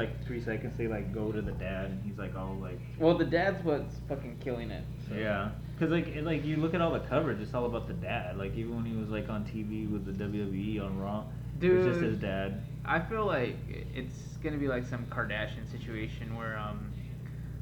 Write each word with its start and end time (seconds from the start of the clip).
like 0.00 0.24
three 0.26 0.40
seconds 0.40 0.76
they 0.78 0.86
like 0.86 1.12
go 1.12 1.30
to 1.32 1.42
the 1.42 1.52
dad 1.52 1.86
and 1.86 2.02
he's 2.04 2.18
like 2.18 2.34
all 2.36 2.56
like 2.60 2.78
Well, 2.98 3.16
the 3.18 3.24
dad's 3.24 3.62
what's 3.64 3.96
fucking 4.08 4.38
killing 4.42 4.70
it. 4.70 4.84
so. 5.08 5.14
yeah. 5.14 5.50
Cause 5.78 5.90
like 5.90 6.08
it, 6.08 6.24
like 6.24 6.44
you 6.44 6.56
look 6.56 6.74
at 6.74 6.80
all 6.82 6.92
the 6.92 7.00
coverage, 7.00 7.40
it's 7.40 7.54
all 7.54 7.66
about 7.66 7.86
the 7.88 7.94
dad. 7.94 8.36
Like 8.36 8.54
even 8.56 8.76
when 8.76 8.84
he 8.84 8.94
was 8.96 9.08
like 9.08 9.28
on 9.28 9.44
TV 9.44 9.90
with 9.90 10.04
the 10.06 10.12
WWE 10.24 10.82
on 10.84 10.98
Raw, 10.98 11.24
it 11.60 11.68
was 11.70 11.86
just 11.86 12.00
Dude. 12.00 12.08
his 12.10 12.18
dad. 12.18 12.62
I 12.84 12.98
feel 13.00 13.24
like 13.26 13.56
it's 13.94 14.14
gonna 14.42 14.58
be 14.58 14.68
like 14.68 14.86
some 14.86 15.04
Kardashian 15.06 15.70
situation 15.70 16.36
where 16.36 16.58
um 16.58 16.90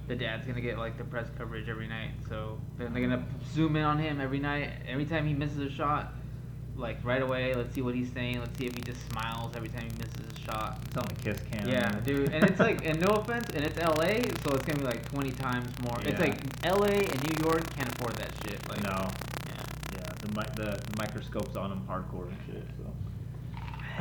the 0.09 0.16
dad's 0.16 0.46
gonna 0.46 0.61
get 0.61 0.79
like 0.79 0.96
the 0.98 1.05
press 1.05 1.29
coverage 1.39 1.68
every 1.68 1.86
night. 1.86 2.11
So 2.29 2.59
then 2.79 2.93
they're 2.93 3.02
gonna 3.02 3.25
zoom 3.52 3.77
in 3.77 3.84
on 3.84 3.98
him 3.98 4.20
every 4.20 4.39
night. 4.41 4.70
Every 4.89 5.05
time 5.07 5.27
he 5.27 5.34
misses 5.34 5.59
a 5.59 5.70
shot, 5.70 6.12
like 6.79 6.98
right 7.04 7.20
away, 7.22 7.54
let's 7.54 7.74
see 7.74 7.82
what 7.82 7.94
he's 7.94 8.11
saying. 8.12 8.38
Let's 8.40 8.56
see 8.56 8.66
if 8.66 8.74
he 8.74 8.80
just 8.80 9.00
smiles 9.11 9.54
every 9.56 9.68
time 9.68 9.82
he 9.82 9.90
misses 9.98 10.32
a 10.32 10.40
shot. 10.40 10.79
It's 10.86 10.96
on 10.96 11.04
the 11.08 11.14
kiss 11.16 11.38
cam. 11.50 11.68
Yeah, 11.68 11.90
dude, 12.04 12.32
and 12.32 12.44
it's 12.44 12.61
like, 12.61 12.86
and 12.86 13.00
no 13.00 13.08
offense, 13.08 13.50
and 13.54 13.64
it's 13.64 13.76
LA, 13.76 14.22
so 14.44 14.54
it's 14.54 14.64
gonna 14.64 14.79
be 14.79 14.84
like 14.84 15.04
20 15.11 15.30
times 15.32 15.70
more. 15.82 15.98
It's 16.04 16.20
like 16.20 16.40
LA 16.64 16.86
and 16.86 17.22
New 17.29 17.44
York 17.44 17.68
can't 17.75 17.93
afford 17.94 18.14
that 18.17 18.32
shit. 18.44 18.67
Like, 18.68 18.82
No. 18.82 18.89
Yeah. 19.46 19.62
Yeah. 19.94 20.12
The 20.20 20.29
mi- 20.29 20.54
the, 20.56 20.80
the 20.90 20.96
microscope's 20.96 21.56
on 21.56 21.72
him 21.72 21.82
hardcore 21.89 22.29
and 22.29 22.39
shit. 22.46 22.64
So. 22.79 22.84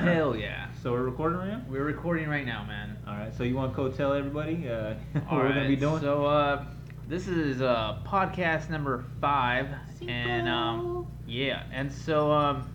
Hell 0.03 0.35
yeah. 0.35 0.67
So 0.83 0.91
we're 0.93 1.01
recording 1.01 1.39
right 1.39 1.49
now. 1.49 1.63
We're 1.67 1.83
recording 1.83 2.29
right 2.29 2.45
now, 2.45 2.63
man. 2.63 2.97
All 3.07 3.15
right. 3.15 3.35
So 3.35 3.43
you 3.43 3.55
want 3.55 3.73
to 3.73 3.75
go 3.75 3.89
tell 3.89 4.13
everybody 4.13 4.69
uh, 4.69 4.93
what 5.13 5.23
All 5.29 5.37
we're 5.39 5.49
gonna 5.49 5.67
be 5.67 5.75
doing? 5.75 5.99
So, 6.01 6.23
uh, 6.25 6.63
this 7.07 7.27
is 7.27 7.61
uh, 7.61 7.99
podcast 8.05 8.69
number 8.69 9.05
five, 9.21 9.67
and 10.07 10.47
um, 10.49 11.07
yeah, 11.25 11.63
and 11.71 11.91
so 11.91 12.31
um, 12.31 12.69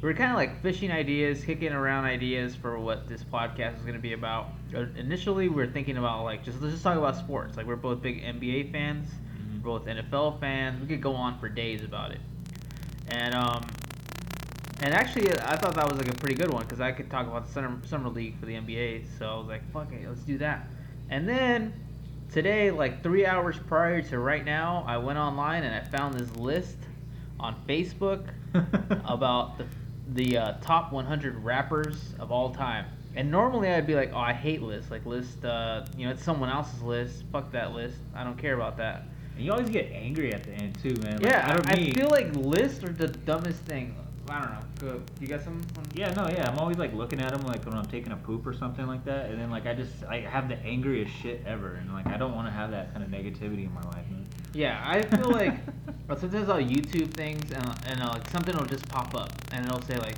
we 0.00 0.08
are 0.08 0.14
kind 0.14 0.30
of 0.30 0.36
like 0.36 0.62
fishing 0.62 0.90
ideas, 0.92 1.44
kicking 1.44 1.72
around 1.72 2.04
ideas 2.04 2.54
for 2.54 2.78
what 2.78 3.08
this 3.08 3.24
podcast 3.24 3.76
is 3.76 3.82
going 3.82 3.94
to 3.94 4.00
be 4.00 4.12
about. 4.12 4.48
Uh, 4.74 4.86
initially, 4.96 5.48
we 5.48 5.56
were 5.56 5.66
thinking 5.66 5.96
about 5.96 6.22
like 6.24 6.44
just 6.44 6.60
let's 6.60 6.72
just 6.74 6.84
talk 6.84 6.96
about 6.96 7.16
sports. 7.16 7.56
Like 7.56 7.66
we're 7.66 7.76
both 7.76 8.00
big 8.02 8.22
NBA 8.22 8.70
fans, 8.70 9.08
Mhm. 9.08 9.62
we're 9.62 9.78
both 9.78 9.86
NFL 9.88 10.38
fans. 10.38 10.80
We 10.80 10.86
could 10.86 11.02
go 11.02 11.14
on 11.14 11.38
for 11.40 11.48
days 11.48 11.82
about 11.82 12.12
it, 12.12 12.20
and 13.08 13.34
um. 13.34 13.66
And 14.82 14.92
actually, 14.92 15.32
I 15.32 15.56
thought 15.56 15.74
that 15.76 15.88
was 15.88 15.96
like 15.96 16.08
a 16.10 16.16
pretty 16.18 16.34
good 16.34 16.52
one 16.52 16.62
because 16.64 16.82
I 16.82 16.92
could 16.92 17.10
talk 17.10 17.26
about 17.26 17.46
the 17.46 17.52
summer, 17.54 17.78
summer 17.86 18.10
league 18.10 18.38
for 18.38 18.44
the 18.44 18.52
NBA. 18.56 19.04
So 19.18 19.26
I 19.26 19.38
was 19.38 19.46
like, 19.46 19.72
"Fuck 19.72 19.90
it, 19.90 20.06
let's 20.06 20.20
do 20.20 20.36
that." 20.36 20.68
And 21.08 21.26
then 21.26 21.72
today, 22.32 22.70
like 22.70 23.02
three 23.02 23.26
hours 23.26 23.56
prior 23.66 24.02
to 24.02 24.18
right 24.18 24.44
now, 24.44 24.84
I 24.86 24.98
went 24.98 25.18
online 25.18 25.64
and 25.64 25.74
I 25.74 25.88
found 25.88 26.14
this 26.14 26.34
list 26.36 26.76
on 27.38 27.54
Facebook 27.68 28.26
about 29.04 29.58
the 29.58 29.66
the 30.08 30.38
uh, 30.38 30.52
top 30.60 30.92
100 30.92 31.42
rappers 31.42 32.14
of 32.18 32.30
all 32.30 32.54
time. 32.54 32.86
And 33.16 33.30
normally 33.30 33.70
I'd 33.70 33.86
be 33.86 33.94
like, 33.94 34.12
"Oh, 34.12 34.18
I 34.18 34.32
hate 34.32 34.62
lists. 34.62 34.90
Like 34.90 35.06
list, 35.06 35.44
uh, 35.44 35.86
you 35.96 36.06
know, 36.06 36.12
it's 36.12 36.22
someone 36.22 36.50
else's 36.50 36.82
list. 36.82 37.24
Fuck 37.32 37.50
that 37.52 37.72
list. 37.72 37.96
I 38.14 38.22
don't 38.22 38.36
care 38.36 38.54
about 38.54 38.76
that." 38.76 39.04
And 39.36 39.44
you 39.44 39.52
always 39.52 39.70
get 39.70 39.90
angry 39.90 40.32
at 40.32 40.44
the 40.44 40.52
end 40.52 40.78
too, 40.82 40.94
man. 41.02 41.18
Like, 41.18 41.32
yeah, 41.32 41.58
I, 41.66 41.72
I 41.72 41.90
feel 41.92 42.10
like 42.10 42.34
lists 42.36 42.84
are 42.84 42.92
the 42.92 43.08
dumbest 43.08 43.62
thing. 43.62 43.94
I 44.28 44.40
don't 44.40 44.50
know. 44.50 44.60
Go, 44.80 45.02
you 45.20 45.26
got 45.26 45.42
some? 45.42 45.62
Yeah, 45.94 46.12
no, 46.14 46.28
yeah. 46.28 46.50
I'm 46.50 46.58
always 46.58 46.78
like 46.78 46.92
looking 46.92 47.20
at 47.20 47.32
them 47.32 47.42
like 47.42 47.64
when 47.64 47.74
I'm 47.74 47.86
taking 47.86 48.12
a 48.12 48.16
poop 48.16 48.46
or 48.46 48.54
something 48.54 48.86
like 48.86 49.04
that, 49.04 49.30
and 49.30 49.40
then 49.40 49.50
like 49.50 49.66
I 49.66 49.74
just 49.74 50.04
I 50.04 50.20
have 50.20 50.48
the 50.48 50.56
angriest 50.56 51.14
shit 51.14 51.42
ever, 51.46 51.74
and 51.74 51.92
like 51.92 52.06
I 52.06 52.16
don't 52.16 52.34
want 52.34 52.46
to 52.48 52.52
have 52.52 52.70
that 52.72 52.92
kind 52.92 53.04
of 53.04 53.10
negativity 53.10 53.66
in 53.66 53.72
my 53.72 53.82
life. 53.82 54.06
Yeah, 54.56 54.82
I 54.82 55.02
feel 55.02 55.30
like 55.30 55.54
but 56.06 56.18
sometimes 56.18 56.48
I'll 56.48 56.62
YouTube 56.62 57.12
things 57.12 57.52
and 57.52 57.64
and 57.86 58.02
uh, 58.02 58.08
like 58.08 58.28
something 58.30 58.56
will 58.56 58.64
just 58.64 58.88
pop 58.88 59.14
up 59.14 59.30
and 59.52 59.66
it'll 59.66 59.82
say 59.82 59.98
like 59.98 60.16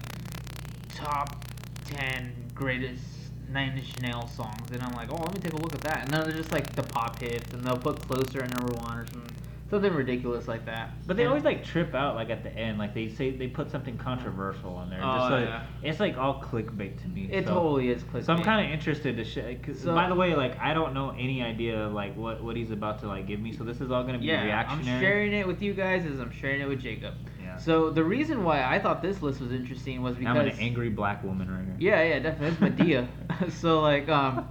top 0.95 1.45
ten 1.85 2.33
greatest 2.55 3.03
Nine 3.51 3.77
Inch 3.77 4.01
Nails 4.01 4.31
songs 4.31 4.71
and 4.71 4.83
I'm 4.83 4.93
like, 4.93 5.11
oh, 5.11 5.17
let 5.17 5.35
me 5.35 5.41
take 5.41 5.55
a 5.55 5.57
look 5.57 5.75
at 5.75 5.81
that. 5.81 6.05
And 6.05 6.13
then 6.13 6.23
they're 6.23 6.37
just 6.37 6.53
like 6.53 6.75
the 6.77 6.83
pop 6.83 7.21
hits 7.21 7.53
and 7.53 7.65
they'll 7.65 7.79
put 7.79 8.01
Closer 8.01 8.43
at 8.43 8.57
number 8.57 8.73
one 8.75 8.99
or 8.99 9.07
something, 9.07 9.28
something 9.71 9.93
ridiculous 9.93 10.49
like 10.49 10.65
that. 10.67 10.91
But 11.07 11.17
they 11.17 11.27
always 11.27 11.45
like 11.45 11.65
trip 11.65 11.95
out 11.95 12.15
like 12.15 12.31
at 12.31 12.43
the 12.43 12.51
end, 12.51 12.79
like 12.79 12.95
they 12.95 13.09
say 13.09 13.31
they 13.31 13.49
put 13.49 13.71
something 13.71 13.99
controversial 13.99 14.75
on 14.75 14.91
there. 14.91 15.01
Oh, 15.03 15.17
just 15.17 15.29
so 15.29 15.39
yeah. 15.39 15.67
It's 15.83 16.01
like 16.01 16.17
all 16.17 16.43
clickbait 16.43 17.01
to 17.03 17.09
me. 17.09 17.29
It 17.31 17.47
so. 17.47 17.55
totally 17.55 17.91
is 17.91 18.03
clickbait. 18.03 18.25
So 18.25 18.33
I'm 18.33 18.43
kind 18.43 18.67
of 18.67 18.73
interested 18.73 19.17
to 19.17 19.25
sh- 19.25 19.57
cause 19.63 19.81
So- 19.81 19.95
by 19.95 20.09
the 20.09 20.15
way, 20.15 20.35
like 20.35 20.59
I 20.59 20.73
don't 20.73 20.95
know 20.95 21.11
any 21.11 21.43
idea 21.43 21.79
of, 21.79 21.93
like 21.93 22.17
what 22.17 22.43
what 22.43 22.57
he's 22.57 22.71
about 22.71 23.01
to 23.01 23.07
like 23.09 23.27
give 23.27 23.41
me. 23.41 23.53
So 23.53 23.65
this 23.65 23.81
is 23.81 23.91
all 23.91 24.05
gonna 24.05 24.19
be 24.19 24.27
yeah, 24.27 24.67
I'm 24.69 24.85
sharing 24.85 25.33
it 25.33 25.47
with 25.47 25.63
you 25.63 25.75
guys 25.75 26.07
as 26.07 26.19
I'm 26.19 26.33
sharing 26.33 26.61
it 26.61 26.69
with 26.69 26.81
Jacob. 26.81 27.15
Yeah. 27.43 27.57
So 27.57 27.91
the 27.91 28.05
reason 28.05 28.45
why 28.45 28.63
I 28.63 28.79
thought 28.79 29.03
this 29.03 29.23
list 29.23 29.41
was 29.41 29.53
interesting 29.53 30.03
was 30.03 30.17
because 30.17 30.37
I'm 30.37 30.47
an 30.47 30.59
angry 30.59 30.91
black 30.91 31.23
woman 31.25 31.51
right 31.51 31.65
here. 31.65 31.77
Yeah, 31.79 32.03
yeah, 32.03 32.19
definitely. 32.21 32.69
It's 32.69 32.79
Madea. 32.81 33.09
so 33.51 33.81
like, 33.81 34.09
um, 34.09 34.49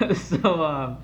so 0.14 0.62
um, 0.62 0.98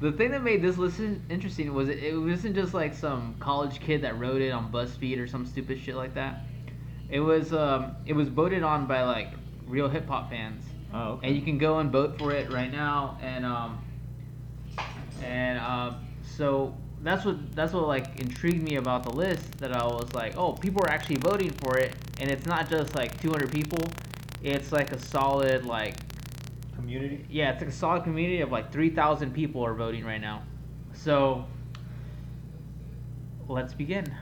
the 0.00 0.10
thing 0.12 0.30
that 0.30 0.42
made 0.42 0.62
this 0.62 0.78
list 0.78 0.98
interesting 1.28 1.72
was 1.74 1.88
it, 1.88 2.02
it 2.02 2.16
wasn't 2.16 2.54
just 2.54 2.72
like 2.74 2.94
some 2.94 3.34
college 3.38 3.80
kid 3.80 4.02
that 4.02 4.18
wrote 4.18 4.40
it 4.40 4.50
on 4.50 4.72
BuzzFeed 4.72 5.18
or 5.18 5.26
some 5.26 5.44
stupid 5.46 5.78
shit 5.78 5.94
like 5.94 6.14
that. 6.14 6.40
It 7.10 7.20
was 7.20 7.52
um, 7.52 7.96
it 8.06 8.14
was 8.14 8.28
voted 8.28 8.62
on 8.62 8.86
by 8.86 9.02
like 9.04 9.28
real 9.66 9.88
hip 9.88 10.08
hop 10.08 10.30
fans, 10.30 10.64
Oh, 10.92 11.12
okay. 11.12 11.28
and 11.28 11.36
you 11.36 11.42
can 11.42 11.58
go 11.58 11.78
and 11.80 11.90
vote 11.90 12.18
for 12.18 12.32
it 12.32 12.50
right 12.50 12.70
now. 12.72 13.18
And 13.20 13.44
um, 13.44 13.84
and 15.22 15.58
um, 15.58 15.96
so 16.22 16.74
that's 17.02 17.24
what 17.24 17.54
that's 17.54 17.72
what 17.72 17.86
like 17.86 18.20
intrigued 18.20 18.62
me 18.62 18.76
about 18.76 19.02
the 19.02 19.10
list. 19.10 19.58
That 19.58 19.72
I 19.72 19.84
was 19.84 20.12
like, 20.14 20.36
oh, 20.38 20.52
people 20.54 20.82
are 20.84 20.90
actually 20.90 21.16
voting 21.16 21.50
for 21.50 21.78
it, 21.78 21.94
and 22.20 22.30
it's 22.30 22.46
not 22.46 22.70
just 22.70 22.94
like 22.94 23.20
200 23.20 23.52
people. 23.52 23.78
It's 24.42 24.72
like 24.72 24.92
a 24.92 24.98
solid 24.98 25.66
like 25.66 25.96
community. 26.90 27.24
yeah, 27.30 27.52
it's 27.52 27.60
like 27.60 27.70
a 27.70 27.72
solid 27.72 28.04
community 28.04 28.40
of 28.40 28.50
like 28.50 28.72
3,000 28.72 29.32
people 29.32 29.64
are 29.64 29.74
voting 29.74 30.04
right 30.04 30.20
now. 30.20 30.42
So 30.92 31.46
let's 33.48 33.74
begin. 33.74 34.12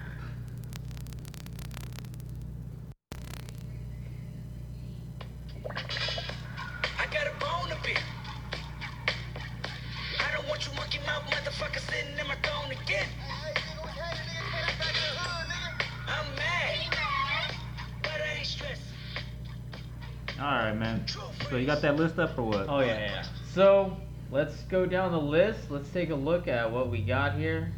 You 21.58 21.66
got 21.66 21.82
that 21.82 21.96
list 21.96 22.18
up 22.18 22.38
or 22.38 22.44
what? 22.44 22.66
Oh 22.68 22.80
yeah, 22.80 22.98
yeah. 22.98 23.24
So 23.52 23.96
let's 24.30 24.62
go 24.62 24.86
down 24.86 25.12
the 25.12 25.20
list. 25.20 25.70
Let's 25.70 25.88
take 25.90 26.10
a 26.10 26.14
look 26.14 26.48
at 26.48 26.70
what 26.70 26.90
we 26.90 27.00
got 27.00 27.34
here. 27.34 27.72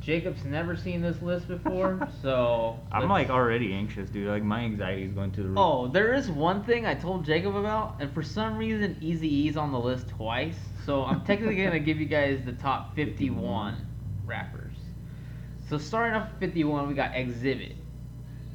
Jacob's 0.00 0.44
never 0.44 0.76
seen 0.76 1.02
this 1.02 1.20
list 1.20 1.48
before, 1.48 2.08
so 2.22 2.78
I'm 2.90 3.08
like 3.08 3.28
already 3.28 3.74
anxious, 3.74 4.08
dude. 4.08 4.28
Like 4.28 4.42
my 4.42 4.60
anxiety 4.60 5.04
is 5.04 5.12
going 5.12 5.32
to 5.32 5.42
the 5.42 5.48
roof. 5.48 5.58
Oh, 5.58 5.88
there 5.88 6.14
is 6.14 6.30
one 6.30 6.64
thing 6.64 6.86
I 6.86 6.94
told 6.94 7.24
Jacob 7.24 7.56
about, 7.56 7.96
and 8.00 8.10
for 8.12 8.22
some 8.22 8.56
reason, 8.56 8.96
Eazy-E's 9.02 9.56
on 9.56 9.72
the 9.72 9.78
list 9.78 10.08
twice. 10.08 10.56
So 10.86 11.04
I'm 11.04 11.24
technically 11.24 11.56
gonna 11.64 11.78
give 11.78 11.98
you 11.98 12.06
guys 12.06 12.40
the 12.44 12.52
top 12.52 12.94
51 12.94 13.76
rappers. 14.24 14.76
So 15.68 15.76
starting 15.76 16.14
off 16.14 16.28
51, 16.40 16.88
we 16.88 16.94
got 16.94 17.12
Xzibit. 17.12 17.74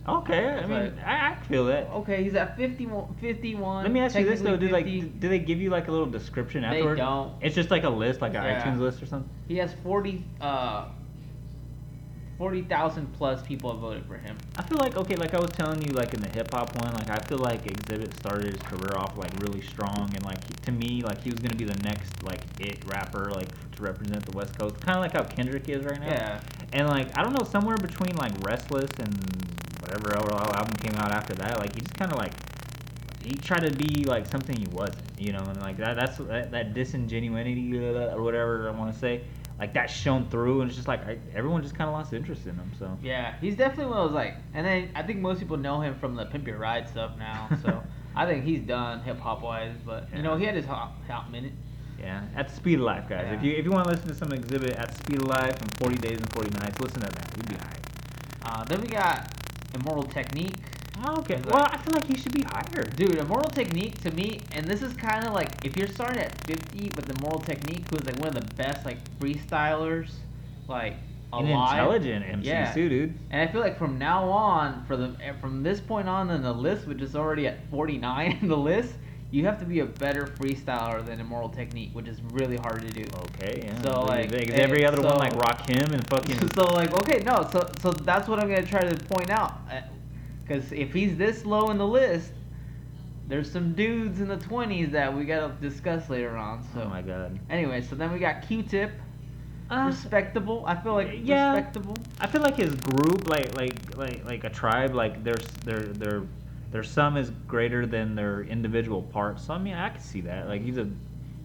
Okay, 0.07 0.45
I 0.49 0.65
mean, 0.65 0.93
But- 0.97 1.07
I, 1.07 1.31
I 1.31 1.35
feel 1.47 1.65
that. 1.67 1.87
Okay, 1.89 2.23
he's 2.23 2.35
at 2.35 2.57
51. 2.57 3.15
51 3.21 3.83
Let 3.83 3.91
me 3.91 4.01
ask 4.01 4.17
you 4.17 4.25
this 4.25 4.41
though: 4.41 4.57
technically 4.57 4.99
Do 4.99 5.07
like 5.09 5.19
do 5.21 5.29
they 5.29 5.39
give 5.39 5.61
you 5.61 5.69
like 5.69 5.87
a 5.87 5.91
little 5.91 6.05
description 6.07 6.63
afterward? 6.65 6.95
They 6.95 7.01
don't. 7.01 7.31
It's 7.41 7.55
just 7.55 7.71
like 7.71 7.83
a 7.83 7.89
list, 7.89 8.19
like 8.21 8.33
an 8.33 8.43
Yeah. 8.43 8.61
iTunes 8.63 8.79
list 8.79 9.01
or 9.01 9.05
something. 9.05 9.29
He 9.47 9.57
has 9.57 9.73
40 9.81 10.23
uh 10.41 10.85
40,000 12.37 13.13
plus 13.13 13.41
people 13.43 13.71
have 13.71 13.79
voted 13.79 14.05
for 14.05 14.17
him. 14.17 14.35
I 14.57 14.63
feel 14.63 14.77
like 14.79 14.97
okay, 14.97 15.15
like 15.15 15.33
I 15.33 15.39
was 15.39 15.51
telling 15.51 15.81
you, 15.83 15.93
like 15.93 16.13
in 16.13 16.19
the 16.19 16.27
hip 16.29 16.51
hop 16.51 16.75
one, 16.83 16.93
like 16.95 17.09
I 17.09 17.19
feel 17.19 17.37
like 17.37 17.63
Xzibit 17.63 18.13
started 18.15 18.53
his 18.53 18.61
career 18.63 18.97
off 18.97 19.17
like 19.17 19.31
really 19.41 19.61
strong, 19.61 20.11
and 20.13 20.23
like 20.25 20.61
to 20.63 20.71
me, 20.71 21.03
like 21.03 21.21
he 21.21 21.29
was 21.29 21.39
gonna 21.39 21.55
be 21.55 21.63
the 21.63 21.81
next 21.83 22.23
like 22.23 22.41
it 22.59 22.83
rapper, 22.87 23.31
like 23.31 23.47
to 23.75 23.83
represent 23.83 24.25
the 24.25 24.35
West 24.35 24.57
Coast, 24.57 24.81
kind 24.81 24.97
of 24.97 25.03
like 25.03 25.13
how 25.13 25.23
Kendrick 25.23 25.69
is 25.69 25.85
right 25.85 26.01
now. 26.01 26.07
Yeah. 26.07 26.41
And 26.73 26.89
like 26.89 27.15
I 27.17 27.23
don't 27.23 27.33
know, 27.33 27.45
somewhere 27.45 27.77
between 27.77 28.17
like 28.17 28.33
Restless 28.45 28.89
and 28.99 29.13
whatever 30.01 30.33
album 30.33 30.75
came 30.77 30.95
out 30.95 31.11
after 31.11 31.33
that, 31.35 31.59
like 31.59 31.73
he 31.75 31.81
just 31.81 31.95
kind 31.95 32.11
of 32.11 32.17
like 32.17 32.33
he 33.23 33.35
tried 33.35 33.61
to 33.61 33.71
be 33.71 34.03
like 34.03 34.27
something 34.27 34.57
he 34.57 34.67
wasn't, 34.67 34.97
you 35.17 35.31
know, 35.31 35.39
and 35.39 35.61
like 35.61 35.77
that 35.77 35.95
that's 35.95 36.17
that, 36.17 36.51
that 36.51 36.73
disingenuity 36.73 37.77
uh, 37.77 38.15
or 38.15 38.21
whatever 38.21 38.67
I 38.69 38.71
want 38.77 38.93
to 38.93 38.99
say, 38.99 39.21
like 39.59 39.73
that 39.73 39.89
shone 39.89 40.27
through, 40.29 40.61
and 40.61 40.69
it's 40.69 40.75
just 40.75 40.87
like 40.87 41.05
I, 41.07 41.17
everyone 41.33 41.61
just 41.61 41.75
kind 41.75 41.87
of 41.89 41.93
lost 41.93 42.13
interest 42.13 42.45
in 42.45 42.55
him. 42.55 42.71
So 42.77 42.97
Yeah, 43.01 43.35
he's 43.39 43.55
definitely 43.55 43.91
one 43.91 43.99
of 43.99 44.09
those 44.09 44.15
like, 44.15 44.35
and 44.53 44.65
then 44.65 44.89
I 44.95 45.03
think 45.03 45.19
most 45.19 45.39
people 45.39 45.57
know 45.57 45.79
him 45.81 45.95
from 45.95 46.15
the 46.15 46.25
Pimp 46.25 46.47
Your 46.47 46.57
Ride 46.57 46.87
stuff 46.89 47.11
now. 47.17 47.49
So 47.61 47.81
I 48.15 48.25
think 48.25 48.43
he's 48.45 48.61
done 48.61 49.01
hip 49.01 49.19
hop 49.19 49.41
wise, 49.41 49.75
but 49.85 50.07
you 50.15 50.21
know 50.21 50.35
he 50.35 50.45
had 50.45 50.55
his 50.55 50.65
hot, 50.65 50.93
hot 51.07 51.31
minute. 51.31 51.53
yeah, 51.99 52.23
at 52.35 52.49
the 52.49 52.55
speed 52.55 52.75
of 52.75 52.81
life, 52.81 53.07
guys. 53.07 53.27
If 53.31 53.43
you 53.43 53.53
if 53.53 53.63
you 53.63 53.71
want 53.71 53.85
to 53.85 53.91
listen 53.91 54.09
to 54.09 54.15
some 54.15 54.29
Xzibit 54.29 54.77
at 54.77 54.89
the 54.89 54.95
speed 54.97 55.21
of 55.21 55.27
life 55.27 55.61
and 55.61 55.77
40 55.77 55.95
days 55.95 56.17
and 56.17 56.29
40 56.33 56.49
nights, 56.59 56.79
listen 56.81 57.01
to 57.01 57.07
that. 57.07 57.31
You'd 57.37 57.47
be 57.47 57.55
alright. 57.55 57.79
Uh, 58.45 58.63
then 58.65 58.81
we 58.81 58.87
got 58.87 59.31
Immortal 59.73 60.03
Technique. 60.03 60.55
Ah, 61.01 61.17
okay. 61.19 61.35
It's 61.35 61.45
Well, 61.47 61.59
like- 61.61 61.73
I 61.73 61.77
feel 61.77 61.93
like 61.95 62.05
he 62.05 62.15
should 62.17 62.33
be 62.33 62.43
higher. 62.43 62.83
Dude, 62.95 63.15
Immortal 63.15 63.49
Technique 63.49 63.99
to 64.03 64.11
me, 64.11 64.39
and 64.53 64.65
this 64.65 64.81
is 64.81 64.93
kind 64.93 65.25
of 65.25 65.33
like 65.33 65.49
if 65.65 65.75
you're 65.75 65.87
starting 65.87 66.19
at 66.21 66.33
50 66.45 66.91
with 66.95 67.09
Immortal 67.09 67.39
Technique, 67.41 67.83
who's 67.89 68.05
like 68.05 68.17
one 68.19 68.29
of 68.29 68.35
the 68.35 68.55
best 68.55 68.85
like 68.85 68.97
freestylers, 69.19 70.11
like 70.67 70.93
An 71.33 71.47
alive. 71.47 71.71
intelligent 71.79 72.25
MC 72.25 72.47
Yeah. 72.47 72.71
too, 72.73 72.89
dude. 72.89 73.13
And 73.31 73.41
I 73.41 73.51
feel 73.51 73.61
like 73.61 73.77
from 73.77 73.97
now 73.97 74.29
on, 74.29 74.83
for 74.85 74.95
the 74.95 75.15
from 75.41 75.63
this 75.63 75.81
point 75.81 76.07
on 76.07 76.29
in 76.29 76.41
the 76.43 76.53
list, 76.53 76.87
which 76.87 77.01
is 77.01 77.15
already 77.15 77.47
at 77.47 77.57
49 77.69 78.37
in 78.41 78.47
the 78.47 78.57
list, 78.57 78.93
you 79.33 79.43
have 79.45 79.57
to 79.57 79.65
be 79.65 79.79
a 79.79 79.85
better 79.85 80.27
freestyler 80.27 81.03
than 81.03 81.19
Immortal 81.19 81.49
Technique, 81.49 81.89
which 81.93 82.07
is 82.07 82.21
really 82.33 82.55
hard 82.55 82.81
to 82.81 82.89
do. 82.93 83.03
Okay, 83.41 83.63
yeah. 83.65 83.81
So, 83.81 84.03
like, 84.03 84.31
Is 84.31 84.51
eh, 84.51 84.53
every 84.53 84.85
other 84.85 85.01
one 85.01 85.17
like 85.17 85.33
Rakim 85.33 85.91
and 85.91 86.07
fucking. 86.07 86.49
so 86.53 86.65
like 86.65 86.93
okay 86.93 87.23
no 87.23 87.47
so 87.51 87.67
so 87.81 87.91
that's 87.91 88.27
what 88.27 88.39
i'm 88.39 88.47
gonna 88.47 88.63
try 88.65 88.81
to 88.81 88.95
point 89.05 89.31
out 89.31 89.61
because 90.43 90.71
if 90.71 90.93
he's 90.93 91.17
this 91.17 91.45
low 91.45 91.71
in 91.71 91.77
the 91.77 91.87
list 91.87 92.31
there's 93.27 93.49
some 93.49 93.73
dudes 93.73 94.19
in 94.19 94.27
the 94.27 94.37
20s 94.37 94.91
that 94.91 95.11
we 95.11 95.25
gotta 95.25 95.51
discuss 95.61 96.09
later 96.09 96.37
on 96.37 96.61
so 96.73 96.81
oh 96.81 96.89
my 96.89 97.01
god. 97.01 97.39
anyway 97.49 97.81
so 97.81 97.95
then 97.95 98.11
we 98.11 98.19
got 98.19 98.47
q-tip 98.47 98.91
respectable 99.71 100.63
i 100.67 100.75
feel 100.75 100.93
like 100.93 101.19
yeah. 101.23 101.53
respectable 101.53 101.95
I 102.19 102.27
feel 102.27 102.41
like 102.41 102.55
his 102.55 102.73
group, 102.75 103.27
like 103.27 103.53
like 103.57 103.97
like 103.97 104.23
like 104.23 104.43
a 104.45 104.49
tribe, 104.49 104.95
like 104.95 105.23
there's 105.25 105.45
their 105.65 105.81
their 105.81 106.23
their 106.73 106.83
sum 106.83 107.15
is 107.15 107.29
greater 107.47 107.85
than 107.85 108.15
their 108.15 108.41
individual 108.41 109.03
parts. 109.03 109.45
So 109.45 109.53
I 109.53 109.57
mean, 109.59 109.75
I 109.75 109.89
can 109.89 110.01
see 110.01 110.21
that. 110.21 110.47
Like 110.49 110.61
he's 110.61 110.77
a 110.77 110.89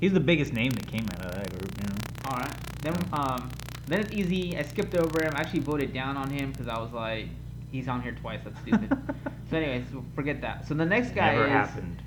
he's 0.01 0.13
the 0.13 0.21
biggest 0.21 0.53
name 0.53 0.73
that 0.73 0.87
came 0.89 1.07
out 1.11 1.25
of 1.27 1.35
that 1.37 1.51
group. 1.51 1.71
You 1.81 1.87
know. 1.89 1.95
all 2.31 2.39
right 2.39 2.57
then 2.83 2.95
um 3.13 3.51
then 3.87 4.01
it's 4.01 4.13
easy 4.13 4.57
i 4.57 4.63
skipped 4.63 4.95
over 4.95 5.23
him 5.23 5.33
I 5.35 5.41
actually 5.41 5.61
voted 5.61 5.93
down 5.93 6.17
on 6.17 6.31
him 6.31 6.53
because 6.53 6.69
i 6.69 6.79
was 6.79 6.93
like 6.93 7.27
he's 7.73 7.89
on 7.89 8.03
here 8.03 8.13
twice 8.13 8.41
that's 8.45 8.59
stupid 8.61 8.91
so 9.51 9.57
anyways 9.57 9.85
forget 10.15 10.41
that 10.43 10.67
so 10.67 10.75
the 10.75 10.85
next 10.85 11.15
guy 11.15 11.33
Never 11.33 11.47
is 11.47 11.51
happened. 11.51 12.03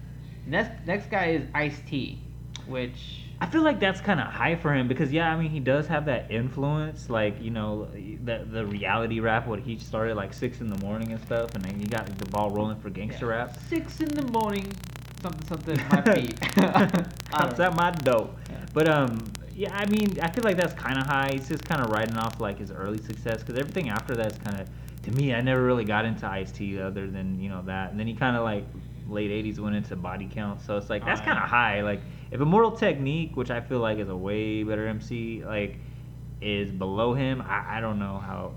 next 0.47 0.87
next 0.87 1.09
guy 1.09 1.25
is 1.31 1.43
ice 1.53 1.79
t 1.87 2.19
which 2.67 3.20
I 3.41 3.47
feel 3.47 3.63
like 3.63 3.79
that's 3.79 3.99
kind 3.99 4.19
of 4.19 4.27
high 4.27 4.55
for 4.55 4.71
him 4.73 4.87
because 4.87 5.11
yeah, 5.11 5.33
I 5.33 5.35
mean 5.35 5.49
he 5.49 5.59
does 5.59 5.87
have 5.87 6.05
that 6.05 6.29
influence, 6.29 7.09
like 7.09 7.41
you 7.41 7.49
know 7.49 7.87
the 8.23 8.45
the 8.49 8.63
reality 8.67 9.19
rap. 9.19 9.47
What 9.47 9.59
he 9.59 9.79
started 9.79 10.15
like 10.15 10.31
six 10.31 10.61
in 10.61 10.69
the 10.69 10.77
morning 10.77 11.11
and 11.11 11.19
stuff, 11.23 11.55
and 11.55 11.63
then 11.65 11.77
he 11.79 11.85
got 11.85 12.05
the 12.05 12.25
ball 12.29 12.51
rolling 12.51 12.79
for 12.79 12.91
gangster 12.91 13.25
Yeah. 13.25 13.37
rap. 13.37 13.57
Six 13.67 13.99
in 13.99 14.09
the 14.09 14.21
morning, 14.31 14.71
something 15.23 15.47
something 15.47 15.77
my 15.89 16.01
feet. 16.13 16.39
Don't 16.55 17.59
out 17.59 17.75
my 17.75 17.89
dope. 17.91 18.37
Yeah. 18.49 18.57
But 18.75 18.87
um, 18.87 19.23
yeah, 19.55 19.75
I 19.75 19.85
mean, 19.87 20.19
I 20.21 20.29
feel 20.29 20.43
like 20.43 20.55
that's 20.57 20.73
kind 20.73 20.99
of 20.99 21.07
high. 21.07 21.29
He's 21.33 21.47
just 21.47 21.65
kind 21.65 21.81
of 21.81 21.89
riding 21.89 22.17
off 22.17 22.39
like 22.39 22.59
his 22.59 22.71
early 22.71 22.99
success 22.99 23.39
because 23.41 23.57
everything 23.59 23.89
after 23.89 24.15
that's 24.15 24.37
kind 24.37 24.61
of, 24.61 24.69
to 25.03 25.11
me, 25.13 25.33
I 25.33 25.41
never 25.41 25.63
really 25.63 25.83
got 25.85 26.05
into 26.05 26.27
Ice 26.27 26.51
T 26.51 26.79
other 26.79 27.07
than 27.07 27.39
you 27.39 27.49
know 27.49 27.63
that, 27.63 27.89
and 27.89 27.99
then 27.99 28.05
he 28.05 28.13
kind 28.13 28.37
of 28.37 28.43
like 28.43 28.65
late 29.07 29.31
'80s 29.31 29.57
went 29.59 29.75
into 29.75 29.95
Body 29.95 30.29
Count, 30.31 30.61
so 30.61 30.77
it's 30.77 30.91
like 30.91 31.01
Oh, 31.01 31.05
that's 31.07 31.21
kind 31.21 31.39
of 31.39 31.49
high. 31.49 31.81
Like 31.81 32.01
if 32.31 32.39
Immortal 32.41 32.71
Technique, 32.71 33.35
which 33.35 33.51
I 33.51 33.61
feel 33.61 33.79
like 33.79 33.97
is 33.99 34.09
a 34.09 34.15
way 34.15 34.63
better 34.63 34.87
MC, 34.87 35.43
like 35.45 35.77
is 36.41 36.71
below 36.71 37.13
him, 37.13 37.41
I, 37.41 37.77
I 37.77 37.81
don't 37.81 37.99
know 37.99 38.17
how. 38.25 38.53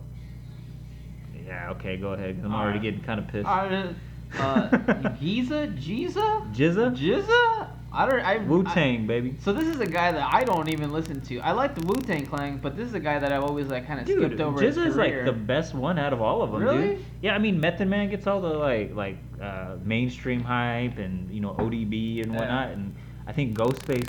Yeah, 1.47 1.71
okay, 1.73 1.97
go 1.97 2.13
ahead. 2.13 2.41
I'm 2.43 2.55
already 2.55 2.79
Alright. 2.79 2.83
getting 2.83 3.03
kind 3.03 3.21
of 3.21 3.29
pissed. 3.29 3.47
Uh, 3.47 3.93
uh, 4.41 5.09
Giza, 5.21 5.67
Giza, 5.79 6.21
GZA, 6.53 6.97
GZA. 6.97 7.69
I 7.93 8.07
don't. 8.09 8.21
I 8.21 8.39
Wu 8.39 8.65
Tang, 8.65 9.07
baby. 9.07 9.37
So 9.45 9.53
this 9.53 9.69
is 9.69 9.79
a 9.81 9.87
guy 9.87 10.11
that 10.11 10.35
I 10.35 10.43
don't 10.43 10.69
even 10.69 10.93
listen 10.93 11.21
to. 11.21 11.39
I 11.41 11.53
like 11.53 11.77
the 11.77 11.87
Wu 11.87 11.95
Tang 12.01 12.27
Clan, 12.27 12.59
but 12.61 12.77
this 12.77 12.89
is 12.89 12.95
a 12.95 12.99
guy 13.01 13.19
that 13.21 13.31
I've 13.33 13.45
always 13.45 13.69
like 13.69 13.87
kind 13.87 14.01
of 14.01 14.07
Dude, 14.07 14.19
skipped 14.25 14.41
over. 14.41 14.61
his 14.61 14.77
GZA 14.77 14.87
is 14.87 14.97
like 14.97 15.25
the 15.25 15.33
best 15.33 15.75
one 15.75 15.99
out 15.99 16.13
of 16.13 16.21
all 16.21 16.43
of 16.43 16.51
them, 16.51 16.63
Really? 16.63 16.95
dude. 16.97 17.05
Yeah, 17.23 17.35
I 17.35 17.39
mean 17.39 17.61
Method 17.61 17.87
Man 17.87 18.09
gets 18.11 18.27
all 18.27 18.41
the 18.41 18.49
like 18.49 18.95
like 18.97 19.19
uh, 19.41 19.77
mainstream 19.85 20.41
hype 20.43 20.99
and 20.99 21.31
you 21.31 21.41
know 21.41 21.51
ODB 21.59 22.23
and 22.23 22.33
Yeah. 22.33 22.39
whatnot, 22.39 22.71
and 22.71 22.97
I 23.27 23.33
think 23.33 23.57
Ghostface 23.57 24.09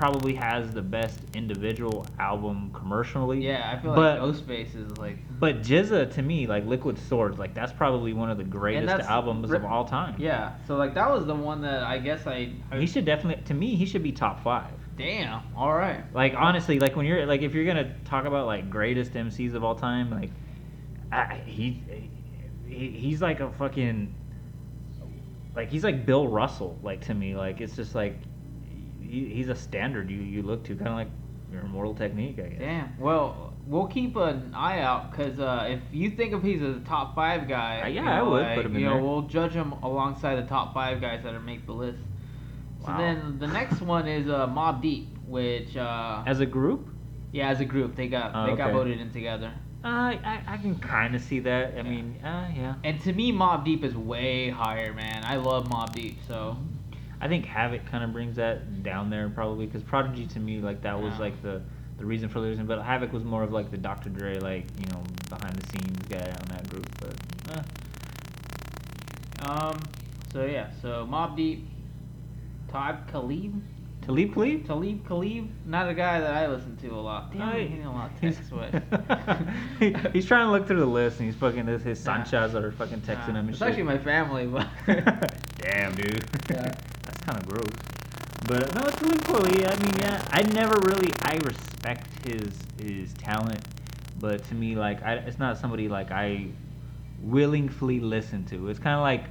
probably 0.00 0.34
has 0.34 0.72
the 0.72 0.80
best 0.80 1.20
individual 1.34 2.06
album 2.18 2.70
commercially. 2.72 3.44
Yeah, 3.46 3.70
I 3.70 3.82
feel 3.82 3.94
but, 3.94 4.18
like 4.18 4.34
Ghostface 4.34 4.74
is 4.74 4.96
like. 4.96 5.18
But 5.38 5.60
GZA 5.60 6.14
to 6.14 6.22
me, 6.22 6.46
like 6.46 6.64
Liquid 6.64 6.98
Swords, 6.98 7.38
like 7.38 7.52
that's 7.52 7.72
probably 7.72 8.14
one 8.14 8.30
of 8.30 8.38
the 8.38 8.44
greatest 8.44 9.00
albums 9.08 9.50
of 9.50 9.64
all 9.64 9.84
time. 9.84 10.14
Yeah, 10.18 10.54
so 10.66 10.76
like 10.76 10.94
that 10.94 11.10
was 11.10 11.26
the 11.26 11.34
one 11.34 11.60
that 11.62 11.82
I 11.82 11.98
guess 11.98 12.26
I. 12.26 12.52
He 12.72 12.86
should 12.86 13.04
definitely, 13.04 13.44
to 13.44 13.54
me, 13.54 13.76
he 13.76 13.84
should 13.84 14.02
be 14.02 14.10
top 14.10 14.42
five. 14.42 14.72
Damn. 14.96 15.42
All 15.54 15.74
right. 15.74 16.02
Like 16.14 16.34
honestly, 16.34 16.78
like 16.78 16.96
when 16.96 17.04
you're 17.04 17.26
like 17.26 17.42
if 17.42 17.54
you're 17.54 17.66
gonna 17.66 17.94
talk 18.04 18.24
about 18.24 18.46
like 18.46 18.70
greatest 18.70 19.12
MCs 19.12 19.54
of 19.54 19.64
all 19.64 19.74
time, 19.74 20.10
like 20.10 20.30
I, 21.12 21.42
he, 21.44 21.82
he 22.66 22.88
he's 22.90 23.20
like 23.20 23.40
a 23.40 23.50
fucking 23.52 24.14
like 25.54 25.70
he's 25.70 25.84
like 25.84 26.06
Bill 26.06 26.28
Russell 26.28 26.78
like 26.82 27.02
to 27.06 27.14
me 27.14 27.34
like 27.34 27.60
it's 27.60 27.76
just 27.76 27.94
like 27.94 28.16
he, 29.10 29.34
he's 29.34 29.48
a 29.48 29.54
standard 29.54 30.10
you 30.10 30.18
you 30.18 30.42
look 30.42 30.64
to 30.64 30.74
kind 30.76 30.88
of 30.88 30.94
like 30.94 31.08
your 31.52 31.62
Immortal 31.62 31.94
Technique 31.94 32.38
I 32.38 32.48
guess. 32.48 32.58
Damn. 32.60 32.98
Well, 32.98 33.52
we'll 33.66 33.86
keep 33.88 34.14
an 34.16 34.54
eye 34.54 34.80
out 34.80 35.10
because 35.10 35.38
uh, 35.40 35.66
if 35.68 35.80
you 35.92 36.10
think 36.10 36.32
of 36.32 36.42
he's 36.42 36.62
a 36.62 36.80
top 36.86 37.14
five 37.14 37.48
guy, 37.48 37.80
Uh, 37.82 37.86
yeah, 37.88 38.02
you 38.02 38.08
I 38.08 38.22
would 38.22 38.42
like, 38.42 38.56
put 38.56 38.66
him 38.66 38.74
in 38.76 38.80
you 38.82 38.86
know, 38.86 38.94
there. 38.94 39.02
we'll 39.02 39.22
judge 39.22 39.52
him 39.52 39.72
alongside 39.82 40.36
the 40.36 40.46
top 40.48 40.72
five 40.72 41.00
guys 41.00 41.22
that 41.24 41.34
are 41.34 41.40
make 41.40 41.66
the 41.66 41.72
list. 41.72 41.98
Wow. 42.80 42.86
So 42.86 43.02
then 43.02 43.38
the 43.38 43.48
next 43.48 43.80
one 43.82 44.06
is 44.08 44.28
uh, 44.28 44.46
Mobb 44.46 44.80
Deep, 44.80 45.08
which 45.26 45.76
uh, 45.76 46.22
As 46.26 46.40
a 46.40 46.46
group, 46.46 46.88
yeah, 47.32 47.48
as 47.50 47.60
a 47.60 47.64
group 47.64 47.96
they 47.96 48.06
got 48.08 48.30
Oh, 48.34 48.46
they 48.50 48.56
got 48.56 48.72
voted 48.72 49.00
in 49.00 49.10
together. 49.10 49.52
uh, 49.84 49.88
I 49.88 50.42
I 50.46 50.56
can 50.58 50.78
kind 50.78 51.14
of 51.16 51.20
see 51.20 51.40
that. 51.40 51.76
I 51.78 51.82
mean, 51.82 52.16
uh, 52.24 52.48
yeah. 52.54 52.74
And 52.84 53.00
to 53.02 53.12
me, 53.12 53.32
Mobb 53.32 53.64
Deep 53.64 53.82
is 53.84 53.94
way 53.96 54.50
higher, 54.50 54.92
man. 54.94 55.24
I 55.24 55.36
love 55.36 55.68
Mobb 55.68 55.92
Deep, 55.94 56.18
so 56.28 56.56
I 57.20 57.28
think 57.28 57.44
Havoc 57.44 57.84
kind 57.86 58.02
of 58.02 58.12
brings 58.12 58.36
that 58.36 58.82
down 58.82 59.10
there 59.10 59.28
probably 59.28 59.66
because 59.66 59.82
Prodigy 59.82 60.26
to 60.28 60.40
me 60.40 60.60
like 60.60 60.80
that 60.82 61.00
was 61.00 61.12
Yeah. 61.14 61.18
like 61.20 61.42
the 61.42 61.60
the 61.98 62.06
reason 62.06 62.30
for 62.30 62.40
losing, 62.40 62.64
but 62.64 62.80
Havoc 62.82 63.12
was 63.12 63.24
more 63.24 63.42
of 63.42 63.52
like 63.52 63.70
the 63.70 63.76
Dr. 63.76 64.08
Dre 64.08 64.38
like 64.38 64.64
you 64.78 64.86
know 64.92 65.02
behind 65.28 65.54
the 65.56 65.66
scenes 65.68 66.08
guy 66.08 66.18
on 66.40 66.48
that 66.48 66.68
group. 66.70 66.86
But 66.98 67.14
eh. 69.42 69.46
um, 69.46 69.78
so 70.32 70.44
yeah, 70.46 70.70
so 70.80 71.06
Mobb 71.10 71.36
Deep, 71.36 71.68
Todd 72.68 73.06
Khalib, 73.12 73.60
Talib 74.02 74.32
Khalib. 74.34 74.66
Talib 74.66 75.06
Khalib, 75.06 75.48
not 75.66 75.88
a 75.90 75.94
guy 75.94 76.20
that 76.20 76.32
I 76.34 76.46
listen 76.46 76.76
to 76.78 76.88
a 76.88 76.96
lot. 77.00 77.30
Damn, 77.32 77.40
No, 77.40 77.52
he 77.52 77.64
getting 77.68 77.84
a 77.84 77.92
lot 77.92 78.10
of 78.12 78.20
he's, 78.20 78.36
text 78.36 78.50
he- 79.78 79.94
he's 80.12 80.26
trying 80.26 80.46
to 80.46 80.52
look 80.52 80.66
through 80.66 80.80
the 80.80 80.86
list 80.86 81.18
and 81.20 81.26
he's 81.26 81.36
fucking 81.38 81.66
his, 81.66 81.82
his 81.82 82.04
Nah. 82.06 82.24
Sanchez 82.24 82.54
are 82.54 82.72
fucking 82.72 83.00
texting 83.02 83.28
Nah, 83.34 83.40
him 83.40 83.48
and 83.48 83.50
it's 83.50 83.58
shit. 83.58 83.68
actually 83.68 83.82
my 83.82 83.98
family, 83.98 84.46
but 84.46 84.66
Damn, 85.58 85.94
dude. 85.94 86.24
Yeah. 86.48 86.74
Kind 87.30 87.42
of 87.42 87.48
gross. 87.48 87.72
But 88.48 88.74
no, 88.74 88.82
it's 88.86 88.96
Talib 88.96 89.20
Kweli. 89.20 89.70
I 89.70 89.84
mean, 89.84 89.94
yeah, 90.00 90.24
I 90.32 90.42
never 90.42 90.76
really. 90.80 91.12
I 91.22 91.36
respect 91.44 92.26
his 92.26 92.52
his 92.82 93.12
talent, 93.14 93.60
but 94.18 94.42
to 94.48 94.54
me, 94.54 94.74
like, 94.74 95.00
I, 95.04 95.14
it's 95.14 95.38
not 95.38 95.56
somebody 95.58 95.88
like 95.88 96.10
I 96.10 96.48
willingly 97.22 98.00
listen 98.00 98.44
to. 98.46 98.68
It's 98.68 98.78
kind 98.80 98.96
of 98.96 99.02
like. 99.02 99.24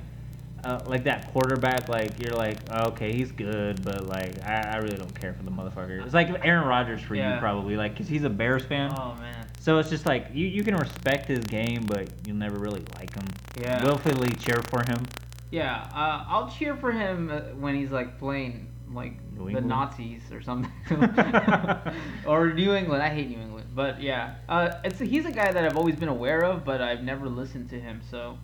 Uh, 0.62 0.78
like 0.88 1.06
that 1.06 1.32
quarterback, 1.32 1.88
like 1.88 2.12
you're 2.22 2.36
like, 2.36 2.58
oh, 2.72 2.90
okay, 2.90 3.14
he's 3.14 3.32
good, 3.32 3.82
but 3.82 4.06
like 4.08 4.44
I, 4.46 4.74
I 4.74 4.76
really 4.80 4.98
don't 4.98 5.18
care 5.18 5.34
for 5.34 5.42
the 5.44 5.50
motherfucker. 5.52 6.04
It's 6.04 6.14
like 6.14 6.46
Aaron 6.46 6.68
Rodgers 6.68 7.00
for 7.00 7.16
Yeah. 7.16 7.36
you, 7.36 7.40
probably, 7.40 7.78
like, 7.78 7.96
cause 7.96 8.10
he's 8.10 8.26
a 8.26 8.30
Bears 8.30 8.66
fan. 8.66 8.94
oh 9.00 9.16
man, 9.22 9.48
So 9.62 9.78
it's 9.78 9.90
just 9.90 10.06
like 10.06 10.28
you, 10.34 10.46
you 10.48 10.66
can 10.66 10.76
respect 10.76 11.28
his 11.30 11.40
game, 11.46 11.86
but 11.88 12.10
you'll 12.28 12.36
never 12.36 12.60
really 12.60 12.84
like 12.98 13.16
him. 13.16 13.24
Yeah. 13.62 13.82
Willfully 13.86 14.32
cheer 14.32 14.62
for 14.70 14.84
him. 14.86 15.06
Yeah, 15.52 15.90
uh, 15.94 16.26
I'll 16.28 16.50
cheer 16.50 16.76
for 16.76 16.92
him 16.92 17.30
uh, 17.32 17.40
when 17.60 17.76
he's 17.76 17.92
like 17.92 18.20
playing 18.20 18.68
like 18.94 19.14
New 19.34 19.44
the 19.44 19.48
England? 19.48 19.68
Nazis 19.68 20.24
or 20.32 20.42
something, 20.42 20.72
or 22.26 22.54
New 22.54 22.74
England. 22.74 23.04
I 23.04 23.10
hate 23.10 23.30
New 23.30 23.40
England, 23.40 23.68
but 23.76 24.02
yeah, 24.02 24.36
uh, 24.48 24.74
it's 24.84 25.00
he's 25.00 25.26
a 25.26 25.32
guy 25.32 25.52
that 25.52 25.66
I've 25.66 25.78
always 25.78 25.96
been 25.96 26.10
aware 26.10 26.44
of, 26.44 26.66
but 26.66 26.82
I've 26.82 27.04
never 27.04 27.28
listened 27.28 27.70
to 27.70 27.80
him. 27.80 28.02
So 28.10 28.38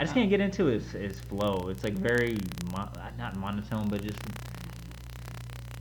I 0.00 0.04
just 0.04 0.14
can't 0.14 0.30
get 0.30 0.40
into 0.40 0.66
his 0.66 0.90
his 0.92 1.20
flow. 1.20 1.68
It's 1.68 1.84
like 1.84 1.94
very 1.94 2.38
mo- 2.72 2.90
not 3.18 3.36
monotone, 3.36 3.88
but 3.88 4.02
just 4.02 4.18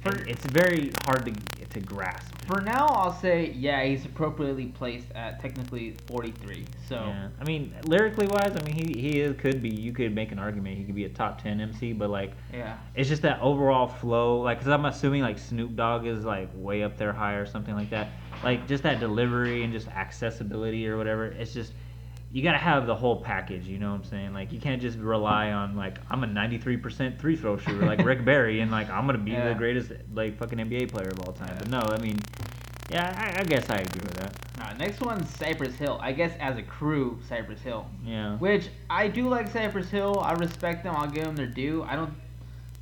For- 0.01 0.23
it's 0.27 0.45
very 0.47 0.91
hard 1.05 1.25
to 1.25 1.33
to 1.71 1.79
grasp. 1.79 2.33
for 2.45 2.59
now, 2.59 2.85
I'll 2.87 3.13
say 3.13 3.51
yeah, 3.55 3.83
he's 3.83 4.03
appropriately 4.05 4.65
placed 4.65 5.07
at 5.15 5.39
technically 5.39 5.95
43. 6.07 6.65
So 6.89 6.95
Yeah, 6.95 7.29
I 7.39 7.43
mean 7.45 7.73
lyrically 7.85 8.27
wise, 8.27 8.57
I 8.57 8.63
mean 8.65 8.75
he 8.75 8.99
he 8.99 9.21
is, 9.21 9.39
could 9.39 9.61
be. 9.61 9.69
You 9.69 9.93
could 9.93 10.13
make 10.13 10.31
an 10.31 10.39
argument 10.39 10.77
he 10.77 10.83
could 10.83 10.95
be 10.95 11.05
a 11.05 11.09
top 11.09 11.41
ten 11.41 11.61
MC, 11.61 11.93
but 11.93 12.09
like 12.09 12.33
yeah. 12.53 12.77
it's 12.95 13.07
just 13.07 13.21
that 13.21 13.39
overall 13.41 13.87
flow. 13.87 14.41
Like, 14.41 14.59
cause 14.59 14.67
I'm 14.67 14.85
assuming 14.85 15.21
like 15.21 15.39
Snoop 15.39 15.75
Dogg 15.75 16.05
is 16.05 16.25
like 16.25 16.49
way 16.55 16.83
up 16.83 16.97
there 16.97 17.13
high 17.13 17.35
or 17.35 17.45
something 17.45 17.75
like 17.75 17.89
that. 17.91 18.09
Like 18.43 18.67
just 18.67 18.83
that 18.83 18.99
delivery 18.99 19.63
and 19.63 19.71
just 19.71 19.87
accessibility 19.87 20.87
or 20.87 20.97
whatever. 20.97 21.27
It's 21.27 21.53
just 21.53 21.73
you 22.33 22.41
gotta 22.43 22.57
have 22.57 22.87
the 22.87 22.95
whole 22.95 23.21
package. 23.21 23.65
You 23.67 23.77
know 23.77 23.89
what 23.89 23.97
I'm 23.97 24.03
saying? 24.05 24.33
Like 24.33 24.51
you 24.53 24.59
can't 24.59 24.81
just 24.81 24.97
rely 24.97 25.51
on 25.51 25.75
like 25.75 25.97
I'm 26.09 26.23
a 26.23 26.27
93% 26.27 27.19
three 27.19 27.35
throw 27.35 27.57
shooter 27.57 27.85
like 27.85 28.03
Rick 28.05 28.23
Barry 28.25 28.61
and 28.61 28.71
like 28.71 28.89
I'm 28.89 29.05
gonna 29.05 29.17
be 29.17 29.31
Yeah. 29.31 29.49
the 29.49 29.55
greatest 29.55 29.91
like 30.13 30.37
fucking 30.37 30.57
NBA 30.57 30.89
player 30.91 31.09
of 31.09 31.19
all 31.21 31.33
time. 31.33 31.55
But 31.57 31.69
no, 31.69 31.79
I 31.79 31.97
mean 31.99 32.17
Yeah, 32.89 33.13
I, 33.17 33.41
I 33.41 33.43
guess 33.43 33.69
I 33.69 33.77
agree 33.77 34.01
with 34.01 34.15
that. 34.15 34.33
Alright, 34.59 34.77
next 34.77 35.01
one's 35.01 35.29
Cypress 35.35 35.75
Hill. 35.75 35.99
I 36.01 36.11
guess 36.11 36.33
as 36.39 36.57
a 36.57 36.61
crew, 36.63 37.19
Cypress 37.27 37.61
Hill. 37.61 37.85
Yeah. 38.05 38.37
Which 38.37 38.69
I 38.89 39.07
do 39.07 39.27
like 39.27 39.47
Cypress 39.49 39.89
Hill. 39.89 40.19
I 40.19 40.33
respect 40.33 40.83
them. 40.83 40.95
I'll 40.95 41.09
give 41.09 41.25
them 41.25 41.35
their 41.35 41.47
due. 41.47 41.83
I 41.83 41.95
don't. 41.95 42.13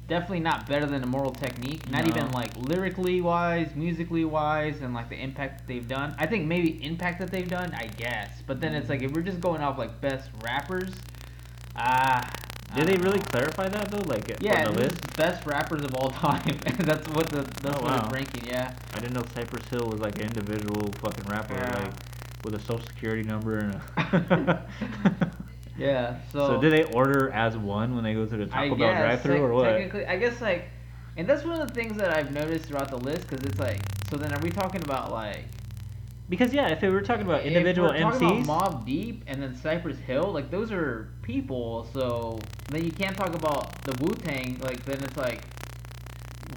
Definitely 0.10 0.40
not 0.40 0.68
better 0.68 0.88
than 0.88 1.04
Immortal 1.04 1.34
Technique. 1.34 1.88
Not 1.90 2.04
No. 2.06 2.10
even 2.10 2.32
like 2.32 2.52
lyrically 2.58 3.22
wise, 3.22 3.70
musically 3.76 4.26
wise, 4.26 4.82
and 4.82 4.94
like 4.94 5.08
the 5.10 5.22
impact 5.22 5.60
that 5.60 5.68
they've 5.68 5.88
done. 5.88 6.16
I 6.18 6.26
think 6.26 6.48
maybe 6.48 6.84
impact 6.84 7.20
that 7.20 7.30
they've 7.32 7.48
done, 7.48 7.74
I 7.76 7.88
guess. 7.88 8.30
But 8.48 8.60
then 8.60 8.74
it's 8.74 8.90
like 8.90 9.04
if 9.04 9.12
we're 9.12 9.22
just 9.22 9.40
going 9.40 9.62
off 9.62 9.78
like 9.78 10.02
best 10.02 10.30
rappers, 10.44 10.92
ah. 11.76 12.28
I 12.72 12.76
Did 12.76 12.88
they 12.88 12.98
really 12.98 13.18
know. 13.18 13.24
clarify 13.26 13.68
that 13.70 13.90
though? 13.90 14.02
Like 14.08 14.38
Yeah, 14.42 14.68
on 14.68 14.74
the 14.76 14.82
list? 14.82 15.16
best 15.18 15.46
rappers 15.48 15.84
of 15.84 15.96
all 15.96 16.10
time. 16.28 16.58
that's 16.80 17.08
what 17.10 17.30
the 17.30 17.42
that's 17.62 17.66
Oh, 17.78 17.82
what 17.82 17.84
wow. 17.84 18.04
it's 18.06 18.14
ranking. 18.14 18.46
Yeah. 18.48 18.74
I 18.94 19.00
didn't 19.00 19.14
know 19.14 19.24
Cypress 19.34 19.68
Hill 19.70 19.88
was 19.88 20.00
like 20.00 20.16
an 20.18 20.24
individual 20.26 20.92
fucking 21.02 21.24
rapper, 21.26 21.54
Yeah. 21.56 21.84
like 21.84 21.94
with 22.44 22.54
a 22.56 22.60
social 22.60 22.86
security 22.86 23.24
number 23.24 23.58
and 23.60 23.76
a. 23.76 24.68
Yeah. 25.80 26.18
So. 26.32 26.48
so 26.48 26.62
did 26.62 26.74
they 26.74 26.84
order 26.84 27.32
as 27.32 27.58
one 27.58 27.96
when 27.96 28.04
they 28.04 28.14
go 28.14 28.26
through 28.26 28.40
the 28.46 28.52
Taco 28.52 28.76
I 28.76 28.78
Bell 28.78 28.94
guess, 28.94 29.00
drive-through 29.02 29.34
tec- 29.36 29.42
or 29.44 29.54
what? 29.54 29.64
Technically, 29.64 30.06
I 30.06 30.18
guess 30.18 30.42
like, 30.42 30.70
and 31.18 31.28
that's 31.28 31.44
one 31.44 31.60
of 31.60 31.68
the 31.68 31.74
things 31.74 31.98
that 31.98 32.12
I've 32.16 32.32
noticed 32.32 32.66
throughout 32.66 32.90
the 32.90 32.98
list 32.98 33.28
because 33.28 33.46
it's 33.46 33.60
like, 33.60 33.82
so 34.10 34.18
then 34.18 34.34
are 34.34 34.40
we 34.42 34.50
talking 34.52 34.82
about 34.84 35.12
like 35.12 35.46
Because 36.30 36.54
yeah, 36.54 36.68
if 36.70 36.82
we 36.82 36.90
were 36.90 37.02
talking 37.02 37.26
about 37.26 37.42
if 37.42 37.48
individual 37.48 37.90
we're 37.90 38.00
talking 38.00 38.28
MCs, 38.30 38.44
about 38.44 38.72
Mobb 38.74 38.86
Deep 38.86 39.24
and 39.28 39.42
then 39.42 39.56
Cypress 39.56 39.98
Hill, 40.00 40.32
like 40.32 40.52
those 40.52 40.72
are 40.72 41.10
people. 41.24 41.88
So 41.94 42.40
then 42.70 42.84
you 42.86 42.92
can't 42.92 43.16
talk 43.18 43.34
about 43.36 43.84
the 43.84 43.94
Wu 43.94 44.16
Tang. 44.16 44.60
Like 44.60 44.84
then 44.86 45.04
it's 45.04 45.18
like 45.18 45.44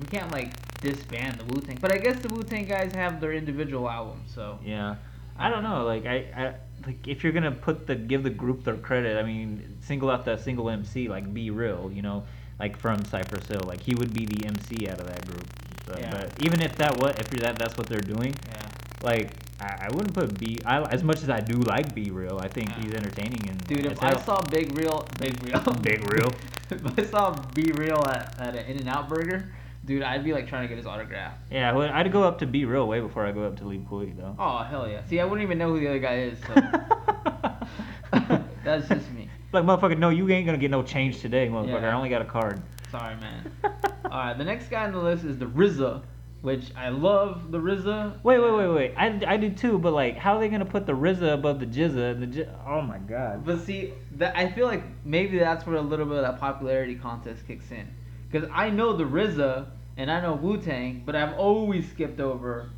we 0.01 0.07
can't 0.07 0.31
like 0.31 0.53
disband 0.81 1.39
the 1.41 1.45
Wu 1.45 1.61
Tang. 1.61 1.79
But 1.81 1.93
I 1.93 1.99
guess 1.99 2.21
the 2.21 2.29
Wu 2.29 2.43
Tang 2.43 2.67
guys 2.67 2.93
have 2.93 3.21
their 3.21 3.33
individual 3.33 3.89
albums. 3.89 4.33
So 4.35 4.59
yeah, 4.65 4.97
I 5.37 5.49
don't 5.49 5.63
know. 5.63 5.85
Like 5.85 6.07
I, 6.07 6.17
I 6.37 6.55
like 6.87 7.07
if 7.07 7.23
you're 7.23 7.33
gonna 7.33 7.53
put 7.53 7.87
the 7.87 7.95
give 7.95 8.23
the 8.23 8.31
group 8.31 8.65
their 8.65 8.77
credit, 8.77 9.17
I 9.19 9.23
mean, 9.23 9.77
single 9.81 10.11
out 10.11 10.25
that 10.25 10.41
single 10.41 10.69
MC, 10.71 11.09
like 11.09 11.33
B-Real, 11.33 11.91
you 11.93 12.03
know, 12.03 12.25
like 12.59 12.77
from 12.77 13.05
Cypress 13.05 13.47
Hill, 13.49 13.63
like 13.67 13.81
he 13.81 13.95
would 13.95 14.13
be 14.13 14.27
the 14.27 14.47
MC 14.47 14.89
out 14.89 15.01
of 15.01 15.07
that 15.07 15.27
group. 15.27 15.47
So, 15.87 15.97
Yeah. 15.99 16.11
But 16.11 16.43
even 16.45 16.61
if 16.61 16.77
that 16.77 16.97
what 16.99 17.19
if 17.21 17.33
you're 17.33 17.41
that 17.41 17.59
that's 17.59 17.77
what 17.77 17.87
they're 17.89 18.01
doing, 18.01 18.35
yeah. 18.49 18.69
like 19.03 19.33
I, 19.61 19.87
I 19.89 19.95
wouldn't 19.95 20.15
put 20.15 20.39
B. 20.39 20.61
I 20.65 20.81
as 20.83 21.03
much 21.03 21.23
as 21.23 21.31
I 21.31 21.41
do 21.41 21.59
like 21.61 21.95
B-Real, 21.95 22.39
I 22.41 22.49
think 22.49 22.71
Yeah. 22.71 22.83
he's 22.83 22.95
entertaining 22.95 23.49
and 23.49 23.67
Dude, 23.67 23.87
if 23.87 24.03
I 24.03 24.17
saw 24.21 24.41
Big 24.43 24.77
Real, 24.79 25.07
Big 25.19 25.43
Real, 25.45 25.61
Big 25.83 26.11
Real. 26.13 26.33
if 26.71 26.99
I 26.99 27.05
saw 27.05 27.31
B-Real 27.55 28.03
at, 28.07 28.39
at 28.41 28.57
an 28.57 28.65
In-N-Out 28.67 29.09
Burger, 29.09 29.53
dude, 29.85 30.03
I'd 30.03 30.25
be 30.25 30.33
like 30.33 30.49
trying 30.49 30.63
to 30.63 30.69
get 30.69 30.77
his 30.77 30.87
autograph. 30.87 31.35
Yeah, 31.51 31.73
well, 31.73 31.91
I'd 31.93 32.11
go 32.13 32.23
up 32.23 32.39
to 32.39 32.47
B-Real 32.47 32.87
way 32.87 33.01
before 33.01 33.27
I 33.27 33.33
go 33.33 33.45
up 33.45 33.57
to 33.59 33.65
Lee 33.65 33.79
Pui 33.79 34.17
though. 34.17 34.37
Oh 34.39 34.59
hell 34.59 34.89
yeah! 34.89 35.05
See, 35.05 35.21
I 35.21 35.25
wouldn't 35.25 35.43
even 35.43 35.59
know 35.59 35.69
who 35.73 35.81
the 35.81 35.89
other 35.89 35.99
guy 35.99 36.19
is. 36.19 36.39
So 36.47 36.55
that's 38.65 38.89
just 38.89 39.11
me. 39.13 39.29
Like 39.53 39.65
motherfucker, 39.65 39.99
no, 39.99 40.11
you 40.11 40.29
ain't 40.31 40.47
gonna 40.47 40.59
get 40.59 40.71
no 40.71 40.83
change 40.83 41.21
today, 41.21 41.49
motherfucker. 41.49 41.83
Yeah. 41.83 41.91
I 41.91 41.93
only 41.93 42.09
got 42.09 42.23
a 42.23 42.27
card. 42.27 42.63
Sorry, 42.91 43.17
man. 43.17 43.51
All 44.05 44.11
right, 44.11 44.37
the 44.37 44.45
next 44.45 44.69
guy 44.69 44.85
on 44.85 44.93
the 44.93 44.99
list 44.99 45.25
is 45.25 45.39
the 45.39 45.47
RZA, 45.47 46.03
which 46.43 46.71
I 46.77 46.91
love 46.91 47.51
the 47.51 47.59
RZA. 47.59 48.23
Wait, 48.23 48.39
wait, 48.39 48.53
wait, 48.53 48.69
wait. 48.69 48.95
I, 48.97 49.21
I 49.27 49.37
do 49.39 49.51
too, 49.51 49.79
but 49.79 49.93
like, 49.93 50.17
how 50.17 50.37
are 50.37 50.41
they 50.41 50.49
gonna 50.49 50.65
put 50.67 50.87
the 50.87 50.93
RZA 50.93 51.33
above 51.35 51.61
the 51.61 51.67
GZA 51.67 52.13
and 52.13 52.23
the 52.23 52.27
J- 52.27 52.49
Oh 52.67 52.83
my 52.83 52.99
god. 52.99 53.45
But 53.45 53.61
see, 53.61 53.95
that 54.13 54.37
I 54.37 54.51
feel 54.51 54.67
like 54.67 54.83
maybe 55.05 55.39
that's 55.39 55.67
where 55.67 55.77
a 55.77 55.81
little 55.83 56.07
bit 56.07 56.17
of 56.17 56.23
that 56.23 56.39
popularity 56.41 56.95
contest 56.95 57.47
kicks 57.47 57.71
in, 57.71 57.89
because 58.33 58.49
I 58.53 58.71
know 58.71 58.95
the 58.97 59.05
RZA 59.05 59.67
and 59.99 60.11
I 60.11 60.21
know 60.23 60.33
Wu 60.35 60.57
Tang, 60.57 61.03
but 61.05 61.15
I've 61.15 61.35
always 61.35 61.89
skipped 61.91 62.19
over 62.21 62.71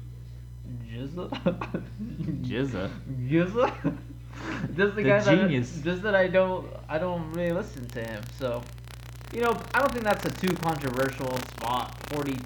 GZA. 0.91 1.31
GZA. 2.43 2.91
GZA. 3.29 3.97
just 4.77 4.77
the, 4.77 4.87
The 4.87 5.03
guy 5.03 5.21
genius. 5.25 5.71
That, 5.73 5.85
just 5.85 6.03
that 6.03 6.15
I 6.15 6.27
don't 6.29 6.67
I 6.89 6.99
don't 6.99 7.33
really 7.33 7.53
listen 7.53 7.87
to 7.89 8.01
him. 8.05 8.23
So, 8.39 8.63
you 9.33 9.41
know, 9.43 9.57
I 9.75 9.79
don't 9.81 9.93
think 9.93 10.05
that's 10.05 10.25
a 10.25 10.31
too 10.31 10.55
controversial 10.57 11.31
spot. 11.39 11.97
Forty 12.13 12.37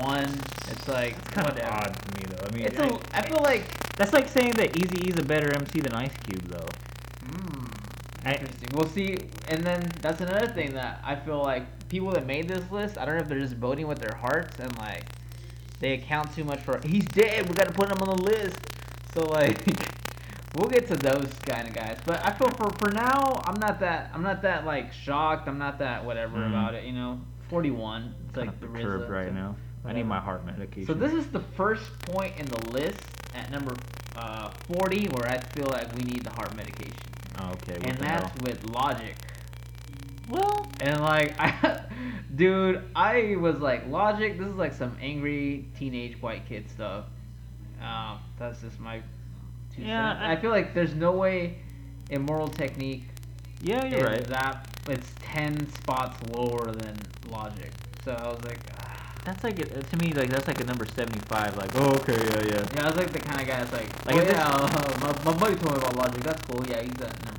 one. 0.00 0.24
It's 0.70 0.88
like 0.88 1.16
It's 1.18 1.28
kind 1.30 1.48
of 1.48 1.58
odd 1.58 1.94
to 1.94 2.18
me 2.18 2.24
though. 2.34 2.46
I 2.46 2.54
mean, 2.54 2.64
It's 2.66 2.78
I- 2.78 2.86
a, 2.86 2.98
I 3.12 3.22
feel 3.28 3.42
like. 3.42 3.64
that's 3.96 4.12
like 4.12 4.28
saying 4.28 4.52
that 4.54 4.72
Eazy-E's 4.72 5.18
a 5.18 5.24
better 5.24 5.52
MC 5.54 5.80
than 5.80 5.92
Ice 5.94 6.12
Cube 6.24 6.42
though. 6.48 6.68
Mm, 7.26 7.70
I- 8.24 8.32
interesting. 8.34 8.68
We'll 8.74 8.88
see. 8.88 9.16
And 9.48 9.64
then 9.64 9.90
that's 10.00 10.20
another 10.20 10.46
thing 10.48 10.72
that 10.74 11.00
I 11.04 11.14
feel 11.16 11.42
like 11.42 11.66
people 11.88 12.10
that 12.12 12.26
made 12.26 12.48
this 12.48 12.70
list, 12.70 12.98
I 12.98 13.04
don't 13.04 13.16
know 13.16 13.22
if 13.22 13.28
they're 13.28 13.38
just 13.40 13.54
voting 13.54 13.86
with 13.86 13.98
their 13.98 14.14
hearts 14.14 14.58
and 14.58 14.76
like 14.78 15.04
they 15.80 15.94
account 15.94 16.34
too 16.34 16.44
much 16.44 16.60
for 16.60 16.80
he's 16.86 17.04
dead. 17.06 17.48
We 17.48 17.54
got 17.54 17.66
to 17.66 17.72
put 17.72 17.90
him 17.90 17.98
on 18.02 18.16
the 18.16 18.22
list. 18.22 18.58
So 19.14 19.24
like 19.24 19.66
we'll 20.56 20.68
get 20.68 20.86
to 20.88 20.96
those 20.96 21.32
kind 21.46 21.68
of 21.68 21.74
guys. 21.74 21.98
But 22.04 22.24
I 22.24 22.32
feel 22.32 22.50
for 22.50 22.70
for 22.78 22.90
now, 22.90 23.42
I'm 23.44 23.58
not 23.60 23.80
that 23.80 24.10
I'm 24.14 24.22
not 24.22 24.42
that 24.42 24.66
like 24.66 24.92
shocked. 24.92 25.48
I'm 25.48 25.58
not 25.58 25.78
that 25.78 26.04
whatever 26.04 26.38
Mhm. 26.38 26.48
about 26.50 26.74
it. 26.74 26.84
You 26.84 26.92
know, 26.92 27.20
41. 27.48 28.14
It's 28.26 28.34
Kind 28.34 28.46
like 28.48 28.60
the 28.60 28.66
perturbed 28.66 29.10
right 29.10 29.28
so 29.28 29.34
now. 29.34 29.56
I 29.84 29.92
need 29.92 30.06
my 30.06 30.20
heart 30.20 30.44
medication. 30.44 30.86
So 30.86 30.92
this 30.92 31.12
is 31.12 31.28
the 31.28 31.40
first 31.40 31.98
point 32.00 32.34
in 32.38 32.46
the 32.46 32.70
list 32.70 33.00
at 33.34 33.50
number 33.50 33.74
uh, 34.16 34.50
40 34.74 35.06
where 35.08 35.26
I 35.30 35.38
feel 35.38 35.66
like 35.66 35.94
we 35.96 36.02
need 36.02 36.24
the 36.24 36.30
heart 36.30 36.54
medication 36.56 36.92
okay. 37.40 37.74
And 37.82 37.98
that's 37.98 38.30
hell? 38.30 38.32
with 38.42 38.64
Logic. 38.64 39.14
Well. 40.28 40.66
And 40.80 41.00
like, 41.00 41.34
I, 41.38 41.80
dude, 42.34 42.84
I 42.94 43.36
was 43.36 43.56
like, 43.60 43.86
Logic. 43.88 44.38
This 44.38 44.48
is 44.48 44.54
like 44.56 44.74
some 44.74 44.96
angry 45.00 45.66
teenage 45.78 46.20
white 46.22 46.46
kid 46.48 46.68
stuff. 46.70 47.04
Um, 47.82 48.18
that's 48.38 48.60
just 48.60 48.78
my. 48.80 49.00
Two 49.74 49.82
Yeah, 49.82 50.12
cents. 50.14 50.24
I- 50.24 50.32
I, 50.32 50.36
feel 50.40 50.50
like 50.50 50.74
there's 50.74 50.94
no 50.94 51.12
way 51.12 51.58
Immoral 52.10 52.48
Technique 52.48 53.04
Yeah, 53.60 53.84
you're 53.84 53.98
is 53.98 54.04
right. 54.04 54.26
that 54.28 54.68
it's 54.88 55.10
ten 55.20 55.68
spots 55.74 56.16
lower 56.32 56.72
than 56.72 56.96
Logic. 57.30 57.70
So 58.04 58.12
I 58.12 58.28
was 58.28 58.42
like, 58.44 58.58
ah. 58.80 58.84
That's 59.24 59.44
like 59.44 59.58
a, 59.58 59.66
to 59.82 59.96
me 59.98 60.12
like 60.14 60.30
that's 60.30 60.48
like 60.48 60.60
a 60.60 60.64
number 60.64 60.86
seventy-five. 60.86 61.56
Like, 61.56 61.70
oh, 61.74 61.94
okay, 62.00 62.14
yeah, 62.16 62.42
yeah. 62.46 62.66
yeah, 62.74 62.84
I 62.84 62.86
was 62.88 62.96
like 62.96 63.12
the 63.12 63.18
kind 63.20 63.40
of 63.42 63.46
guy 63.46 63.58
that's 63.62 63.72
like, 63.72 64.06
Like, 64.06 64.16
oh 64.16 64.18
if 64.20 64.24
this- 64.28 64.36
yeah, 64.36 64.46
uh, 64.54 64.98
my, 65.24 65.32
my 65.32 65.38
buddy 65.38 65.54
told 65.56 65.72
me 65.72 65.78
about 65.78 65.96
Logic. 65.96 66.22
That's 66.22 66.42
cool. 66.44 66.66
Yeah, 66.66 66.80
he's 66.80 66.98
number 66.98 67.14
seventy. 67.24 67.37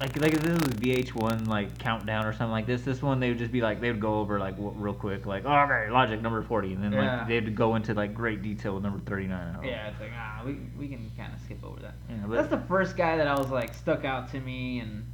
Like 0.00 0.20
like 0.20 0.32
if 0.32 0.42
this 0.42 0.58
was 0.60 0.74
VH1 0.74 1.48
like 1.48 1.76
countdown 1.78 2.24
or 2.24 2.32
something 2.32 2.52
like 2.52 2.66
this, 2.66 2.82
this 2.82 3.02
one 3.02 3.18
they 3.18 3.30
would 3.30 3.38
just 3.38 3.50
be 3.50 3.60
like 3.60 3.80
they 3.80 3.90
would 3.90 4.00
go 4.00 4.20
over 4.20 4.38
like 4.38 4.54
w- 4.56 4.72
real 4.76 4.94
quick 4.94 5.26
like 5.26 5.42
oh, 5.44 5.52
okay 5.52 5.90
Logic 5.90 6.22
number 6.22 6.40
forty 6.42 6.72
and 6.72 6.82
then 6.84 6.92
Yeah. 6.92 7.18
like 7.18 7.28
they'd 7.28 7.54
go 7.56 7.74
into 7.74 7.94
like 7.94 8.14
great 8.14 8.40
detail 8.40 8.74
with 8.74 8.84
number 8.84 9.00
thirty 9.00 9.26
nine. 9.26 9.56
Yeah, 9.64 9.88
it's 9.88 9.98
like 10.00 10.12
ah, 10.16 10.42
we 10.46 10.58
we 10.78 10.86
can 10.86 11.10
kind 11.16 11.32
of 11.34 11.40
skip 11.40 11.64
over 11.64 11.80
that. 11.80 11.94
Yeah, 12.08 12.16
but- 12.26 12.36
That's 12.36 12.48
the 12.48 12.60
first 12.68 12.96
guy 12.96 13.16
that 13.16 13.26
I 13.26 13.36
was 13.36 13.48
like 13.50 13.74
stuck 13.74 14.04
out 14.04 14.30
to 14.32 14.40
me, 14.40 14.78
and 14.78 15.04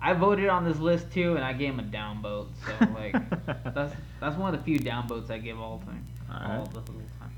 I 0.00 0.14
voted 0.14 0.48
on 0.48 0.64
this 0.64 0.78
list 0.78 1.10
too, 1.12 1.34
and 1.36 1.44
I 1.44 1.52
gave 1.52 1.74
him 1.74 1.80
a 1.80 1.84
down 1.84 2.22
vote. 2.22 2.48
So 2.66 2.72
like, 2.94 3.14
that's 3.74 3.94
that's 4.20 4.36
one 4.38 4.54
of 4.54 4.58
the 4.58 4.64
few 4.64 4.78
down 4.78 5.06
votes 5.06 5.28
I 5.30 5.36
give 5.36 5.60
all 5.60 5.78
the 5.78 5.84
time. 5.86 6.06
All 6.30 6.36
Alright. 6.50 6.64
the 6.72 6.80
whole 6.80 7.02
time. 7.20 7.30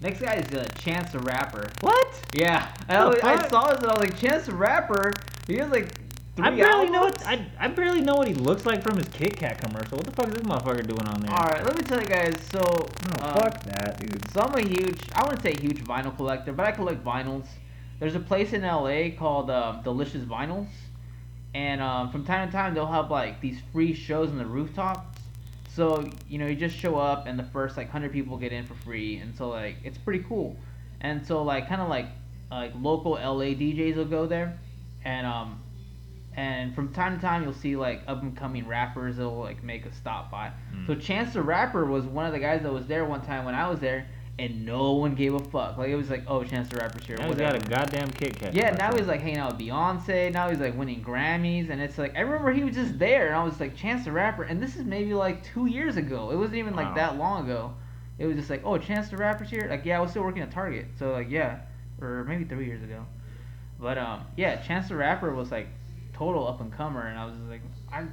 Next 0.00 0.20
guy 0.20 0.34
is 0.34 0.54
uh, 0.54 0.64
Chance 0.78 1.10
the 1.10 1.18
Rapper. 1.18 1.68
What? 1.80 2.22
Yeah, 2.32 2.72
I, 2.88 2.92
The 2.94 3.02
always- 3.02 3.20
I 3.24 3.36
fuck? 3.38 3.50
saw 3.50 3.66
this 3.72 3.78
and 3.80 3.86
I 3.90 3.98
was 3.98 4.08
like, 4.08 4.16
Chance 4.16 4.46
the 4.46 4.54
Rapper. 4.54 5.12
He 5.48 5.60
was 5.60 5.70
like 5.70 5.92
I 6.40 6.50
barely 6.50 6.90
know 6.90 7.02
what 7.02 7.26
I, 7.26 7.46
I 7.58 7.68
barely 7.68 8.00
know 8.00 8.14
what 8.14 8.28
he 8.28 8.34
looks 8.34 8.64
like 8.66 8.82
from 8.82 8.96
his 8.96 9.08
Kit 9.08 9.36
Kat 9.36 9.58
commercial. 9.60 9.96
What 9.96 10.06
the 10.06 10.12
fuck 10.12 10.28
is 10.28 10.34
this 10.34 10.42
motherfucker 10.42 10.86
doing 10.86 11.06
on 11.06 11.20
there? 11.20 11.30
All 11.32 11.48
right, 11.48 11.64
let 11.64 11.76
me 11.76 11.82
tell 11.82 12.00
you 12.00 12.06
guys. 12.06 12.34
So, 12.52 12.60
Oh, 12.60 13.24
uh, 13.24 13.40
fuck 13.40 13.62
that, 13.64 14.00
dude. 14.00 14.30
So 14.30 14.40
I'm 14.42 14.54
a 14.54 14.60
huge, 14.60 15.00
I 15.14 15.24
wouldn't 15.24 15.42
say 15.42 15.54
huge 15.54 15.82
vinyl 15.84 16.14
collector, 16.16 16.52
but 16.52 16.66
I 16.66 16.72
collect 16.72 17.04
vinyls. 17.04 17.46
There's 17.98 18.14
a 18.14 18.20
place 18.20 18.52
in 18.52 18.62
LA 18.62 19.10
called 19.18 19.50
um, 19.50 19.82
Delicious 19.82 20.22
Vinyls, 20.24 20.68
and 21.54 21.80
um, 21.80 22.10
from 22.12 22.24
time 22.24 22.48
to 22.48 22.52
time 22.52 22.74
they'll 22.74 22.86
have 22.86 23.10
like 23.10 23.40
these 23.40 23.58
free 23.72 23.92
shows 23.92 24.30
on 24.30 24.38
the 24.38 24.46
rooftops. 24.46 25.20
So 25.74 26.08
you 26.28 26.38
know 26.38 26.46
you 26.46 26.54
just 26.56 26.76
show 26.76 26.96
up 26.96 27.26
and 27.26 27.38
the 27.38 27.44
first 27.44 27.76
like 27.76 27.90
hundred 27.90 28.12
people 28.12 28.36
get 28.36 28.52
in 28.52 28.64
for 28.66 28.74
free, 28.74 29.16
and 29.16 29.36
so 29.36 29.48
like 29.48 29.76
it's 29.84 29.98
pretty 29.98 30.24
cool. 30.28 30.56
And 31.00 31.26
so 31.26 31.42
like 31.42 31.68
kind 31.68 31.80
of 31.80 31.88
like 31.88 32.06
like 32.50 32.72
local 32.80 33.12
LA 33.12 33.54
DJs 33.54 33.96
will 33.96 34.04
go 34.04 34.26
there, 34.26 34.58
and 35.04 35.26
um 35.26 35.60
and 36.38 36.72
from 36.72 36.92
time 36.92 37.16
to 37.16 37.20
time 37.20 37.42
you'll 37.42 37.52
see 37.52 37.74
like 37.74 38.00
up 38.06 38.22
and 38.22 38.36
coming 38.36 38.64
rappers 38.68 39.16
that'll 39.16 39.40
like 39.40 39.64
make 39.64 39.84
a 39.86 39.92
stop 39.92 40.30
by. 40.30 40.52
Mm. 40.72 40.86
So 40.86 40.94
Chance 40.94 41.34
the 41.34 41.42
Rapper 41.42 41.84
was 41.84 42.04
one 42.04 42.26
of 42.26 42.32
the 42.32 42.38
guys 42.38 42.62
that 42.62 42.72
was 42.72 42.86
there 42.86 43.04
one 43.04 43.22
time 43.22 43.44
when 43.44 43.56
I 43.56 43.68
was 43.68 43.80
there, 43.80 44.06
and 44.38 44.64
no 44.64 44.92
one 44.92 45.16
gave 45.16 45.34
a 45.34 45.40
fuck. 45.40 45.76
Like 45.76 45.88
it 45.88 45.96
was 45.96 46.10
like, 46.10 46.22
oh, 46.28 46.44
Chance 46.44 46.68
the 46.68 46.76
Rapper's 46.76 47.04
here. 47.04 47.16
Now 47.16 47.26
he's 47.26 47.38
got 47.38 47.56
a 47.56 47.58
goddamn 47.58 48.10
Kit 48.12 48.38
Kat. 48.38 48.54
Yeah, 48.54 48.70
now 48.70 48.96
he's 48.96 49.08
like 49.08 49.20
hanging 49.20 49.38
out 49.38 49.56
with 49.56 49.66
Beyonce. 49.66 50.32
Now 50.32 50.48
he's 50.48 50.60
like 50.60 50.76
winning 50.78 51.02
Grammys, 51.02 51.70
and 51.70 51.80
it's 51.82 51.98
like 51.98 52.14
I 52.16 52.20
remember 52.20 52.52
he 52.52 52.62
was 52.62 52.76
just 52.76 53.00
there, 53.00 53.26
and 53.26 53.34
I 53.34 53.42
was 53.42 53.58
like 53.58 53.74
Chance 53.76 54.04
the 54.04 54.12
Rapper, 54.12 54.44
and 54.44 54.62
this 54.62 54.76
is 54.76 54.84
maybe 54.84 55.14
like 55.14 55.42
two 55.42 55.66
years 55.66 55.96
ago. 55.96 56.30
It 56.30 56.36
wasn't 56.36 56.58
even 56.58 56.76
like 56.76 56.90
Wow. 56.90 56.94
that 56.94 57.16
long 57.18 57.46
ago. 57.46 57.74
It 58.20 58.26
was 58.26 58.36
just 58.36 58.48
like, 58.48 58.62
oh, 58.64 58.78
Chance 58.78 59.08
the 59.08 59.16
Rapper's 59.16 59.50
here. 59.50 59.66
Like 59.68 59.84
yeah, 59.84 59.98
I 59.98 60.00
was 60.00 60.10
still 60.12 60.22
working 60.22 60.42
at 60.42 60.52
Target, 60.52 60.86
so 61.00 61.10
like 61.10 61.30
yeah, 61.30 61.62
or 62.00 62.22
maybe 62.28 62.44
three 62.44 62.66
years 62.66 62.84
ago. 62.84 63.04
But 63.80 63.98
um, 63.98 64.20
yeah, 64.36 64.62
Chance 64.62 64.88
the 64.88 64.94
Rapper 64.96 65.34
was 65.34 65.50
like 65.50 65.66
total 66.18 66.46
up 66.48 66.60
and 66.60 66.72
comer, 66.72 67.06
and 67.06 67.18
I 67.18 67.24
was 67.24 67.34
like, 67.48 67.62
I 67.92 68.04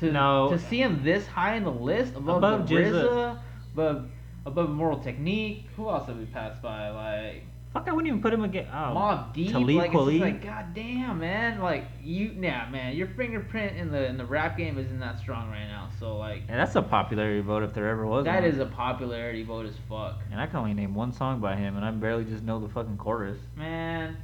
to 0.00 0.10
No. 0.12 0.50
to 0.50 0.58
see 0.58 0.82
him 0.82 1.02
this 1.04 1.26
high 1.26 1.54
in 1.54 1.64
the 1.64 1.70
list 1.70 2.14
above, 2.16 2.38
Above 2.38 2.68
the. 2.68 2.74
RZA, 2.74 3.38
above 3.74 4.06
above 4.46 4.68
Immortal 4.70 5.00
Technique. 5.00 5.66
Who 5.76 5.88
else 5.88 6.06
have 6.08 6.18
we 6.18 6.26
passed 6.26 6.60
by? 6.60 6.90
Like 6.90 7.44
Fuck, 7.72 7.88
I 7.88 7.92
wouldn't 7.92 8.06
even 8.06 8.22
put 8.22 8.32
him 8.32 8.44
again. 8.44 8.68
Oh, 8.70 8.94
Mobb 8.94 9.32
Deep. 9.34 9.50
Talib 9.50 9.76
like 9.76 9.86
it's 9.90 9.96
Kweli. 9.96 10.20
like 10.20 10.44
god 10.44 10.74
damn 10.74 11.18
man. 11.18 11.60
Like 11.60 11.86
you, 12.04 12.30
yeah 12.40 12.68
man. 12.70 12.94
Your 12.94 13.08
fingerprint 13.08 13.76
in 13.76 13.90
the 13.90 14.06
in 14.06 14.16
the 14.16 14.24
rap 14.24 14.56
game 14.56 14.78
isn't 14.78 15.00
that 15.00 15.18
strong 15.18 15.50
right 15.50 15.66
now. 15.66 15.88
So 15.98 16.16
like 16.16 16.42
And 16.48 16.58
that's 16.60 16.76
a 16.76 16.82
popularity 16.82 17.40
vote 17.40 17.64
if 17.64 17.72
there 17.74 17.88
ever 17.88 18.06
was 18.06 18.26
that 18.26 18.42
one. 18.42 18.44
is 18.50 18.58
a 18.58 18.66
popularity 18.66 19.42
vote 19.42 19.66
as 19.66 19.74
fuck. 19.88 20.20
And 20.30 20.40
I 20.40 20.46
can 20.46 20.56
only 20.56 20.74
name 20.74 20.94
one 20.94 21.12
song 21.12 21.40
by 21.40 21.56
him, 21.56 21.76
and 21.76 21.84
I 21.84 21.90
barely 21.90 22.24
just 22.24 22.44
know 22.44 22.60
the 22.60 22.68
fucking 22.68 22.96
chorus. 22.96 23.38
Man, 23.56 24.16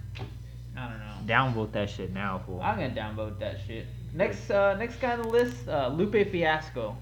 I 0.77 0.89
don't 0.89 0.99
know. 0.99 1.35
Downvote 1.35 1.73
that 1.73 1.91
shit 1.91 2.13
now, 2.13 2.43
fool. 2.47 2.61
I'm 2.63 2.77
gonna 2.77 2.91
downvote 2.91 3.39
that 3.41 3.59
shit. 3.67 3.87
Next, 4.15 4.51
uh, 4.51 4.77
next 4.77 4.97
guy 4.97 5.13
on 5.13 5.23
the 5.23 5.29
list, 5.29 5.69
uh, 5.69 5.89
Lupe 5.89 6.31
Fiasco, 6.31 6.97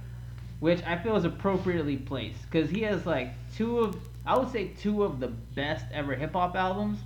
which 0.60 0.82
I 0.84 0.96
feel 0.98 1.16
is 1.16 1.24
appropriately 1.24 1.96
placed 1.96 2.42
because 2.50 2.68
he 2.70 2.82
has 2.82 3.06
like 3.06 3.30
two 3.54 3.78
of, 3.78 3.96
I 4.26 4.36
would 4.36 4.50
say 4.50 4.68
two 4.80 5.04
of 5.04 5.20
the 5.20 5.28
best 5.28 5.86
ever 5.92 6.14
hip 6.14 6.32
hop 6.32 6.56
albums, 6.56 6.98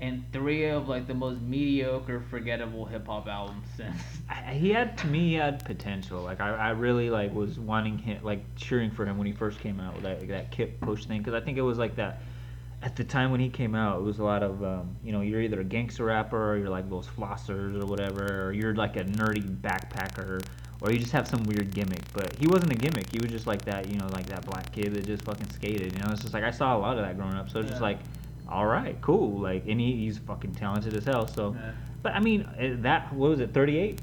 and 0.00 0.24
three 0.32 0.64
of 0.66 0.88
like 0.88 1.06
the 1.06 1.14
most 1.14 1.40
mediocre, 1.42 2.20
forgettable 2.30 2.86
hip 2.86 3.06
hop 3.06 3.28
albums 3.28 3.66
since. 3.76 4.00
I, 4.30 4.54
he 4.54 4.70
had 4.70 4.96
to 4.98 5.06
me 5.06 5.30
he 5.30 5.34
had 5.34 5.64
potential. 5.64 6.22
Like 6.22 6.40
I, 6.40 6.50
I 6.50 6.70
really 6.70 7.10
like 7.10 7.34
was 7.34 7.58
wanting 7.58 7.98
him 7.98 8.22
like 8.22 8.42
cheering 8.56 8.90
for 8.90 9.04
him 9.04 9.18
when 9.18 9.26
he 9.26 9.32
first 9.32 9.60
came 9.60 9.78
out 9.78 9.94
with 9.94 10.04
that 10.04 10.26
that 10.28 10.50
kick 10.50 10.80
push 10.80 11.04
thing 11.04 11.18
because 11.18 11.34
I 11.34 11.44
think 11.44 11.58
it 11.58 11.62
was 11.62 11.78
like 11.78 11.96
that 11.96 12.22
at 12.82 12.96
the 12.96 13.04
time 13.04 13.30
when 13.30 13.40
he 13.40 13.48
came 13.48 13.74
out 13.74 13.98
it 13.98 14.02
was 14.02 14.18
a 14.18 14.24
lot 14.24 14.42
of 14.42 14.62
um, 14.64 14.96
you 15.04 15.12
know 15.12 15.20
you're 15.20 15.40
either 15.40 15.60
a 15.60 15.64
gangster 15.64 16.06
rapper 16.06 16.52
or 16.52 16.56
you're 16.56 16.70
like 16.70 16.88
those 16.88 17.06
flossers 17.06 17.82
or 17.82 17.86
whatever 17.86 18.46
or 18.46 18.52
you're 18.52 18.74
like 18.74 18.96
a 18.96 19.04
nerdy 19.04 19.42
backpacker 19.60 20.42
or 20.80 20.90
you 20.90 20.98
just 20.98 21.12
have 21.12 21.28
some 21.28 21.42
weird 21.44 21.74
gimmick. 21.74 22.00
But 22.14 22.34
he 22.36 22.46
wasn't 22.46 22.72
a 22.72 22.74
gimmick. 22.74 23.10
He 23.10 23.18
was 23.18 23.30
just 23.30 23.46
like 23.46 23.62
that 23.66 23.90
you 23.90 23.98
know 23.98 24.06
like 24.08 24.26
that 24.26 24.46
black 24.46 24.72
kid 24.72 24.94
that 24.94 25.04
just 25.04 25.22
fucking 25.24 25.50
skated. 25.50 25.92
You 25.92 25.98
know 25.98 26.10
it's 26.10 26.22
just 26.22 26.32
like 26.32 26.44
I 26.44 26.50
saw 26.50 26.76
a 26.76 26.78
lot 26.78 26.96
of 26.96 27.04
that 27.04 27.16
growing 27.16 27.34
up. 27.34 27.50
So 27.50 27.60
it's 27.60 27.68
just 27.68 27.82
like 27.82 27.98
all 28.48 28.66
right 28.66 29.00
cool 29.00 29.38
like 29.38 29.66
and 29.68 29.78
he, 29.78 29.96
he's 29.96 30.18
fucking 30.18 30.54
talented 30.54 30.96
as 30.96 31.04
hell. 31.04 31.26
So. 31.26 31.54
Yeah. 31.58 31.72
But 32.02 32.14
I 32.14 32.20
mean, 32.20 32.44
uh, 32.58 32.76
that 32.80 33.12
what 33.12 33.28
was 33.28 33.40
it? 33.40 33.52
Thirty-eight. 33.52 34.00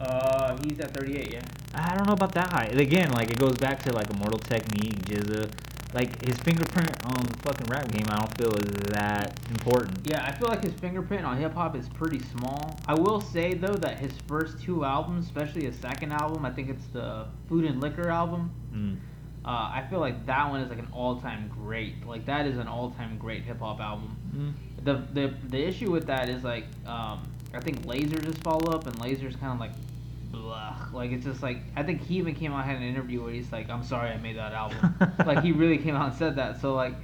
Uh, 0.00 0.56
he's 0.64 0.80
at 0.80 0.94
38, 0.94 1.30
yeah. 1.30 1.42
I 1.74 1.94
don't 1.94 2.06
know 2.06 2.14
about 2.14 2.32
that 2.32 2.50
high. 2.50 2.64
Again, 2.72 3.12
like 3.12 3.30
it 3.30 3.38
goes 3.38 3.58
back 3.58 3.82
to 3.82 3.92
like 3.92 4.08
Immortal 4.08 4.38
Technique, 4.38 4.98
GZA. 5.02 5.50
Like 5.92 6.24
his 6.24 6.38
fingerprint 6.38 7.04
on 7.04 7.22
the 7.24 7.36
fucking 7.38 7.66
rap 7.66 7.90
game, 7.90 8.06
I 8.08 8.16
don't 8.18 8.38
feel 8.38 8.54
is 8.54 8.70
that 8.92 9.38
important. 9.50 9.98
Yeah, 10.04 10.24
I 10.24 10.32
feel 10.32 10.48
like 10.48 10.62
his 10.62 10.72
fingerprint 10.74 11.24
on 11.24 11.36
hip 11.36 11.52
hop 11.52 11.74
is 11.76 11.88
pretty 11.88 12.20
small. 12.20 12.78
I 12.86 12.94
will 12.94 13.20
say 13.20 13.54
though 13.54 13.74
that 13.74 13.98
his 13.98 14.12
first 14.28 14.62
two 14.62 14.84
albums, 14.84 15.26
especially 15.26 15.64
his 15.64 15.76
second 15.76 16.12
album, 16.12 16.44
I 16.44 16.50
think 16.50 16.68
it's 16.70 16.86
the 16.92 17.26
Food 17.48 17.64
and 17.64 17.80
Liquor 17.80 18.08
album. 18.08 18.52
Mm. 18.72 18.98
Uh, 19.44 19.48
I 19.48 19.84
feel 19.88 20.00
like 20.00 20.26
that 20.26 20.48
one 20.50 20.60
is 20.60 20.68
like 20.68 20.78
an 20.78 20.88
all-time 20.92 21.48
great. 21.48 22.06
Like 22.06 22.26
that 22.26 22.46
is 22.46 22.58
an 22.58 22.68
all-time 22.68 23.16
great 23.18 23.42
hip 23.42 23.58
hop 23.58 23.80
album. 23.80 24.16
Mm. 24.34 24.84
The 24.84 25.02
the 25.12 25.34
the 25.48 25.58
issue 25.66 25.90
with 25.90 26.06
that 26.06 26.28
is 26.28 26.44
like 26.44 26.66
um, 26.86 27.22
I 27.52 27.60
think 27.60 27.84
Laser 27.84 28.18
just 28.20 28.38
follow 28.42 28.72
up 28.72 28.86
and 28.86 28.98
Laser's 29.00 29.34
kind 29.36 29.52
of 29.52 29.58
like 29.58 29.72
blah. 30.30 30.76
Like 30.92 31.10
it's 31.10 31.24
just 31.24 31.42
like 31.42 31.58
I 31.76 31.82
think 31.82 32.02
he 32.02 32.16
even 32.18 32.34
came 32.34 32.52
out 32.52 32.60
and 32.60 32.70
had 32.70 32.76
an 32.76 32.88
interview 32.88 33.22
where 33.22 33.32
he's 33.32 33.50
like, 33.52 33.68
I'm 33.70 33.82
sorry 33.82 34.10
I 34.10 34.16
made 34.18 34.36
that 34.36 34.52
album. 34.52 34.94
like 35.26 35.42
he 35.42 35.52
really 35.52 35.78
came 35.78 35.94
out 35.94 36.10
and 36.10 36.18
said 36.18 36.36
that. 36.36 36.60
So 36.60 36.74
like, 36.74 36.94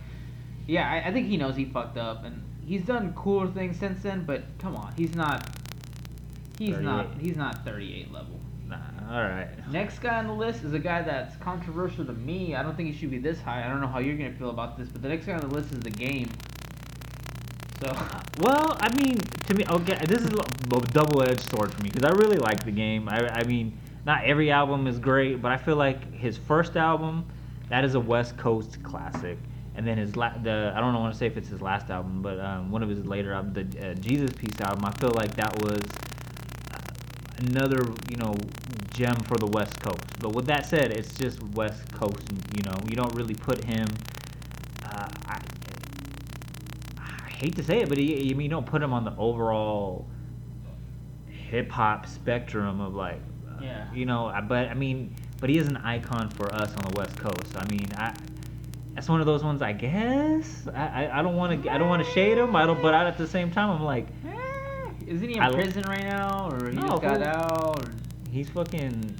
yeah, 0.66 0.90
I, 0.90 1.08
I 1.08 1.12
think 1.12 1.28
he 1.28 1.36
knows 1.36 1.56
he 1.56 1.64
fucked 1.64 1.98
up 1.98 2.24
and 2.24 2.42
he's 2.64 2.82
done 2.82 3.12
cooler 3.14 3.48
things 3.48 3.78
since 3.78 4.02
then. 4.02 4.24
But 4.24 4.44
come 4.58 4.76
on, 4.76 4.92
he's 4.96 5.14
not. 5.14 5.48
He's 6.58 6.78
not. 6.78 7.08
He's 7.20 7.36
not 7.36 7.64
38 7.64 8.12
level. 8.12 8.40
Nah, 8.66 8.76
all 9.10 9.22
right. 9.22 9.48
Next 9.70 10.00
guy 10.00 10.18
on 10.18 10.26
the 10.26 10.32
list 10.32 10.64
is 10.64 10.72
a 10.72 10.78
guy 10.78 11.02
that's 11.02 11.36
controversial 11.36 12.04
to 12.04 12.12
me. 12.12 12.56
I 12.56 12.62
don't 12.62 12.76
think 12.76 12.92
he 12.92 12.98
should 12.98 13.10
be 13.10 13.18
this 13.18 13.40
high. 13.40 13.64
I 13.64 13.68
don't 13.68 13.80
know 13.80 13.86
how 13.86 14.00
you're 14.00 14.16
gonna 14.16 14.32
feel 14.32 14.50
about 14.50 14.76
this, 14.76 14.88
but 14.88 15.02
the 15.02 15.08
next 15.08 15.26
guy 15.26 15.34
on 15.34 15.40
the 15.40 15.54
list 15.54 15.72
is 15.72 15.80
the 15.80 15.90
game. 15.90 16.28
So 17.80 17.92
Well, 18.38 18.76
I 18.80 18.94
mean, 18.94 19.18
to 19.18 19.54
me, 19.54 19.64
okay, 19.66 19.98
this 20.06 20.20
is 20.20 20.28
a 20.28 20.80
double-edged 20.92 21.50
sword 21.50 21.72
for 21.72 21.82
me 21.82 21.88
because 21.88 22.04
I 22.04 22.12
really 22.12 22.36
like 22.36 22.64
the 22.64 22.70
game. 22.70 23.08
I, 23.08 23.28
I 23.30 23.44
mean, 23.44 23.78
not 24.04 24.24
every 24.24 24.50
album 24.50 24.86
is 24.86 24.98
great, 24.98 25.40
but 25.40 25.52
I 25.52 25.56
feel 25.56 25.76
like 25.76 26.12
his 26.12 26.36
first 26.36 26.76
album, 26.76 27.24
that 27.70 27.84
is 27.84 27.94
a 27.94 28.00
West 28.00 28.36
Coast 28.36 28.82
classic. 28.82 29.38
And 29.74 29.86
then 29.86 29.98
his 29.98 30.16
la- 30.16 30.36
the 30.38 30.72
I 30.74 30.80
don't 30.80 30.94
want 30.94 31.12
to 31.12 31.18
say 31.18 31.26
if 31.26 31.36
it's 31.36 31.48
his 31.48 31.60
last 31.60 31.90
album, 31.90 32.22
but 32.22 32.40
um, 32.40 32.70
one 32.70 32.82
of 32.82 32.88
his 32.88 33.04
later 33.04 33.32
albums, 33.34 33.54
the 33.54 33.90
uh, 33.90 33.94
Jesus 33.94 34.30
Piece 34.32 34.58
album, 34.60 34.84
I 34.84 34.90
feel 34.92 35.10
like 35.10 35.34
that 35.36 35.54
was 35.62 35.82
uh, 36.72 36.78
another 37.38 37.78
you 38.10 38.16
know 38.16 38.34
gem 38.94 39.16
for 39.16 39.36
the 39.36 39.46
West 39.46 39.78
Coast. 39.80 40.02
But 40.18 40.30
with 40.30 40.46
that 40.46 40.64
said, 40.66 40.92
it's 40.92 41.14
just 41.14 41.42
West 41.54 41.90
Coast. 41.92 42.22
You 42.56 42.62
know, 42.62 42.76
you 42.88 42.96
don't 42.96 43.14
really 43.14 43.34
put 43.34 43.62
him. 43.64 43.86
Uh, 44.82 45.08
I 45.26 45.40
hate 47.36 47.56
to 47.56 47.62
say 47.62 47.80
it, 47.80 47.88
but 47.88 47.98
he, 47.98 48.22
you 48.22 48.34
mean 48.34 48.44
you 48.46 48.50
don't 48.50 48.66
put 48.66 48.82
him 48.82 48.92
on 48.92 49.04
the 49.04 49.14
overall 49.16 50.06
hip 51.28 51.70
hop 51.70 52.06
spectrum 52.06 52.80
of 52.80 52.94
like, 52.94 53.20
uh, 53.60 53.84
you 53.94 54.06
know. 54.06 54.32
But 54.48 54.68
I 54.68 54.74
mean, 54.74 55.14
but 55.40 55.50
he 55.50 55.58
is 55.58 55.68
an 55.68 55.76
icon 55.78 56.30
for 56.30 56.52
us 56.54 56.74
on 56.74 56.90
the 56.90 56.98
West 56.98 57.16
Coast. 57.18 57.56
I 57.56 57.64
mean, 57.70 57.86
I. 57.96 58.14
That's 58.94 59.10
one 59.10 59.20
of 59.20 59.26
those 59.26 59.44
ones, 59.44 59.60
I 59.60 59.72
guess. 59.74 60.66
I, 60.74 61.04
I, 61.04 61.18
I 61.18 61.22
don't 61.22 61.36
want 61.36 61.62
to 61.64 61.70
I 61.70 61.76
don't 61.76 61.88
want 61.90 62.02
to 62.02 62.10
shade 62.12 62.38
him. 62.38 62.56
I 62.56 62.64
don't, 62.64 62.80
but 62.80 62.94
at 62.94 63.18
the 63.18 63.26
same 63.26 63.50
time, 63.50 63.68
I'm 63.70 63.82
like, 63.84 64.06
Eh, 64.26 64.90
Isn't 65.06 65.28
he 65.28 65.36
in 65.36 65.42
I 65.42 65.52
prison 65.52 65.82
right 65.86 66.02
now, 66.02 66.48
or 66.50 66.70
he 66.70 66.76
No, 66.76 66.88
just 66.88 67.02
got 67.02 67.20
out? 67.22 67.86
Or... 67.86 67.92
he's 68.30 68.48
fucking 68.48 69.14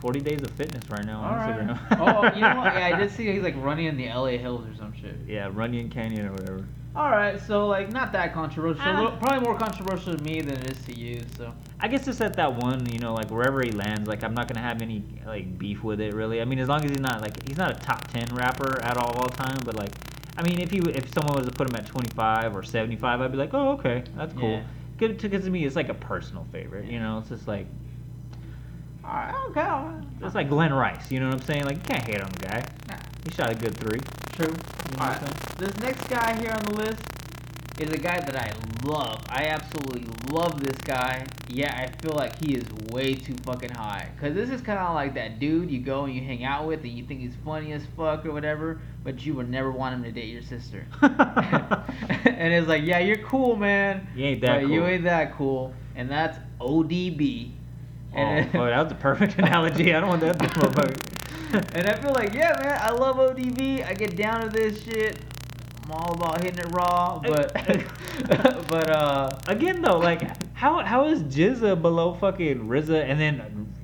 40 0.00 0.20
days 0.20 0.40
of 0.40 0.50
fitness 0.52 0.88
right 0.88 1.04
now 1.04 1.20
on 1.20 1.30
All 1.30 1.36
right. 1.36 1.60
Instagram. 1.60 1.78
oh, 2.00 2.34
you 2.34 2.40
know 2.40 2.56
what? 2.56 2.72
Yeah, 2.74 2.86
I 2.86 2.98
did 2.98 3.10
see 3.10 3.30
he's 3.30 3.42
like 3.42 3.54
running 3.58 3.84
in 3.84 3.98
the 3.98 4.08
LA 4.08 4.38
hills 4.38 4.64
or 4.66 4.74
some 4.76 4.94
shit. 4.98 5.14
Yeah, 5.28 5.50
Runyon 5.52 5.90
Canyon 5.90 6.28
or 6.28 6.32
whatever. 6.32 6.66
All 6.94 7.10
right, 7.10 7.40
so 7.40 7.66
like 7.68 7.90
not 7.90 8.12
that 8.12 8.34
controversial. 8.34 8.82
Ah. 8.84 9.16
Probably 9.18 9.40
more 9.40 9.56
controversial 9.56 10.14
to 10.14 10.22
me 10.22 10.42
than 10.42 10.58
it 10.58 10.72
is 10.72 10.84
to 10.84 10.94
you. 10.94 11.22
So 11.38 11.54
I 11.80 11.88
guess 11.88 12.06
it's 12.06 12.20
at 12.20 12.34
that 12.36 12.54
one, 12.54 12.84
you 12.92 12.98
know, 12.98 13.14
like 13.14 13.30
wherever 13.30 13.62
he 13.62 13.70
lands, 13.70 14.06
like 14.06 14.22
I'm 14.22 14.34
not 14.34 14.46
gonna 14.46 14.60
have 14.60 14.82
any 14.82 15.02
like 15.26 15.58
beef 15.58 15.82
with 15.82 16.00
it 16.00 16.12
really. 16.12 16.42
I 16.42 16.44
mean, 16.44 16.58
as 16.58 16.68
long 16.68 16.84
as 16.84 16.90
he's 16.90 17.00
not 17.00 17.22
like 17.22 17.48
he's 17.48 17.56
not 17.56 17.70
a 17.70 17.80
top 17.80 18.08
10 18.08 18.34
rapper 18.34 18.82
at 18.82 18.98
all 18.98 19.12
all 19.12 19.30
time, 19.30 19.58
but 19.64 19.74
like, 19.74 19.92
I 20.36 20.42
mean, 20.42 20.60
if 20.60 20.70
he 20.70 20.80
if 20.80 21.12
someone 21.14 21.36
was 21.36 21.46
to 21.46 21.52
put 21.52 21.70
him 21.70 21.76
at 21.76 21.86
25 21.86 22.54
or 22.54 22.62
75, 22.62 23.20
I'd 23.22 23.32
be 23.32 23.38
like, 23.38 23.54
oh 23.54 23.70
okay, 23.72 24.04
that's 24.14 24.34
cool. 24.34 24.50
Yeah. 24.50 24.64
Good 24.98 25.18
because 25.18 25.44
to 25.44 25.50
me, 25.50 25.64
it's 25.64 25.76
like 25.76 25.88
a 25.88 25.94
personal 25.94 26.46
favorite. 26.52 26.90
You 26.90 27.00
know, 27.00 27.18
it's 27.20 27.30
just 27.30 27.48
like 27.48 27.66
all 29.04 29.14
right, 29.14 29.34
okay. 29.50 29.60
all 29.60 29.86
right. 29.86 30.04
it's 30.22 30.34
like 30.34 30.48
Glen 30.48 30.72
Rice. 30.72 31.10
You 31.10 31.20
know 31.20 31.26
what 31.26 31.34
I'm 31.34 31.42
saying? 31.42 31.64
Like 31.64 31.76
you 31.76 31.82
can't 31.82 32.04
hate 32.04 32.20
on 32.20 32.30
the 32.30 32.46
guy. 32.46 32.64
He 33.24 33.30
shot 33.30 33.50
a 33.50 33.54
good 33.54 33.76
three. 33.76 34.00
True. 34.32 34.46
You 34.46 34.96
know 34.96 35.04
All 35.04 35.08
right. 35.08 35.56
This 35.58 35.76
next 35.78 36.08
guy 36.08 36.38
here 36.40 36.50
on 36.50 36.64
the 36.64 36.74
list 36.74 37.02
is 37.78 37.90
a 37.90 37.98
guy 37.98 38.20
that 38.20 38.36
I 38.36 38.52
love. 38.84 39.24
I 39.28 39.46
absolutely 39.46 40.04
love 40.30 40.62
this 40.62 40.76
guy. 40.78 41.26
Yeah, 41.48 41.74
I 41.74 42.02
feel 42.02 42.14
like 42.14 42.38
he 42.42 42.54
is 42.54 42.64
way 42.90 43.14
too 43.14 43.34
fucking 43.44 43.70
high. 43.70 44.08
Cause 44.20 44.34
this 44.34 44.50
is 44.50 44.60
kind 44.60 44.78
of 44.78 44.94
like 44.94 45.14
that 45.14 45.38
dude 45.38 45.70
you 45.70 45.80
go 45.80 46.04
and 46.04 46.14
you 46.14 46.22
hang 46.22 46.44
out 46.44 46.66
with 46.66 46.80
and 46.82 46.92
you 46.92 47.04
think 47.04 47.20
he's 47.20 47.34
funny 47.44 47.72
as 47.72 47.82
fuck 47.96 48.26
or 48.26 48.32
whatever, 48.32 48.80
but 49.04 49.24
you 49.24 49.34
would 49.34 49.48
never 49.48 49.70
want 49.70 49.94
him 49.94 50.02
to 50.02 50.12
date 50.12 50.28
your 50.28 50.42
sister. 50.42 50.86
and 51.02 52.52
it's 52.52 52.68
like, 52.68 52.82
yeah, 52.84 52.98
you're 52.98 53.18
cool, 53.18 53.56
man. 53.56 54.06
You 54.14 54.26
ain't 54.26 54.40
that 54.42 54.62
but 54.62 54.68
You 54.68 54.80
cool. 54.80 54.88
ain't 54.88 55.04
that 55.04 55.34
cool. 55.36 55.74
And 55.94 56.10
that's 56.10 56.38
ODB. 56.60 57.52
Oh, 58.14 58.42
boy, 58.42 58.48
oh, 58.54 58.66
that 58.66 58.82
was 58.82 58.92
a 58.92 58.96
perfect 58.96 59.38
analogy. 59.38 59.94
I 59.94 60.00
don't 60.00 60.08
want 60.08 60.20
that 60.20 60.38
to. 60.38 61.21
and 61.74 61.86
I 61.86 62.00
feel 62.00 62.12
like, 62.12 62.32
yeah, 62.32 62.56
man, 62.62 62.78
I 62.80 62.92
love 62.92 63.16
ODB. 63.16 63.86
I 63.86 63.92
get 63.92 64.16
down 64.16 64.42
to 64.42 64.48
this 64.48 64.82
shit. 64.84 65.20
I'm 65.84 65.90
all 65.92 66.14
about 66.14 66.42
hitting 66.42 66.60
it 66.60 66.72
raw, 66.72 67.18
but 67.18 67.52
but 68.68 68.90
uh, 68.90 69.38
Again 69.48 69.82
though, 69.82 69.98
like 69.98 70.22
how 70.54 70.82
how 70.82 71.08
is 71.08 71.22
GZA 71.24 71.82
below 71.82 72.14
fucking 72.14 72.60
RZA 72.60 73.04
and 73.04 73.20
then 73.20 73.74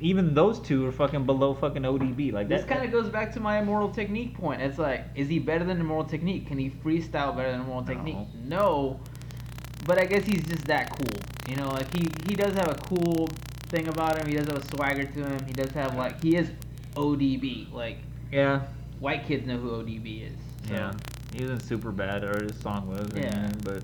even 0.00 0.34
those 0.34 0.60
two 0.60 0.86
are 0.86 0.92
fucking 0.92 1.26
below 1.26 1.54
fucking 1.54 1.82
ODB 1.82 2.32
like 2.32 2.48
this 2.48 2.62
that. 2.62 2.68
kind 2.68 2.84
of 2.84 2.92
goes 2.92 3.08
back 3.08 3.32
to 3.32 3.40
my 3.40 3.58
Immortal 3.58 3.90
Technique 3.90 4.34
point. 4.34 4.62
It's 4.62 4.78
like, 4.78 5.04
is 5.16 5.28
he 5.28 5.40
better 5.40 5.64
than 5.64 5.80
Immortal 5.80 6.08
Technique? 6.08 6.46
Can 6.46 6.58
he 6.58 6.70
freestyle 6.70 7.34
better 7.34 7.50
than 7.50 7.62
Immortal 7.62 7.94
Technique? 7.94 8.16
No, 8.44 9.00
but 9.86 9.98
I 9.98 10.04
guess 10.04 10.24
he's 10.24 10.46
just 10.46 10.66
that 10.66 10.90
cool. 10.90 11.20
You 11.48 11.56
know, 11.56 11.70
like 11.70 11.92
he 11.96 12.08
he 12.28 12.36
does 12.36 12.54
have 12.54 12.68
a 12.68 12.74
cool 12.74 13.28
thing 13.70 13.88
about 13.88 14.18
him. 14.18 14.28
He 14.28 14.36
does 14.36 14.46
have 14.46 14.58
a 14.58 14.66
swagger 14.66 15.04
to 15.04 15.24
him. 15.24 15.44
He 15.46 15.52
does 15.52 15.70
have 15.72 15.96
like 15.96 16.22
he 16.22 16.36
is 16.36 16.50
ODB. 16.98 17.72
Like 17.72 17.98
yeah, 18.32 18.62
white 19.00 19.26
kids 19.26 19.46
know 19.46 19.56
who 19.58 19.70
ODB 19.82 20.26
is. 20.32 20.38
So. 20.68 20.74
yeah. 20.74 20.92
He 21.34 21.44
was 21.44 21.62
super 21.62 21.92
bad 21.92 22.24
or 22.24 22.42
his 22.42 22.58
song 22.60 22.88
was. 22.88 23.08
Yeah. 23.14 23.24
anything, 23.26 23.60
but 23.64 23.82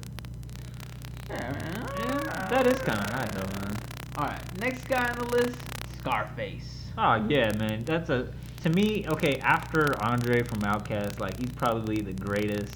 Yeah, 1.29 1.53
man. 1.53 1.89
yeah, 1.99 2.49
that 2.51 2.67
is 2.67 2.79
kind 2.79 2.99
of 3.01 3.11
high 3.11 3.27
though, 3.27 3.61
man. 3.61 3.77
All 4.17 4.25
right, 4.27 4.59
next 4.61 4.87
guy 4.89 5.09
on 5.11 5.19
the 5.19 5.25
list, 5.37 5.59
Scarface. 5.99 6.87
Oh 6.97 7.25
yeah, 7.29 7.53
man. 7.57 7.85
That's 7.85 8.09
a 8.11 8.33
to 8.63 8.71
me. 8.71 9.07
Okay, 9.09 9.39
after 9.41 10.01
Andre 10.03 10.43
from 10.43 10.61
Outkast, 10.61 11.21
like 11.21 11.39
he's 11.39 11.51
probably 11.51 12.01
the 12.01 12.13
greatest 12.13 12.75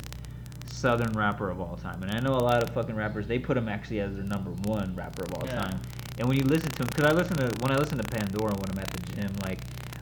Southern 0.67 1.13
rapper 1.13 1.51
of 1.51 1.61
all 1.61 1.77
time. 1.77 2.03
And 2.03 2.11
I 2.13 2.21
know 2.21 2.33
a 2.35 2.39
lot 2.45 2.63
of 2.63 2.71
fucking 2.71 2.95
rappers 2.95 3.27
they 3.27 3.39
put 3.39 3.57
him 3.57 3.69
actually 3.69 4.01
as 4.01 4.15
their 4.15 4.25
number 4.25 4.51
one 4.65 4.95
rapper 4.95 5.25
of 5.25 5.35
all 5.35 5.47
Yeah. 5.47 5.61
time. 5.63 5.81
And 6.19 6.29
when 6.29 6.37
you 6.37 6.45
listen 6.45 6.71
to 6.71 6.83
him, 6.83 6.89
because 6.89 7.07
I 7.07 7.13
listen 7.13 7.37
to 7.39 7.47
when 7.63 7.71
I 7.73 7.77
listen 7.77 7.97
to 7.99 8.05
Pandora 8.05 8.53
when 8.55 8.71
I'm 8.71 8.79
at 8.79 8.91
the 8.91 9.13
gym, 9.15 9.33
like 9.45 9.61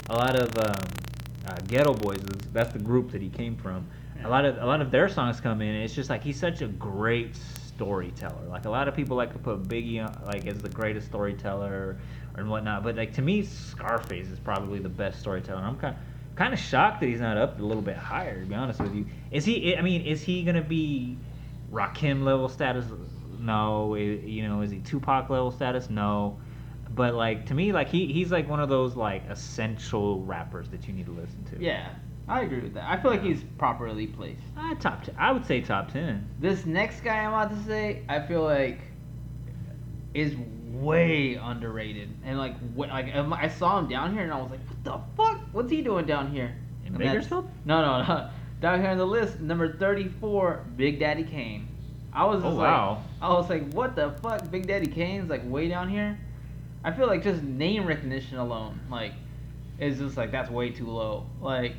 a 0.09 0.15
lot 0.15 0.37
of 0.37 0.57
um, 0.59 0.83
uh, 1.47 1.55
Geto 1.67 1.99
Boys. 2.01 2.19
is- 2.19 2.49
That's 2.53 2.73
the 2.73 2.79
group 2.79 3.11
that 3.13 3.23
he 3.23 3.29
came 3.29 3.57
from. 3.57 3.87
Yeah. 4.17 4.29
A 4.29 4.31
lot 4.31 4.45
of 4.45 4.57
a 4.59 4.67
lot 4.67 4.81
of 4.81 4.91
their 4.91 5.09
songs 5.09 5.41
come 5.41 5.61
in, 5.61 5.75
and 5.75 5.85
it's 5.85 5.95
just 5.95 6.09
like 6.11 6.23
he's 6.23 6.39
such 6.39 6.63
a 6.63 6.69
great 6.69 7.37
storyteller. 7.37 8.47
Like 8.49 8.65
a 8.65 8.71
lot 8.71 8.89
of 8.89 8.95
people 8.95 9.17
like 9.17 9.33
to 9.33 9.39
put 9.39 9.65
Biggie 9.65 10.03
on, 10.05 10.23
like 10.27 10.47
as 10.47 10.59
the 10.59 10.69
greatest 10.71 11.07
storyteller 11.09 11.99
and 12.37 12.49
whatnot, 12.49 12.83
but 12.83 12.97
like 12.97 13.13
to 13.15 13.23
me, 13.23 13.43
Scarface 13.45 14.29
is 14.29 14.39
probably 14.39 14.79
the 14.79 14.89
best 14.89 15.21
storyteller. 15.21 15.61
I'm 15.63 15.77
kind 15.79 15.97
kind 16.35 16.53
of 16.53 16.59
shocked 16.61 17.01
that 17.01 17.07
he's 17.07 17.21
not 17.21 17.37
up 17.37 17.59
a 17.59 17.63
little 17.63 17.83
bit 17.83 17.97
higher. 17.97 18.41
To 18.41 18.47
be 18.47 18.55
honest 18.55 18.81
with 18.81 18.95
you, 18.95 19.07
is 19.31 19.45
he? 19.45 19.77
I 19.77 19.83
mean, 19.83 20.03
is 20.03 20.23
he 20.23 20.43
gonna 20.45 20.63
be 20.63 21.17
Rakim 21.71 22.23
level 22.25 22.49
status? 22.49 22.87
No. 23.39 23.95
You 23.97 24.49
know, 24.49 24.63
is 24.63 24.71
he 24.71 24.79
Tupac 24.79 25.29
level 25.29 25.51
status? 25.51 25.91
No. 25.91 26.39
But 26.97 27.15
like 27.15 27.47
to 27.47 27.55
me, 27.55 27.73
like 27.73 27.89
he 27.89 28.07
he's 28.13 28.33
like 28.33 28.49
one 28.49 28.59
of 28.59 28.69
those 28.69 28.97
like 28.97 29.23
essential 29.31 30.25
rappers 30.25 30.69
that 30.71 30.89
you 30.89 30.95
need 30.95 31.07
to 31.07 31.13
listen 31.13 31.45
to. 31.53 31.63
Yeah, 31.63 31.91
I 32.27 32.41
agree 32.41 32.61
with 32.61 32.75
that. 32.75 32.91
I 32.91 32.97
feel 33.01 33.11
like 33.13 33.23
he's 33.23 33.45
properly 33.59 34.07
placed. 34.09 34.41
Uh, 34.57 34.75
top. 34.77 35.05
T- 35.05 35.13
I 35.19 35.31
would 35.31 35.47
say 35.47 35.61
top 35.61 35.93
ten. 35.93 36.27
This 36.41 36.67
next 36.67 37.03
guy 37.03 37.19
I'm 37.19 37.29
about 37.35 37.51
to 37.51 37.65
say, 37.67 38.03
I 38.09 38.21
feel 38.21 38.43
like 38.43 38.81
is 40.15 40.35
way 40.73 41.35
underrated. 41.35 42.09
And 42.25 42.39
like, 42.39 42.57
what, 42.75 42.89
like 42.89 43.15
um, 43.15 43.33
I 43.33 43.49
saw 43.49 43.79
him 43.79 43.89
down 43.89 44.13
here, 44.15 44.23
and 44.23 44.33
I 44.33 44.41
was 44.41 44.51
like, 44.51 44.61
what 44.67 44.85
the 44.85 44.99
fuck? 45.17 45.41
What's 45.53 45.71
he 45.71 45.83
doing 45.83 46.07
down 46.07 46.31
here? 46.31 46.55
In 46.87 46.95
And 46.95 46.99
Bakersfield? 46.99 47.49
No, 47.65 47.83
no, 47.83 48.03
no. 48.07 48.31
Down 48.59 48.81
here 48.81 48.89
on 48.89 48.97
the 48.97 49.07
list, 49.07 49.39
number 49.39 49.77
34, 49.77 50.65
Big 50.79 50.99
Daddy 50.99 51.25
Kane. 51.25 51.69
I 52.11 52.25
was 52.25 52.39
Oh, 52.43 52.49
just 52.49 52.57
wow. 52.57 53.03
like, 53.21 53.31
I 53.31 53.35
was 53.35 53.51
like, 53.51 53.71
what 53.75 53.95
the 53.95 54.13
fuck? 54.23 54.51
Big 54.51 54.67
Daddy 54.67 54.87
Kane's 54.87 55.29
like 55.29 55.43
way 55.45 55.69
down 55.69 55.91
here. 55.91 56.19
I 56.87 56.93
feel 56.93 57.09
like 57.09 57.25
just 57.25 57.43
name 57.43 57.85
recognition 57.85 58.39
alone, 58.39 58.81
like, 58.89 59.13
is 59.81 59.99
just 59.99 60.17
like 60.17 60.31
that's 60.31 60.49
way 60.49 60.71
too 60.71 60.87
low. 60.87 61.27
Like, 61.41 61.75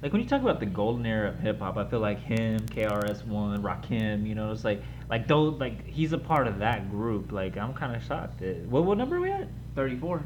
Like 0.00 0.12
when 0.12 0.22
you 0.22 0.28
talk 0.28 0.40
about 0.40 0.60
the 0.60 0.66
golden 0.66 1.04
era 1.04 1.30
of 1.30 1.40
hip 1.40 1.58
hop, 1.58 1.76
I 1.76 1.84
feel 1.84 1.98
like 1.98 2.20
him, 2.20 2.60
KRS 2.60 3.26
One, 3.26 3.60
Rakim, 3.60 4.24
you 4.24 4.36
know, 4.36 4.52
it's 4.52 4.64
like 4.64 4.80
like 5.10 5.26
those 5.26 5.58
like 5.58 5.84
he's 5.86 6.12
a 6.12 6.18
part 6.18 6.46
of 6.46 6.60
that 6.60 6.90
group. 6.90 7.32
Like 7.32 7.56
I'm 7.56 7.74
kind 7.74 7.96
of 7.96 8.04
shocked. 8.04 8.40
At, 8.42 8.58
what 8.66 8.84
what 8.84 8.98
number 8.98 9.16
are 9.16 9.20
we 9.20 9.32
at? 9.32 9.48
34. 9.74 10.22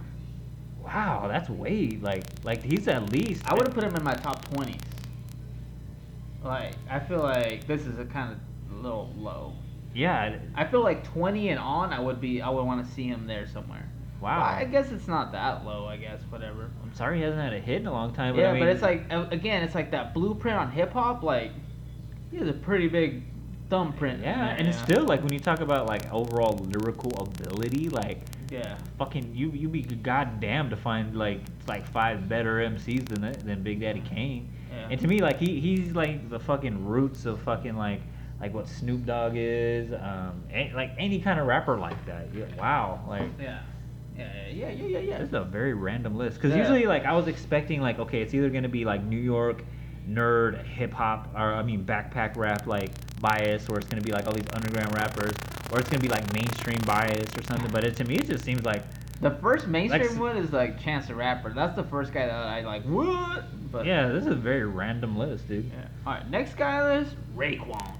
Wow, 0.84 1.28
that's 1.28 1.48
way 1.48 1.98
like 2.02 2.24
like 2.44 2.62
he's 2.62 2.88
at 2.88 3.10
least. 3.10 3.42
I 3.50 3.54
would 3.54 3.66
have 3.66 3.74
put 3.74 3.84
him 3.84 3.96
in 3.96 4.04
my 4.04 4.14
top 4.14 4.46
20s. 4.50 4.78
Like, 6.44 6.74
I 6.90 7.00
feel 7.00 7.20
like 7.20 7.66
this 7.66 7.86
is 7.86 7.98
a 7.98 8.04
kind 8.04 8.32
of 8.32 8.82
little 8.82 9.12
low. 9.16 9.54
Yeah. 9.94 10.38
I 10.54 10.66
feel 10.66 10.82
like 10.82 11.02
20 11.04 11.48
and 11.48 11.58
on, 11.58 11.92
I 11.92 11.98
would 11.98 12.20
be, 12.20 12.42
I 12.42 12.50
would 12.50 12.64
want 12.64 12.86
to 12.86 12.92
see 12.92 13.04
him 13.04 13.26
there 13.26 13.46
somewhere. 13.46 13.85
Wow. 14.26 14.40
Well, 14.40 14.48
I 14.48 14.64
guess 14.64 14.90
it's 14.90 15.06
not 15.06 15.30
that 15.30 15.64
low. 15.64 15.86
I 15.86 15.96
guess 15.96 16.20
whatever. 16.30 16.68
I'm 16.82 16.92
sorry 16.92 17.18
he 17.18 17.22
hasn't 17.22 17.40
had 17.40 17.52
a 17.52 17.60
hit 17.60 17.82
in 17.82 17.86
a 17.86 17.92
long 17.92 18.12
time. 18.12 18.34
But 18.34 18.40
yeah, 18.40 18.50
I 18.50 18.54
mean, 18.54 18.62
but 18.62 18.68
it's 18.70 18.82
like 18.82 19.06
again, 19.08 19.62
it's 19.62 19.76
like 19.76 19.92
that 19.92 20.14
blueprint 20.14 20.58
on 20.58 20.68
hip 20.72 20.92
hop. 20.92 21.22
Like, 21.22 21.52
he 22.32 22.38
has 22.38 22.48
a 22.48 22.52
pretty 22.52 22.88
big 22.88 23.22
thumbprint. 23.70 24.22
Yeah, 24.22 24.46
there, 24.46 24.56
and 24.58 24.66
it's 24.66 24.78
yeah. 24.78 24.84
still 24.84 25.04
like 25.04 25.22
when 25.22 25.32
you 25.32 25.38
talk 25.38 25.60
about 25.60 25.86
like 25.86 26.12
overall 26.12 26.54
lyrical 26.54 27.12
ability, 27.20 27.88
like 27.88 28.18
yeah. 28.50 28.76
fucking 28.98 29.32
you 29.32 29.52
you 29.52 29.68
be 29.68 29.82
goddamn 29.82 30.70
to 30.70 30.76
find 30.76 31.16
like 31.16 31.42
like 31.68 31.86
five 31.86 32.28
better 32.28 32.56
MCs 32.56 33.08
than 33.08 33.32
than 33.46 33.62
Big 33.62 33.80
Daddy 33.80 34.00
Kane. 34.00 34.48
Yeah. 34.72 34.88
And 34.90 35.00
to 35.00 35.06
me, 35.06 35.20
like 35.20 35.38
he 35.38 35.60
he's 35.60 35.92
like 35.92 36.28
the 36.28 36.40
fucking 36.40 36.84
roots 36.84 37.26
of 37.26 37.40
fucking 37.42 37.76
like 37.76 38.00
like 38.40 38.52
what 38.52 38.66
Snoop 38.66 39.06
Dogg 39.06 39.34
is, 39.36 39.92
um, 39.92 40.42
a- 40.52 40.72
like 40.74 40.90
any 40.98 41.20
kind 41.20 41.38
of 41.38 41.46
rapper 41.46 41.78
like 41.78 42.04
that. 42.06 42.26
Yeah, 42.34 42.46
wow, 42.58 43.04
like 43.08 43.30
Yeah. 43.40 43.60
Yeah, 44.18 44.48
yeah, 44.48 44.70
yeah, 44.70 44.86
yeah, 44.86 44.98
yeah. 44.98 45.18
this 45.18 45.28
is 45.28 45.34
a 45.34 45.44
very 45.44 45.74
random 45.74 46.16
list 46.16 46.36
because 46.36 46.52
Yeah. 46.52 46.62
usually 46.62 46.86
like 46.86 47.04
I 47.04 47.12
was 47.12 47.28
expecting 47.28 47.80
like 47.80 47.98
okay, 47.98 48.22
it's 48.22 48.34
either 48.34 48.50
gonna 48.50 48.68
be 48.68 48.84
like 48.84 49.02
New 49.04 49.18
York 49.18 49.62
nerd 50.08 50.64
hip 50.64 50.92
hop 50.92 51.32
or 51.34 51.52
I 51.54 51.62
mean 51.62 51.84
backpack 51.84 52.36
rap 52.36 52.66
like 52.66 52.90
bias, 53.20 53.68
or 53.68 53.78
it's 53.78 53.88
gonna 53.88 54.02
be 54.02 54.12
like 54.12 54.26
all 54.26 54.32
these 54.32 54.48
underground 54.52 54.94
rappers, 54.94 55.32
or 55.72 55.80
it's 55.80 55.88
gonna 55.88 56.02
be 56.02 56.08
like 56.08 56.32
mainstream 56.32 56.80
bias 56.86 57.28
or 57.36 57.42
something. 57.42 57.70
But 57.70 57.84
it, 57.84 57.96
to 57.96 58.04
me, 58.04 58.16
it 58.16 58.26
just 58.26 58.44
seems 58.44 58.64
like 58.64 58.82
The 59.20 59.30
first 59.30 59.66
mainstream 59.66 60.02
Lex- 60.02 60.14
one 60.16 60.36
is 60.36 60.52
like 60.52 60.78
Chance 60.78 61.06
the 61.08 61.14
Rapper. 61.14 61.50
That's 61.52 61.74
the 61.74 61.84
first 61.84 62.12
guy 62.12 62.26
that 62.26 62.34
I 62.34 62.60
like. 62.62 62.84
What? 62.84 63.44
But 63.72 63.86
yeah, 63.86 64.08
this 64.08 64.24
is 64.24 64.30
a 64.30 64.34
very 64.34 64.64
random 64.66 65.16
list, 65.18 65.48
dude. 65.48 65.64
Yeah. 65.66 65.88
All 66.06 66.12
right, 66.14 66.30
next 66.30 66.56
guy 66.56 66.98
this, 67.00 67.14
Raekwon. 67.36 67.92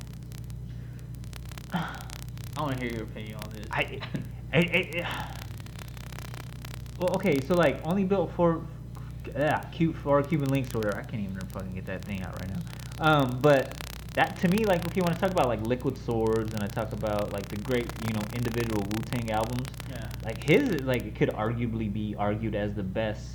I 1.73 2.63
want 2.63 2.79
to 2.79 2.85
hear 2.85 2.93
your 2.95 3.03
opinion 3.05 3.37
on 3.37 3.51
this. 3.53 3.67
I, 3.71 4.01
I, 4.53 4.59
I, 4.59 5.27
well, 6.99 7.15
okay, 7.17 7.41
so 7.41 7.55
like 7.55 7.85
only 7.87 8.05
built 8.05 8.33
for, 8.35 8.63
yeah, 9.37 9.61
cute 9.73 9.97
for 9.97 10.23
Cuban 10.23 10.49
links 10.49 10.75
or 10.75 10.79
whatever. 10.79 10.99
I 10.99 11.03
can't 11.03 11.23
even 11.23 11.39
fucking 11.49 11.75
get 11.75 11.87
that 11.87 12.05
thing 12.05 12.23
out 12.23 12.41
right 12.41 12.49
now. 12.49 12.61
Um, 12.99 13.39
but 13.41 13.77
that 14.15 14.41
to 14.41 14.49
me, 14.49 14.65
like, 14.65 14.85
okay, 14.87 15.03
when 15.03 15.13
I 15.13 15.17
talk 15.17 15.31
about 15.31 15.47
like 15.47 15.61
Liquid 15.67 15.99
Swords 15.99 16.55
and 16.55 16.63
I 16.63 16.69
talk 16.69 16.93
about 16.93 17.33
like 17.33 17.47
the 17.49 17.57
great, 17.57 17.87
you 18.07 18.15
know, 18.15 18.23
individual 18.35 18.83
Wu 18.83 19.03
Tang 19.05 19.31
albums, 19.31 19.69
yeah. 19.91 20.09
like 20.25 20.43
his, 20.43 20.83
like, 20.83 21.05
it 21.05 21.15
could 21.15 21.29
arguably 21.31 21.93
be 21.93 22.15
argued 22.19 22.55
as 22.55 22.75
the 22.75 22.83
best. 22.83 23.27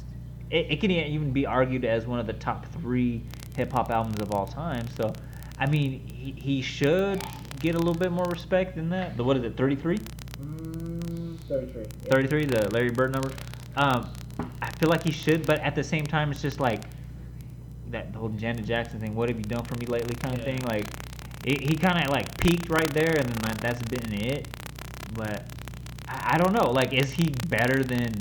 It, 0.49 0.71
it 0.71 0.81
can 0.81 0.89
even 0.91 1.31
be 1.31 1.45
argued 1.45 1.85
as 1.85 2.07
one 2.07 2.19
of 2.19 2.25
the 2.25 2.33
top 2.33 2.65
three 2.73 3.21
hip 3.55 3.71
hop 3.71 3.91
albums 3.91 4.19
of 4.19 4.31
all 4.31 4.47
time. 4.47 4.87
So, 4.97 5.13
I 5.59 5.67
mean, 5.67 6.07
he, 6.07 6.31
he 6.31 6.61
should 6.63 7.21
get 7.59 7.75
a 7.75 7.77
little 7.77 7.93
bit 7.93 8.11
more 8.11 8.25
respect 8.25 8.75
than 8.75 8.89
that. 8.89 9.15
The 9.17 9.23
what 9.23 9.37
is 9.37 9.43
it, 9.43 9.55
thirty 9.55 9.75
three? 9.75 9.99
Mm, 10.39 11.37
33. 11.47 11.83
33, 12.09 12.45
the 12.45 12.69
Larry 12.71 12.89
Bird 12.89 13.11
number. 13.11 13.29
Um, 13.75 14.09
I 14.61 14.71
feel 14.71 14.89
like 14.89 15.03
he 15.03 15.11
should, 15.11 15.45
but 15.45 15.59
at 15.61 15.75
the 15.75 15.83
same 15.83 16.05
time, 16.05 16.31
it's 16.31 16.41
just 16.41 16.59
like 16.59 16.81
that 17.91 18.13
whole 18.15 18.29
Janet 18.29 18.65
Jackson 18.65 18.99
thing. 18.99 19.15
What 19.15 19.29
have 19.29 19.37
you 19.37 19.43
done 19.43 19.63
for 19.63 19.75
me 19.75 19.85
lately? 19.85 20.15
Kind 20.15 20.33
of 20.35 20.39
Yeah. 20.41 20.45
thing. 20.45 20.61
Like 20.61 20.85
he, 21.45 21.57
he 21.59 21.75
kind 21.75 22.03
of 22.03 22.11
like 22.11 22.37
peaked 22.37 22.69
right 22.69 22.89
there, 22.93 23.15
and 23.17 23.27
then 23.29 23.43
like, 23.43 23.59
that's 23.61 23.81
been 23.83 24.13
it. 24.13 24.47
But 25.13 25.45
I, 26.07 26.35
I 26.35 26.37
don't 26.37 26.53
know. 26.53 26.71
Like, 26.71 26.93
is 26.93 27.11
he 27.11 27.33
better 27.47 27.83
than 27.83 28.13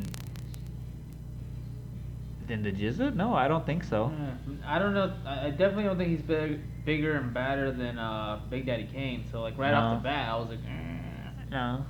than 2.46 2.62
the 2.62 2.72
GZA? 2.72 3.14
No, 3.14 3.34
I 3.34 3.46
don't 3.48 3.64
think 3.64 3.84
so. 3.84 4.12
Yeah, 4.16 4.54
I 4.66 4.78
don't 4.78 4.92
know. 4.94 5.12
I 5.24 5.50
definitely 5.50 5.84
don't 5.84 5.98
think 5.98 6.10
he's 6.10 6.22
big, 6.22 6.60
bigger 6.84 7.16
and 7.16 7.32
badder 7.32 7.70
than 7.72 7.98
uh, 7.98 8.40
Big 8.50 8.66
Daddy 8.66 8.88
Kane. 8.92 9.24
So 9.30 9.40
like 9.40 9.56
right 9.56 9.72
off 9.72 9.98
the 9.98 10.02
bat, 10.02 10.28
I 10.28 10.36
was 10.36 10.48
like, 10.48 10.58
eh. 10.66 11.46
No. 11.50 11.84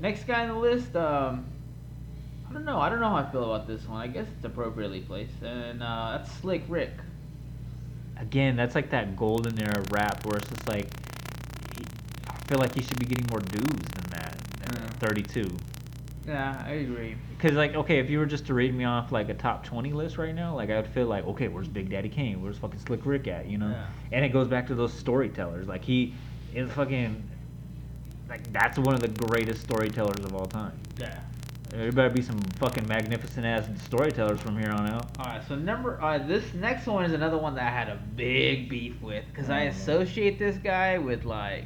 next 0.00 0.24
guy 0.24 0.42
on 0.42 0.48
the 0.48 0.54
list. 0.54 0.96
Um, 0.96 1.46
I 2.52 2.54
don't 2.54 2.66
know. 2.66 2.78
I 2.80 2.90
don't 2.90 3.00
know 3.00 3.08
how 3.08 3.16
I 3.16 3.30
feel 3.30 3.44
about 3.44 3.66
this 3.66 3.88
one. 3.88 3.98
I 3.98 4.08
guess 4.08 4.26
it's 4.36 4.44
appropriately 4.44 5.00
placed, 5.00 5.40
and 5.42 5.82
uh, 5.82 6.18
that's 6.18 6.30
Slick 6.32 6.62
Rick. 6.68 6.92
Again, 8.18 8.56
that's 8.56 8.74
like 8.74 8.90
that 8.90 9.16
golden 9.16 9.58
era 9.58 9.82
rap 9.90 10.26
where 10.26 10.36
it's 10.36 10.50
just 10.50 10.68
like 10.68 10.86
I 12.28 12.34
feel 12.48 12.58
like 12.58 12.74
he 12.74 12.82
should 12.82 12.98
be 12.98 13.06
getting 13.06 13.26
more 13.30 13.40
dues 13.40 13.62
than 13.64 14.10
that. 14.10 14.38
Than 14.60 14.82
Yeah. 14.82 14.90
32. 14.98 15.56
Yeah, 16.26 16.62
I 16.66 16.72
agree. 16.72 17.16
Because 17.38 17.56
like, 17.56 17.74
okay, 17.74 18.00
if 18.00 18.10
you 18.10 18.18
were 18.18 18.26
just 18.26 18.44
to 18.48 18.54
read 18.54 18.74
me 18.74 18.84
off 18.84 19.12
like 19.12 19.30
a 19.30 19.34
top 19.34 19.64
twenty 19.64 19.94
list 19.94 20.18
right 20.18 20.34
now, 20.34 20.54
like 20.54 20.68
I 20.68 20.76
would 20.76 20.88
feel 20.88 21.06
like, 21.06 21.24
okay, 21.26 21.48
where's 21.48 21.68
Big 21.68 21.88
Daddy 21.88 22.10
Kane? 22.10 22.42
Where's 22.42 22.58
fucking 22.58 22.80
Slick 22.80 23.06
Rick 23.06 23.28
at? 23.28 23.46
You 23.46 23.56
know? 23.56 23.70
Yeah. 23.70 23.86
And 24.12 24.26
it 24.26 24.28
goes 24.28 24.46
back 24.46 24.66
to 24.66 24.74
those 24.74 24.92
storytellers. 24.92 25.68
Like 25.68 25.82
he 25.82 26.12
is 26.54 26.70
fucking 26.72 27.22
like 28.28 28.52
that's 28.52 28.78
one 28.78 28.94
of 28.94 29.00
the 29.00 29.08
greatest 29.08 29.62
storytellers 29.62 30.22
of 30.22 30.34
all 30.34 30.46
time. 30.46 30.78
Yeah. 31.00 31.18
There 31.72 31.90
better 31.90 32.10
be 32.10 32.20
some 32.20 32.38
fucking 32.58 32.86
magnificent 32.86 33.46
ass 33.46 33.66
storytellers 33.86 34.40
from 34.40 34.58
here 34.58 34.70
on 34.70 34.90
out. 34.90 35.06
All 35.18 35.24
right, 35.24 35.42
so 35.48 35.54
number 35.54 35.98
uh, 36.02 36.18
this 36.18 36.52
next 36.52 36.86
one 36.86 37.06
is 37.06 37.12
another 37.12 37.38
one 37.38 37.54
that 37.54 37.66
I 37.66 37.70
had 37.70 37.88
a 37.88 37.96
big 38.14 38.68
beef 38.68 39.00
with 39.00 39.24
because 39.32 39.48
I 39.48 39.60
man. 39.60 39.68
associate 39.68 40.38
this 40.38 40.58
guy 40.58 40.98
with 40.98 41.24
like 41.24 41.64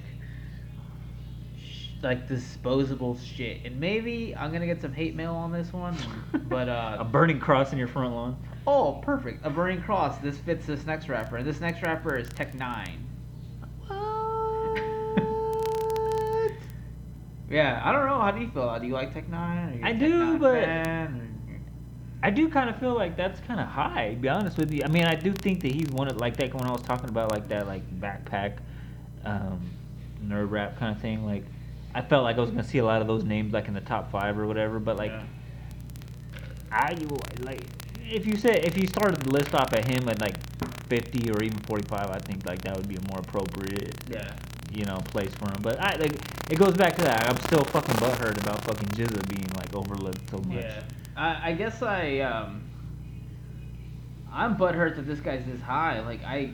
sh- 1.61 1.89
like 2.03 2.29
disposable 2.29 3.19
shit, 3.19 3.65
and 3.65 3.81
maybe 3.81 4.33
I'm 4.37 4.53
gonna 4.53 4.67
get 4.67 4.81
some 4.81 4.93
hate 4.93 5.17
mail 5.17 5.35
on 5.35 5.51
this 5.51 5.73
one, 5.73 5.97
but 6.49 6.69
uh, 6.69 6.99
a 7.01 7.05
burning 7.05 7.41
cross 7.41 7.73
in 7.73 7.79
your 7.79 7.89
front 7.89 8.15
lawn. 8.15 8.37
oh, 8.69 9.01
perfect, 9.03 9.45
a 9.45 9.51
burning 9.51 9.83
cross. 9.83 10.19
This 10.19 10.39
fits 10.39 10.67
this 10.67 10.87
next 10.87 11.09
rapper, 11.09 11.43
this 11.43 11.61
next 11.61 11.83
rapper 11.83 12.17
is 12.17 12.29
Tech 12.29 12.55
N9ne. 12.57 12.95
Yeah, 17.49 17.81
I 17.85 17.93
don't 17.93 18.07
know. 18.07 18.21
How 18.21 18.31
do 18.33 18.41
you 18.41 18.49
feel? 18.49 18.79
Do 18.79 18.87
you 18.87 18.93
like 18.93 19.15
Tech 19.15 19.29
N9ne? 19.31 19.35
Are 19.35 19.75
you 19.77 19.85
a 19.85 19.87
I 19.87 19.91
Tech 19.93 19.99
do, 20.01 20.19
Nine 20.19 20.39
but- 20.39 20.65
fan, 20.65 21.33
I 22.23 22.31
do 22.31 22.49
kind 22.49 22.69
of 22.71 22.79
feel 22.79 22.95
like 22.95 23.17
that's 23.17 23.39
kind 23.41 23.61
of 23.61 23.69
high. 23.69 24.11
To 24.11 24.17
be 24.17 24.29
honest 24.29 24.59
with 24.59 24.73
you, 24.73 24.83
I 24.85 24.89
mean, 24.89 25.05
I 25.05 25.15
do 25.15 25.33
think 25.33 25.61
that 25.61 25.71
he's 25.71 25.89
one 25.91 26.09
of 26.09 26.17
like 26.17 26.37
that 26.39 26.53
when 26.55 26.65
I 26.67 26.73
was 26.73 26.83
talking 26.83 27.09
about 27.09 27.31
like 27.31 27.49
that 27.49 27.67
like 27.69 27.83
backpack, 28.01 28.57
um, 29.25 29.61
nerd 30.25 30.51
rap 30.51 30.79
kind 30.79 30.97
of 30.97 31.01
thing. 31.01 31.25
Like, 31.25 31.45
I 31.95 32.01
felt 32.03 32.25
like 32.25 32.37
I 32.37 32.41
was 32.41 32.51
gonna 32.51 32.65
see 32.65 32.79
a 32.79 32.85
lot 32.85 33.01
of 33.01 33.07
those 33.07 33.23
names 33.23 33.53
like 33.53 33.69
in 33.69 33.75
the 33.75 33.81
top 33.81 34.11
five 34.11 34.39
or 34.39 34.47
whatever. 34.47 34.81
But 34.81 34.97
like, 34.97 35.13
Yeah. 35.13 35.23
I 36.73 36.97
like 37.43 37.63
if 38.03 38.27
you 38.27 38.37
said 38.37 38.65
if 38.65 38.77
you 38.77 38.87
started 38.89 39.21
the 39.21 39.31
list 39.31 39.55
off 39.55 39.73
at 39.73 39.87
him 39.87 40.09
at 40.09 40.21
like 40.21 40.37
fifty 40.89 41.31
or 41.31 41.43
even 41.43 41.59
forty 41.61 41.87
five, 41.87 42.11
I 42.11 42.19
think 42.19 42.45
like 42.47 42.63
that 42.63 42.77
would 42.77 42.89
be 42.89 42.99
more 43.09 43.21
appropriate 43.21 43.95
yeah. 44.11 44.33
You 44.77 44.85
know 44.85 44.99
place 45.07 45.33
for 45.35 45.49
him. 45.51 45.59
But 45.63 45.81
I 45.81 45.97
like 45.97 46.13
it 46.51 46.59
goes 46.59 46.75
back 46.75 46.97
to 46.97 47.03
that. 47.03 47.29
I'm 47.29 47.39
still 47.41 47.65
fucking 47.65 47.95
butthurt 47.95 48.41
about 48.43 48.63
fucking 48.65 48.89
GZA 48.89 49.29
being 49.29 49.49
like 49.57 49.75
overlooked 49.75 50.29
so 50.31 50.39
much. 50.39 50.63
Yeah, 50.63 50.83
I, 51.17 51.51
I 51.51 51.53
guess 51.55 51.83
I 51.83 52.19
um, 52.21 52.63
I'm 54.31 54.57
butthurt 54.57 54.97
that 54.97 55.07
this 55.07 55.21
guy's 55.21 55.47
this 55.47 55.63
high. 55.63 56.01
Like 56.01 56.23
I, 56.25 56.51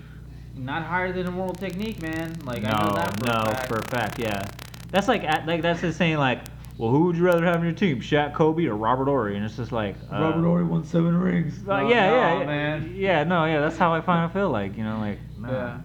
not 0.56 0.84
higher 0.84 1.12
than 1.12 1.26
Immortal 1.26 1.56
Technique, 1.56 2.00
man. 2.00 2.38
Like 2.44 2.64
I 2.64 2.70
know 2.70 2.90
no, 2.90 2.94
that 2.94 3.18
for 3.18 3.26
no, 3.26 3.32
a 3.32 3.44
fact. 3.54 3.68
for 3.68 3.78
a 3.78 3.88
fact, 3.88 4.18
yeah. 4.20 4.44
That's 4.92 5.08
like 5.08 5.24
like 5.46 5.62
that's 5.62 5.80
just 5.80 5.98
saying 5.98 6.18
like, 6.18 6.42
well, 6.78 6.90
who 6.90 7.06
would 7.06 7.16
you 7.16 7.24
rather 7.24 7.44
have 7.44 7.56
on 7.56 7.64
your 7.64 7.72
team, 7.72 8.00
Shaq, 8.00 8.34
Kobe, 8.34 8.66
or 8.66 8.76
Robert 8.76 9.06
Horry? 9.06 9.36
And 9.36 9.44
it's 9.44 9.56
just 9.56 9.72
like 9.72 9.96
uh, 10.12 10.20
Robert 10.20 10.44
Horry 10.44 10.64
won 10.64 10.84
seven 10.84 11.16
rings. 11.16 11.58
Uh, 11.66 11.80
No, 11.80 11.88
yeah, 11.88 12.10
no, 12.10 12.16
yeah, 12.16 12.38
yeah, 12.38 12.46
man. 12.46 12.94
Yeah, 12.94 13.24
no, 13.24 13.44
yeah. 13.46 13.60
That's 13.60 13.76
how 13.76 13.92
I 13.94 14.00
kind 14.00 14.24
of 14.24 14.32
feel 14.32 14.50
like, 14.50 14.76
you 14.76 14.84
know, 14.84 14.98
like. 14.98 15.18
No. 15.38 15.50
Yeah. 15.50 15.78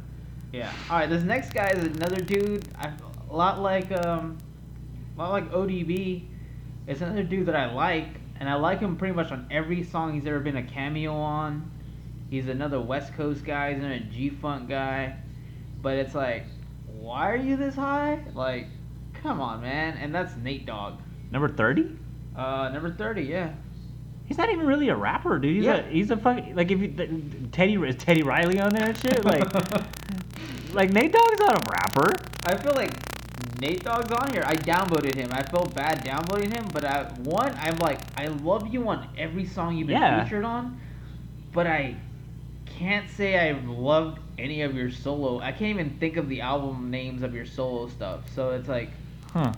Yeah. 0.58 0.72
All 0.89 0.98
right. 0.98 1.10
This 1.10 1.24
next 1.24 1.54
guy 1.54 1.70
is 1.70 1.84
another 1.84 2.22
dude. 2.22 2.67
I, 2.78 2.91
a 3.30 3.36
lot 3.36 3.62
like 3.62 3.91
um, 4.06 4.38
a 5.15 5.20
lot 5.22 5.32
like 5.32 5.52
ODB. 5.52 6.26
It's 6.88 7.02
another 7.02 7.24
dude 7.24 7.46
that 7.48 7.56
I 7.56 7.72
like, 7.72 8.08
and 8.39 8.50
I 8.50 8.56
like 8.56 8.80
him 8.80 8.96
pretty 8.96 9.13
much 9.13 9.32
on 9.32 9.46
every 9.52 9.84
song 9.84 10.13
he's 10.13 10.26
ever 10.26 10.39
been 10.39 10.58
a 10.58 10.63
cameo 10.63 11.13
on. 11.13 11.70
He's 12.30 12.48
another 12.48 12.80
West 12.82 13.13
Coast 13.15 13.46
guy. 13.46 13.74
He's 13.74 13.80
another 13.84 14.00
G 14.12 14.30
Funk 14.30 14.67
guy. 14.70 15.17
But 15.82 15.96
it's 15.98 16.15
like, 16.15 16.46
why 16.88 17.30
are 17.32 17.36
you 17.38 17.56
this 17.56 17.76
high? 17.76 18.24
Like, 18.34 18.67
come 19.22 19.39
on, 19.39 19.62
man. 19.62 19.98
And 19.98 20.13
that's 20.13 20.36
Nate 20.38 20.65
Dogg. 20.65 21.00
Number 21.32 21.50
thirty. 21.50 21.91
Uh, 22.36 22.70
number 22.70 22.91
thirty. 22.91 23.24
Yeah. 23.24 23.52
He's 24.26 24.38
not 24.38 24.50
even 24.50 24.65
really 24.65 24.89
a 24.89 24.96
rapper, 24.96 25.39
dude. 25.39 25.56
He's 25.56 25.65
Yeah. 25.65 25.76
a 25.78 25.89
he's 25.89 26.12
a 26.12 26.17
fucking 26.17 26.56
like 26.56 26.72
if 26.72 26.80
you 26.82 27.48
Teddy 27.52 27.76
is 27.76 27.96
Teddy 27.96 28.24
Riley 28.24 28.60
on 28.60 28.74
there 28.74 28.88
and 28.89 28.98
shit 28.98 29.24
like 29.24 29.43
like 30.73 30.91
Nate 30.91 31.12
Dogg's 31.13 31.39
not 31.39 31.67
a 31.67 31.71
rapper. 31.71 32.13
I 32.45 32.58
feel 32.58 32.73
like 32.73 32.93
Nate 33.62 33.84
Dogg's 33.84 34.12
on 34.12 34.32
here. 34.32 34.43
I 34.45 34.56
downvoted 34.56 35.15
him. 35.15 35.30
I 35.32 35.43
felt 35.43 35.73
bad 35.73 36.03
downvoting 36.06 36.53
him, 36.53 36.65
but 36.73 36.84
I, 36.86 37.03
one, 37.23 37.53
I'm 37.60 37.77
like, 37.77 37.99
I 38.17 38.27
love 38.27 38.71
you 38.73 38.88
on 38.89 39.08
every 39.17 39.45
song 39.45 39.77
you've 39.77 39.88
been 39.88 39.97
Yeah. 39.97 40.23
featured 40.23 40.45
on, 40.45 40.80
but 41.53 41.67
I 41.67 41.95
can't 42.65 43.10
say 43.10 43.49
I've 43.49 43.67
loved 43.67 44.19
any 44.38 44.62
of 44.62 44.75
your 44.75 44.91
solo. 44.91 45.39
I 45.39 45.51
can't 45.51 45.71
even 45.80 45.97
think 45.99 46.17
of 46.17 46.30
the 46.30 46.41
album 46.41 46.91
names 46.91 47.23
of 47.23 47.34
your 47.34 47.45
solo 47.45 47.88
stuff. 47.89 48.21
So 48.36 48.51
it's 48.51 48.67
like, 48.67 48.89
Huh. 49.34 49.53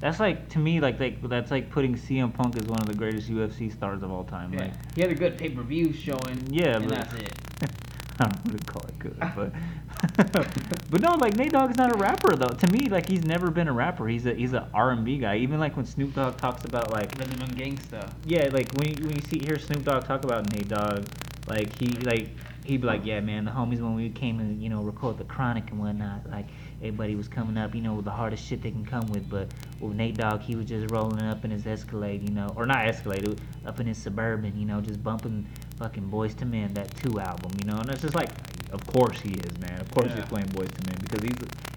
That's 0.00 0.18
like 0.18 0.48
to 0.50 0.58
me 0.58 0.80
like 0.80 0.98
like 0.98 1.20
that's 1.28 1.50
like 1.50 1.68
putting 1.70 1.94
CM 1.94 2.32
Punk 2.32 2.56
as 2.56 2.64
one 2.64 2.80
of 2.80 2.86
the 2.86 2.94
greatest 2.94 3.30
UFC 3.30 3.70
stars 3.70 4.02
of 4.02 4.10
all 4.10 4.24
time. 4.24 4.50
yeah, 4.54 4.60
Like 4.60 4.94
he 4.94 5.02
had 5.02 5.10
a 5.10 5.14
good 5.14 5.36
pay 5.36 5.50
per 5.50 5.60
view 5.62 5.92
showing. 5.92 6.48
Yeah, 6.50 6.76
and 6.76 6.88
but- 6.88 6.94
that's 6.94 7.14
it. 7.14 7.32
I 8.18 8.24
don't 8.28 8.46
really 8.46 8.58
call 8.64 8.82
it 8.86 8.98
good, 8.98 9.16
but 9.36 9.52
but 10.16 11.00
no, 11.00 11.14
like 11.16 11.36
Nate 11.36 11.52
Dogg's 11.52 11.76
not 11.76 11.92
a 11.92 11.96
rapper 11.96 12.34
though. 12.34 12.54
To 12.54 12.72
me, 12.72 12.88
like 12.88 13.08
he's 13.08 13.24
never 13.24 13.50
been 13.50 13.68
a 13.68 13.72
rapper. 13.72 14.08
He's 14.08 14.26
a 14.26 14.34
he's 14.34 14.52
a 14.52 14.68
R 14.72 14.90
and 14.90 15.04
B 15.04 15.18
guy. 15.18 15.36
Even 15.36 15.60
like 15.60 15.76
when 15.76 15.84
Snoop 15.84 16.14
Dogg 16.14 16.36
talks 16.36 16.64
about 16.64 16.90
like 16.90 17.16
Rhythm 17.18 17.42
and 17.42 17.56
Gangsta. 17.56 18.10
yeah, 18.24 18.48
like 18.52 18.72
when 18.74 18.88
you, 18.88 19.06
when 19.06 19.16
you 19.16 19.22
see 19.22 19.38
hear 19.38 19.58
Snoop 19.58 19.84
Dogg 19.84 20.04
talk 20.04 20.24
about 20.24 20.50
Nate 20.52 20.68
Dogg, 20.68 21.06
like 21.46 21.78
he 21.78 21.88
like 21.88 22.28
he'd 22.64 22.80
be 22.80 22.86
like, 22.86 23.04
yeah, 23.04 23.20
man, 23.20 23.44
the 23.44 23.50
homies 23.50 23.80
when 23.80 23.94
we 23.94 24.08
came 24.10 24.40
and 24.40 24.62
you 24.62 24.68
know 24.68 24.82
record 24.82 25.18
the 25.18 25.24
Chronic 25.24 25.70
and 25.70 25.80
whatnot, 25.80 26.28
like 26.30 26.46
everybody 26.80 27.14
was 27.14 27.28
coming 27.28 27.56
up, 27.58 27.74
you 27.74 27.80
know, 27.82 27.94
with 27.94 28.04
the 28.04 28.10
hardest 28.10 28.44
shit 28.46 28.62
they 28.62 28.70
can 28.70 28.84
come 28.84 29.06
with, 29.08 29.28
but 29.28 29.48
with 29.80 29.94
Nate 29.96 30.16
Dogg, 30.16 30.40
he 30.40 30.56
was 30.56 30.66
just 30.66 30.90
rolling 30.90 31.20
up 31.22 31.44
in 31.44 31.50
his 31.50 31.66
Escalade, 31.66 32.22
you 32.26 32.34
know, 32.34 32.52
or 32.56 32.64
not 32.66 32.86
Escalade, 32.86 33.38
up 33.66 33.80
in 33.80 33.86
his 33.86 33.98
Suburban, 33.98 34.58
you 34.58 34.64
know, 34.66 34.80
just 34.80 35.02
bumping 35.02 35.46
fucking 35.78 36.08
Boyz 36.10 36.40
II 36.40 36.48
Men, 36.48 36.74
that 36.74 36.94
two 36.96 37.20
album, 37.20 37.50
you 37.62 37.70
know, 37.70 37.76
and 37.78 37.90
it's 37.90 38.02
just 38.02 38.14
like, 38.14 38.30
of 38.72 38.86
course 38.86 39.20
he 39.20 39.30
is, 39.32 39.58
man, 39.58 39.80
of 39.80 39.90
course 39.90 40.08
Yeah. 40.08 40.16
he's 40.16 40.24
playing 40.26 40.46
Boyz 40.48 40.70
II 40.72 40.86
Men 40.86 40.96
because 41.00 41.22
he's 41.22 41.36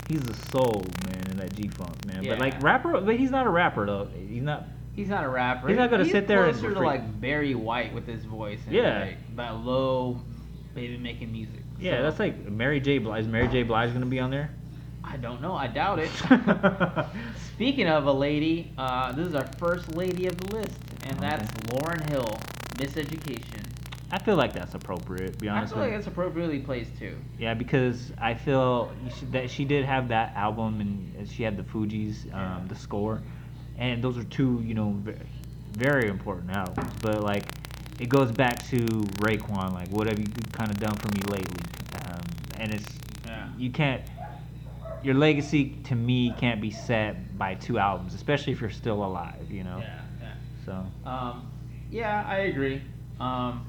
he's 0.10 0.22
the 0.22 0.34
soul, 0.52 0.84
man, 1.08 1.32
in 1.32 1.38
that 1.38 1.54
G 1.56 1.68
Funk, 1.68 2.06
man. 2.06 2.24
Yeah. 2.24 2.32
But 2.32 2.40
like 2.40 2.62
rapper, 2.64 3.00
but 3.02 3.16
he's 3.16 3.32
not 3.32 3.46
a 3.46 3.50
rapper 3.50 3.86
though. 3.86 4.08
He's 4.28 4.42
not. 4.44 4.68
He's 4.96 5.08
not 5.10 5.24
a 5.24 5.30
rapper. 5.30 5.68
He's 5.70 5.78
not 5.78 5.90
gonna 5.90 6.06
sit 6.06 6.28
there 6.28 6.46
and 6.46 6.54
closer 6.58 6.74
to 6.76 6.80
like 6.80 7.20
Barry 7.20 7.56
White 7.56 7.94
with 7.96 8.06
his 8.06 8.26
voice. 8.26 8.60
And 8.68 8.76
Yeah. 8.76 9.00
like, 9.06 9.36
that 9.38 9.56
low, 9.58 10.22
baby 10.76 10.98
making 10.98 11.32
music. 11.32 11.62
Yeah, 11.80 11.98
So, 11.98 12.04
that's 12.04 12.20
like 12.20 12.48
Mary 12.50 12.80
J. 12.80 13.00
Blige. 13.00 13.22
Is 13.22 13.28
Mary 13.28 13.48
J. 13.48 13.64
Blige 13.64 13.92
gonna 13.92 14.06
be 14.06 14.20
on 14.20 14.30
there? 14.30 14.52
I 15.04 15.18
don't 15.18 15.42
know. 15.42 15.54
I 15.54 15.68
doubt 15.68 16.00
it. 16.00 16.10
Speaking 17.56 17.88
of 17.88 18.06
a 18.06 18.12
lady, 18.12 18.72
uh, 18.78 19.12
this 19.12 19.28
is 19.28 19.36
our 19.36 19.46
first 19.58 19.96
lady 19.96 20.28
of 20.28 20.38
the 20.38 20.56
list, 20.56 20.78
and 21.04 21.18
Okay. 21.18 21.22
that's 21.22 21.52
Lauryn 21.72 22.10
Hill, 22.10 22.40
Miseducation. 22.76 23.64
I 24.12 24.20
feel 24.20 24.36
like 24.36 24.54
that's 24.54 24.76
appropriate. 24.76 25.34
to 25.34 25.40
Be 25.40 25.50
I 25.50 25.58
honest 25.58 25.74
feel 25.74 25.82
with 25.82 25.90
like 25.92 25.98
it's 26.00 26.08
appropriately 26.08 26.60
placed 26.60 26.96
too. 26.98 27.16
Yeah, 27.40 27.54
because 27.56 28.12
I 28.20 28.34
feel 28.36 28.92
should, 29.18 29.32
that 29.32 29.50
she 29.50 29.66
did 29.66 29.86
have 29.86 30.08
that 30.10 30.36
album 30.36 30.82
and 30.82 31.28
she 31.30 31.44
had 31.44 31.58
the 31.58 31.64
Fugees, 31.64 32.32
um, 32.34 32.68
the 32.68 32.76
score, 32.76 33.22
and 33.78 34.04
those 34.04 34.18
are 34.18 34.24
two, 34.26 34.62
you 34.66 34.76
know, 34.76 34.92
ve- 35.00 35.14
very 35.72 36.10
important 36.10 36.52
albums. 36.52 36.92
But 37.02 37.22
like, 37.24 37.46
it 38.00 38.08
goes 38.10 38.32
back 38.32 38.64
to 38.70 38.78
Raekwon, 39.20 39.74
like, 39.74 39.90
what 39.90 40.08
have 40.08 40.20
you 40.20 40.26
kind 40.52 40.70
of 40.72 40.80
done 40.80 40.96
for 40.96 41.08
me 41.10 41.22
lately? 41.30 41.62
Um, 42.06 42.22
and 42.60 42.72
it's 42.74 42.86
Yeah. 43.26 43.48
you 43.58 43.72
can't. 43.72 44.02
Your 45.04 45.16
legacy 45.16 45.78
to 45.86 45.96
me 45.96 46.34
can't 46.38 46.62
be 46.62 46.72
set 46.72 47.38
by 47.38 47.56
two 47.56 47.78
albums, 47.78 48.14
especially 48.14 48.54
if 48.54 48.62
you're 48.62 48.70
still 48.70 49.04
alive. 49.04 49.52
You 49.52 49.64
know. 49.64 49.80
Yeah, 49.80 50.00
yeah. 50.22 50.34
So. 50.66 50.86
Um, 51.10 51.52
yeah, 51.92 52.26
I 52.28 52.38
agree. 52.40 52.82
Um, 53.20 53.66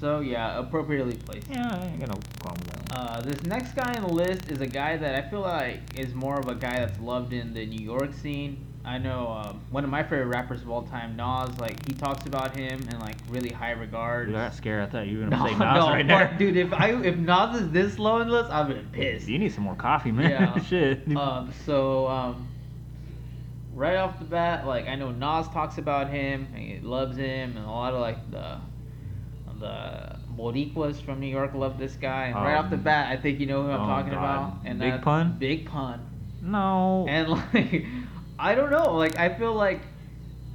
so 0.00 0.20
yeah, 0.20 0.58
appropriately 0.58 1.14
placed. 1.14 1.48
Yeah, 1.50 1.68
I 1.72 1.86
ain't 1.86 2.00
no 2.00 2.18
problem 2.40 2.60
with 2.66 2.88
that. 2.88 2.94
Uh, 2.94 3.20
this 3.20 3.42
next 3.44 3.74
guy 3.74 3.96
on 3.96 4.02
the 4.02 4.12
list 4.12 4.50
is 4.50 4.60
a 4.60 4.66
guy 4.66 4.96
that 4.96 5.14
I 5.14 5.28
feel 5.28 5.40
like 5.40 5.80
is 5.94 6.14
more 6.14 6.38
of 6.38 6.48
a 6.48 6.54
guy 6.54 6.78
that's 6.78 6.98
loved 7.00 7.32
in 7.32 7.52
the 7.52 7.66
New 7.66 7.84
York 7.84 8.12
scene. 8.14 8.66
I 8.84 8.96
know 8.98 9.28
um, 9.28 9.60
one 9.70 9.84
of 9.84 9.90
my 9.90 10.02
favorite 10.02 10.26
rappers 10.28 10.62
of 10.62 10.70
all 10.70 10.82
time, 10.82 11.14
Nas. 11.16 11.58
Like 11.60 11.86
he 11.86 11.92
talks 11.92 12.26
about 12.26 12.56
him 12.56 12.80
in 12.88 12.98
like 13.00 13.16
really 13.28 13.50
high 13.50 13.72
regard. 13.72 14.28
Dude, 14.28 14.36
I 14.36 14.46
got 14.46 14.54
scared. 14.54 14.82
I 14.82 14.90
thought 14.90 15.06
you 15.06 15.18
were 15.18 15.24
gonna 15.26 15.36
No, 15.36 15.46
say 15.46 15.52
Nas 15.52 15.58
no, 15.74 15.86
right 15.90 16.06
there. 16.08 16.34
dude. 16.38 16.56
If 16.56 16.72
I 16.72 16.90
if 17.02 17.16
Nas 17.16 17.60
is 17.60 17.70
this 17.70 17.98
low 17.98 18.20
in 18.20 18.28
the 18.28 18.34
list, 18.34 18.50
I've 18.50 18.68
been 18.68 18.88
pissed. 18.90 19.28
You 19.28 19.38
need 19.38 19.52
some 19.52 19.64
more 19.64 19.74
coffee, 19.74 20.12
man. 20.12 20.30
Yeah. 20.30 20.58
Shit. 20.64 21.14
Um, 21.16 21.52
so 21.66 22.06
um, 22.08 22.48
right 23.74 23.96
off 23.96 24.18
the 24.18 24.24
bat, 24.24 24.66
like 24.66 24.88
I 24.88 24.94
know 24.94 25.10
Nas 25.10 25.46
talks 25.48 25.76
about 25.78 26.08
him 26.08 26.48
and 26.54 26.62
he 26.62 26.80
loves 26.80 27.16
him, 27.18 27.56
and 27.56 27.66
a 27.66 27.70
lot 27.70 27.92
of 27.92 28.00
like 28.00 28.30
the 28.30 28.58
the 29.58 30.16
Boricuas 30.34 31.02
from 31.02 31.20
New 31.20 31.26
York 31.26 31.52
love 31.54 31.78
this 31.78 31.96
guy. 31.96 32.26
And 32.26 32.36
right 32.36 32.54
off 32.56 32.70
the 32.70 32.76
Um, 32.76 32.82
bat, 32.82 33.08
I 33.12 33.20
think 33.20 33.40
you 33.40 33.46
know 33.46 33.62
who 33.62 33.70
I'm 33.70 33.82
oh, 33.82 33.86
talking 33.86 34.12
God. 34.12 34.18
about. 34.18 34.54
And 34.64 34.78
Big 34.80 35.02
Pun? 35.02 35.36
Big 35.38 35.66
Pun. 35.66 36.00
no. 36.40 37.04
And 37.08 37.28
like, 37.54 37.84
I 38.40 38.54
don't 38.54 38.70
know. 38.70 38.94
Like 38.94 39.18
I 39.18 39.34
feel 39.34 39.54
like, 39.54 39.80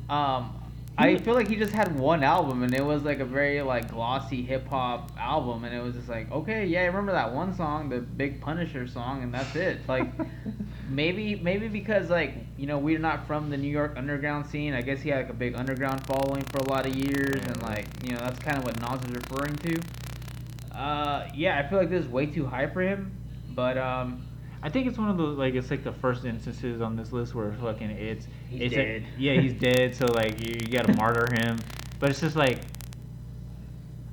um. 0.10 0.62
I 0.98 1.18
feel 1.18 1.34
like 1.34 1.50
he 1.50 1.58
just 1.58 1.74
had 1.74 2.00
one 2.00 2.24
album 2.24 2.64
and 2.64 2.74
it 2.74 2.82
was 2.82 3.04
like 3.04 3.20
a 3.20 3.26
very 3.26 3.62
like 3.62 3.92
glossy 3.92 4.42
hip 4.42 4.66
hop 4.70 5.12
album 5.20 5.66
and 5.66 5.76
it 5.76 5.84
was 5.84 5.94
just 5.94 6.08
like 6.08 6.32
okay 6.32 6.66
yeah 6.68 6.84
I 6.84 6.86
remember 6.86 7.12
that 7.12 7.34
one 7.34 7.54
song 7.54 7.90
the 7.90 8.00
Big 8.00 8.40
Punisher 8.40 8.88
song 8.88 9.22
and 9.22 9.34
that's 9.34 9.54
it 9.58 9.82
like 9.90 10.08
maybe 10.90 11.36
maybe 11.36 11.68
because 11.68 12.10
like 12.10 12.34
you 12.58 12.68
know 12.68 12.78
we're 12.78 13.00
not 13.00 13.28
from 13.28 13.50
the 13.50 13.58
New 13.58 13.70
York 13.70 13.94
underground 13.98 14.46
scene. 14.48 14.74
I 14.74 14.82
guess 14.82 15.02
he 15.02 15.10
had 15.10 15.26
like 15.26 15.30
a 15.30 15.34
big 15.34 15.56
underground 15.56 16.06
following 16.06 16.44
for 16.44 16.58
a 16.60 16.70
lot 16.70 16.86
of 16.86 16.96
years, 16.96 17.42
and 17.44 17.62
like 17.64 17.88
you 18.04 18.14
know 18.14 18.20
that's 18.20 18.40
kind 18.40 18.58
of 18.58 18.64
what 18.64 18.80
Nas 18.80 19.04
is 19.04 19.12
referring 19.12 19.56
to. 19.58 19.82
Uh, 20.76 21.30
yeah, 21.34 21.60
I 21.60 21.70
feel 21.70 21.80
like 21.80 21.90
this 21.90 22.06
is 22.06 22.12
way 22.12 22.26
too 22.26 22.46
high 22.46 22.68
for 22.68 22.82
him, 22.82 23.12
but 23.50 23.78
um, 23.78 24.26
I 24.66 24.70
think 24.70 24.88
it's 24.88 24.98
one 24.98 25.10
of 25.10 25.18
those 25.18 25.38
like 25.38 25.54
it's 25.54 25.70
like 25.70 25.84
the 25.84 25.92
first 25.92 26.26
instances 26.26 26.82
on 26.82 26.96
this 26.96 27.12
list 27.12 27.36
where 27.36 27.54
fucking 27.62 27.92
it's 27.92 28.28
He's 28.50 28.62
it's 28.62 28.74
dead. 28.74 29.06
yeah, 29.16 29.40
he's 29.40 29.54
dead. 29.70 29.96
So 29.96 30.08
like 30.08 30.44
you, 30.44 30.56
you 30.60 30.68
gotta 30.68 30.92
martyr 30.94 31.30
him. 31.40 31.60
But 32.00 32.10
it's 32.10 32.20
just 32.20 32.36
like 32.36 32.62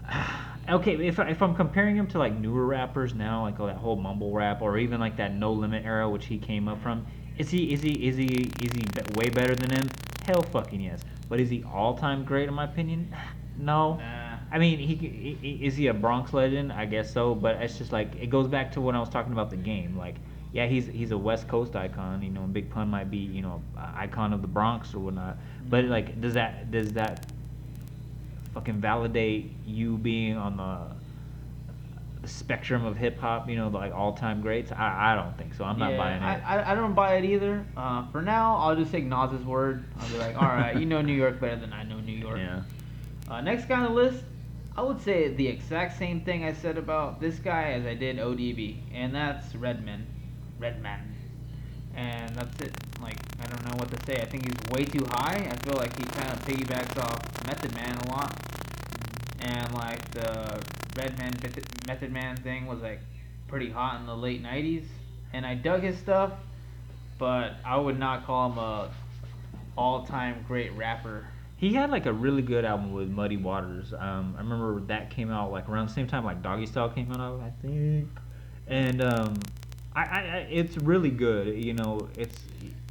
okay, 0.69 0.95
if 1.07 1.19
if 1.19 1.41
I'm 1.43 1.55
comparing 1.55 1.97
him 1.97 2.07
to 2.09 2.19
like 2.19 2.39
newer 2.39 2.67
rappers 2.67 3.15
now, 3.15 3.43
like 3.43 3.57
that 3.57 3.77
whole 3.77 3.97
mumble 3.97 4.33
rap, 4.33 4.61
or 4.61 4.77
even 4.77 5.01
like 5.01 5.17
that 5.17 5.35
No 5.35 5.53
Limit 5.53 5.87
era 5.87 6.07
which 6.11 6.27
he 6.27 6.37
came 6.37 6.69
up 6.69 6.83
from, 6.83 7.07
is 7.39 7.49
he 7.49 7.73
is 7.73 7.81
he 7.81 8.07
is 8.07 8.17
he 8.19 8.51
is 8.63 8.73
he 8.73 8.85
way 9.15 9.31
better 9.31 9.55
than 9.55 9.71
him? 9.71 9.89
Hell 10.27 10.43
fucking 10.43 10.83
yes. 10.83 11.01
But 11.31 11.41
is 11.41 11.49
he 11.49 11.65
all 11.65 11.97
time 11.97 12.25
great 12.25 12.47
in 12.49 12.55
my 12.55 12.65
opinion? 12.65 13.15
No. 13.59 13.97
nah. 13.97 14.39
I 14.51 14.59
mean, 14.59 14.79
he, 14.79 14.95
he, 14.95 15.37
he- 15.43 15.67
is 15.67 15.77
he 15.77 15.89
a 15.89 15.95
Bronx 15.95 16.33
legend? 16.33 16.73
I 16.73 16.87
guess 16.87 17.13
so, 17.13 17.35
but 17.35 17.57
it's 17.57 17.77
just 17.77 17.93
like 17.93 18.15
it 18.17 18.31
goes 18.31 18.49
back 18.49 18.73
to 18.73 18.81
when 18.81 18.97
I 18.97 18.99
was 18.99 19.11
talking 19.11 19.33
about 19.33 19.51
the 19.51 19.57
game. 19.59 19.95
Like, 19.97 20.17
yeah, 20.53 20.67
he's 20.67 20.87
he's 20.87 21.11
a 21.13 21.19
West 21.19 21.49
Coast 21.49 21.75
icon. 21.77 22.23
You 22.23 22.31
know, 22.31 22.43
Big 22.43 22.71
Pun 22.71 22.89
might 22.89 23.11
be 23.11 23.19
you 23.19 23.43
know 23.43 23.63
icon 23.77 24.33
of 24.33 24.43
the 24.43 24.49
Bronx 24.49 24.95
or 24.95 24.99
whatnot. 25.01 25.39
But 25.69 25.87
like, 25.87 26.21
does 26.21 26.35
that 26.35 26.71
does 26.71 26.93
that 26.93 27.27
fucking 28.55 28.81
validate 28.81 29.51
you 29.67 29.97
being 29.97 30.37
on 30.37 30.57
the 30.59 32.29
spectrum 32.29 32.85
of 32.85 32.97
hip 32.97 33.19
hop? 33.19 33.49
You 33.49 33.57
know, 33.57 33.69
like 33.69 33.93
all 33.95 34.13
time 34.13 34.41
greats. 34.43 34.71
I 34.73 35.13
I 35.13 35.15
don't 35.15 35.37
think 35.39 35.55
so. 35.55 35.65
I'm 35.65 35.79
not 35.79 35.93
Yeah, 35.93 35.97
buying 35.99 36.23
it. 36.23 36.27
I, 36.27 36.59
I, 36.59 36.73
I 36.73 36.75
don't 36.75 36.95
buy 36.95 37.17
it 37.17 37.25
either. 37.25 37.65
Uh, 37.77 38.07
for 38.11 38.23
now, 38.23 38.57
I'll 38.57 38.77
just 38.77 38.93
take 38.93 39.05
Nas's 39.05 39.45
word. 39.45 39.85
I'll 39.99 40.09
be 40.11 40.19
like, 40.19 40.37
all 40.37 40.49
right, 40.49 40.77
you 40.79 40.87
know 40.87 41.01
New 41.03 41.15
York 41.15 41.41
better 41.41 41.57
than 41.57 41.73
I 41.73 41.83
know 41.85 42.01
New 42.01 42.13
York. 42.13 42.39
yeah. 42.39 42.63
Uh, 43.29 43.41
next 43.41 43.67
guy 43.67 43.77
on 43.77 43.85
the 43.85 43.89
list, 43.91 44.23
I 44.77 44.83
would 44.83 45.01
say 45.01 45.33
the 45.35 45.47
exact 45.47 45.97
same 45.99 46.21
thing 46.21 46.45
I 46.45 46.53
said 46.53 46.77
about 46.77 47.21
this 47.21 47.39
guy 47.39 47.73
as 47.73 47.87
I 47.87 47.95
did 47.95 48.19
ODB, 48.19 48.79
and 48.93 49.15
that's 49.15 49.55
Redman. 49.55 50.07
Redman. 50.63 51.01
And 51.95 52.35
that's 52.37 52.59
it. 52.61 52.73
Like, 53.03 53.19
I 53.43 53.47
don't 53.49 53.65
know 53.67 53.77
what 53.77 53.91
to 53.91 54.07
say. 54.07 54.23
I 54.23 54.25
think 54.25 54.45
he's 54.47 54.71
way 54.71 54.85
too 54.85 55.05
high. 55.11 55.47
I 55.51 55.57
feel 55.67 55.75
like 55.75 55.95
he 55.99 56.05
kind 56.05 56.31
of 56.33 56.39
piggybacks 56.47 56.97
off 57.03 57.47
Method 57.47 57.75
Man 57.75 57.99
a 57.99 58.11
lot. 58.11 58.39
and 59.41 59.75
like 59.75 60.09
the 60.13 60.63
Redman 60.97 61.33
Method, 61.87 62.13
Man 62.13 62.37
thing 62.37 62.67
was 62.67 62.81
like 62.81 63.01
pretty 63.49 63.71
hot 63.71 64.01
in 64.01 64.07
the 64.07 64.17
late 64.17 64.43
'90s, 64.43 64.85
and 65.33 65.45
I 65.45 65.55
dug 65.55 65.83
his 65.83 65.99
stuff, 65.99 66.33
but 67.19 67.57
I 67.65 67.77
would 67.77 67.99
not 67.99 68.25
call 68.25 68.53
him 68.53 68.59
a 68.59 68.91
all-time 69.77 70.45
great 70.47 70.73
rapper. 70.75 71.27
He 71.57 71.75
had 71.75 71.91
like 71.91 72.07
a 72.07 72.13
really 72.13 72.43
good 72.43 72.65
album 72.65 72.93
with 72.93 73.09
Muddy 73.09 73.37
Waters. 73.37 73.93
Um, 73.93 74.35
I 74.37 74.41
remember 74.43 74.81
that 74.87 75.11
came 75.11 75.31
out 75.31 75.51
like 75.53 75.69
around 75.69 75.89
the 75.89 75.95
same 75.95 76.07
time 76.07 76.25
like 76.25 76.43
Doggy 76.43 76.67
Style 76.67 76.89
came 76.91 77.13
out, 77.13 77.41
I 77.41 77.53
think. 77.63 78.09
And 78.67 79.03
um, 79.03 79.35
I, 79.95 80.03
I, 80.03 80.47
it's 80.51 80.77
really 80.79 81.11
good. 81.11 81.63
You 81.63 81.75
know, 81.75 82.09
it's 82.17 82.39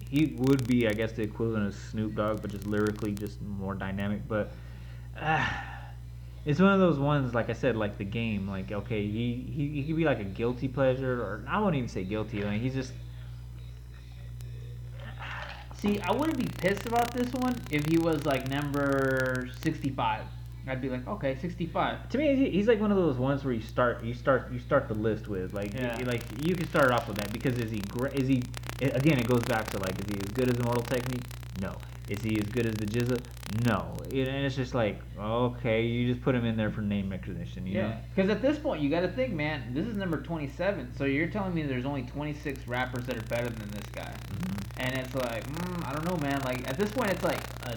he 0.10 0.36
would 0.38 0.68
be 0.68 0.88
I 0.88 0.94
guess 0.94 1.14
the 1.14 1.24
equivalent 1.24 1.68
of 1.68 1.76
Snoop 1.76 2.16
Dogg, 2.16 2.42
but 2.42 2.52
just 2.52 2.68
lyrically 2.68 3.14
just 3.14 3.42
more 3.42 3.74
dynamic. 3.74 4.28
But 4.28 4.52
uh, 5.20 5.48
it's 6.46 6.60
one 6.60 6.74
of 6.74 6.80
those 6.80 7.00
ones 7.00 7.34
like 7.34 7.50
I 7.50 7.54
said, 7.54 7.76
like 7.76 7.98
the 7.98 8.06
game. 8.06 8.48
Like 8.48 8.72
okay, 8.72 9.06
he 9.06 9.52
he, 9.52 9.68
he 9.70 9.84
could 9.84 9.98
be 9.98 10.06
like 10.06 10.20
a 10.20 10.26
guilty 10.26 10.68
pleasure, 10.68 11.22
or 11.22 11.44
I 11.48 11.60
won't 11.60 11.76
even 11.76 11.90
say 11.90 12.04
guilty. 12.04 12.44
Like 12.44 12.62
he's 12.62 12.74
just 12.74 12.94
See, 15.82 16.00
I 16.02 16.12
wouldn't 16.12 16.38
be 16.38 16.46
pissed 16.46 16.86
about 16.86 17.12
this 17.12 17.34
one 17.34 17.60
if 17.72 17.84
he 17.88 17.98
was 17.98 18.24
like 18.24 18.48
number 18.48 19.50
65. 19.64 20.22
I'd 20.72 20.82
be 20.82 20.88
like, 20.90 21.06
okay, 21.06 21.36
65. 21.38 22.08
To 22.10 22.18
me, 22.18 22.50
he's 22.50 22.66
like 22.68 22.80
one 22.80 22.92
of 22.92 22.98
those 22.98 23.18
ones 23.18 23.44
where 23.44 23.54
you 23.54 23.60
start, 23.62 24.04
you 24.06 24.14
start, 24.14 24.50
you 24.54 24.60
start 24.60 24.88
the 24.88 24.94
list 24.94 25.28
with 25.28 25.54
like, 25.54 25.74
Yeah. 25.74 25.98
y- 25.98 26.04
like 26.04 26.24
you 26.48 26.56
can 26.56 26.66
start 26.70 26.92
off 26.92 27.10
with 27.10 27.18
that 27.18 27.34
because 27.34 27.58
is 27.58 27.70
he 27.70 27.80
great? 27.80 28.14
Is 28.14 28.28
he? 28.30 28.42
a- 28.82 28.92
Again, 28.92 29.20
it 29.20 29.28
goes 29.28 29.44
back 29.44 29.70
to 29.72 29.80
like, 29.80 30.00
is 30.00 30.06
he 30.08 30.16
as 30.16 30.30
good 30.34 30.50
as 30.50 30.58
Immortal 30.58 30.84
Technique? 30.84 31.24
No. 31.62 31.76
Is 32.08 32.22
he 32.22 32.40
as 32.40 32.46
good 32.48 32.66
as 32.66 32.76
the 32.76 32.86
GZA? 32.86 33.20
No. 33.66 33.94
It- 34.10 34.30
And 34.30 34.46
it's 34.46 34.56
just 34.56 34.74
like, 34.74 35.02
okay, 35.20 35.86
you 35.86 36.08
just 36.10 36.24
put 36.24 36.36
him 36.36 36.46
in 36.46 36.56
there 36.56 36.72
for 36.72 36.80
name 36.82 37.10
recognition, 37.10 37.68
you 37.68 37.74
know? 37.82 37.88
Yeah, 37.90 37.98
because 38.16 38.30
at 38.32 38.42
this 38.42 38.58
point 38.58 38.82
you 38.82 38.90
got 38.90 39.02
to 39.02 39.10
think, 39.10 39.34
man. 39.34 39.74
This 39.74 39.88
is 39.88 39.98
number 39.98 40.22
27, 40.22 40.96
so 40.98 41.04
you're 41.04 41.28
telling 41.28 41.54
me 41.54 41.64
there's 41.64 41.86
only 41.86 42.04
26 42.04 42.66
rappers 42.66 43.04
that 43.08 43.18
are 43.18 43.22
better 43.24 43.50
than 43.50 43.70
this 43.72 43.86
guy, 43.94 44.14
Mhm. 44.14 44.64
and 44.78 44.96
it's 44.96 45.14
like, 45.16 45.46
mm, 45.52 45.86
I 45.86 45.92
don't 45.94 46.06
know, 46.06 46.18
man. 46.18 46.40
Like 46.46 46.66
at 46.70 46.78
this 46.78 46.92
point, 46.92 47.12
it's 47.12 47.24
like, 47.24 47.40
uh, 47.68 47.76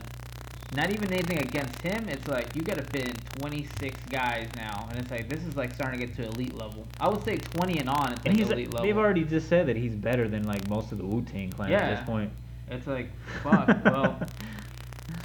not 0.74 0.90
even 0.90 1.12
anything 1.12 1.38
against 1.38 1.80
him. 1.82 2.08
It's 2.08 2.26
like 2.28 2.54
you 2.56 2.62
got 2.62 2.76
to 2.78 2.82
fit 2.84 3.08
in 3.08 3.14
26 3.40 3.98
guys 4.10 4.48
now, 4.56 4.86
and 4.90 4.98
it's 4.98 5.10
like 5.10 5.28
this 5.28 5.42
is 5.44 5.56
like 5.56 5.74
starting 5.74 6.00
to 6.00 6.06
get 6.06 6.16
to 6.16 6.24
elite 6.24 6.54
level. 6.54 6.86
I 7.00 7.08
would 7.08 7.24
say 7.24 7.36
20 7.38 7.78
and 7.78 7.88
on. 7.88 8.12
It's 8.12 8.22
And 8.24 8.34
like 8.34 8.36
he's, 8.38 8.50
elite 8.50 8.72
level. 8.72 8.86
they've 8.86 8.96
already 8.98 9.24
just 9.24 9.48
said 9.48 9.66
that 9.66 9.76
he's 9.76 9.94
better 9.94 10.28
than 10.28 10.44
like 10.44 10.68
most 10.68 10.92
of 10.92 10.98
the 10.98 11.04
Wu 11.06 11.22
Tang 11.22 11.50
clan 11.50 11.72
at 11.72 11.96
this 11.96 12.06
point. 12.06 12.30
It's 12.70 12.86
like, 12.86 13.10
fuck. 13.42 13.68
well, 13.84 14.18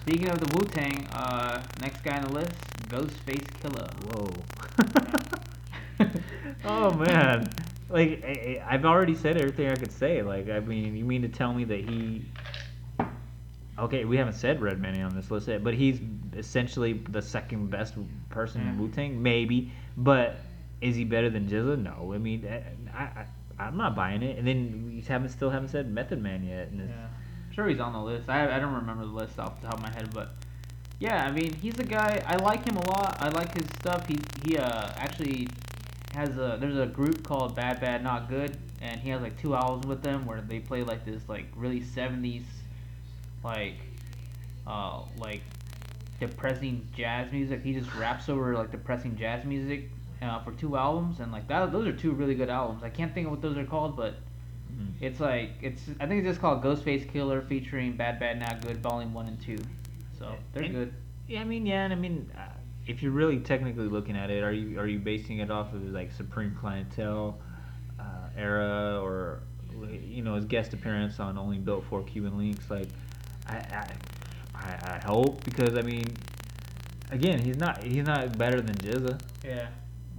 speaking 0.01 0.29
of 0.29 0.39
the 0.39 0.57
Wu 0.57 0.65
Tang, 0.65 1.07
uh, 1.13 1.63
next 1.81 2.03
guy 2.03 2.17
on 2.17 2.23
the 2.25 2.33
list, 2.33 2.51
Ghostface 2.89 3.47
Killah. 3.61 3.89
Whoa. 5.99 6.05
oh 6.65 6.93
man, 6.93 7.49
like 7.89 8.23
I- 8.23 8.61
I've 8.67 8.85
already 8.85 9.15
said 9.15 9.37
everything 9.37 9.69
I 9.69 9.75
could 9.75 9.91
say. 9.91 10.21
Like 10.21 10.49
I 10.49 10.59
mean, 10.59 10.95
you 10.95 11.05
mean 11.05 11.21
to 11.23 11.27
tell 11.29 11.53
me 11.53 11.63
that 11.65 11.79
he? 11.89 12.25
Okay, 13.79 14.05
we 14.05 14.17
haven't 14.17 14.33
said 14.33 14.61
Red 14.61 14.81
Redman 14.81 15.01
on 15.03 15.15
this 15.15 15.31
list 15.31 15.47
yet, 15.47 15.63
but 15.63 15.73
he's 15.73 15.99
essentially 16.35 16.93
the 17.09 17.21
second 17.21 17.69
best 17.69 17.95
person 18.29 18.61
in 18.61 18.67
Yeah. 18.67 18.79
Wu 18.79 18.89
Tang, 18.89 19.21
maybe. 19.21 19.71
But 19.97 20.37
is 20.81 20.95
he 20.95 21.03
better 21.03 21.29
than 21.29 21.47
GZA? 21.47 21.81
No. 21.81 22.13
I 22.13 22.17
mean, 22.17 22.47
I, 22.93 23.01
I 23.01 23.25
I'm 23.59 23.77
not 23.77 23.95
buying 23.95 24.23
it. 24.23 24.37
And 24.37 24.47
then 24.47 24.91
we 24.95 25.01
haven't 25.01 25.29
still 25.29 25.49
haven't 25.49 25.69
said 25.69 25.91
Method 25.91 26.21
Man 26.21 26.43
yet. 26.43 26.69
And 26.69 26.89
Yeah, 26.89 26.95
I'm 26.95 27.53
sure 27.53 27.67
he's 27.67 27.79
on 27.79 27.93
the 27.93 28.01
list. 28.01 28.29
I 28.29 28.55
I 28.55 28.59
don't 28.59 28.73
remember 28.73 29.05
the 29.05 29.11
list 29.11 29.39
off 29.39 29.59
the 29.61 29.67
top 29.67 29.75
of 29.77 29.81
my 29.81 29.91
head, 29.91 30.13
but 30.13 30.35
yeah, 30.99 31.25
I 31.25 31.31
mean 31.31 31.53
he's 31.53 31.77
a 31.79 31.83
guy. 31.83 32.23
I 32.25 32.37
like 32.37 32.65
him 32.65 32.77
a 32.77 32.87
lot. 32.87 33.17
I 33.19 33.29
like 33.29 33.53
his 33.55 33.65
stuff. 33.79 34.07
He 34.07 34.17
he 34.45 34.57
uh 34.57 34.91
actually 34.95 35.47
has 36.13 36.29
a 36.37 36.57
there's 36.59 36.77
a 36.77 36.87
group 36.87 37.23
called 37.23 37.55
Bad 37.55 37.79
Bad 37.79 38.03
Not 38.03 38.29
Good, 38.29 38.57
and 38.81 38.99
he 38.99 39.09
has 39.09 39.21
like 39.21 39.39
two 39.39 39.55
albums 39.55 39.85
with 39.85 40.01
them 40.01 40.25
where 40.25 40.41
they 40.41 40.59
play 40.59 40.83
like 40.83 41.05
this 41.05 41.21
like 41.27 41.45
really 41.55 41.81
70s 41.81 42.43
like 43.43 43.75
uh 44.67 45.01
like 45.17 45.41
depressing 46.19 46.87
jazz 46.95 47.31
music. 47.31 47.63
He 47.63 47.73
just 47.73 47.93
raps 47.95 48.29
over 48.29 48.53
like 48.55 48.71
depressing 48.71 49.15
jazz 49.17 49.45
music 49.45 49.89
uh, 50.21 50.39
for 50.43 50.51
two 50.51 50.75
albums, 50.75 51.19
and 51.21 51.31
like 51.31 51.47
that 51.47 51.71
those 51.71 51.87
are 51.87 51.93
two 51.93 52.11
really 52.11 52.35
good 52.35 52.49
albums. 52.49 52.83
I 52.83 52.89
can't 52.89 53.13
think 53.13 53.25
of 53.27 53.31
what 53.31 53.41
those 53.41 53.57
are 53.57 53.65
called, 53.65 53.95
but 53.95 54.15
Mhm. 54.73 54.91
it's 55.01 55.19
like 55.19 55.51
it's 55.61 55.89
I 55.99 56.05
think 56.07 56.19
it's 56.19 56.27
just 56.27 56.41
called 56.41 56.61
Ghostface 56.63 57.09
Killah 57.11 57.47
featuring 57.47 57.95
Bad 57.97 58.19
Bad 58.19 58.39
Not 58.39 58.61
Good 58.61 58.77
Volume 58.83 59.13
One 59.13 59.27
and 59.27 59.41
Two. 59.41 59.57
So 60.17 60.35
they're 60.53 60.63
And- 60.63 60.73
good. 60.73 60.93
Yeah, 61.27 61.41
I 61.41 61.43
mean, 61.43 61.65
yeah, 61.65 61.83
and 61.85 61.93
I 61.93 61.95
mean, 61.95 62.29
uh, 62.35 62.41
if 62.87 63.01
you're 63.03 63.11
really 63.11 63.39
technically 63.39 63.87
looking 63.87 64.17
at 64.17 64.29
it, 64.31 64.43
are 64.43 64.51
you 64.51 64.79
are 64.79 64.87
you 64.87 64.99
basing 64.99 65.39
it 65.39 65.49
off 65.51 65.73
of 65.73 65.83
like 65.91 66.11
Supreme 66.11 66.55
Clientele 66.59 67.39
uh, 67.99 68.03
era 68.37 68.99
or 69.01 69.39
you 69.91 70.21
know 70.23 70.35
his 70.35 70.45
guest 70.45 70.73
appearance 70.73 71.19
on 71.19 71.37
Only 71.37 71.57
Built 71.59 71.83
for 71.85 72.03
Cuban 72.03 72.37
Links? 72.37 72.69
Like, 72.69 72.87
I, 73.49 73.55
I 73.75 73.87
I 74.55 74.95
I 74.95 74.99
hope 75.05 75.43
because 75.43 75.77
I 75.77 75.81
mean, 75.81 76.05
again, 77.11 77.39
he's 77.39 77.57
not 77.57 77.83
he's 77.83 78.05
not 78.05 78.37
better 78.37 78.61
than 78.61 78.75
GZA. 78.75 79.19
Yeah. 79.43 79.67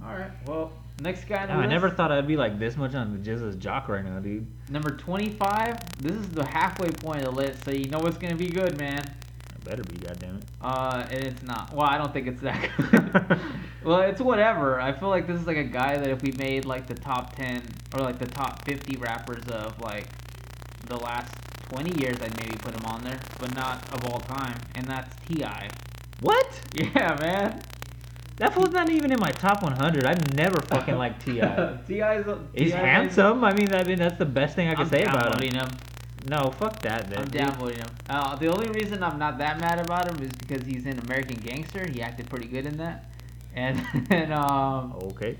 All 0.03 0.13
right. 0.15 0.31
Well, 0.47 0.71
next 1.01 1.25
guy 1.25 1.43
on 1.43 1.51
I 1.51 1.65
never 1.67 1.89
thought 1.89 2.11
I'd 2.11 2.27
be 2.27 2.37
like 2.37 2.59
this 2.59 2.75
much 2.77 2.95
on 2.95 3.17
GZA's 3.23 3.55
jock 3.55 3.87
right 3.87 4.03
now, 4.03 4.19
dude. 4.19 4.45
number 4.69 4.91
twenty-five. 4.97 5.77
This 6.01 6.13
is 6.13 6.29
the 6.29 6.45
halfway 6.45 6.89
point 6.91 7.19
of 7.19 7.25
the 7.25 7.41
list, 7.41 7.63
so 7.65 7.71
you 7.71 7.89
know 7.89 7.99
it's 8.05 8.17
gonna 8.17 8.35
be 8.35 8.47
good, 8.49 8.77
man. 8.79 8.99
It 8.99 9.63
better 9.63 9.83
be, 9.83 9.97
goddammit. 9.97 10.41
Uh, 10.59 11.05
and 11.11 11.23
it's 11.23 11.43
not. 11.43 11.71
Well, 11.73 11.85
I 11.85 11.97
don't 11.97 12.11
think 12.11 12.27
it's 12.27 12.41
that 12.41 12.69
good. 12.77 13.39
well, 13.83 14.01
it's 14.01 14.19
whatever. 14.21 14.81
I 14.81 14.91
feel 14.91 15.09
like 15.09 15.27
this 15.27 15.39
is 15.39 15.45
like 15.45 15.57
a 15.57 15.63
guy 15.63 15.97
that 15.97 16.09
if 16.09 16.21
we 16.23 16.31
made 16.33 16.65
like 16.65 16.87
the 16.87 16.95
top 16.95 17.35
ten 17.35 17.61
or 17.93 18.01
like 18.01 18.17
the 18.17 18.25
top 18.27 18.65
fifty 18.65 18.97
rappers 18.97 19.47
of 19.49 19.79
like 19.81 20.07
the 20.87 20.97
last 20.97 21.31
twenty 21.71 21.99
years, 22.01 22.17
I'd 22.21 22.35
maybe 22.37 22.57
put 22.57 22.73
him 22.75 22.85
on 22.85 23.03
there, 23.03 23.19
but 23.39 23.55
not 23.55 23.81
of 23.93 24.05
all 24.11 24.19
time. 24.19 24.59
And 24.75 24.85
that's 24.85 25.15
Ti. 25.27 25.45
What? 26.19 26.61
Yeah, 26.73 27.17
man. 27.19 27.61
That 28.37 28.53
fool's 28.53 28.71
not 28.71 28.89
even 28.89 29.11
in 29.11 29.19
my 29.19 29.31
top 29.31 29.61
100. 29.61 30.03
I've 30.03 30.33
never 30.33 30.61
fucking 30.61 30.97
liked 30.97 31.21
Ti. 31.25 31.33
T.I.'s 31.87 32.25
He's 32.55 32.73
handsome. 32.73 33.43
I 33.43 33.53
mean, 33.53 33.73
I 33.73 33.83
mean 33.83 33.99
that's 33.99 34.17
the 34.17 34.25
best 34.25 34.55
thing 34.55 34.67
I 34.67 34.73
can 34.73 34.81
I'm 34.81 34.89
say 34.89 35.03
about 35.03 35.41
him. 35.41 35.53
him. 35.53 35.69
No, 36.27 36.51
fuck 36.51 36.81
that. 36.81 37.09
Then, 37.09 37.19
I'm 37.19 37.29
downvoting 37.29 37.77
him. 37.77 37.89
Uh, 38.09 38.35
the 38.35 38.47
only 38.47 38.69
reason 38.69 39.03
I'm 39.03 39.17
not 39.17 39.37
that 39.37 39.59
mad 39.59 39.79
about 39.79 40.09
him 40.11 40.21
is 40.23 40.31
because 40.31 40.63
he's 40.63 40.85
in 40.85 40.99
American 40.99 41.37
Gangster. 41.37 41.85
He 41.85 42.01
acted 42.01 42.29
pretty 42.29 42.47
good 42.47 42.65
in 42.65 42.77
that. 42.77 43.05
And 43.55 43.79
and 44.09 44.33
um 44.33 44.93
Okay. 45.13 45.37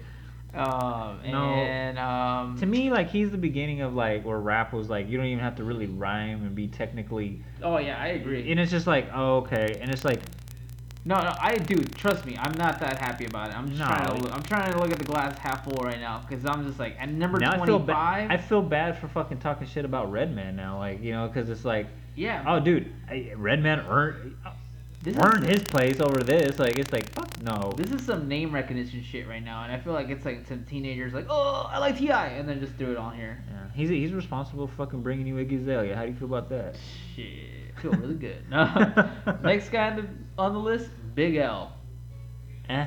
Um 0.54 1.20
No. 1.30 1.46
and 1.56 1.98
um 1.98 2.58
To 2.60 2.66
me, 2.66 2.92
like 2.92 3.10
he's 3.10 3.32
the 3.32 3.38
beginning 3.38 3.82
of 3.82 3.94
like 3.94 4.26
where 4.26 4.40
rap 4.40 4.74
was 4.74 4.90
like 4.90 5.08
you 5.10 5.18
don't 5.18 5.28
even 5.28 5.44
have 5.44 5.56
to 5.56 5.64
really 5.64 5.88
rhyme 5.88 6.44
and 6.46 6.54
be 6.56 6.68
technically, 6.68 7.42
Oh 7.64 7.78
yeah, 7.78 7.98
I 8.02 8.08
agree. 8.08 8.52
and 8.52 8.60
it's 8.60 8.72
just 8.72 8.88
like 8.88 9.08
oh, 9.14 9.38
okay, 9.38 9.78
and 9.82 9.90
it's 9.92 10.04
like 10.06 10.22
No, 11.06 11.16
no, 11.18 11.34
I 11.42 11.58
do. 11.58 11.78
Trust 11.84 12.26
me, 12.26 12.38
I'm 12.38 12.52
not 12.58 12.80
that 12.82 13.00
happy 13.00 13.26
about 13.26 13.50
it. 13.50 13.58
I'm 13.58 13.68
just 13.68 13.80
No. 13.80 13.86
trying 13.88 14.08
to. 14.08 14.22
look- 14.22 14.34
I'm 14.36 14.44
trying 14.44 14.72
to 14.72 14.78
look 14.78 14.92
at 14.92 15.00
the 15.00 15.06
glass 15.06 15.36
half 15.40 15.64
full 15.64 15.82
right 15.84 16.00
now 16.00 16.22
because 16.28 16.46
I'm 16.46 16.66
just 16.68 16.78
like 16.80 16.96
at 17.00 17.10
number 17.10 17.40
now 17.40 17.54
I 17.60 17.66
feel 17.66 17.80
bad. 17.80 18.28
25. 18.28 18.32
I 18.32 18.38
feel 18.38 18.62
bad 18.62 18.98
for 19.00 19.08
fucking 19.08 19.40
talking 19.40 19.68
shit 19.68 19.84
about 19.86 20.12
Redman 20.12 20.56
now, 20.56 20.78
like 20.78 21.02
you 21.02 21.12
know, 21.14 21.28
because 21.28 21.50
it's 21.50 21.66
like 21.66 21.88
yeah. 22.16 22.44
oh, 22.46 22.60
dude, 22.60 22.92
Redman 23.38 23.80
earned 23.88 24.36
This 25.04 25.18
earned 25.18 25.46
is, 25.46 25.50
his 25.50 25.64
place 25.64 26.00
over 26.00 26.22
this. 26.22 26.60
Like 26.60 26.78
it's 26.78 26.94
like 26.94 27.10
fuck 27.10 27.42
no. 27.42 27.74
This 27.76 27.92
is 27.92 28.06
some 28.06 28.28
name 28.28 28.52
recognition 28.52 29.04
shit 29.04 29.28
right 29.28 29.44
now, 29.44 29.64
and 29.64 29.72
I 29.72 29.80
feel 29.80 29.94
like 29.94 30.10
it's 30.10 30.26
like 30.26 30.46
some 30.48 30.64
teenagers 30.66 31.14
like, 31.14 31.26
oh, 31.30 31.68
I 31.72 31.80
like 31.80 31.98
T.I., 31.98 32.28
and 32.28 32.48
then 32.48 32.60
just 32.60 32.76
threw 32.76 32.92
it 32.92 32.98
on 32.98 33.16
here. 33.16 33.44
Yeah, 33.50 33.68
he's 33.74 33.90
he's 33.90 34.14
responsible 34.14 34.68
for 34.68 34.76
fucking 34.86 35.02
bringing 35.02 35.26
you 35.26 35.36
Iggy 35.36 35.62
Azalea. 35.62 35.96
How 35.96 36.04
do 36.04 36.12
you 36.12 36.16
feel 36.16 36.28
about 36.28 36.50
that? 36.50 36.76
Shit, 37.16 37.80
feel 37.82 37.92
really 37.92 38.16
good. 38.16 38.48
No. 38.50 38.68
Next 39.44 39.70
guy 39.70 39.90
on 39.90 39.96
the, 39.96 40.42
on 40.42 40.54
the 40.54 40.60
list, 40.60 40.90
Big 41.16 41.36
L. 41.36 41.74
Eh. 42.70 42.86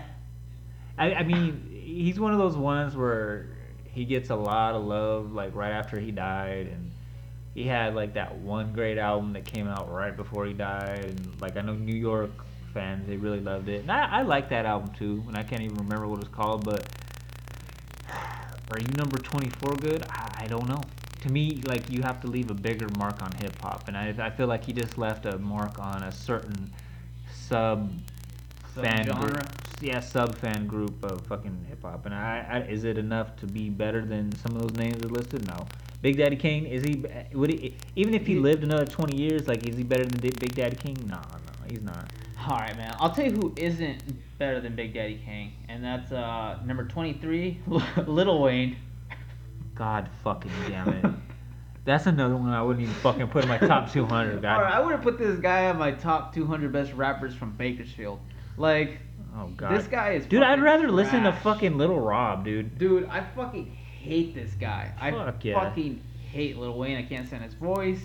I, 0.96 1.14
I 1.14 1.22
mean, 1.24 1.68
he's 1.84 2.20
one 2.20 2.32
of 2.32 2.38
those 2.38 2.56
ones 2.56 2.96
where 2.96 3.48
he 3.84 4.04
gets 4.04 4.30
a 4.30 4.36
lot 4.36 4.74
of 4.74 4.84
love, 4.84 5.32
like 5.32 5.54
right 5.54 5.72
after 5.72 5.98
he 5.98 6.12
died, 6.12 6.68
and 6.68 6.83
he 7.54 7.66
had 7.66 7.94
like 7.94 8.14
that 8.14 8.36
one 8.36 8.72
great 8.72 8.98
album 8.98 9.32
that 9.34 9.44
came 9.44 9.68
out 9.68 9.90
right 9.90 10.16
before 10.16 10.44
he 10.46 10.52
died, 10.52 11.04
and 11.04 11.40
like 11.40 11.56
I 11.56 11.60
know 11.62 11.74
New 11.74 11.96
York 11.96 12.30
fans 12.72 13.06
they 13.06 13.16
really 13.16 13.40
loved 13.40 13.68
it, 13.68 13.82
and 13.82 13.92
I, 13.92 14.18
I 14.18 14.22
like 14.22 14.48
that 14.50 14.66
album 14.66 14.92
too, 14.94 15.22
and 15.28 15.36
I 15.36 15.42
can't 15.42 15.62
even 15.62 15.76
remember 15.76 16.08
what 16.08 16.20
it's 16.20 16.28
called, 16.28 16.64
but 16.64 16.88
are 18.10 18.78
you 18.78 18.88
number 18.96 19.18
twenty 19.18 19.50
four 19.50 19.74
good? 19.76 20.04
I, 20.10 20.44
I 20.44 20.46
don't 20.46 20.68
know. 20.68 20.82
To 21.22 21.32
me, 21.32 21.62
like 21.64 21.88
you 21.90 22.02
have 22.02 22.20
to 22.22 22.26
leave 22.26 22.50
a 22.50 22.54
bigger 22.54 22.88
mark 22.98 23.22
on 23.22 23.32
hip 23.40 23.58
hop, 23.62 23.88
and 23.88 23.96
I 23.96 24.14
I 24.18 24.30
feel 24.30 24.48
like 24.48 24.64
he 24.64 24.72
just 24.72 24.98
left 24.98 25.24
a 25.24 25.38
mark 25.38 25.78
on 25.78 26.02
a 26.02 26.12
certain 26.12 26.72
sub 27.32 27.90
fan 28.74 29.06
group. 29.06 29.48
Yeah, 29.80 30.00
sub 30.00 30.36
fan 30.36 30.66
group 30.66 31.04
of 31.04 31.26
fucking 31.26 31.66
hip 31.68 31.82
hop. 31.82 32.06
And 32.06 32.14
I, 32.14 32.46
I, 32.48 32.58
is 32.70 32.84
it 32.84 32.96
enough 32.98 33.36
to 33.36 33.46
be 33.46 33.68
better 33.68 34.04
than 34.04 34.34
some 34.36 34.56
of 34.56 34.62
those 34.62 34.76
names 34.76 34.98
that 34.98 35.10
listed? 35.10 35.46
No. 35.46 35.66
Big 36.04 36.18
Daddy 36.18 36.36
Kane 36.36 36.66
is 36.66 36.84
he? 36.84 37.02
Would 37.32 37.48
he 37.48 37.74
even 37.96 38.12
if 38.12 38.26
he 38.26 38.34
lived 38.34 38.62
another 38.62 38.84
twenty 38.84 39.16
years? 39.16 39.48
Like, 39.48 39.66
is 39.66 39.74
he 39.74 39.82
better 39.82 40.04
than 40.04 40.20
Big 40.20 40.54
Daddy 40.54 40.76
Kane? 40.76 40.98
No, 41.08 41.16
no. 41.16 41.70
he's 41.70 41.80
not. 41.80 42.10
All 42.46 42.58
right, 42.58 42.76
man. 42.76 42.94
I'll 42.98 43.10
tell 43.10 43.24
you 43.24 43.30
who 43.30 43.54
isn't 43.56 44.02
better 44.38 44.60
than 44.60 44.76
Big 44.76 44.92
Daddy 44.92 45.18
Kane, 45.24 45.52
and 45.70 45.82
that's 45.82 46.12
uh 46.12 46.58
number 46.66 46.84
23, 46.84 47.58
Lil 48.06 48.42
Wayne. 48.42 48.76
God 49.74 50.10
fucking 50.22 50.50
damn 50.68 50.90
it. 50.90 51.06
That's 51.86 52.04
another 52.04 52.36
one 52.36 52.50
I 52.50 52.60
wouldn't 52.60 52.82
even 52.82 52.94
fucking 52.96 53.28
put 53.28 53.44
in 53.44 53.48
my 53.48 53.56
top 53.56 53.90
200. 53.90 54.42
God. 54.42 54.56
All 54.56 54.62
right, 54.62 54.74
I 54.74 54.80
would 54.80 54.92
have 54.92 55.02
put 55.02 55.18
this 55.18 55.40
guy 55.40 55.70
on 55.70 55.78
my 55.78 55.92
top 55.92 56.34
200 56.34 56.70
best 56.70 56.92
rappers 56.92 57.34
from 57.34 57.52
Bakersfield. 57.52 58.20
Like, 58.58 58.98
Oh 59.34 59.48
god. 59.56 59.74
this 59.78 59.86
guy 59.86 60.12
is. 60.12 60.26
Dude, 60.26 60.42
I'd 60.42 60.60
rather 60.62 60.90
listen 60.90 61.22
to 61.22 61.32
fucking 61.32 61.78
Lil 61.78 61.98
Rob, 61.98 62.44
dude. 62.44 62.78
Dude, 62.78 63.06
I 63.06 63.24
fucking 63.34 63.74
hate 64.04 64.34
this 64.34 64.52
guy. 64.54 64.92
I 65.00 65.10
yeah. 65.42 65.54
fucking 65.54 66.00
hate 66.30 66.58
Lil 66.58 66.76
Wayne. 66.76 66.96
I 66.98 67.02
can't 67.02 67.26
stand 67.26 67.42
his 67.42 67.54
voice. 67.54 68.00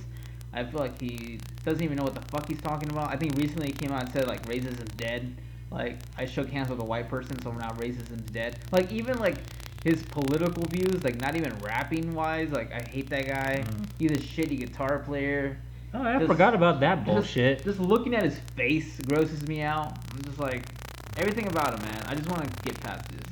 I 0.53 0.63
feel 0.63 0.79
like 0.79 0.99
he 0.99 1.39
doesn't 1.65 1.83
even 1.83 1.97
know 1.97 2.03
what 2.03 2.15
the 2.15 2.21
fuck 2.21 2.47
he's 2.47 2.61
talking 2.61 2.89
about. 2.89 3.09
I 3.09 3.17
think 3.17 3.35
recently 3.35 3.67
he 3.67 3.73
came 3.73 3.91
out 3.91 4.03
and 4.03 4.11
said 4.11 4.27
like 4.27 4.43
racism's 4.47 4.89
dead. 4.95 5.35
Like 5.69 5.97
I 6.17 6.25
shook 6.25 6.49
hands 6.49 6.69
with 6.69 6.79
a 6.79 6.83
white 6.85 7.09
person, 7.09 7.39
so 7.41 7.51
now 7.51 7.71
racism's 7.73 8.31
dead. 8.31 8.57
Like 8.71 8.91
even 8.91 9.19
like 9.19 9.35
his 9.83 10.01
political 10.03 10.63
views, 10.65 11.03
like 11.03 11.19
not 11.19 11.35
even 11.35 11.55
rapping 11.59 12.13
wise, 12.15 12.49
like 12.49 12.71
I 12.73 12.81
hate 12.89 13.09
that 13.09 13.27
guy. 13.27 13.63
Mhm. 13.65 13.85
He's 13.99 14.11
a 14.11 14.15
shitty 14.17 14.59
guitar 14.59 14.99
player. 14.99 15.57
Oh, 15.93 16.01
I 16.01 16.13
Just- 16.17 16.27
forgot 16.27 16.55
about 16.55 16.79
that 16.79 16.97
Just- 16.97 17.05
bullshit. 17.05 17.63
Just, 17.63 17.79
looking 17.79 18.15
at 18.15 18.23
his 18.23 18.39
face 18.55 18.99
grosses 19.07 19.47
me 19.47 19.61
out. 19.61 19.97
I'm 20.13 20.21
just 20.23 20.39
like 20.39 20.65
everything 21.17 21.47
about 21.47 21.77
him, 21.77 21.85
man. 21.85 22.03
I 22.07 22.15
just 22.15 22.29
want 22.29 22.43
to 22.43 22.63
get 22.63 22.79
past 22.79 23.09
this. 23.09 23.28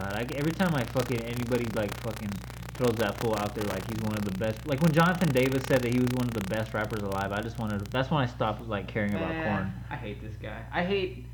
God, 0.00 0.14
I, 0.14 0.26
every 0.36 0.52
time 0.52 0.74
I 0.74 0.84
fucking 0.84 1.20
anybody 1.22 1.66
like 1.74 1.94
fucking 2.00 2.30
throws 2.74 2.94
that 2.96 3.18
fool 3.20 3.36
out 3.38 3.54
there 3.54 3.64
like 3.64 3.86
he's 3.90 4.00
one 4.02 4.14
of 4.16 4.24
the 4.24 4.36
best. 4.38 4.66
Like 4.66 4.80
when 4.80 4.92
Jonathan 4.92 5.28
Davis 5.32 5.62
said 5.64 5.82
that 5.82 5.92
he 5.92 6.00
was 6.00 6.08
one 6.14 6.26
of 6.28 6.34
the 6.34 6.48
best 6.48 6.72
rappers 6.72 7.02
alive, 7.02 7.32
I 7.32 7.40
just 7.42 7.58
wanted. 7.58 7.84
That's 7.86 8.10
when 8.10 8.22
I 8.22 8.26
stopped 8.26 8.66
like 8.66 8.88
caring 8.88 9.14
about 9.14 9.28
Man, 9.30 9.44
Korn. 9.56 9.72
I 9.90 9.96
hate 9.96 10.22
this 10.22 10.36
guy. 10.36 10.62
I 10.72 10.82
hate. 10.84 11.26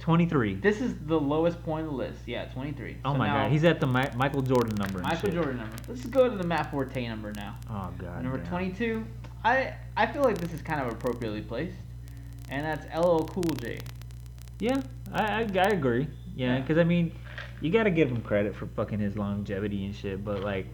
Twenty 0.00 0.26
three. 0.26 0.54
This 0.54 0.80
is 0.80 0.94
the 1.06 1.18
lowest 1.18 1.62
point 1.62 1.86
on 1.86 1.92
the 1.92 1.96
list. 1.96 2.18
Yeah, 2.26 2.46
23. 2.46 2.96
Oh 3.04 3.12
So 3.12 3.18
my 3.18 3.28
god, 3.28 3.50
he's 3.52 3.64
at 3.64 3.80
the 3.80 3.86
Mi- 3.86 4.10
Michael 4.16 4.42
Jordan 4.42 4.74
number. 4.74 4.98
Michael. 4.98 5.30
Jordan 5.30 5.58
number. 5.58 5.76
Let's 5.88 6.04
go 6.06 6.28
to 6.28 6.36
the 6.36 6.44
Matt 6.46 6.70
Forte 6.70 7.06
number 7.08 7.32
now. 7.32 7.56
Oh 7.70 7.90
god. 7.96 8.22
number 8.22 8.38
damn. 8.38 8.48
22. 8.48 9.06
I 9.44 9.74
I 9.96 10.06
feel 10.06 10.22
like 10.22 10.36
this 10.36 10.52
is 10.52 10.60
kind 10.60 10.80
of 10.80 10.92
appropriately 10.92 11.40
placed, 11.42 11.76
and 12.50 12.66
that's 12.66 12.84
LL 12.94 13.20
Cool 13.24 13.44
J. 13.60 13.78
Yeah, 14.58 14.82
I 15.12 15.22
I, 15.22 15.40
I 15.42 15.68
agree. 15.68 16.08
Yeah, 16.34 16.54
Yeah. 16.56 16.60
because 16.60 16.76
I 16.76 16.84
mean, 16.84 17.12
you 17.64 17.70
gotta 17.70 17.90
give 17.90 18.10
him 18.10 18.20
credit 18.20 18.54
for 18.54 18.66
fucking 18.66 18.98
his 18.98 19.16
longevity 19.16 19.86
and 19.86 19.94
shit. 19.94 20.22
But 20.22 20.42
like, 20.42 20.66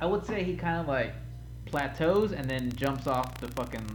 I 0.00 0.06
would 0.06 0.24
say 0.24 0.42
he 0.42 0.56
kind 0.56 0.78
of 0.80 0.88
like 0.88 1.12
plateaus 1.66 2.32
and 2.32 2.48
then 2.48 2.72
jumps 2.72 3.06
off 3.06 3.38
the 3.38 3.48
fucking 3.48 3.86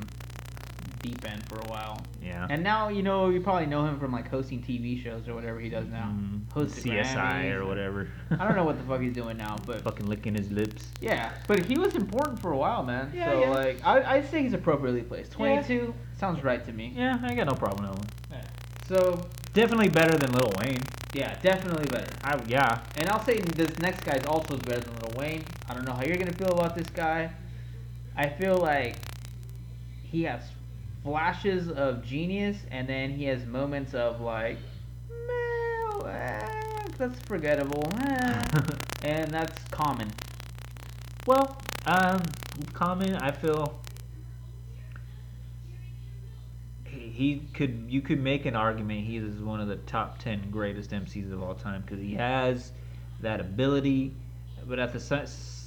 deep 1.01 1.27
end 1.27 1.43
for 1.49 1.55
a 1.55 1.65
while. 1.67 2.05
yeah. 2.21 2.45
And 2.51 2.63
now 2.63 2.89
you 2.89 3.01
know 3.01 3.29
you 3.29 3.41
probably 3.41 3.65
know 3.65 3.83
him 3.87 3.99
from 3.99 4.11
like 4.11 4.29
hosting 4.29 4.61
TV 4.61 5.03
shows 5.03 5.27
or 5.27 5.33
whatever 5.33 5.59
he 5.59 5.67
does 5.67 5.87
now. 5.87 6.13
Mm, 6.15 6.53
Host 6.53 6.75
CSI 6.75 7.15
Grammys. 7.15 7.55
or 7.55 7.65
whatever. 7.65 8.07
I 8.29 8.45
don't 8.45 8.55
know 8.55 8.65
what 8.65 8.77
the 8.77 8.83
fuck 8.83 9.01
he's 9.01 9.13
doing 9.13 9.35
now, 9.35 9.57
but 9.65 9.81
fucking 9.81 10.05
licking 10.05 10.35
his 10.35 10.51
lips. 10.51 10.85
yeah. 11.01 11.31
But 11.47 11.65
he 11.65 11.79
was 11.79 11.95
important 11.95 12.39
for 12.39 12.51
a 12.51 12.57
while, 12.57 12.83
man. 12.83 13.11
Yeah, 13.15 13.31
so 13.31 13.39
yeah. 13.39 13.49
like 13.49 13.83
I 13.83 14.17
I'd 14.17 14.29
say 14.29 14.43
he's 14.43 14.53
appropriately 14.53 15.01
placed. 15.01 15.31
22 15.31 15.91
sounds 16.19 16.43
right 16.43 16.63
to 16.67 16.71
me. 16.71 16.93
Yeah, 16.95 17.17
I 17.23 17.33
got 17.33 17.47
no 17.47 17.55
problem 17.55 17.89
with 17.89 17.95
that 17.95 17.97
one. 17.97 18.43
So 18.87 19.25
Definitely 19.53 19.89
better 19.89 20.17
than 20.17 20.33
Lil 20.33 20.51
Wayne. 20.57 20.81
yeah, 21.13 21.35
definitely 21.43 21.85
better. 21.85 22.11
I 22.23 22.41
yeah. 22.47 22.79
And 22.97 23.07
I'll 23.07 23.23
say 23.23 23.39
this 23.39 23.77
next 23.77 24.03
guy 24.03 24.15
is 24.15 24.25
also 24.25 24.57
better 24.57 24.79
than 24.81 24.95
Lil 25.01 25.11
Wayne. 25.15 25.45
I 25.69 25.75
don't 25.75 25.85
know 25.85 25.93
how 25.93 26.03
you're 26.03 26.17
gonna 26.17 26.33
feel 26.33 26.51
about 26.51 26.75
this 26.75 26.87
guy. 26.87 27.29
I 28.17 28.27
feel 28.27 28.57
like 28.57 28.95
he 30.03 30.23
has 30.23 30.41
flashes 31.03 31.69
of 31.69 32.03
genius, 32.03 32.57
and 32.71 32.89
then 32.89 33.11
he 33.11 33.25
has 33.25 33.45
moments 33.45 33.93
of 33.93 34.21
like, 34.21 34.57
"Meh, 35.09 36.09
eh, 36.09 36.87
that's 36.97 37.19
forgettable, 37.27 37.93
eh," 38.01 38.43
and 39.03 39.31
that's 39.31 39.63
Common. 39.65 40.11
Well, 41.27 41.57
um, 41.85 42.23
Common, 42.73 43.15
I 43.15 43.31
feel 43.31 43.79
he 47.13 47.47
could 47.53 47.85
you 47.87 48.01
could 48.01 48.19
make 48.19 48.45
an 48.47 48.55
argument 48.55 49.01
he 49.05 49.17
is 49.17 49.39
one 49.39 49.61
of 49.61 49.67
the 49.67 49.75
top 49.75 50.17
ten 50.17 50.49
greatest 50.49 50.91
MCs 50.91 51.31
of 51.31 51.43
all 51.43 51.53
time 51.53 51.81
because 51.81 51.99
he 51.99 52.15
has 52.15 52.71
that 53.19 53.39
ability, 53.39 54.15
but 54.67 54.79
at 54.79 54.91
the 54.91 54.99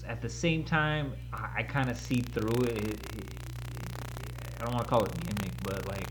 at 0.09 0.21
the 0.21 0.29
same 0.29 0.65
time, 0.65 1.13
I, 1.33 1.49
I 1.59 1.63
kind 1.63 1.89
of 1.89 1.97
see 1.97 2.21
through 2.21 2.65
it. 2.65 2.79
It- 2.79 3.17
it- 3.17 3.35
I 4.59 4.65
don't 4.65 4.75
want 4.75 4.87
to 4.87 4.91
call 4.91 5.05
it 5.05 5.13
gimmick, 5.21 5.53
but 5.63 5.87
like 5.87 6.07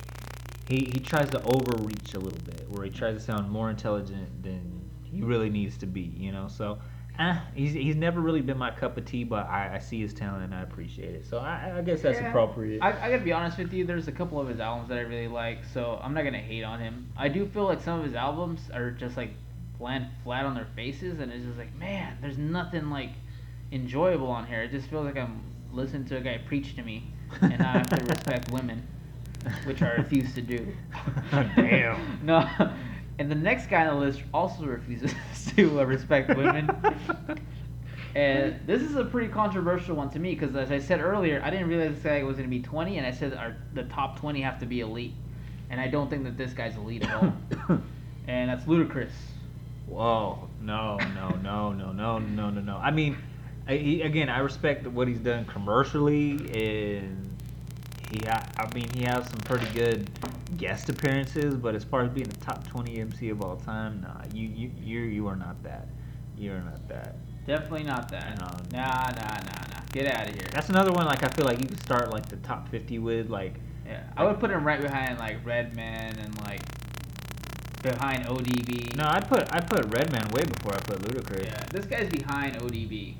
he 0.68 0.86
he 0.86 1.00
tries 1.00 1.30
to 1.32 1.42
overreach 1.44 2.14
a 2.14 2.20
little 2.20 2.40
bit, 2.40 2.70
where 2.70 2.86
he 2.86 2.90
tries 2.92 3.16
to 3.16 3.20
sound 3.20 3.50
more 3.52 3.70
intelligent 3.70 4.44
than 4.44 4.90
he 5.04 5.22
really 5.22 5.50
needs 5.50 5.78
to 5.80 5.86
be, 5.86 6.14
you 6.18 6.32
know. 6.32 6.48
So, 6.48 6.80
eh, 7.20 7.38
he's 7.54 7.74
he's 7.74 7.96
never 7.96 8.20
really 8.22 8.42
been 8.42 8.58
my 8.58 8.72
cup 8.72 8.98
of 8.98 9.06
tea, 9.06 9.24
but 9.24 9.48
I, 9.48 9.76
I 9.76 9.80
see 9.80 10.02
his 10.02 10.14
talent 10.14 10.44
and 10.44 10.54
I 10.54 10.62
appreciate 10.62 11.16
it. 11.16 11.26
So 11.26 11.38
I, 11.40 11.74
I 11.78 11.82
guess 11.82 12.02
that's 12.02 12.20
Yeah. 12.20 12.30
appropriate. 12.30 12.82
I, 12.82 12.90
I 12.90 13.10
gotta 13.12 13.24
be 13.24 13.32
honest 13.34 13.58
with 13.58 13.74
you. 13.74 13.86
There's 13.86 14.08
a 14.08 14.12
couple 14.12 14.40
of 14.40 14.48
his 14.48 14.60
albums 14.60 14.90
that 14.90 14.98
I 14.98 15.02
really 15.02 15.28
like, 15.28 15.60
so 15.74 16.00
I'm 16.02 16.14
not 16.14 16.24
gonna 16.24 16.38
hate 16.40 16.64
on 16.64 16.80
him. 16.80 17.08
I 17.18 17.28
do 17.28 17.46
feel 17.48 17.66
like 17.66 17.82
some 17.82 18.00
of 18.00 18.06
his 18.06 18.16
albums 18.16 18.62
are 18.74 18.92
just 18.92 19.18
like 19.18 19.32
land 19.80 20.08
flat 20.24 20.46
on 20.46 20.56
their 20.56 20.68
faces, 20.76 21.20
and 21.20 21.32
it's 21.32 21.46
just 21.46 21.58
like, 21.58 21.74
man, 21.76 22.18
there's 22.22 22.38
nothing 22.38 22.90
like 22.90 23.12
enjoyable 23.72 24.28
on 24.28 24.46
here. 24.46 24.62
It 24.64 24.72
just 24.72 24.88
feels 24.88 25.06
like 25.06 25.18
I'm 25.18 25.42
listening 25.72 26.06
to 26.06 26.18
a 26.18 26.22
guy 26.22 26.38
preach 26.48 26.76
to 26.76 26.84
me, 26.84 27.12
and 27.42 27.62
I 27.62 27.74
have 27.80 27.90
to 27.90 28.04
respect 28.10 28.52
women, 28.52 28.86
which 29.66 29.82
I 29.82 29.94
refuse 29.96 30.34
to 30.36 30.42
do. 30.42 30.68
Damn. 31.32 32.20
no. 32.24 32.48
And 33.18 33.32
the 33.32 33.36
next 33.36 33.68
guy 33.68 33.88
on 33.88 34.00
the 34.00 34.06
list 34.06 34.22
also 34.34 34.66
refuses 34.66 35.14
to 35.56 35.80
uh, 35.80 35.84
respect 35.84 36.36
women. 36.36 36.70
and 38.16 38.60
this 38.68 38.82
is 38.82 38.96
a 38.96 39.06
pretty 39.06 39.32
controversial 39.32 39.96
one 39.96 40.10
to 40.12 40.20
me 40.20 40.36
because, 40.36 40.56
as 40.56 40.72
I 40.72 40.80
said 40.80 41.00
earlier, 41.00 41.42
I 41.44 41.50
didn't 41.50 41.68
realize 41.68 41.96
this 41.96 42.04
guy 42.04 42.24
was 42.24 42.38
going 42.38 42.50
to 42.50 42.56
be 42.56 42.62
20, 42.62 42.98
and 42.98 43.08
I 43.08 43.12
said 43.12 43.34
our, 43.34 43.56
the 43.74 43.84
top 43.84 44.20
20 44.20 44.42
have 44.42 44.60
to 44.60 44.66
be 44.66 44.82
elite. 44.82 45.14
And 45.70 45.80
I 45.80 45.88
don't 45.88 46.10
think 46.10 46.24
that 46.26 46.38
this 46.38 46.54
guy's 46.54 46.76
elite 46.76 47.04
at 47.04 47.24
all. 47.24 47.34
and 48.28 48.50
that's 48.50 48.66
Ludacris. 48.66 49.10
Whoa. 49.88 50.48
No, 50.62 50.98
no, 50.98 51.30
no, 51.42 51.72
no, 51.72 51.92
no, 51.92 52.20
no, 52.20 52.50
no, 52.50 52.62
no. 52.62 52.78
I 52.78 52.92
mean, 52.92 53.18
I, 53.68 53.78
he, 53.78 54.02
again, 54.02 54.30
I 54.30 54.40
respect 54.40 54.86
what 54.88 55.08
he's 55.08 55.20
done 55.20 55.46
commercially 55.46 56.32
and 56.54 57.25
he, 58.12 58.28
I 58.28 58.74
mean, 58.74 58.90
he 58.94 59.04
has 59.04 59.28
some 59.30 59.40
pretty 59.40 59.68
good 59.74 60.10
guest 60.58 60.90
appearances. 60.90 61.56
But 61.56 61.76
as 61.76 61.84
far 61.84 62.04
as 62.04 62.10
being 62.10 62.28
the 62.28 62.38
top 62.38 62.68
twenty 62.68 63.00
MC 63.00 63.30
of 63.30 63.42
all 63.42 63.58
time, 63.58 64.02
nah, 64.02 64.24
you, 64.34 64.48
you, 64.48 64.72
you, 64.82 65.00
you 65.02 65.28
are 65.28 65.36
not 65.36 65.62
that. 65.64 65.88
You 66.38 66.54
are 66.54 66.62
not 66.62 66.88
that. 66.90 67.16
Definitely 67.48 67.84
not 67.84 68.10
that. 68.10 68.40
No. 68.40 68.78
Nah, 68.78 69.12
nah, 69.12 69.38
nah, 69.40 69.68
nah. 69.74 69.82
Get 69.92 70.14
out 70.14 70.28
of 70.28 70.36
here. 70.36 70.48
That's 70.52 70.70
another 70.70 70.92
one. 70.92 71.06
Like 71.06 71.24
I 71.24 71.30
feel 71.30 71.46
like 71.46 71.60
you 71.62 71.68
could 71.68 71.82
start 71.82 72.12
like 72.12 72.28
the 72.28 72.38
top 72.38 72.70
fifty 72.70 73.00
with 73.00 73.30
like. 73.30 73.56
yeah, 73.86 74.04
I 74.18 74.26
would 74.26 74.40
put 74.40 74.52
him 74.52 74.64
right 74.66 74.82
behind 74.82 75.20
like 75.20 75.46
Redman 75.46 76.18
and 76.20 76.38
like 76.46 76.62
behind 77.86 78.26
ODB. 78.26 78.96
No, 78.96 79.06
I'd 79.06 79.28
put 79.28 79.48
I'd 79.54 79.70
put 79.70 79.86
Redman 79.94 80.28
way 80.30 80.44
before 80.44 80.74
I 80.74 80.80
put 80.80 81.00
Ludacris. 81.00 81.46
Yeah, 81.46 81.64
this 81.72 81.86
guy's 81.86 82.10
behind 82.10 82.58
ODB, 82.58 83.16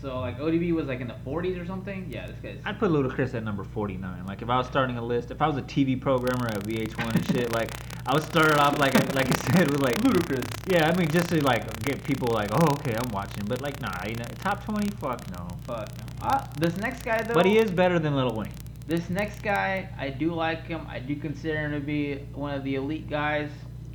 so 0.00 0.20
like 0.20 0.38
ODB 0.38 0.72
was 0.72 0.86
like 0.86 1.00
in 1.00 1.08
the 1.08 1.16
40s 1.26 1.60
or 1.60 1.66
something. 1.66 2.06
Yeah, 2.08 2.26
this 2.26 2.36
guy's. 2.40 2.58
I'd 2.64 2.78
put 2.78 2.90
Ludacris 2.90 3.34
at 3.34 3.42
number 3.42 3.64
49. 3.64 4.26
Like 4.26 4.42
if 4.42 4.48
I 4.48 4.56
was 4.56 4.66
starting 4.68 4.96
a 4.96 5.04
list, 5.04 5.30
if 5.30 5.42
I 5.42 5.48
was 5.48 5.56
a 5.56 5.62
TV 5.62 6.00
programmer 6.00 6.46
at 6.46 6.62
VH1 6.62 7.14
and 7.14 7.26
shit, 7.26 7.52
like 7.52 7.72
I 8.06 8.14
would 8.14 8.22
start 8.22 8.50
it 8.50 8.58
off 8.58 8.78
like 8.78 8.94
I, 8.94 9.00
like 9.14 9.26
I 9.26 9.52
said 9.52 9.70
with 9.70 9.80
like 9.80 9.96
Ludacris. 9.96 10.72
Yeah, 10.72 10.88
I 10.88 10.96
mean 10.96 11.08
just 11.10 11.28
to 11.30 11.42
like 11.42 11.82
get 11.82 12.02
people 12.04 12.28
like, 12.28 12.50
oh 12.52 12.74
okay, 12.74 12.94
I'm 12.94 13.10
watching, 13.10 13.44
but 13.46 13.60
like 13.60 13.80
nah, 13.80 14.04
you 14.06 14.14
know, 14.14 14.24
top 14.38 14.64
20, 14.64 14.88
fuck 14.96 15.28
no. 15.32 15.48
Fuck 15.64 15.90
no. 15.98 16.28
Uh, 16.28 16.46
this 16.58 16.76
next 16.76 17.02
guy 17.02 17.22
though. 17.22 17.34
But 17.34 17.46
he 17.46 17.58
is 17.58 17.70
better 17.70 17.98
than 17.98 18.14
Lil 18.14 18.34
Wayne. 18.34 18.52
This 18.86 19.10
next 19.10 19.42
guy, 19.42 19.90
I 19.98 20.10
do 20.10 20.32
like 20.32 20.66
him. 20.66 20.86
I 20.88 21.00
do 21.00 21.16
consider 21.16 21.58
him 21.58 21.72
to 21.72 21.80
be 21.80 22.16
one 22.34 22.54
of 22.54 22.64
the 22.64 22.76
elite 22.76 23.10
guys. 23.10 23.50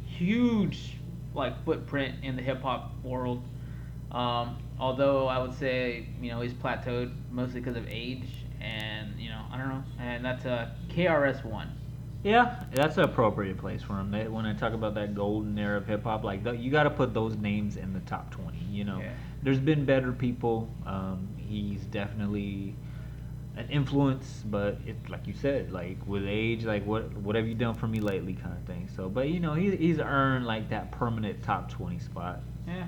Huge, 0.05 0.97
like 1.33 1.63
footprint 1.63 2.15
in 2.23 2.35
the 2.35 2.41
hip 2.41 2.61
hop 2.61 2.91
world. 3.03 3.41
Um, 4.11 4.57
although 4.87 5.27
I 5.27 5.39
would 5.39 5.53
say, 5.53 6.07
you 6.21 6.29
know, 6.29 6.41
he's 6.41 6.53
plateaued 6.53 7.13
mostly 7.31 7.61
because 7.61 7.77
of 7.77 7.87
age, 7.87 8.27
and 8.59 9.17
you 9.17 9.29
know, 9.29 9.41
I 9.49 9.57
don't 9.57 9.69
know. 9.69 9.83
And 9.97 10.25
that's 10.25 10.43
a 10.43 10.75
KRS 10.89 11.45
One. 11.45 11.71
Yeah, 12.23 12.63
that's 12.73 12.97
an 12.97 13.03
appropriate 13.03 13.57
place 13.57 13.81
for 13.81 13.93
him. 13.99 14.11
They, 14.11 14.27
when 14.27 14.45
I 14.45 14.53
talk 14.53 14.73
about 14.73 14.93
that 14.95 15.15
golden 15.15 15.57
era 15.57 15.77
of 15.77 15.87
hip 15.87 16.03
hop, 16.03 16.23
like 16.25 16.43
th- 16.43 16.59
you 16.59 16.69
got 16.69 16.83
to 16.83 16.89
put 16.89 17.13
those 17.13 17.35
names 17.37 17.77
in 17.77 17.93
the 17.93 17.99
top 18.01 18.29
20. 18.31 18.57
You 18.69 18.83
know, 18.83 18.99
Yeah. 18.99 19.13
there's 19.41 19.59
been 19.59 19.85
better 19.85 20.11
people. 20.11 20.69
Um, 20.85 21.27
he's 21.37 21.81
definitely 21.85 22.75
an 23.55 23.69
influence, 23.69 24.43
but 24.45 24.79
it's 24.85 25.09
like 25.09 25.27
you 25.27 25.33
said, 25.33 25.71
like 25.71 25.97
with 26.05 26.25
age, 26.27 26.65
like 26.65 26.85
what 26.85 27.11
what 27.17 27.35
have 27.37 27.47
you 27.47 27.55
done 27.55 27.73
for 27.75 27.87
me 27.87 27.99
lately, 28.01 28.33
kind 28.33 28.55
of 28.57 28.63
thing. 28.65 28.89
So, 28.95 29.07
but 29.09 29.29
you 29.29 29.39
know, 29.39 29.53
he, 29.53 29.75
he's 29.77 29.99
earned 29.99 30.45
like 30.45 30.69
that 30.69 30.91
permanent 30.91 31.41
top 31.41 31.69
20 31.69 31.99
spot. 31.99 32.41
Yeah. 32.67 32.87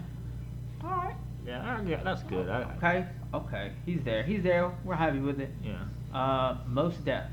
All 0.83 0.89
right. 0.89 1.15
Yeah, 1.45 1.81
yeah 1.85 2.01
that's 2.03 2.23
good. 2.23 2.49
I, 2.49 2.63
Okay. 2.77 3.05
Okay. 3.33 3.71
He's 3.85 4.01
there. 4.03 4.23
He's 4.23 4.43
there. 4.43 4.71
We're 4.83 4.95
happy 4.95 5.19
with 5.19 5.39
it. 5.39 5.51
yeah. 5.63 5.83
Uh, 6.13 6.57
Mos 6.67 6.95
Def. 6.97 7.25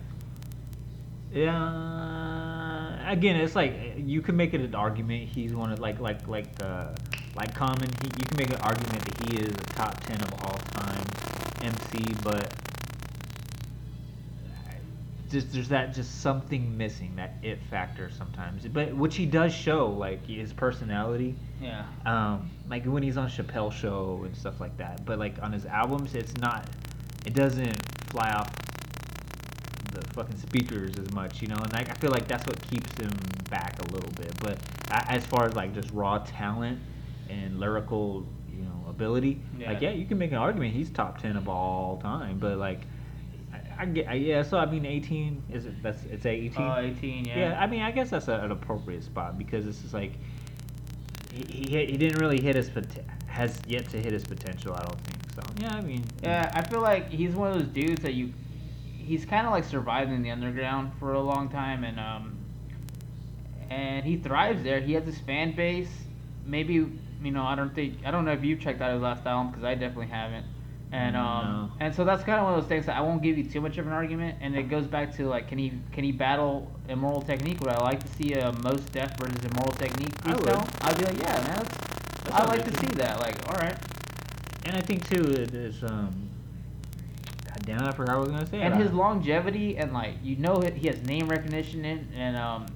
Yeah. 1.33 3.11
again, 3.11 3.37
it's 3.37 3.55
like 3.55 3.75
you 3.97 4.21
can 4.21 4.37
make 4.37 4.53
it 4.55 4.61
an 4.61 4.75
argument. 4.75 5.29
He's 5.29 5.55
one 5.55 5.73
of 5.73 5.79
like 5.79 6.01
like 6.01 6.27
like 6.29 6.49
uh, 6.63 6.89
like 7.37 7.55
Common. 7.55 7.89
He, 8.03 8.09
you 8.19 8.27
can 8.27 8.37
make 8.37 8.51
an 8.51 8.61
argument 8.61 9.05
that 9.05 9.31
he 9.31 9.39
is 9.39 9.49
a 9.49 9.65
top 9.75 10.01
ten 10.05 10.21
of 10.21 10.33
all 10.45 10.59
time 10.59 11.05
MC, 11.63 12.05
but 12.23 12.53
just 15.33 15.53
there's 15.53 15.69
that 15.69 15.95
just 15.95 16.21
something 16.21 16.77
missing, 16.77 17.17
that 17.17 17.35
it 17.43 17.59
factor 17.71 18.11
sometimes. 18.11 18.67
But 18.69 18.95
which 18.95 19.17
he 19.17 19.27
does 19.27 19.53
show, 19.53 19.89
like 19.89 20.25
his 20.27 20.53
personality. 20.53 21.35
Yeah. 21.61 21.85
Um, 22.07 22.51
like 22.69 22.85
when 22.85 23.03
he's 23.03 23.17
on 23.17 23.29
Chappelle 23.29 23.73
show 23.73 24.23
and 24.25 24.37
stuff 24.37 24.61
like 24.61 24.77
that. 24.77 25.05
But 25.05 25.19
like 25.19 25.43
on 25.43 25.53
his 25.53 25.67
albums, 25.67 26.15
it's 26.15 26.37
not. 26.37 26.69
It 27.25 27.35
doesn't 27.35 27.77
fly 28.11 28.31
off 28.31 28.53
the 29.93 30.03
fucking 30.13 30.37
speakers 30.39 30.93
as 30.99 31.11
much, 31.13 31.41
you 31.41 31.49
know. 31.49 31.57
And 31.57 31.73
like 31.73 31.89
I 31.91 31.95
feel 31.95 32.11
like 32.11 32.29
that's 32.29 32.47
what 32.47 32.61
keeps 32.71 32.93
him 32.97 33.11
back 33.51 33.79
a 33.81 33.93
little 33.93 34.11
bit. 34.13 34.33
But 34.41 34.59
as 34.91 35.25
far 35.27 35.47
as 35.47 35.55
like 35.55 35.75
just 35.75 35.91
raw 35.93 36.19
talent 36.19 36.79
and 37.31 37.59
lyrical, 37.59 38.27
you 38.55 38.63
know, 38.65 38.85
ability, 38.89 39.41
like 39.59 39.81
Yeah. 39.81 39.91
yeah, 39.91 39.97
you 39.97 40.05
can 40.05 40.19
make 40.19 40.33
an 40.33 40.39
argument 40.39 40.75
he's 40.75 40.91
top 40.91 41.21
ten 41.21 41.37
of 41.37 41.49
all 41.49 41.99
time. 42.03 42.39
But 42.39 42.59
like. 42.59 42.81
I, 43.83 43.87
get, 43.87 44.21
yeah. 44.21 44.43
So 44.43 44.59
I 44.59 44.67
mean, 44.67 44.87
eighteen 44.87 45.43
is 45.53 45.67
it? 45.67 45.83
That's 45.83 46.05
it's 46.05 46.25
eighteen. 46.25 46.63
Uh, 46.63 46.93
18, 46.97 47.25
yeah. 47.25 47.39
Yeah, 47.39 47.61
I 47.61 47.67
mean, 47.67 47.83
I 47.83 47.91
guess 47.91 48.11
that's 48.11 48.29
a, 48.29 48.35
an 48.35 48.53
appropriate 48.53 49.03
spot 49.03 49.37
because 49.39 49.65
this 49.65 49.85
is 49.85 49.93
like 49.93 50.13
he, 51.33 51.45
he, 51.45 51.71
hit- 51.71 51.91
he 51.91 51.97
didn't 51.97 52.19
really 52.21 52.41
hit 52.41 52.55
his 52.55 52.71
pot- 52.71 52.85
has 53.27 53.59
yet 53.67 53.89
to 53.91 53.97
hit 54.01 54.13
his 54.13 54.25
potential. 54.25 54.75
I 54.75 54.85
don't 54.85 55.01
think 55.01 55.19
so. 55.35 55.43
Yeah, 55.61 55.75
I 55.75 55.81
mean, 55.81 56.05
Yeah, 56.23 56.51
I 56.55 56.63
feel 56.63 56.81
like 56.81 57.11
he's 57.11 57.33
one 57.35 57.51
of 57.53 57.59
those 57.59 57.69
dudes 57.69 58.03
that 58.03 58.15
you. 58.15 58.33
He's 58.85 59.25
kind 59.25 59.47
of 59.47 59.53
like 59.53 59.65
survived 59.65 60.13
in 60.13 60.23
the 60.23 60.31
underground 60.31 60.93
for 61.01 61.15
a 61.15 61.21
long 61.21 61.49
time, 61.49 61.83
and 61.83 61.99
um, 61.99 62.39
and 63.71 64.05
he 64.05 64.17
thrives 64.17 64.63
there. 64.63 64.81
He 64.81 64.93
has 64.93 65.05
his 65.05 65.19
fan 65.19 65.57
base. 65.57 65.91
Maybe 66.47 66.75
you 66.75 67.31
know, 67.31 67.43
I 67.45 67.55
don't 67.57 67.75
think 67.75 67.99
I 68.05 68.11
don't 68.11 68.25
know 68.25 68.33
if 68.33 68.45
you've 68.45 68.61
checked 68.61 68.81
out 68.81 68.93
his 68.93 69.03
last 69.03 69.27
album 69.27 69.51
because 69.51 69.65
I 69.65 69.75
definitely 69.75 70.07
haven't. 70.09 70.47
And 70.93 71.17
um, 71.17 71.71
No. 71.81 71.85
and 71.87 71.95
so 71.95 72.05
that's 72.05 72.23
kind 72.23 72.39
of 72.39 72.45
one 72.45 72.55
of 72.55 72.61
those 72.61 72.69
things 72.69 72.85
that 72.87 72.97
I 72.97 73.01
won't 73.01 73.23
give 73.23 73.39
you 73.39 73.45
too 73.45 73.63
much 73.63 73.79
of 73.79 73.87
an 73.87 73.93
argument. 73.95 74.37
And 74.43 74.55
it 74.55 74.65
goes 74.65 74.87
back 74.87 75.17
to 75.17 75.27
like, 75.27 75.49
can 75.49 75.57
he 75.59 75.73
can 75.91 76.05
he 76.05 76.13
battle 76.13 76.71
Immortal 76.89 77.23
Technique? 77.23 77.61
Would 77.61 77.71
I 77.71 77.83
like 77.83 78.01
to 78.03 78.09
see 78.09 78.35
a 78.35 78.53
Mos 78.63 78.81
Def 78.93 79.17
versus 79.17 79.43
Immortal 79.45 79.73
Technique 79.73 80.13
I 80.27 80.35
would. 80.37 80.49
I'd 80.83 80.99
be 80.99 81.05
like, 81.07 81.19
yeah, 81.19 81.33
man, 81.41 81.57
that's, 81.57 81.77
That 82.25 82.35
I'd 82.35 82.49
like 82.49 82.65
to 82.67 82.79
see 82.79 82.87
that. 82.97 83.21
Like, 83.21 83.37
all 83.49 83.57
right. 83.57 83.77
and 84.67 84.77
I 84.77 84.81
think 84.81 85.09
too 85.09 85.23
it 85.25 85.55
is 85.55 85.83
um. 85.83 86.29
God 87.47 87.67
damn 87.67 87.83
it! 87.83 87.89
I 87.89 87.93
forgot 87.93 88.19
what 88.19 88.29
I 88.29 88.31
was 88.31 88.31
gonna 88.31 88.47
say. 88.47 88.61
and 88.61 88.75
I- 88.75 88.77
his 88.77 88.93
longevity 88.93 89.77
and 89.79 89.93
like 89.95 90.15
you 90.23 90.37
know 90.37 90.61
he- 90.61 90.71
he 90.79 90.87
has 90.89 91.03
name 91.05 91.29
recognition 91.29 91.85
in 91.87 92.07
and 92.15 92.37
um 92.37 92.67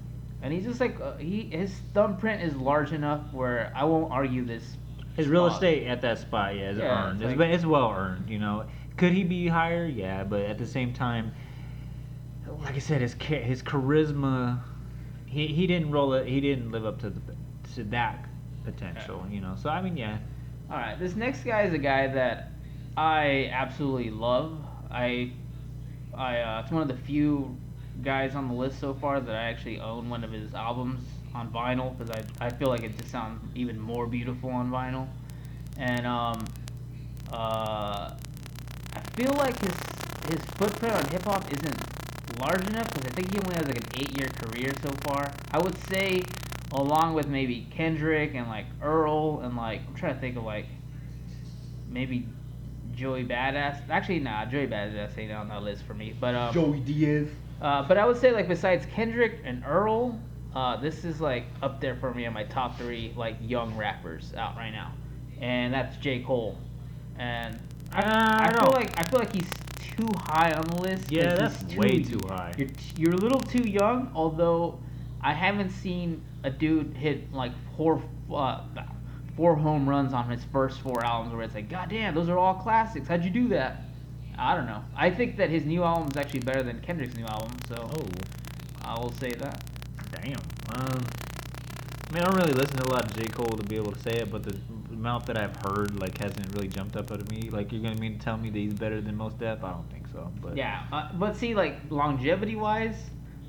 and 0.41 0.53
he's 0.53 0.65
just 0.65 0.79
like 0.79 0.99
uh, 1.01 1.17
he 1.17 1.49
his 1.51 1.71
thumbprint 1.93 2.41
is 2.41 2.55
large 2.55 2.93
enough 2.93 3.21
where 3.31 3.71
I 3.75 3.83
won't 3.85 4.11
argue 4.11 4.43
this. 4.45 4.63
His 5.17 5.27
real 5.27 5.47
spot. 5.49 5.55
estate 5.63 5.87
at 5.87 6.01
that 6.01 6.19
spot, 6.19 6.55
yeah, 6.55 6.69
is 6.71 6.77
Yeah, 6.77 7.07
earned. 7.07 7.15
it's 7.15 7.21
It's, 7.23 7.29
like- 7.31 7.37
been- 7.37 7.51
it's 7.51 7.65
well 7.65 7.91
earned. 7.91 8.29
You 8.29 8.39
know, 8.39 8.63
could 8.95 9.11
he 9.11 9.23
be 9.25 9.47
higher? 9.47 9.85
Yeah, 9.85 10.23
but 10.23 10.41
at 10.41 10.57
the 10.57 10.65
same 10.65 10.93
time, 10.93 11.33
like 12.63 12.75
I 12.75 12.79
said, 12.79 13.01
his 13.01 13.13
his 13.13 13.61
charisma, 13.61 14.59
he 15.25 15.47
he 15.47 15.67
didn't 15.67 15.91
roll 15.91 16.13
it. 16.13 16.27
He 16.27 16.39
didn't 16.39 16.71
live 16.71 16.85
up 16.85 16.99
to 17.01 17.09
the 17.09 17.21
to 17.75 17.83
that 17.85 18.25
potential. 18.63 19.25
You 19.29 19.41
know, 19.41 19.55
so 19.57 19.69
I 19.69 19.81
mean, 19.81 19.97
yeah. 19.97 20.17
All 20.69 20.77
right, 20.77 20.97
this 20.99 21.15
next 21.15 21.43
guy 21.43 21.61
is 21.63 21.73
a 21.73 21.77
guy 21.77 22.07
that 22.07 22.51
I 22.95 23.49
absolutely 23.53 24.09
love. 24.11 24.57
I 24.89 25.31
I 26.15 26.39
uh, 26.39 26.61
it's 26.61 26.71
one 26.71 26.81
of 26.81 26.87
the 26.87 26.97
few 27.03 27.55
guys 28.01 28.35
on 28.35 28.47
the 28.47 28.53
list 28.53 28.79
so 28.79 28.93
far 28.93 29.19
that 29.19 29.35
I 29.35 29.43
actually 29.43 29.79
own 29.79 30.09
one 30.09 30.23
of 30.23 30.31
his 30.31 30.53
albums 30.53 31.01
on 31.37 31.51
vinyl 31.51 31.97
because 31.97 32.11
I 32.11 32.45
I 32.45 32.49
feel 32.49 32.69
like 32.69 32.83
it 32.83 32.97
just 32.97 33.11
sounds 33.11 33.39
even 33.55 33.79
more 33.79 34.07
beautiful 34.07 34.49
on 34.49 34.71
vinyl, 34.71 35.07
and 35.77 36.05
um 36.05 36.45
uh 37.31 38.11
I 38.95 38.99
feel 39.15 39.33
like 39.33 39.57
his 39.59 39.75
his 40.29 40.41
footprint 40.57 40.95
on 40.95 41.05
hip 41.09 41.23
hop 41.23 41.45
isn't 41.51 41.77
large 42.39 42.65
enough 42.67 42.91
because 42.93 43.05
I 43.11 43.15
think 43.15 43.31
he 43.31 43.39
only 43.39 43.55
has 43.55 43.67
like 43.67 43.77
an 43.77 43.89
eight 43.99 44.17
year 44.17 44.29
career 44.29 44.73
so 44.81 44.89
far. 45.03 45.31
I 45.51 45.59
would 45.59 45.77
say, 45.87 46.23
along 46.71 47.13
with 47.13 47.27
maybe 47.27 47.67
Kendrick 47.71 48.33
and 48.33 48.47
like 48.47 48.65
Earl 48.81 49.41
and 49.41 49.55
like 49.55 49.81
I'm 49.87 49.95
trying 49.95 50.15
to 50.15 50.19
think 50.19 50.37
of 50.37 50.43
like 50.43 50.65
maybe 51.89 52.27
Joey 52.95 53.23
Badass. 53.23 53.87
Actually, 53.89 54.19
nah, 54.19 54.45
Joey 54.45 54.67
Badass 54.67 55.17
ain't 55.17 55.31
on 55.31 55.47
that 55.49 55.61
list 55.61 55.83
for 55.83 55.93
me. 55.93 56.15
But 56.19 56.33
um, 56.35 56.53
Joey 56.53 56.79
Diaz. 56.79 57.27
uh, 57.61 57.83
but 57.87 57.97
I 57.97 58.05
would 58.05 58.17
say 58.17 58.31
like 58.31 58.47
besides 58.47 58.85
Kendrick 58.87 59.39
and 59.45 59.63
Earl, 59.65 60.19
uh, 60.57 60.75
this 60.75 61.05
is 61.05 61.21
like 61.21 61.45
up 61.61 61.79
there 61.79 61.95
for 61.97 62.11
me 62.15 62.25
on 62.25 62.33
my 62.33 62.43
top 62.45 62.79
three 62.79 63.13
like 63.15 63.35
young 63.41 63.77
rappers 63.77 64.33
out 64.35 64.55
right 64.55 64.71
now, 64.71 64.91
and 65.39 65.71
that's 65.71 65.95
J 65.97 66.23
Cole, 66.23 66.57
and 67.19 67.59
I, 67.93 68.01
Uh, 68.01 68.37
I 68.39 68.47
I 68.47 68.53
feel 68.53 68.71
like 68.71 68.99
I 68.99 69.03
feel 69.03 69.19
like 69.19 69.35
he's 69.35 69.51
too 69.95 70.09
high 70.17 70.53
on 70.53 70.63
the 70.63 70.81
list. 70.81 71.11
Yeah, 71.11 71.35
that's 71.35 71.63
way 71.75 72.01
too 72.01 72.19
high. 72.27 72.53
You're 72.57 72.69
you're 72.97 73.13
a 73.13 73.17
little 73.17 73.39
too 73.39 73.69
young, 73.69 74.11
although 74.15 74.79
I 75.21 75.31
haven't 75.31 75.69
seen 75.69 76.23
a 76.43 76.49
dude 76.49 76.91
hit 76.95 77.31
like 77.31 77.51
four 77.75 78.01
uh, 78.33 78.61
four 79.35 79.55
home 79.55 79.87
runs 79.87 80.11
on 80.11 80.27
his 80.27 80.43
first 80.45 80.81
four 80.81 81.05
albums 81.05 81.35
where 81.35 81.43
it's 81.43 81.53
like, 81.53 81.69
God 81.69 81.89
damn, 81.89 82.15
those 82.15 82.29
are 82.29 82.37
all 82.39 82.55
classics. 82.55 83.07
How'd 83.07 83.23
you 83.23 83.29
do 83.29 83.47
that? 83.49 83.83
I 84.39 84.55
don't 84.55 84.65
know. 84.65 84.83
I 84.95 85.11
think 85.11 85.37
that 85.37 85.51
his 85.51 85.65
new 85.65 85.83
album 85.83 86.09
is 86.09 86.17
actually 86.17 86.39
better 86.39 86.63
than 86.63 86.79
Kendrick's 86.81 87.15
new 87.15 87.25
album, 87.25 87.55
so 87.67 87.75
Oh, 87.93 88.07
I 88.83 88.99
will 88.99 89.11
say 89.13 89.33
that. 89.33 89.63
Damn. 90.27 90.39
Um, 90.75 91.03
I 92.09 92.13
mean, 92.13 92.23
I 92.23 92.25
don't 92.27 92.35
really 92.35 92.53
listen 92.53 92.77
to 92.77 92.83
a 92.89 92.91
lot 92.91 93.05
of 93.05 93.15
J 93.15 93.25
Cole 93.27 93.47
to 93.57 93.63
be 93.63 93.75
able 93.77 93.91
to 93.93 93.99
say 93.99 94.11
it, 94.17 94.31
but 94.31 94.43
the 94.43 94.57
amount 94.91 95.25
that 95.27 95.37
I've 95.37 95.55
heard 95.57 95.97
like 95.99 96.17
hasn't 96.17 96.53
really 96.53 96.67
jumped 96.67 96.95
up 96.97 97.11
out 97.11 97.19
of 97.21 97.29
me. 97.29 97.49
Like, 97.49 97.71
you're 97.71 97.81
gonna 97.81 97.99
mean 97.99 98.17
to 98.17 98.23
tell 98.23 98.37
me 98.37 98.49
that 98.49 98.57
he's 98.57 98.73
better 98.73 98.99
than 98.99 99.15
Mos 99.15 99.33
Def? 99.33 99.63
I 99.63 99.71
don't 99.71 99.89
think 99.89 100.07
so. 100.11 100.29
But 100.41 100.57
Yeah, 100.57 100.83
uh, 100.91 101.09
but 101.13 101.37
see, 101.37 101.55
like 101.55 101.79
longevity 101.89 102.55
wise, 102.55 102.95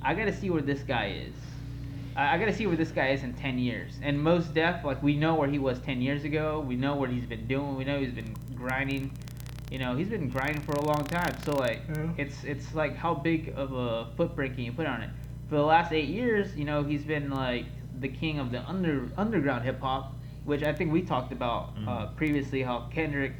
I 0.02 0.14
gotta 0.14 0.32
see 0.32 0.50
where 0.50 0.62
this 0.62 0.80
guy 0.80 1.24
is. 1.26 1.34
I, 2.16 2.34
I 2.34 2.38
gotta 2.38 2.52
see 2.52 2.66
where 2.66 2.76
this 2.76 2.92
guy 2.92 3.08
is 3.08 3.22
in 3.22 3.34
ten 3.34 3.58
years. 3.58 3.94
And 4.02 4.22
Mos 4.22 4.46
Def, 4.46 4.84
like 4.84 5.02
we 5.02 5.16
know 5.16 5.34
where 5.34 5.48
he 5.48 5.58
was 5.58 5.80
ten 5.80 6.00
years 6.00 6.24
ago. 6.24 6.60
We 6.60 6.76
know 6.76 6.94
what 6.94 7.10
he's 7.10 7.26
been 7.26 7.46
doing. 7.46 7.76
We 7.76 7.84
know 7.84 7.98
he's 7.98 8.12
been 8.12 8.36
grinding. 8.54 9.10
You 9.70 9.78
know, 9.78 9.96
he's 9.96 10.08
been 10.08 10.28
grinding 10.28 10.62
for 10.62 10.72
a 10.72 10.82
long 10.82 11.04
time. 11.04 11.36
So 11.44 11.52
like, 11.52 11.82
Yeah. 11.88 12.08
it's 12.16 12.44
it's 12.44 12.74
like 12.74 12.96
how 12.96 13.14
big 13.14 13.52
of 13.56 13.72
a 13.72 14.08
footprint 14.16 14.54
can 14.54 14.64
you 14.64 14.72
put 14.72 14.86
on 14.86 15.02
it? 15.02 15.10
For 15.49 15.57
the 15.57 15.62
last 15.62 15.92
eight 15.92 16.09
years, 16.09 16.55
you 16.57 16.64
know, 16.64 16.82
he's 16.82 17.05
been 17.05 17.30
like 17.30 17.66
the 18.01 18.09
king 18.09 18.38
of 18.38 18.51
the 18.53 18.62
under 18.68 19.09
underground 19.16 19.64
hip 19.64 19.80
hop, 19.80 20.12
which 20.44 20.62
I 20.62 20.72
think 20.72 20.92
we 20.92 21.03
talked 21.03 21.32
about 21.32 21.70
uh, 21.86 21.90
Mhm. 22.07 22.16
previously. 22.16 22.62
How 22.62 22.80
Kendrick, 22.90 23.32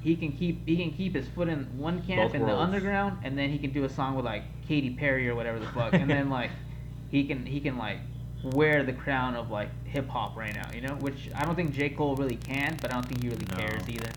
he 0.00 0.16
can 0.16 0.32
keep 0.32 0.66
he 0.66 0.76
can 0.76 0.90
keep 0.90 1.14
his 1.14 1.28
foot 1.28 1.48
in 1.48 1.64
one 1.78 2.02
camp 2.02 2.32
Both 2.32 2.34
in 2.34 2.46
the 2.46 2.56
underground, 2.56 3.18
and 3.22 3.38
then 3.38 3.50
he 3.50 3.58
can 3.58 3.72
do 3.72 3.84
a 3.84 3.88
song 3.88 4.14
with 4.16 4.24
like 4.24 4.42
Katy 4.66 4.90
Perry 4.90 5.28
or 5.28 5.34
whatever 5.34 5.58
the 5.58 5.66
fuck, 5.66 5.92
and 5.94 6.10
then 6.10 6.28
like 6.38 6.50
he 7.10 7.24
can 7.24 7.46
he 7.46 7.60
can 7.60 7.78
like 7.78 7.98
wear 8.42 8.82
the 8.84 8.92
crown 8.92 9.34
of 9.34 9.50
like 9.50 9.68
hip 9.84 10.08
hop 10.08 10.36
right 10.36 10.54
now, 10.54 10.68
you 10.72 10.80
know? 10.80 10.94
Which 11.00 11.28
I 11.34 11.44
don't 11.44 11.56
think 11.56 11.72
J 11.72 11.88
Cole 11.90 12.14
really 12.16 12.36
can, 12.36 12.78
but 12.80 12.90
I 12.90 12.94
don't 12.94 13.04
think 13.06 13.20
he 13.22 13.28
really 13.28 13.46
No. 13.50 13.56
cares 13.56 13.88
either. 13.88 14.10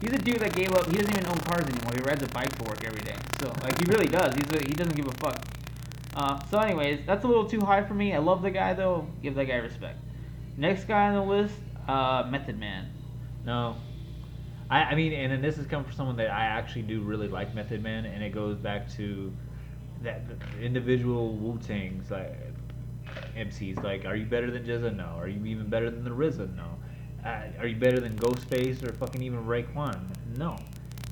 He's 0.00 0.12
a 0.12 0.18
dude 0.18 0.40
that 0.40 0.54
gave 0.54 0.72
up. 0.74 0.86
He 0.86 0.96
doesn't 0.96 1.10
even 1.14 1.26
own 1.26 1.38
cars 1.40 1.64
anymore. 1.66 1.92
He 1.94 2.00
rides 2.00 2.22
a 2.22 2.28
bike 2.28 2.54
to 2.58 2.64
work 2.64 2.84
every 2.84 3.00
day. 3.02 3.16
So 3.40 3.52
like 3.62 3.78
he 3.78 3.84
really 3.86 4.06
does. 4.08 4.34
He's 4.34 4.50
a, 4.52 4.58
he 4.66 4.72
doesn't 4.74 4.94
give 4.94 5.06
a 5.06 5.12
fuck. 5.12 5.42
Uh, 6.16 6.42
so 6.50 6.58
anyways, 6.58 7.00
that's 7.06 7.24
a 7.24 7.28
little 7.28 7.46
too 7.46 7.60
high 7.60 7.84
for 7.84 7.92
me. 7.92 8.14
I 8.14 8.18
love 8.18 8.40
the 8.40 8.50
guy 8.50 8.72
though. 8.72 9.06
Give 9.22 9.34
that 9.34 9.44
guy 9.44 9.56
respect. 9.56 9.98
Next 10.56 10.84
guy 10.84 11.08
on 11.08 11.14
the 11.14 11.22
list, 11.22 11.54
uh, 11.86 12.26
Method 12.30 12.58
Man. 12.58 12.90
No. 13.44 13.76
I, 14.70 14.78
I 14.80 14.94
mean, 14.94 15.12
and 15.12 15.30
then 15.30 15.42
this 15.42 15.56
has 15.56 15.66
come 15.66 15.84
from 15.84 15.92
someone 15.92 16.16
that 16.16 16.30
I 16.30 16.46
actually 16.46 16.82
do 16.82 17.02
really 17.02 17.28
like 17.28 17.54
Method 17.54 17.82
Man, 17.82 18.06
and 18.06 18.24
it 18.24 18.30
goes 18.30 18.56
back 18.56 18.90
to 18.94 19.30
that 20.02 20.22
individual 20.60 21.34
Wu 21.36 21.58
Tang's 21.58 22.10
like 22.10 22.34
MCs. 23.36 23.82
Like, 23.84 24.06
are 24.06 24.16
you 24.16 24.24
better 24.24 24.50
than 24.50 24.64
GZA? 24.64 24.96
No. 24.96 25.14
Are 25.18 25.28
you 25.28 25.44
even 25.44 25.68
better 25.68 25.90
than 25.90 26.02
the 26.02 26.10
RZA? 26.10 26.56
No. 26.56 26.64
Uh, 27.24 27.42
are 27.60 27.66
you 27.66 27.76
better 27.76 28.00
than 28.00 28.16
Ghostface 28.16 28.82
or 28.82 28.92
fucking 28.94 29.22
even 29.22 29.44
Raekwon? 29.44 30.00
No. 30.36 30.56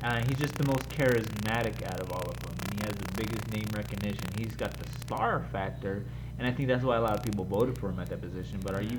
Uh, 0.03 0.23
he's 0.27 0.39
just 0.39 0.55
the 0.55 0.67
most 0.67 0.89
charismatic 0.89 1.83
out 1.93 2.01
of 2.01 2.11
all 2.13 2.23
of 2.29 2.39
them, 2.41 2.55
has 2.85 2.95
the 2.95 3.13
biggest 3.17 3.51
name 3.53 3.67
recognition. 3.75 4.25
He's 4.37 4.55
got 4.57 4.73
the 4.75 4.89
star 5.01 5.47
factor, 5.53 6.05
and 6.39 6.47
I 6.47 6.53
think 6.53 6.69
that's 6.69 6.85
why 6.85 6.97
a 6.97 7.01
lot 7.01 7.15
of 7.17 7.23
people 7.25 7.45
voted 7.45 7.79
for 7.79 7.89
him 7.91 7.99
at 8.01 8.09
that 8.11 8.21
position. 8.21 8.61
But 8.63 8.75
are 8.75 8.83
you, 8.83 8.99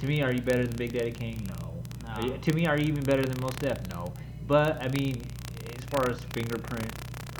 to 0.00 0.06
me, 0.06 0.22
are 0.22 0.32
you 0.32 0.42
better 0.42 0.66
than 0.66 0.76
Big 0.76 0.92
Daddy 0.92 1.10
Kane? 1.12 1.48
No. 1.48 1.82
Are 2.08 2.22
you- 2.22 2.38
to 2.38 2.52
me, 2.52 2.66
are 2.66 2.78
you 2.78 2.86
even 2.86 3.02
better 3.04 3.24
than 3.24 3.40
Mos 3.40 3.54
Def? 3.56 3.78
No. 3.90 4.12
But 4.46 4.82
I 4.82 4.88
mean, 4.88 5.22
as 5.78 5.84
far 5.86 6.08
as 6.10 6.18
fingerprint 6.32 6.90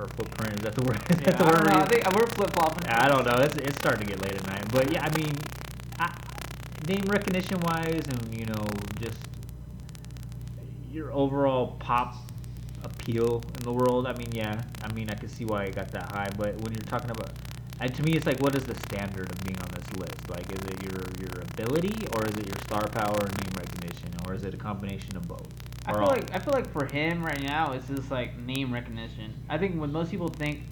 or 0.01 0.09
footprint, 0.09 0.55
is 0.57 0.63
that 0.63 0.75
the 0.75 0.83
word? 0.83 0.97
Is 1.11 1.21
Yeah, 1.21 1.31
that 1.33 1.39
the 1.39 1.45
I, 1.45 1.49
word 1.49 1.57
don't 1.57 1.67
know, 1.67 1.73
we're 1.79 1.83
I 1.83 1.89
think 1.89 2.13
we're 2.17 2.27
flip 2.29 2.53
flopping. 2.55 2.89
I 2.89 3.09
don't 3.09 3.25
know. 3.25 3.39
It's 3.45 3.57
it's 3.57 3.77
starting 3.77 4.07
to 4.09 4.15
get 4.15 4.23
late 4.23 4.35
at 4.35 4.47
night, 4.47 4.65
but 4.73 4.91
yeah, 4.91 5.05
I 5.05 5.17
mean, 5.17 5.37
I, 6.01 6.13
name 6.89 7.05
recognition 7.07 7.61
wise, 7.61 8.03
and 8.09 8.35
you 8.35 8.47
know, 8.47 8.65
just 9.01 9.19
your 10.91 11.13
overall 11.13 11.77
pop 11.79 12.15
appeal 12.85 13.43
in 13.59 13.65
the 13.65 13.73
world. 13.73 14.07
I 14.07 14.13
mean, 14.15 14.33
yeah, 14.33 14.63
I 14.83 14.93
mean, 14.93 15.11
I 15.11 15.15
can 15.15 15.29
see 15.29 15.45
why 15.45 15.65
it 15.65 15.75
got 15.77 15.91
that 15.93 16.11
high, 16.13 16.29
but 16.37 16.61
when 16.61 16.73
you're 16.73 16.85
talking 16.85 17.11
about 17.11 17.33
And 17.81 17.95
to 17.95 18.03
me, 18.05 18.13
it's 18.15 18.27
like, 18.27 18.41
what 18.41 18.55
is 18.55 18.65
the 18.65 18.75
standard 18.87 19.31
of 19.31 19.43
being 19.45 19.61
on 19.61 19.69
this 19.75 19.93
list? 19.99 20.31
Like, 20.31 20.51
is 20.53 20.61
it 20.65 20.83
your 20.83 21.03
your 21.21 21.43
ability, 21.43 22.07
or 22.13 22.25
is 22.27 22.37
it 22.37 22.47
your 22.47 22.59
star 22.65 22.89
power 22.89 23.19
and 23.27 23.37
name 23.43 23.55
recognition, 23.57 24.11
or 24.27 24.35
is 24.35 24.45
it 24.45 24.55
a 24.55 24.57
combination 24.57 25.17
of 25.17 25.27
both? 25.29 25.49
I 25.87 25.95
feel 25.95 26.05
all? 26.05 26.09
like 26.09 26.33
I 26.35 26.39
feel 26.39 26.55
like 26.55 26.71
for 26.73 26.87
him 26.87 27.25
right 27.25 27.43
now, 27.43 27.73
it's 27.73 27.89
just 27.89 28.11
like 28.11 28.39
name 28.39 28.73
recognition. 28.73 29.35
I 29.49 29.59
think 29.59 29.81
when 29.81 29.93
most 29.93 30.11
people 30.11 30.29
think 30.29 30.63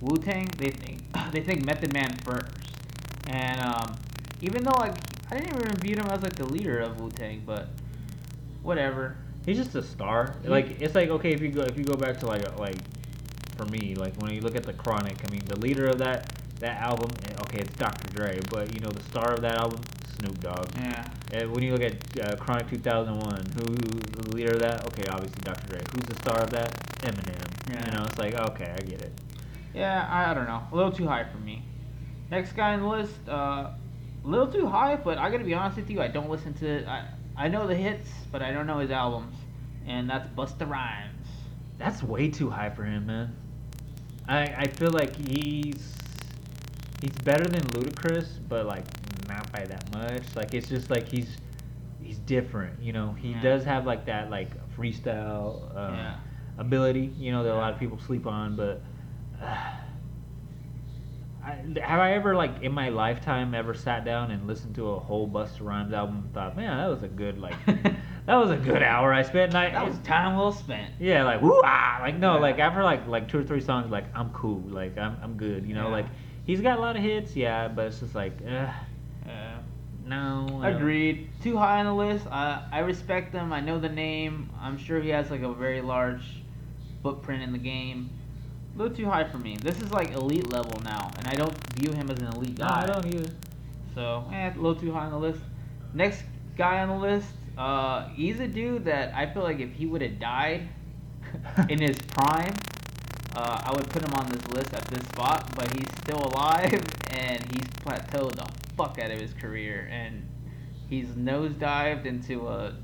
Wu 0.00 0.16
Tang, 0.18 0.48
they 0.58 0.70
think 0.70 1.02
they 1.32 1.42
think 1.42 1.64
Method 1.64 1.92
Man 1.92 2.16
first, 2.24 2.52
and 3.26 3.60
um, 3.60 3.96
even 4.40 4.62
though 4.64 4.78
like 4.78 4.96
I 5.30 5.38
didn't 5.38 5.56
even 5.56 5.74
view 5.76 5.96
him 5.96 6.06
as 6.08 6.22
like 6.22 6.36
the 6.36 6.46
leader 6.46 6.80
of 6.80 7.00
Wu 7.00 7.10
Tang, 7.10 7.42
but 7.46 7.68
whatever. 8.62 9.16
He's 9.48 9.56
just 9.56 9.74
a 9.76 9.82
star. 9.82 10.34
Like 10.44 10.82
it's 10.82 10.94
like 10.94 11.08
okay 11.08 11.32
if 11.32 11.40
you 11.40 11.48
go 11.48 11.62
if 11.62 11.78
you 11.78 11.82
go 11.82 11.94
back 11.94 12.18
to 12.20 12.26
like 12.26 12.58
like 12.58 12.76
for 13.56 13.64
me 13.64 13.94
like 13.94 14.14
when 14.20 14.30
you 14.34 14.42
look 14.42 14.54
at 14.56 14.62
the 14.62 14.74
Chronic, 14.74 15.16
I 15.26 15.30
mean 15.30 15.40
the 15.46 15.58
leader 15.58 15.86
of 15.86 15.96
that 16.00 16.34
that 16.60 16.82
album, 16.82 17.10
eh, 17.24 17.34
okay 17.46 17.60
it's 17.60 17.74
Dr. 17.76 18.12
Dre, 18.12 18.40
but 18.50 18.74
you 18.74 18.80
know 18.80 18.90
the 18.90 19.02
star 19.04 19.32
of 19.32 19.40
that 19.40 19.56
album, 19.56 19.80
Snoop 20.18 20.38
Dogg. 20.40 20.68
Yeah. 20.76 21.08
And 21.32 21.50
when 21.50 21.62
you 21.62 21.72
look 21.72 21.80
at 21.80 21.94
uh, 22.20 22.36
Chronic 22.36 22.68
2001, 22.68 23.46
who 23.56 23.72
who's 23.72 24.26
the 24.26 24.36
leader 24.36 24.52
of 24.52 24.60
that? 24.60 24.84
Okay, 24.88 25.08
obviously 25.08 25.40
Dr. 25.40 25.66
Dre. 25.66 25.80
Who's 25.94 26.04
the 26.04 26.16
star 26.16 26.42
of 26.42 26.50
that? 26.50 26.70
Eminem. 27.00 27.72
Yeah. 27.72 27.86
You 27.86 27.92
know, 27.96 28.04
it's 28.04 28.18
like 28.18 28.34
okay, 28.34 28.74
I 28.78 28.82
get 28.82 29.00
it. 29.00 29.18
Yeah, 29.72 30.06
I, 30.10 30.30
I 30.30 30.34
don't 30.34 30.46
know. 30.46 30.62
A 30.70 30.76
little 30.76 30.92
too 30.92 31.06
high 31.06 31.24
for 31.24 31.38
me. 31.38 31.62
Next 32.30 32.52
guy 32.52 32.74
on 32.74 32.80
the 32.82 32.86
list, 32.86 33.14
uh, 33.26 33.32
a 33.32 33.76
little 34.24 34.52
too 34.52 34.66
high, 34.66 34.96
but 34.96 35.16
I 35.16 35.30
gotta 35.30 35.44
be 35.44 35.54
honest 35.54 35.78
with 35.78 35.88
you, 35.88 36.02
I 36.02 36.08
don't 36.08 36.28
listen 36.28 36.52
to. 36.52 36.86
I 36.86 37.06
I 37.38 37.48
know 37.48 37.66
the 37.66 37.74
hits, 37.74 38.10
but 38.32 38.42
I 38.42 38.50
don't 38.52 38.66
know 38.66 38.78
his 38.80 38.90
albums, 38.90 39.36
and 39.86 40.10
that's 40.10 40.26
Busta 40.36 40.68
Rhymes. 40.68 41.26
That's 41.78 42.02
way 42.02 42.28
too 42.28 42.50
high 42.50 42.70
for 42.70 42.84
him, 42.84 43.06
man. 43.06 43.34
I 44.28 44.42
I 44.42 44.66
feel 44.66 44.90
like 44.90 45.14
he's 45.16 45.94
he's 47.00 47.12
better 47.24 47.44
than 47.44 47.60
Ludacris, 47.62 48.26
but 48.48 48.66
like 48.66 48.84
not 49.28 49.50
by 49.52 49.64
that 49.64 49.92
much. 49.94 50.22
Like 50.34 50.52
it's 50.54 50.68
just 50.68 50.90
like 50.90 51.08
he's 51.08 51.36
he's 52.02 52.18
different, 52.18 52.80
you 52.82 52.92
know. 52.92 53.12
He 53.12 53.30
Yeah. 53.30 53.40
does 53.42 53.64
have 53.64 53.86
like 53.86 54.04
that 54.06 54.30
like 54.30 54.50
freestyle 54.76 55.74
uh, 55.76 55.92
Yeah. 55.92 56.16
ability, 56.58 57.12
you 57.16 57.30
know, 57.30 57.44
that 57.44 57.52
a 57.52 57.56
lot 57.56 57.72
of 57.72 57.78
people 57.78 57.98
sleep 58.00 58.26
on. 58.26 58.56
But 58.56 58.82
uh, 59.40 59.56
I, 61.48 61.80
have 61.80 62.00
I 62.00 62.12
ever 62.12 62.34
like 62.34 62.62
in 62.62 62.72
my 62.72 62.88
lifetime 62.90 63.54
ever 63.54 63.74
sat 63.74 64.04
down 64.04 64.30
and 64.30 64.46
listened 64.46 64.74
to 64.76 64.90
a 64.90 64.98
whole 64.98 65.28
Busta 65.28 65.60
Rhymes 65.62 65.92
album 65.92 66.16
and 66.24 66.34
thought, 66.34 66.56
man, 66.56 66.76
that 66.76 66.88
was 66.88 67.02
a 67.02 67.08
good 67.08 67.38
like 67.38 67.54
that 67.66 68.36
was 68.36 68.50
a 68.50 68.56
good 68.56 68.82
hour 68.82 69.12
I 69.14 69.22
spent. 69.22 69.54
And 69.54 69.58
I, 69.58 69.70
That 69.70 69.86
was 69.88 69.98
time 70.00 70.36
well 70.36 70.52
spent. 70.52 70.92
yeah, 70.98 71.24
like 71.24 71.40
woo 71.42 71.60
ah, 71.64 71.98
like 72.00 72.16
no, 72.16 72.34
Yeah. 72.34 72.40
like 72.40 72.58
after 72.58 72.82
like 72.82 73.06
like 73.06 73.28
two 73.28 73.38
or 73.38 73.44
three 73.44 73.60
songs, 73.60 73.90
like 73.90 74.04
I'm 74.14 74.30
cool, 74.30 74.60
like 74.68 74.98
I'm 74.98 75.16
I'm 75.22 75.36
good, 75.36 75.66
you 75.66 75.74
know, 75.74 75.86
Yeah. 75.86 75.92
like 75.92 76.06
he's 76.44 76.60
got 76.60 76.78
a 76.78 76.80
lot 76.80 76.96
of 76.96 77.02
hits, 77.02 77.34
yeah, 77.36 77.68
but 77.68 77.86
it's 77.86 78.00
just 78.00 78.14
like, 78.14 78.32
uh, 78.46 78.50
Yeah. 79.26 79.58
no. 80.06 80.60
Agreed. 80.64 81.28
Too 81.42 81.56
high 81.56 81.80
on 81.80 81.86
the 81.86 81.94
list. 81.94 82.26
I 82.26 82.62
I 82.72 82.80
respect 82.80 83.32
him. 83.32 83.52
I 83.52 83.60
know 83.60 83.78
the 83.78 83.88
name. 83.88 84.50
I'm 84.60 84.76
sure 84.78 85.00
he 85.00 85.10
has 85.10 85.30
like 85.30 85.42
a 85.42 85.52
very 85.52 85.80
large 85.80 86.42
footprint 87.02 87.42
in 87.42 87.52
the 87.52 87.58
game. 87.58 88.10
A 88.78 88.82
little 88.82 88.96
too 88.96 89.06
high 89.06 89.24
for 89.24 89.38
me. 89.38 89.56
This 89.56 89.80
is 89.80 89.90
like 89.90 90.12
elite 90.12 90.50
level 90.50 90.80
now, 90.84 91.10
and 91.18 91.26
I 91.26 91.34
don't 91.34 91.52
view 91.74 91.90
him 91.90 92.10
as 92.10 92.18
an 92.20 92.26
elite 92.26 92.58
guy. 92.58 92.68
No. 92.68 92.74
I 92.74 92.86
don't 92.86 93.12
either. 93.12 93.28
So, 93.92 94.24
eh, 94.32 94.52
a 94.52 94.54
little 94.54 94.76
too 94.76 94.92
high 94.92 95.06
on 95.06 95.10
the 95.10 95.18
list. 95.18 95.40
Next 95.94 96.22
guy 96.56 96.78
on 96.78 96.88
the 96.88 96.94
list, 96.94 97.26
uh, 97.56 98.08
he's 98.10 98.38
a 98.38 98.46
dude 98.46 98.84
that 98.84 99.12
I 99.16 99.26
feel 99.26 99.42
like 99.42 99.58
if 99.58 99.72
he 99.72 99.86
would 99.86 100.00
have 100.00 100.20
died 100.20 100.68
in 101.68 101.80
his 101.80 101.98
prime, 102.02 102.54
uh, 103.34 103.62
I 103.64 103.72
would 103.74 103.90
put 103.90 104.04
him 104.04 104.14
on 104.14 104.30
this 104.30 104.46
list 104.50 104.72
at 104.72 104.84
this 104.84 105.02
spot. 105.08 105.56
But 105.56 105.76
he's 105.76 105.90
still 106.02 106.24
alive 106.26 106.80
and 107.10 107.44
he's 107.52 107.66
plateaued 107.84 108.36
the 108.36 108.46
fuck 108.76 109.00
out 109.00 109.10
of 109.10 109.18
his 109.20 109.32
career, 109.32 109.88
and 109.90 110.24
he's 110.88 111.08
nosedived 111.08 112.06
into 112.06 112.46
a 112.46 112.74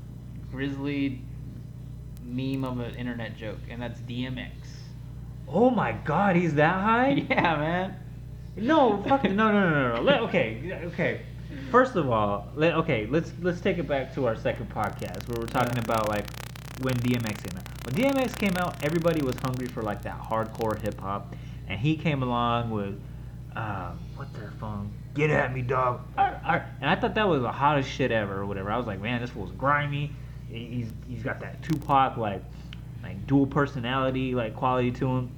grizzly 0.51 1.21
meme 2.21 2.65
of 2.65 2.81
an 2.81 2.95
internet 2.95 3.37
joke, 3.37 3.59
and 3.69 3.81
that's 3.81 4.01
DMX. 4.01 4.51
Oh 5.47 5.69
my 5.69 5.91
God, 5.91 6.35
he's 6.35 6.53
that 6.55 6.81
high? 6.81 7.09
yeah, 7.29 7.55
man. 7.55 7.95
No, 8.57 9.03
fuck, 9.03 9.23
no, 9.23 9.29
no, 9.29 9.51
no, 9.51 9.69
no, 9.69 9.95
no. 9.95 10.01
Let, 10.01 10.21
okay, 10.21 10.79
okay. 10.85 11.21
First 11.71 11.95
of 11.95 12.09
all, 12.09 12.47
let, 12.55 12.73
okay, 12.75 13.05
let's 13.09 13.31
let's 13.41 13.59
take 13.59 13.77
it 13.77 13.87
back 13.87 14.13
to 14.15 14.27
our 14.27 14.35
second 14.35 14.69
podcast 14.69 15.27
where 15.27 15.39
we're 15.39 15.47
talking 15.47 15.77
about 15.77 16.07
like 16.07 16.25
when 16.81 16.95
DMX 16.95 17.43
came 17.43 17.57
out. 17.57 17.85
When 17.85 17.95
DMX 17.95 18.37
came 18.37 18.55
out, 18.57 18.83
everybody 18.83 19.21
was 19.21 19.35
hungry 19.37 19.67
for 19.67 19.81
like 19.81 20.01
that 20.03 20.19
hardcore 20.21 20.81
hip 20.81 20.99
hop, 20.99 21.35
and 21.67 21.79
he 21.79 21.95
came 21.97 22.23
along 22.23 22.71
with, 22.71 22.99
uh, 23.55 23.91
what's 24.15 24.31
that 24.33 24.57
song? 24.59 24.91
Get 25.13 25.29
at 25.29 25.53
me, 25.53 25.61
dog. 25.61 26.01
Arr, 26.17 26.41
arr. 26.45 26.69
And 26.81 26.89
I 26.89 26.95
thought 26.95 27.15
that 27.15 27.27
was 27.27 27.41
the 27.41 27.51
hottest 27.51 27.89
shit 27.89 28.11
ever 28.11 28.39
or 28.39 28.45
whatever. 28.45 28.71
I 28.71 28.77
was 28.77 28.87
like, 28.87 29.01
man, 29.01 29.21
this 29.21 29.29
fool's 29.29 29.51
grimy. 29.51 30.11
He's 30.49 30.91
he's 31.07 31.23
got 31.23 31.39
that 31.39 31.61
Tupac 31.63 32.17
like 32.17 32.43
like 33.03 33.25
dual 33.27 33.47
personality 33.47 34.35
like 34.35 34.55
quality 34.55 34.91
to 34.91 35.07
him. 35.07 35.31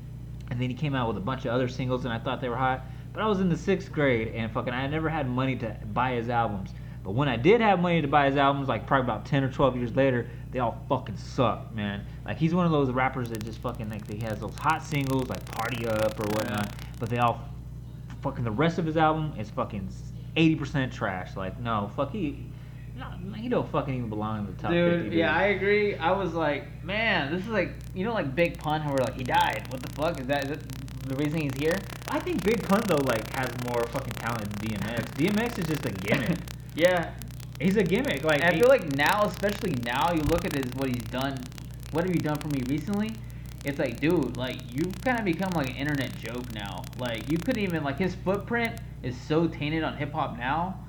And 0.50 0.62
then 0.62 0.70
he 0.70 0.76
came 0.76 0.96
out 0.96 1.08
with 1.08 1.18
a 1.18 1.22
bunch 1.22 1.46
of 1.46 1.52
other 1.52 1.68
singles, 1.68 2.06
and 2.06 2.14
I 2.14 2.20
thought 2.20 2.40
they 2.40 2.50
were 2.50 2.56
hot. 2.56 2.86
But 3.14 3.22
I 3.22 3.28
was 3.28 3.42
in 3.42 3.50
the 3.50 3.58
sixth 3.58 3.92
grade, 3.92 4.30
and 4.30 4.52
fucking, 4.52 4.74
I 4.74 4.88
never 4.88 5.10
had 5.10 5.28
money 5.28 5.58
to 5.58 5.76
buy 5.94 6.14
his 6.14 6.30
albums. 6.30 6.72
But 7.04 7.14
when 7.14 7.28
I 7.28 7.36
did 7.36 7.62
have 7.62 7.80
money 7.80 8.02
to 8.02 8.08
buy 8.08 8.28
his 8.28 8.38
albums, 8.38 8.68
like 8.68 8.86
probably 8.86 9.06
about 9.06 9.26
ten 9.26 9.44
or 9.44 9.52
twelve 9.52 9.76
years 9.76 9.96
later, 9.96 10.28
they 10.52 10.60
all 10.60 10.82
fucking 10.90 11.18
suck, 11.18 11.74
man. 11.74 12.06
Like 12.26 12.38
he's 12.38 12.54
one 12.54 12.66
of 12.66 12.72
those 12.72 12.92
rappers 12.92 13.30
that 13.30 13.44
just 13.44 13.60
fucking 13.60 13.90
like 13.90 14.10
he 14.12 14.20
has 14.26 14.40
those 14.40 14.56
hot 14.56 14.84
singles 14.84 15.30
like 15.30 15.44
"Party 15.46 15.88
Up" 15.88 16.20
or 16.20 16.28
whatnot, 16.34 16.74
but 17.00 17.10
they 17.10 17.18
all 17.18 17.42
fucking 18.22 18.44
the 18.44 18.52
rest 18.52 18.78
of 18.78 18.86
his 18.86 18.98
album 18.98 19.34
is 19.38 19.50
fucking 19.50 19.90
eighty 20.36 20.56
percent 20.56 20.92
trash. 20.92 21.36
Like 21.36 21.60
no, 21.60 21.90
fuck 21.96 22.12
he, 22.12 22.46
no, 22.98 23.34
he 23.34 23.50
don't 23.50 23.70
fucking 23.72 23.94
even 23.94 24.10
belong 24.10 24.40
in 24.40 24.46
the 24.48 24.62
top 24.62 24.72
Dude, 24.72 25.04
50. 25.04 25.16
yeah, 25.18 25.36
I 25.36 25.46
agree. 25.48 25.96
I 25.96 26.12
was 26.12 26.34
like, 26.34 26.84
man, 26.84 27.32
this 27.32 27.42
is 27.42 27.50
like, 27.50 27.72
you 27.94 28.04
know, 28.06 28.14
like 28.14 28.36
Big 28.36 28.58
Pun, 28.58 28.84
where 28.86 28.96
we're 28.96 29.04
like 29.04 29.16
he 29.16 29.24
died. 29.24 29.68
What 29.70 29.82
the 29.82 29.94
fuck 29.94 30.20
is 30.20 30.28
that? 30.28 30.46
Is 30.46 30.50
that 30.50 30.62
the 31.08 31.16
reason 31.16 31.42
he's 31.42 31.56
here? 31.58 31.76
I 32.10 32.20
think 32.20 32.44
Big 32.44 32.64
Pun 32.68 32.82
though 32.88 32.98
like 33.06 33.32
has 33.34 33.50
more 33.66 33.86
fucking 33.88 34.14
talent 34.14 34.50
than 34.50 34.70
DMX. 34.70 35.06
DMX 35.16 35.60
is 35.60 35.68
just 35.68 35.86
a 35.86 35.92
gimmick. 35.92 36.38
Yeah, 36.76 37.12
He's 37.60 37.76
a 37.76 37.84
gimmick. 37.84 38.24
Like 38.24 38.42
and 38.42 38.56
I 38.56 38.60
feel 38.60 38.68
like 38.68 38.96
now, 38.96 39.24
especially 39.24 39.74
now, 39.84 40.12
you 40.14 40.22
look 40.22 40.46
at 40.46 40.54
his 40.54 40.72
what 40.76 40.90
he's 40.90 41.04
done. 41.06 41.40
What 41.92 42.04
have 42.04 42.14
you 42.14 42.22
done 42.22 42.38
for 42.38 42.50
me 42.50 42.62
recently? 42.68 43.14
It's 43.66 43.80
like, 43.80 44.00
dude, 44.00 44.38
like 44.38 44.58
you've 44.72 45.02
kind 45.02 45.18
of 45.18 45.26
become 45.26 45.52
like 45.54 45.70
an 45.70 45.76
internet 45.76 46.16
joke 46.18 46.54
now. 46.54 46.84
Like 47.00 47.30
you 47.32 47.38
couldn't 47.38 47.64
even 47.64 47.84
like 47.84 47.98
his 47.98 48.14
footprint 48.16 48.80
is 49.02 49.20
so 49.20 49.48
tainted 49.48 49.84
on 49.84 49.98
hip 49.98 50.14
hop 50.14 50.38
now. 50.38 50.86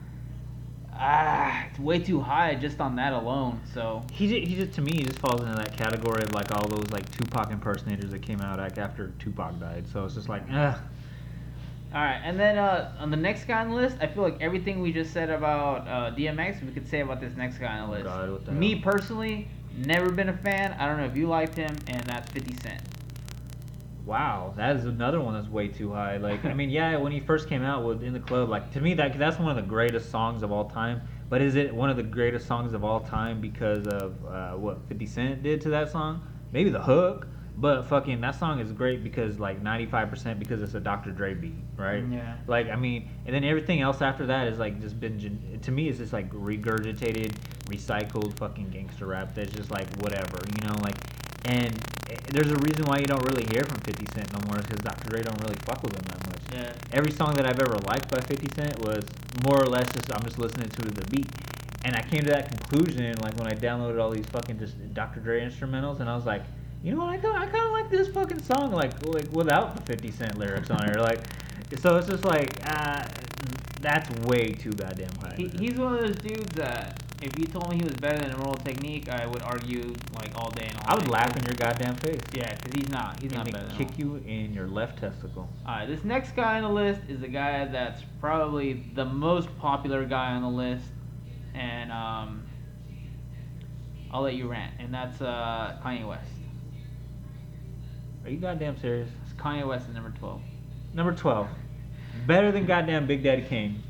Ah, 1.01 1.67
it's 1.71 1.79
way 1.79 2.01
too 2.01 2.21
high 2.21 2.55
just 2.57 2.81
on 2.81 2.97
that 2.97 3.13
alone. 3.13 3.61
So 3.73 4.03
he 4.13 4.29
just, 4.29 4.49
he 4.49 4.57
just 4.57 4.73
to 4.75 4.81
me 4.83 4.93
he 4.93 5.05
just 5.05 5.19
falls 5.21 5.41
into 5.43 5.55
that 5.55 5.77
category 5.77 6.23
of 6.23 6.33
like 6.35 6.51
all 6.51 6.67
those 6.67 6.91
like 6.91 7.09
Tupac 7.17 7.51
impersonators 7.53 8.11
that 8.11 8.23
came 8.23 8.41
out 8.41 8.59
like 8.59 8.79
after 8.79 9.13
Tupac 9.19 9.59
died. 9.61 9.87
So 9.93 10.05
it's 10.05 10.15
just 10.15 10.29
like, 10.29 10.43
ugh. 10.51 10.77
All 11.95 12.03
right, 12.03 12.21
and 12.23 12.39
then 12.39 12.59
uh, 12.59 12.93
on 12.99 13.11
the 13.11 13.17
next 13.17 13.45
guy 13.47 13.63
on 13.63 13.71
the 13.71 13.75
list, 13.77 13.97
I 14.01 14.09
feel 14.09 14.23
like 14.23 14.37
everything 14.43 14.83
we 14.83 14.93
just 14.93 15.11
said 15.11 15.31
about 15.31 15.89
uh, 15.89 16.15
DMX, 16.15 16.63
we 16.63 16.71
could 16.73 16.87
say 16.87 17.01
about 17.01 17.19
this 17.19 17.35
next 17.35 17.57
guy 17.57 17.79
on 17.79 17.89
the 17.89 17.95
list. 17.95 18.05
God, 18.05 18.45
the 18.45 18.53
Me 18.53 18.73
hell? 18.75 18.93
personally, 18.93 19.49
never 19.75 20.11
been 20.11 20.29
a 20.29 20.37
fan. 20.37 20.77
I 20.79 20.87
don't 20.87 20.99
know 20.99 21.07
if 21.07 21.17
you 21.17 21.29
liked 21.29 21.55
him, 21.55 21.75
and 21.87 22.03
that's 22.05 22.31
50 22.33 22.57
Cent. 22.63 22.83
Wow, 24.09 24.55
that 24.57 24.75
is 24.75 24.87
another 24.87 25.21
one 25.21 25.35
that's 25.35 25.49
way 25.49 25.69
too 25.69 25.93
high. 25.93 26.17
Like, 26.17 26.47
I 26.47 26.55
mean, 26.55 26.71
yeah, 26.79 26.97
when 26.97 27.13
he 27.13 27.21
first 27.21 27.47
came 27.47 27.63
out 27.63 27.85
with 27.85 28.03
in 28.03 28.15
the 28.15 28.21
club, 28.21 28.49
like 28.49 28.73
to 28.73 28.81
me 28.81 28.95
that 28.95 29.19
that's 29.19 29.39
one 29.39 29.51
of 29.51 29.57
the 29.57 29.69
greatest 29.69 30.11
songs 30.11 30.43
of 30.43 30.51
all 30.51 30.65
time. 30.65 31.03
But 31.29 31.43
is 31.43 31.57
it 31.57 31.75
one 31.75 31.91
of 31.91 31.99
the 31.99 32.03
greatest 32.03 32.47
songs 32.47 32.73
of 32.73 32.85
all 32.85 33.01
time 33.01 33.39
because 33.39 33.87
of 33.87 34.15
uh, 34.25 34.53
what 34.53 34.81
50 34.89 35.05
Cent 35.05 35.43
did 35.43 35.61
to 35.61 35.69
that 35.69 35.93
song? 35.93 36.27
Maybe 36.53 36.71
the 36.71 36.81
hook, 36.81 37.27
but 37.59 37.83
fucking 37.83 38.23
that 38.23 38.35
song 38.35 38.61
is 38.61 38.73
great 38.73 39.05
because 39.05 39.39
like 39.39 39.63
95% 39.63 40.39
because 40.39 40.63
it's 40.63 40.73
a 40.73 40.81
Dr. 40.81 41.11
Dre 41.11 41.35
beat, 41.35 41.63
right? 41.77 42.03
Yeah. 42.11 42.39
Like 42.47 42.71
I 42.71 42.77
mean, 42.77 43.11
and 43.27 43.35
then 43.35 43.45
everything 43.45 43.83
else 43.83 44.01
after 44.01 44.25
that 44.25 44.49
is 44.49 44.59
like 44.59 44.81
just 44.81 44.99
been 44.99 45.61
to 45.61 45.71
me 45.71 45.91
it's 45.91 45.99
just 45.99 46.15
like 46.15 46.33
regurgitated, 46.33 47.35
recycled 47.67 48.39
fucking 48.39 48.71
gangster 48.71 49.05
rap 49.05 49.35
that's 49.35 49.53
just 49.53 49.71
like 49.71 49.87
whatever, 49.97 50.39
you 50.57 50.67
know, 50.67 50.77
like 50.83 50.97
and 51.45 51.75
eh, 52.11 52.17
there's 52.29 52.51
a 52.51 52.57
reason 52.59 52.87
why 52.87 52.99
you 52.99 53.07
don't 53.07 53.25
really 53.25 53.45
hear 53.47 53.65
from 53.65 53.79
50 53.81 54.07
Cent 54.15 54.33
no 54.33 54.41
more 54.47 54.59
because 54.59 54.79
Dr. 54.79 55.11
Dre 55.11 55.23
don't 55.23 55.41
really 55.41 55.57
fuck 55.57 55.83
with 55.83 55.95
him 55.95 56.05
that 56.09 56.27
much. 56.27 56.43
Yeah. 56.53 56.73
Every 56.93 57.13
song 57.13 57.35
that 57.35 57.47
I've 57.47 57.61
ever 57.61 57.77
liked 57.87 58.11
by 58.11 58.21
50 58.21 58.49
Cent 58.55 58.79
was 58.81 59.05
more 59.45 59.63
or 59.63 59.67
less 59.67 59.91
just 59.93 60.13
I'm 60.13 60.23
just 60.23 60.39
listening 60.39 60.69
to 60.69 60.83
the 60.83 61.07
beat. 61.11 61.29
And 61.85 61.95
I 61.95 62.03
came 62.03 62.21
to 62.21 62.31
that 62.31 62.49
conclusion 62.49 63.15
like 63.21 63.37
when 63.39 63.47
I 63.47 63.55
downloaded 63.55 64.01
all 64.01 64.11
these 64.11 64.27
fucking 64.27 64.59
just 64.59 64.75
Dr. 64.95 65.21
Dre 65.21 65.41
instrumentals 65.41 66.01
and 66.01 66.09
I 66.09 66.17
was 66.17 66.27
like, 66.27 66.43
you 66.83 66.93
know 66.93 66.99
what, 66.99 67.11
I 67.11 67.19
kind 67.19 67.37
I 67.37 67.47
kind 67.47 67.67
of 67.67 67.73
like 67.73 67.91
this 67.91 68.09
fucking 68.09 68.43
song 68.43 68.73
like 68.73 69.05
like 69.07 69.31
without 69.33 69.77
the 69.77 69.83
50 69.83 70.11
Cent 70.13 70.39
lyrics 70.39 70.71
on 70.71 70.85
here 70.85 71.01
like 71.01 71.21
so 71.77 71.97
it's 71.97 72.09
just 72.09 72.25
like 72.25 72.59
uh, 72.67 73.07
that's 73.81 74.11
way 74.27 74.49
too 74.53 74.71
goddamn 74.73 75.11
high. 75.21 75.35
He, 75.37 75.49
he's 75.49 75.79
one 75.79 75.95
of 75.95 76.01
those 76.01 76.17
dudes 76.17 76.55
that 76.55 77.03
if 77.21 77.39
you 77.39 77.47
told 77.47 77.69
me 77.71 77.77
he 77.77 77.85
was 77.85 77.95
better 77.97 78.19
than 78.19 78.31
Immortal 78.31 78.57
Technique, 78.65 79.09
I 79.09 79.27
would 79.27 79.43
argue 79.43 79.93
like 80.15 80.31
all 80.37 80.51
day 80.51 80.67
and 80.69 80.77
all 80.79 80.85
I 80.87 80.95
would 80.95 81.05
night. 81.05 81.13
laugh 81.13 81.37
in 81.37 81.45
your 81.45 81.55
goddamn 81.55 81.97
face. 81.97 82.21
Yeah, 82.33 82.55
because 82.55 82.73
he's 82.73 82.89
not. 82.89 83.21
He's 83.21 83.33
and 83.33 83.45
not 83.45 83.53
better 83.53 83.69
kick 83.77 83.99
you 83.99 84.17
in 84.27 84.53
your 84.55 84.69
left 84.69 84.99
testicle. 84.99 85.49
Alright, 85.67 85.89
this 85.89 86.05
next 86.05 86.37
guy 86.37 86.57
on 86.61 86.63
the 86.63 86.69
list 86.69 87.01
is 87.09 87.23
a 87.23 87.29
guy 87.29 87.65
that's 87.65 88.03
probably 88.21 88.85
the 88.95 89.05
most 89.05 89.49
popular 89.59 90.05
guy 90.05 90.33
on 90.33 90.43
the 90.43 90.49
list, 90.49 90.85
and 91.55 91.91
um, 91.91 92.45
I'll 94.13 94.23
let 94.23 94.35
you 94.35 94.47
rant, 94.49 94.75
and 94.79 94.95
that's 94.95 95.21
uh, 95.21 95.79
Kanye 95.85 96.07
West. 96.07 96.31
Are 98.25 98.31
you 98.31 98.39
goddamn 98.39 98.79
serious? 98.79 99.09
It's 99.25 99.33
Kanye 99.41 99.67
West 99.67 99.89
at 99.89 99.95
number 99.95 100.13
12. 100.19 100.41
Number 100.95 101.15
12. 101.15 101.49
Better 102.27 102.53
than 102.53 102.67
goddamn 102.67 103.07
Big 103.07 103.23
Daddy 103.23 103.43
Kane. 103.43 103.83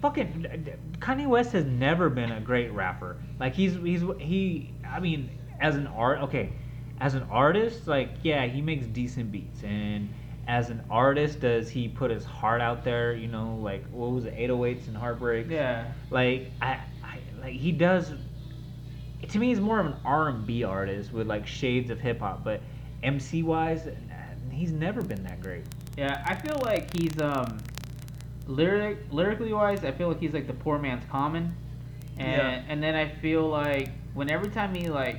Fucking 0.00 0.76
Kanye 1.00 1.26
West 1.26 1.52
has 1.52 1.64
never 1.64 2.08
been 2.08 2.32
a 2.32 2.40
great 2.40 2.72
rapper. 2.72 3.16
Like 3.40 3.54
he's 3.54 3.74
he's 3.74 4.02
he. 4.18 4.72
I 4.88 5.00
mean, 5.00 5.30
as 5.60 5.74
an 5.74 5.88
art, 5.88 6.20
okay, 6.20 6.52
as 7.00 7.14
an 7.14 7.24
artist, 7.30 7.86
like 7.86 8.10
yeah, 8.22 8.46
he 8.46 8.60
makes 8.60 8.86
decent 8.86 9.32
beats, 9.32 9.62
and 9.64 10.08
as 10.46 10.70
an 10.70 10.82
artist, 10.90 11.40
does 11.40 11.68
he 11.68 11.88
put 11.88 12.10
his 12.10 12.24
heart 12.24 12.60
out 12.60 12.84
there? 12.84 13.14
You 13.14 13.28
know, 13.28 13.58
like 13.62 13.84
what 13.90 14.10
was 14.12 14.24
it, 14.24 14.34
808s 14.36 14.88
and 14.88 14.96
heartbreaks? 14.96 15.50
Yeah. 15.50 15.92
Like 16.10 16.50
I, 16.62 16.80
I 17.04 17.18
like 17.40 17.54
he 17.54 17.72
does. 17.72 18.12
To 19.28 19.38
me, 19.38 19.48
he's 19.48 19.60
more 19.60 19.80
of 19.80 19.86
an 19.86 19.96
R 20.04 20.28
and 20.28 20.46
B 20.46 20.62
artist 20.62 21.12
with 21.12 21.26
like 21.26 21.46
shades 21.46 21.90
of 21.90 21.98
hip 21.98 22.20
hop, 22.20 22.44
but 22.44 22.60
MC 23.02 23.42
wise, 23.42 23.88
he's 24.50 24.72
never 24.72 25.02
been 25.02 25.22
that 25.24 25.40
great. 25.40 25.64
Yeah, 25.96 26.24
I 26.26 26.34
feel 26.34 26.60
like 26.64 26.96
he's 26.96 27.20
um 27.20 27.58
lyric 28.48 28.98
lyrically 29.10 29.52
wise, 29.52 29.84
I 29.84 29.92
feel 29.92 30.08
like 30.08 30.18
he's 30.20 30.32
like 30.34 30.46
the 30.48 30.52
poor 30.54 30.78
man's 30.78 31.04
Common. 31.10 31.54
And 32.18 32.32
Yeah. 32.32 32.62
and 32.68 32.82
then 32.82 32.96
I 32.96 33.08
feel 33.08 33.46
like 33.48 33.90
when 34.14 34.28
every 34.30 34.50
time 34.50 34.74
he 34.74 34.88
like 34.88 35.18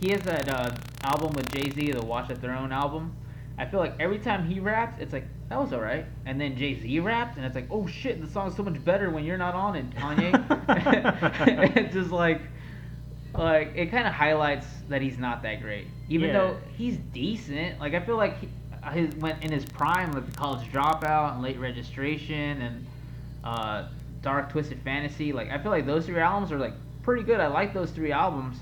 he 0.00 0.10
has 0.10 0.22
that 0.22 0.48
uh, 0.48 0.70
album 1.04 1.32
with 1.34 1.50
Jay 1.52 1.70
Z, 1.70 1.92
the 1.92 2.02
Watch 2.04 2.28
the 2.28 2.34
Throne 2.34 2.72
album. 2.72 3.14
I 3.58 3.66
feel 3.66 3.78
like 3.80 3.92
every 4.00 4.18
time 4.18 4.48
he 4.48 4.58
raps, 4.58 4.96
it's 4.98 5.12
like 5.12 5.26
that 5.50 5.58
was 5.60 5.72
alright, 5.74 6.06
and 6.24 6.40
then 6.40 6.56
Jay 6.56 6.80
Z 6.80 6.98
raps, 7.00 7.36
and 7.36 7.44
it's 7.44 7.54
like 7.54 7.66
oh 7.70 7.86
shit, 7.86 8.20
the 8.20 8.26
song's 8.26 8.56
so 8.56 8.62
much 8.62 8.82
better 8.84 9.10
when 9.10 9.22
you're 9.24 9.36
not 9.36 9.54
on 9.54 9.76
it, 9.76 9.90
Kanye. 9.90 10.32
it's 11.76 11.92
just 11.94 12.10
like 12.10 12.40
like 13.34 13.72
it 13.76 13.90
kind 13.90 14.06
of 14.06 14.14
highlights 14.14 14.66
that 14.88 15.02
he's 15.02 15.18
not 15.18 15.42
that 15.42 15.60
great, 15.60 15.86
even 16.08 16.28
Yeah. 16.28 16.32
though 16.38 16.56
he's 16.76 16.96
decent. 17.12 17.78
Like 17.78 17.92
I 17.94 18.00
feel 18.00 18.16
like 18.16 18.40
he, 18.40 18.48
his 18.92 19.14
went 19.16 19.42
in 19.44 19.52
his 19.52 19.64
prime, 19.64 20.12
with 20.12 20.26
the 20.30 20.36
College 20.36 20.70
Dropout 20.72 21.34
and 21.34 21.42
Late 21.42 21.58
Registration 21.58 22.62
and 22.62 22.86
uh, 23.44 23.88
Dark 24.22 24.50
Twisted 24.50 24.80
Fantasy. 24.82 25.32
Like 25.32 25.50
I 25.50 25.58
feel 25.58 25.70
like 25.70 25.86
those 25.86 26.06
three 26.06 26.20
albums 26.20 26.52
are 26.52 26.58
like 26.58 26.74
pretty 27.02 27.22
good. 27.22 27.40
I 27.40 27.46
like 27.46 27.72
those 27.74 27.90
three 27.90 28.12
albums, 28.12 28.58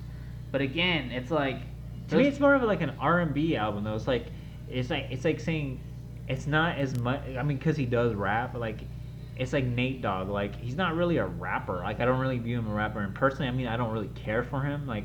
but 0.52 0.60
again, 0.60 1.10
it's 1.10 1.30
like 1.30 1.60
To 2.08 2.16
me, 2.16 2.26
it's 2.26 2.40
more 2.40 2.54
of 2.54 2.62
like 2.62 2.80
an 2.80 2.92
R 2.98 3.20
and 3.20 3.34
B 3.34 3.56
album 3.56 3.84
though. 3.84 3.94
It's 3.94 4.06
like, 4.06 4.26
it's 4.68 4.90
like 4.90 5.06
it's 5.10 5.24
like 5.24 5.40
saying, 5.40 5.80
it's 6.26 6.46
not 6.46 6.78
as 6.78 6.96
much. 6.98 7.22
I 7.38 7.42
mean, 7.42 7.58
because 7.58 7.76
he 7.76 7.84
does 7.84 8.14
rap, 8.14 8.52
but 8.52 8.60
like, 8.60 8.80
it's 9.36 9.52
like 9.52 9.64
Nate 9.64 10.00
Dogg. 10.00 10.28
Like 10.28 10.56
he's 10.56 10.74
not 10.74 10.96
really 10.96 11.18
a 11.18 11.26
rapper. 11.26 11.76
Like 11.76 12.00
I 12.00 12.06
don't 12.06 12.18
really 12.18 12.38
view 12.38 12.58
him 12.58 12.68
a 12.68 12.74
rapper. 12.74 13.00
And 13.00 13.14
personally, 13.14 13.48
I 13.48 13.50
mean, 13.50 13.66
I 13.66 13.76
don't 13.76 13.92
really 13.92 14.10
care 14.14 14.42
for 14.42 14.62
him. 14.62 14.86
Like, 14.86 15.04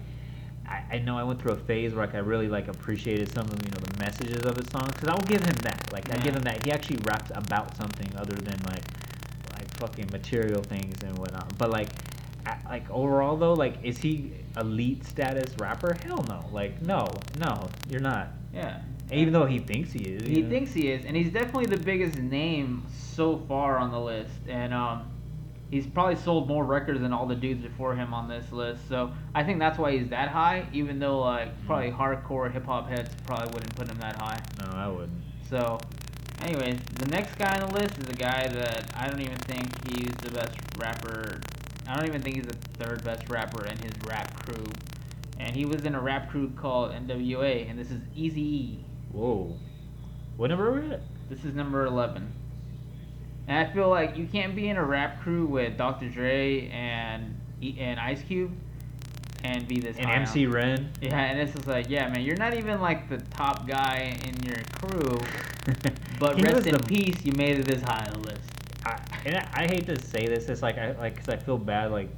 I, 0.67 0.83
I 0.93 0.97
know 0.99 1.17
I 1.17 1.23
went 1.23 1.41
through 1.41 1.53
a 1.53 1.57
phase 1.57 1.93
where 1.93 2.05
like 2.05 2.15
I 2.15 2.19
really 2.19 2.47
like 2.47 2.67
appreciated 2.67 3.31
some 3.33 3.45
of 3.47 3.63
you 3.63 3.71
know 3.71 3.79
the 3.79 3.97
messages 3.99 4.43
of 4.45 4.55
his 4.57 4.67
songs. 4.69 4.93
Because 4.93 5.09
I'll 5.09 5.19
give 5.27 5.41
him 5.41 5.55
that. 5.63 5.91
Like 5.91 6.11
I 6.11 6.17
give 6.17 6.35
him 6.35 6.43
that. 6.43 6.63
He 6.65 6.71
actually 6.71 6.97
raps 7.03 7.31
about 7.35 7.75
something 7.77 8.09
other 8.17 8.35
than 8.35 8.57
like, 8.65 8.83
like 9.53 9.67
fucking 9.77 10.09
material 10.11 10.61
things 10.63 11.01
and 11.03 11.17
whatnot. 11.17 11.57
But 11.57 11.69
like. 11.69 11.89
I- 12.45 12.57
Like 12.67 12.89
overall 12.91 13.37
though, 13.37 13.53
like 13.53 13.77
is 13.83 13.97
he 13.97 14.33
elite 14.57 15.05
status 15.05 15.57
rapper? 15.57 15.95
Hell 16.03 16.25
no. 16.27 16.43
Like 16.51 16.81
no, 16.81 17.07
no, 17.39 17.69
you're 17.89 18.01
not. 18.01 18.33
yeah. 18.53 18.81
Even 19.11 19.31
though 19.31 19.45
he 19.45 19.59
thinks 19.59 19.93
he 19.93 20.03
is. 20.15 20.23
He 20.27 20.41
know? 20.41 20.49
thinks 20.49 20.73
he 20.73 20.89
is, 20.91 21.05
and 21.05 21.15
he's 21.15 21.31
definitely 21.31 21.67
the 21.67 21.77
biggest 21.77 22.17
name 22.17 22.83
so 23.15 23.37
far 23.47 23.77
on 23.77 23.91
the 23.91 23.99
list. 23.99 24.33
And 24.49 24.73
um, 24.73 25.05
he's 25.73 25.87
probably 25.87 26.15
sold 26.15 26.47
more 26.47 26.63
records 26.63 27.01
than 27.01 27.11
all 27.11 27.25
the 27.25 27.35
dudes 27.35 27.63
before 27.63 27.95
him 27.95 28.13
on 28.13 28.29
this 28.29 28.51
list. 28.51 28.87
So 28.87 29.11
I 29.33 29.43
think 29.43 29.57
that's 29.57 29.79
why 29.79 29.97
he's 29.97 30.07
that 30.09 30.29
high. 30.29 30.67
Even 30.71 30.99
though 30.99 31.19
like 31.21 31.47
mm-hmm. 31.47 31.65
probably 31.65 31.89
hardcore 31.89 32.51
hip 32.51 32.65
hop 32.65 32.87
heads 32.87 33.09
probably 33.25 33.47
wouldn't 33.47 33.75
put 33.75 33.89
him 33.89 33.97
that 33.97 34.15
high. 34.21 34.39
No, 34.59 34.69
I 34.71 34.87
wouldn't. 34.87 35.23
So, 35.49 35.79
anyways, 36.41 36.79
the 36.97 37.07
next 37.07 37.35
guy 37.39 37.59
on 37.59 37.67
the 37.67 37.73
list 37.73 37.97
is 37.97 38.07
a 38.07 38.13
guy 38.13 38.47
that 38.47 38.91
I 38.95 39.07
don't 39.07 39.21
even 39.21 39.37
think 39.37 39.89
he's 39.89 40.13
the 40.17 40.29
best 40.31 40.55
rapper. 40.77 41.41
I 41.87 41.95
don't 41.95 42.07
even 42.07 42.21
think 42.21 42.35
he's 42.35 42.45
the 42.45 42.85
third 42.85 43.03
best 43.03 43.27
rapper 43.29 43.65
in 43.65 43.77
his 43.79 43.93
rap 44.07 44.45
crew. 44.45 44.65
And 45.39 45.55
he 45.55 45.65
was 45.65 45.85
in 45.85 45.95
a 45.95 45.99
rap 45.99 46.29
crew 46.29 46.51
called 46.51 46.91
NWA, 46.91 47.69
and 47.69 47.79
this 47.79 47.89
is 47.89 47.99
Easy 48.15 48.41
E. 48.41 48.85
Whoa. 49.11 49.57
What 50.37 50.51
number 50.51 50.69
are 50.69 50.81
we 50.81 50.91
at? 50.93 51.01
This 51.29 51.43
is 51.43 51.55
number 51.55 51.85
11. 51.85 52.31
And 53.47 53.57
I 53.57 53.71
feel 53.73 53.89
like 53.89 54.17
you 54.17 54.25
can't 54.25 54.55
be 54.55 54.69
in 54.69 54.77
a 54.77 54.83
rap 54.83 55.21
crew 55.21 55.45
with 55.45 55.77
Dr. 55.77 56.09
Dre 56.09 56.69
and 56.69 57.39
and 57.61 57.99
Ice 57.99 58.21
Cube 58.23 58.51
and 59.43 59.67
be 59.67 59.79
this 59.79 59.97
And 59.97 60.09
MC 60.09 60.45
Ren. 60.47 60.89
Yeah, 61.01 61.17
and 61.17 61.39
it's 61.39 61.53
just 61.53 61.67
like, 61.67 61.89
yeah, 61.89 62.07
man, 62.09 62.21
you're 62.21 62.37
not 62.37 62.53
even 62.53 62.79
like 62.81 63.09
the 63.09 63.17
top 63.17 63.67
guy 63.67 64.17
in 64.25 64.41
your 64.43 64.57
crew, 64.73 65.19
but 66.19 66.41
rest 66.41 66.67
in 66.67 66.77
the- 66.77 66.83
peace, 66.83 67.23
you 67.23 67.33
made 67.33 67.59
it 67.59 67.65
this 67.65 67.81
high 67.83 68.05
on 68.07 68.21
the 68.21 68.27
list. 68.29 68.41
I, 68.85 68.99
and 69.25 69.35
I, 69.37 69.47
I 69.53 69.67
hate 69.67 69.85
to 69.87 70.01
say 70.01 70.27
this. 70.27 70.49
It's 70.49 70.61
like 70.61 70.77
I 70.77 70.91
like 70.93 71.15
because 71.15 71.29
I 71.29 71.37
feel 71.37 71.57
bad 71.57 71.91
like 71.91 72.09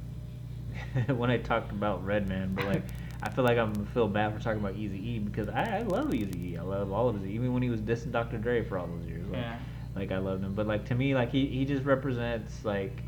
when 1.08 1.30
I 1.30 1.38
talked 1.38 1.70
about 1.72 2.04
Redman, 2.04 2.54
but 2.54 2.66
like 2.66 2.82
I 3.22 3.30
feel 3.30 3.44
like 3.44 3.58
I'm 3.58 3.86
feel 3.86 4.08
bad 4.08 4.34
for 4.34 4.42
talking 4.42 4.60
about 4.60 4.76
Easy 4.76 4.98
E 4.98 5.18
because 5.18 5.48
I, 5.48 5.78
I 5.78 5.82
love 5.82 6.12
Easy 6.14 6.52
E. 6.52 6.56
I 6.56 6.62
love 6.62 6.92
all 6.92 7.08
of 7.08 7.16
his 7.16 7.26
even 7.26 7.52
when 7.52 7.62
he 7.62 7.70
was 7.70 7.80
dissing 7.80 8.12
Dr. 8.12 8.38
Dre 8.38 8.62
for 8.64 8.78
all 8.78 8.86
those 8.86 9.06
years. 9.08 9.26
Like, 9.26 9.40
Yeah. 9.40 9.58
Like 9.96 10.12
I 10.12 10.18
loved 10.18 10.44
him, 10.44 10.54
but 10.54 10.66
like 10.66 10.84
to 10.86 10.94
me, 10.94 11.14
like 11.14 11.32
he, 11.32 11.46
he 11.46 11.64
just 11.64 11.84
represents 11.84 12.64
like 12.64 13.02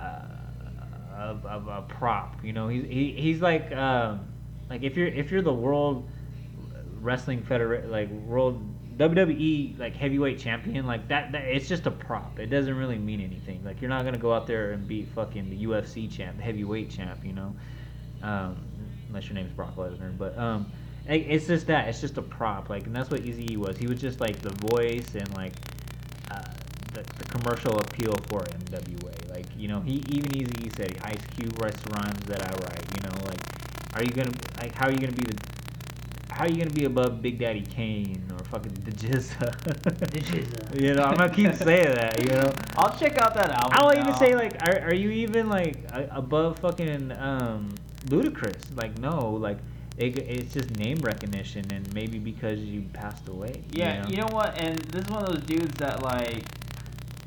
uh, 0.00 0.24
a, 1.14 1.38
a, 1.44 1.78
a 1.78 1.84
prop. 1.86 2.42
You 2.42 2.54
know, 2.54 2.68
he's 2.68 2.84
he, 2.84 3.12
he's 3.12 3.42
like 3.42 3.70
um, 3.72 4.26
like 4.70 4.82
if 4.82 4.96
you're 4.96 5.08
if 5.08 5.30
you're 5.30 5.42
the 5.42 5.52
world 5.52 6.08
wrestling 7.00 7.42
federation 7.42 7.90
like 7.90 8.08
world 8.10 8.64
WWE 8.96 9.78
like 9.78 9.94
heavyweight 9.94 10.38
champion 10.38 10.86
like 10.86 11.08
that, 11.08 11.32
that 11.32 11.44
it's 11.44 11.68
just 11.68 11.86
a 11.86 11.90
prop. 11.90 12.38
It 12.38 12.46
doesn't 12.46 12.74
really 12.76 12.98
mean 12.98 13.20
anything. 13.20 13.62
Like 13.64 13.80
you're 13.82 13.90
not 13.90 14.04
gonna 14.04 14.16
go 14.16 14.32
out 14.32 14.46
there 14.46 14.72
and 14.72 14.88
beat 14.88 15.08
fucking 15.08 15.50
the 15.50 15.66
UFC 15.66 16.10
champ, 16.10 16.38
the 16.38 16.42
heavyweight 16.42 16.90
champ. 16.90 17.24
You 17.24 17.34
know, 17.34 17.54
um, 18.22 18.56
unless 19.08 19.26
your 19.26 19.34
name's 19.34 19.52
Brock 19.52 19.76
Lesnar. 19.76 20.16
But 20.16 20.38
um, 20.38 20.70
it's 21.06 21.46
just 21.46 21.66
that. 21.66 21.88
It's 21.88 22.00
just 22.00 22.16
a 22.16 22.22
prop. 22.22 22.68
Like, 22.68 22.86
and 22.86 22.94
that's 22.94 23.10
what 23.10 23.22
Eazy 23.22 23.56
was. 23.56 23.76
He 23.76 23.86
was 23.86 24.00
just 24.00 24.20
like 24.20 24.40
the 24.40 24.50
voice 24.68 25.14
and 25.14 25.32
like 25.34 25.52
uh, 26.32 26.42
the, 26.94 27.02
the 27.18 27.24
commercial 27.24 27.78
appeal 27.78 28.14
for 28.28 28.40
NWA. 28.40 29.30
Like, 29.30 29.46
you 29.56 29.68
know, 29.68 29.80
he 29.80 30.04
even 30.08 30.30
Eazy 30.32 30.74
said 30.76 30.98
Ice 31.02 31.24
Cube 31.36 31.60
writes 31.60 31.80
rhymes 31.90 32.24
that 32.26 32.42
I 32.42 32.50
write. 32.64 32.84
You 32.94 33.02
know, 33.08 33.24
like, 33.26 33.40
are 33.94 34.02
you 34.02 34.10
gonna 34.10 34.32
like 34.60 34.74
how 34.74 34.88
are 34.88 34.92
you 34.92 34.98
gonna 34.98 35.12
be 35.12 35.24
the 35.24 35.36
how 36.32 36.44
are 36.44 36.48
you 36.48 36.56
gonna 36.56 36.70
be 36.70 36.86
above 36.86 37.20
Big 37.20 37.38
Daddy 37.38 37.60
Kane 37.60 38.24
or 38.32 38.44
fucking 38.46 38.72
the 38.84 38.90
GZA? 38.90 39.52
The 39.98 40.06
GZA. 40.06 40.80
you 40.80 40.94
know, 40.94 41.04
I'm 41.04 41.16
gonna 41.16 41.34
keep 41.34 41.54
saying 41.54 41.94
that. 41.94 42.20
You 42.20 42.30
know. 42.30 42.52
I'll 42.76 42.96
check 42.96 43.18
out 43.18 43.34
that 43.34 43.50
album. 43.50 43.72
I'll 43.72 43.92
now. 43.92 44.00
even 44.00 44.14
say 44.14 44.34
like, 44.34 44.60
are, 44.62 44.88
are 44.88 44.94
you 44.94 45.10
even 45.10 45.48
like 45.48 45.76
above 46.10 46.58
fucking 46.58 47.12
um, 47.12 47.74
Ludacris? 48.06 48.76
Like, 48.76 48.98
no, 48.98 49.30
like 49.32 49.58
it, 49.98 50.18
it's 50.18 50.54
just 50.54 50.70
name 50.76 50.98
recognition, 50.98 51.64
and 51.72 51.92
maybe 51.94 52.18
because 52.18 52.58
you 52.60 52.82
passed 52.92 53.28
away. 53.28 53.62
Yeah, 53.72 54.06
you 54.08 54.16
know 54.16 54.28
what? 54.30 54.58
And 54.58 54.78
this 54.78 55.04
is 55.04 55.10
one 55.10 55.24
of 55.24 55.30
those 55.32 55.42
dudes 55.44 55.74
that 55.78 56.02
like, 56.02 56.44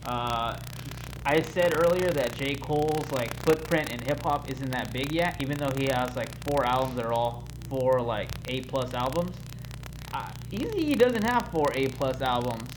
uh, 0.05 0.57
I 1.25 1.41
said 1.41 1.73
earlier 1.75 2.11
that 2.11 2.35
J 2.35 2.55
Cole's 2.55 3.11
like 3.11 3.35
footprint 3.43 3.91
in 3.91 3.99
hip 3.99 4.23
hop 4.23 4.49
isn't 4.51 4.71
that 4.71 4.91
big 4.93 5.11
yet, 5.11 5.41
even 5.41 5.57
though 5.57 5.71
he 5.77 5.85
has 5.85 6.15
like 6.15 6.29
four 6.45 6.65
albums 6.65 6.95
that 6.95 7.05
are 7.05 7.13
all 7.13 7.47
four 7.69 8.01
like 8.01 8.29
A 8.47 8.61
plus 8.61 8.93
albums. 8.93 9.35
Uh, 10.13 10.29
Eazy 10.51 10.83
he 10.83 10.95
doesn't 10.95 11.23
have 11.23 11.47
four 11.49 11.71
A 11.75 11.87
plus 11.89 12.21
albums, 12.21 12.69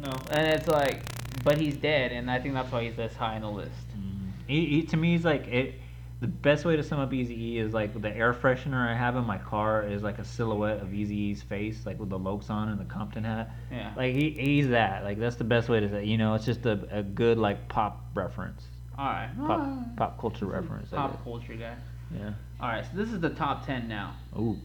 No. 0.00 0.10
and 0.30 0.46
it's 0.46 0.66
like, 0.66 1.02
but 1.44 1.58
he's 1.58 1.76
dead, 1.76 2.12
and 2.12 2.30
I 2.30 2.38
think 2.38 2.54
that's 2.54 2.70
why 2.72 2.84
he's 2.84 2.96
this 2.96 3.14
high 3.14 3.36
on 3.36 3.42
the 3.42 3.50
list. 3.50 3.88
Mm-hmm. 3.90 4.28
He, 4.46 4.66
he, 4.66 4.82
to 4.84 4.96
me, 4.96 5.12
he's 5.12 5.24
like 5.24 5.46
it. 5.48 5.74
The 6.20 6.26
best 6.26 6.64
way 6.64 6.76
to 6.76 6.82
sum 6.82 6.98
up 6.98 7.12
Easy 7.12 7.34
E 7.34 7.58
is 7.58 7.74
like 7.74 8.00
the 8.00 8.08
air 8.08 8.32
freshener 8.32 8.88
I 8.90 8.94
have 8.96 9.16
in 9.16 9.24
my 9.26 9.36
car 9.36 9.82
is 9.86 10.02
like 10.02 10.18
a 10.18 10.24
silhouette 10.24 10.80
of 10.80 10.88
Eazy-E's 10.88 11.42
face, 11.42 11.84
like 11.84 11.98
with 12.00 12.08
the 12.08 12.18
Locs 12.18 12.48
on 12.48 12.70
and 12.70 12.80
the 12.80 12.86
Compton 12.86 13.24
hat. 13.24 13.50
Yeah. 13.70 13.92
Like 13.96 14.14
he, 14.14 14.30
he's 14.30 14.68
that. 14.68 15.04
Like 15.04 15.18
that's 15.18 15.36
the 15.36 15.44
best 15.44 15.68
way 15.68 15.80
to 15.80 15.88
say. 15.90 15.98
it. 15.98 16.04
You 16.06 16.16
know, 16.16 16.34
it's 16.34 16.46
just 16.46 16.64
a, 16.64 16.86
a 16.90 17.02
good 17.02 17.36
like 17.36 17.68
pop 17.68 18.02
reference, 18.14 18.62
All 18.98 19.04
right. 19.04 19.28
pop 19.46 19.96
pop 19.96 20.20
culture 20.20 20.46
reference. 20.46 20.88
Pop 20.88 21.22
culture 21.22 21.54
guy. 21.54 21.74
Yeah. 22.16 22.32
All 22.60 22.68
right, 22.68 22.84
so 22.84 22.90
this 22.96 23.10
is 23.12 23.20
the 23.20 23.30
top 23.30 23.66
ten 23.66 23.86
now. 23.86 24.16
Ooh. 24.38 24.56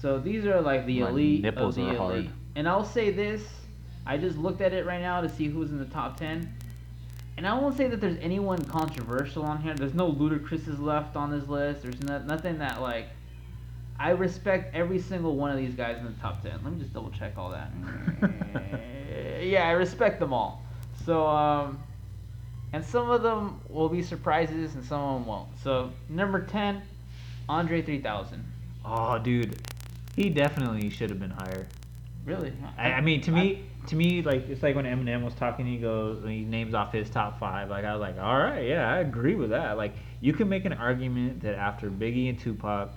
So 0.00 0.18
these 0.20 0.46
are 0.46 0.60
like 0.60 0.86
the 0.86 1.00
My 1.00 1.08
elite 1.10 1.42
nipples 1.42 1.76
of 1.76 1.86
the 1.86 1.90
are 1.90 1.96
hard. 1.96 2.14
elite. 2.14 2.30
And 2.54 2.68
I'll 2.68 2.84
say 2.84 3.10
this, 3.10 3.42
I 4.06 4.16
just 4.16 4.36
looked 4.38 4.60
at 4.60 4.72
it 4.72 4.86
right 4.86 5.00
now 5.00 5.20
to 5.20 5.28
see 5.28 5.48
who's 5.48 5.70
in 5.70 5.78
the 5.78 5.84
top 5.86 6.16
10. 6.18 6.52
And 7.40 7.48
I 7.48 7.58
won't 7.58 7.74
say 7.74 7.88
that 7.88 8.02
there's 8.02 8.18
anyone 8.20 8.62
controversial 8.66 9.44
on 9.44 9.62
here. 9.62 9.72
There's 9.72 9.94
no 9.94 10.12
Ludacris's 10.12 10.78
left 10.78 11.16
on 11.16 11.30
this 11.30 11.48
list. 11.48 11.80
There's 11.80 11.98
no, 12.02 12.18
nothing 12.18 12.58
that 12.58 12.82
like. 12.82 13.06
I 13.98 14.10
respect 14.10 14.74
every 14.74 14.98
single 14.98 15.36
one 15.36 15.50
of 15.50 15.56
these 15.56 15.72
guys 15.72 15.96
in 15.96 16.04
the 16.04 16.12
top 16.20 16.42
ten. 16.42 16.60
Let 16.62 16.74
me 16.74 16.78
just 16.78 16.92
double 16.92 17.10
check 17.10 17.38
all 17.38 17.48
that. 17.48 17.72
yeah, 19.42 19.66
I 19.66 19.70
respect 19.70 20.20
them 20.20 20.34
all. 20.34 20.60
So, 21.06 21.26
um, 21.26 21.78
and 22.74 22.84
some 22.84 23.08
of 23.08 23.22
them 23.22 23.58
will 23.70 23.88
be 23.88 24.02
surprises, 24.02 24.74
and 24.74 24.84
some 24.84 25.00
of 25.00 25.14
them 25.14 25.26
won't. 25.26 25.48
So, 25.64 25.92
number 26.10 26.44
ten, 26.44 26.82
Andre 27.48 27.80
three 27.80 28.02
thousand. 28.02 28.44
Oh, 28.84 29.18
dude, 29.18 29.56
he 30.14 30.28
definitely 30.28 30.90
should 30.90 31.08
have 31.08 31.18
been 31.18 31.30
higher. 31.30 31.66
Really? 32.26 32.52
I, 32.76 32.92
I 32.92 33.00
mean, 33.00 33.22
to 33.22 33.30
me, 33.30 33.64
to 33.86 33.96
me, 33.96 34.22
like 34.22 34.48
it's 34.48 34.62
like 34.62 34.76
when 34.76 34.84
Eminem 34.84 35.24
was 35.24 35.34
talking, 35.34 35.66
he 35.66 35.78
goes, 35.78 36.22
he 36.24 36.40
names 36.44 36.74
off 36.74 36.92
his 36.92 37.08
top 37.10 37.38
five. 37.40 37.70
Like 37.70 37.84
I 37.84 37.92
was 37.94 38.00
like, 38.00 38.18
all 38.18 38.38
right, 38.38 38.66
yeah, 38.66 38.92
I 38.92 38.98
agree 38.98 39.34
with 39.34 39.50
that. 39.50 39.76
Like 39.76 39.94
you 40.20 40.32
can 40.32 40.48
make 40.48 40.64
an 40.64 40.72
argument 40.74 41.40
that 41.42 41.54
after 41.54 41.90
Biggie 41.90 42.28
and 42.28 42.38
Tupac, 42.38 42.90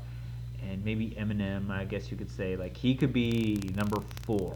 and 0.70 0.84
maybe 0.86 1.12
Eminem, 1.20 1.70
I 1.70 1.86
guess 1.86 2.10
you 2.12 2.18
could 2.18 2.30
say, 2.32 2.56
like 2.56 2.76
he 2.76 2.96
could 2.96 3.14
be 3.14 3.72
number 3.76 3.98
four. 4.24 4.56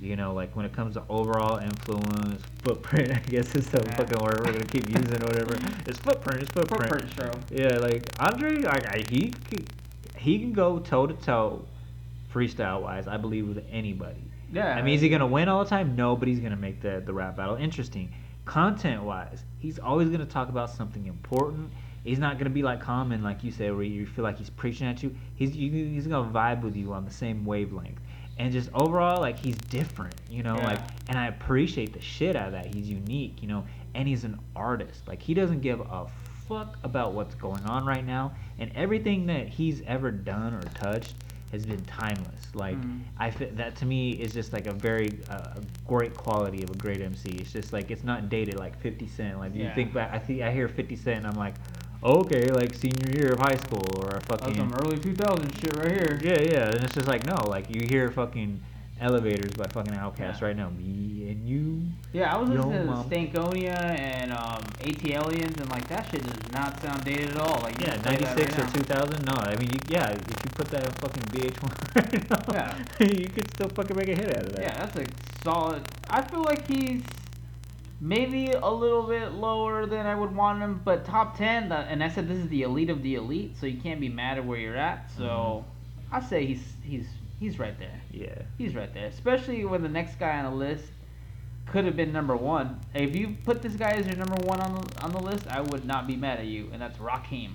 You 0.00 0.14
know, 0.14 0.32
like 0.32 0.54
when 0.54 0.64
it 0.64 0.72
comes 0.72 0.94
to 0.94 1.02
overall 1.08 1.58
influence, 1.58 2.40
footprint, 2.62 3.10
I 3.16 3.18
guess 3.18 3.52
is 3.56 3.66
the 3.66 3.82
Yeah. 3.84 3.96
fucking 3.96 4.22
word 4.22 4.38
we're 4.40 4.52
gonna 4.52 4.64
keep 4.66 4.88
using 4.88 5.20
or 5.22 5.26
whatever. 5.26 5.56
It's 5.86 5.98
footprint, 5.98 6.42
it's 6.42 6.52
footprint. 6.52 6.88
Footprint 6.88 7.10
show. 7.16 7.32
Yeah, 7.50 7.78
like 7.78 8.04
Andre, 8.20 8.58
like 8.58 8.86
I, 8.86 9.02
he 9.10 9.32
he 10.16 10.38
can 10.38 10.52
go 10.52 10.78
toe 10.78 11.06
to 11.08 11.14
toe, 11.14 11.64
freestyle 12.32 12.82
wise. 12.82 13.08
I 13.08 13.16
believe 13.16 13.48
with 13.48 13.64
anybody. 13.72 14.22
Yeah. 14.52 14.74
I 14.74 14.82
mean, 14.82 14.94
is 14.94 15.00
he 15.00 15.08
gonna 15.08 15.26
win 15.26 15.48
all 15.48 15.62
the 15.64 15.70
time? 15.70 15.94
No, 15.96 16.16
but 16.16 16.28
he's 16.28 16.40
gonna 16.40 16.56
make 16.56 16.80
the 16.80 17.02
the 17.04 17.12
rap 17.12 17.36
battle 17.36 17.56
interesting. 17.56 18.12
Content 18.44 19.02
wise, 19.02 19.44
he's 19.58 19.78
always 19.78 20.08
gonna 20.08 20.24
talk 20.26 20.48
about 20.48 20.70
something 20.70 21.06
important. 21.06 21.70
He's 22.04 22.18
not 22.18 22.38
gonna 22.38 22.48
be 22.50 22.62
like 22.62 22.80
Common, 22.80 23.22
like 23.22 23.44
you 23.44 23.50
said, 23.50 23.74
where 23.74 23.82
you 23.82 24.06
feel 24.06 24.22
like 24.24 24.38
he's 24.38 24.48
preaching 24.50 24.86
at 24.86 25.02
you. 25.02 25.14
He's 25.34 25.54
you, 25.54 25.70
he's 25.70 26.06
gonna 26.06 26.30
vibe 26.30 26.62
with 26.62 26.76
you 26.76 26.92
on 26.92 27.04
the 27.04 27.10
same 27.10 27.44
wavelength. 27.44 28.00
And 28.38 28.52
just 28.52 28.70
overall, 28.72 29.20
like 29.20 29.38
he's 29.38 29.56
different, 29.56 30.14
you 30.30 30.42
know, 30.42 30.56
Yeah. 30.56 30.66
like, 30.66 30.80
and 31.08 31.18
I 31.18 31.26
appreciate 31.26 31.92
the 31.92 32.00
shit 32.00 32.36
out 32.36 32.46
of 32.46 32.52
that. 32.52 32.72
He's 32.72 32.88
unique, 32.88 33.42
you 33.42 33.48
know, 33.48 33.64
and 33.94 34.06
he's 34.08 34.24
an 34.24 34.38
artist. 34.56 35.06
Like 35.08 35.20
he 35.20 35.34
doesn't 35.34 35.60
give 35.60 35.80
a 35.80 36.06
fuck 36.48 36.78
about 36.82 37.12
what's 37.12 37.34
going 37.34 37.62
on 37.64 37.84
right 37.84 38.06
now, 38.06 38.32
and 38.58 38.70
everything 38.74 39.26
that 39.26 39.48
he's 39.48 39.82
ever 39.86 40.10
done 40.10 40.54
or 40.54 40.62
touched 40.62 41.12
has 41.52 41.64
been 41.64 41.82
timeless. 41.84 42.54
Like 42.54 42.76
Mhm. 42.76 43.00
I 43.18 43.30
fit 43.30 43.56
that 43.56 43.76
to 43.76 43.86
me 43.86 44.12
is 44.12 44.32
just 44.34 44.52
like 44.52 44.66
a 44.66 44.72
very 44.72 45.10
uh, 45.30 45.54
great 45.86 46.14
quality 46.14 46.62
of 46.62 46.70
a 46.70 46.74
great 46.76 47.00
MC. 47.00 47.30
It's 47.30 47.52
just 47.52 47.72
like 47.72 47.90
it's 47.90 48.04
not 48.04 48.28
dated 48.28 48.58
like 48.58 48.78
50 48.80 49.06
Cent. 49.06 49.38
Like 49.38 49.54
you 49.54 49.70
think 49.74 49.92
back, 49.94 50.12
I 50.12 50.18
think 50.18 50.42
I 50.42 50.52
hear 50.52 50.68
50 50.68 50.96
Cent, 50.96 51.18
and 51.18 51.26
I'm 51.26 51.36
like, 51.36 51.54
okay, 52.02 52.50
like 52.50 52.74
senior 52.74 53.10
year 53.10 53.32
of 53.32 53.38
high 53.40 53.56
school 53.56 53.86
or 53.98 54.08
a 54.08 54.12
That's 54.20 54.26
fucking 54.26 54.56
some 54.56 54.74
early 54.74 54.98
2000 54.98 55.52
shit 55.58 55.74
right 55.76 55.90
here. 55.90 56.20
yeah, 56.22 56.40
yeah. 56.40 56.70
And 56.70 56.84
it's 56.84 56.94
just 56.94 57.08
like 57.08 57.24
no, 57.24 57.36
like 57.48 57.70
you 57.74 57.86
hear 57.88 58.10
fucking 58.10 58.60
Elevators 59.00 59.52
by 59.52 59.66
fucking 59.68 59.92
Outkast 59.94 60.40
Yeah. 60.40 60.44
right 60.46 60.56
now. 60.56 60.70
Me 60.70 61.28
and 61.30 61.48
you. 61.48 61.82
Yeah, 62.12 62.34
I 62.34 62.38
was 62.38 62.48
listening 62.50 62.86
mom. 62.86 63.08
Stankonia 63.08 63.78
and 63.98 64.32
um, 64.32 64.62
ATLiens, 64.80 65.56
and 65.60 65.70
like 65.70 65.86
that 65.88 66.08
shit 66.10 66.24
does 66.24 66.52
not 66.52 66.80
sound 66.82 67.04
dated 67.04 67.30
at 67.30 67.36
all. 67.36 67.60
Like 67.62 67.78
Yeah, 67.80 67.96
that 67.96 68.04
96 68.04 68.58
right 68.58 68.58
or 68.58 68.64
now. 68.64 68.72
2000. 68.72 69.24
No, 69.24 69.32
I 69.34 69.56
mean, 69.56 69.70
you, 69.70 69.78
yeah, 69.88 70.10
if 70.10 70.18
you 70.28 70.50
put 70.54 70.66
that 70.72 70.84
in 70.84 70.90
fucking 70.92 71.22
VH1 71.24 71.94
right 71.94 72.30
now, 72.30 72.54
Yeah. 72.54 72.84
you 73.06 73.28
could 73.28 73.48
still 73.54 73.68
fucking 73.68 73.96
make 73.96 74.08
a 74.08 74.16
hit 74.16 74.36
out 74.36 74.46
of 74.46 74.52
that. 74.56 74.62
Yeah, 74.62 74.84
that's 74.86 74.96
a 74.96 75.06
solid. 75.44 75.82
I 76.10 76.22
feel 76.22 76.42
like 76.42 76.66
he's 76.66 77.02
maybe 78.00 78.50
a 78.50 78.68
little 78.70 79.04
bit 79.04 79.32
lower 79.32 79.86
than 79.86 80.06
I 80.06 80.14
would 80.16 80.34
want 80.34 80.60
him, 80.60 80.80
but 80.84 81.04
top 81.04 81.36
ten. 81.36 81.68
The, 81.68 81.76
and 81.76 82.02
I 82.02 82.08
said 82.08 82.28
this 82.28 82.38
is 82.38 82.48
the 82.48 82.62
elite 82.62 82.90
of 82.90 83.02
the 83.02 83.14
elite, 83.14 83.56
so 83.60 83.66
you 83.66 83.80
can't 83.80 84.00
be 84.00 84.08
mad 84.08 84.38
at 84.38 84.44
where 84.44 84.58
you're 84.58 84.76
at. 84.76 85.08
So 85.16 85.64
I 86.10 86.20
say 86.20 86.46
he's 86.46 86.62
he's 86.82 87.06
he's 87.38 87.58
right 87.58 87.78
there. 87.78 88.00
Yeah. 88.10 88.42
He's 88.56 88.74
right 88.74 88.92
there, 88.92 89.06
especially 89.06 89.64
when 89.64 89.82
the 89.82 89.88
next 89.88 90.18
guy 90.18 90.38
on 90.38 90.44
the 90.44 90.56
list 90.56 90.84
could 91.66 91.84
have 91.84 91.96
been 91.96 92.12
number 92.12 92.36
one. 92.36 92.80
If 92.94 93.14
you 93.14 93.36
put 93.44 93.62
this 93.62 93.74
guy 93.74 93.92
as 93.92 94.06
your 94.06 94.16
number 94.16 94.36
one 94.46 94.60
on 94.60 94.74
the 94.74 95.02
on 95.02 95.12
the 95.12 95.20
list, 95.20 95.46
I 95.48 95.60
would 95.60 95.84
not 95.84 96.06
be 96.06 96.16
mad 96.16 96.38
at 96.38 96.46
you, 96.46 96.70
and 96.72 96.80
that's 96.80 96.98
Rakim. 96.98 97.52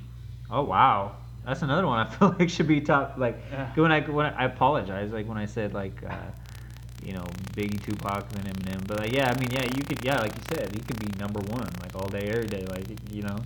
Oh 0.49 0.63
wow, 0.63 1.15
that's 1.45 1.61
another 1.61 1.87
one 1.87 1.99
I 1.99 2.09
feel 2.09 2.35
like 2.37 2.49
should 2.49 2.67
be 2.67 2.81
top. 2.81 3.15
Like 3.17 3.37
when 3.75 3.91
I 3.91 4.01
when 4.01 4.25
I, 4.25 4.43
I 4.43 4.45
apologize, 4.45 5.11
like 5.11 5.27
when 5.27 5.37
I 5.37 5.45
said 5.45 5.73
like, 5.73 6.03
uh, 6.07 6.15
you 7.03 7.13
know, 7.13 7.25
Biggie, 7.55 7.81
Tupac, 7.83 8.25
and 8.35 8.45
Eminem. 8.45 8.87
But 8.87 8.99
like, 8.99 9.11
yeah, 9.11 9.29
I 9.29 9.39
mean, 9.39 9.51
yeah, 9.51 9.63
you 9.75 9.83
could, 9.83 10.03
yeah, 10.03 10.19
like 10.19 10.33
you 10.35 10.41
said, 10.55 10.71
he 10.73 10.79
could 10.79 10.99
be 10.99 11.07
number 11.19 11.39
one, 11.39 11.67
like 11.81 11.95
all 11.95 12.07
day, 12.07 12.29
every 12.29 12.47
day, 12.47 12.65
like 12.65 12.85
you 13.11 13.23
know, 13.23 13.37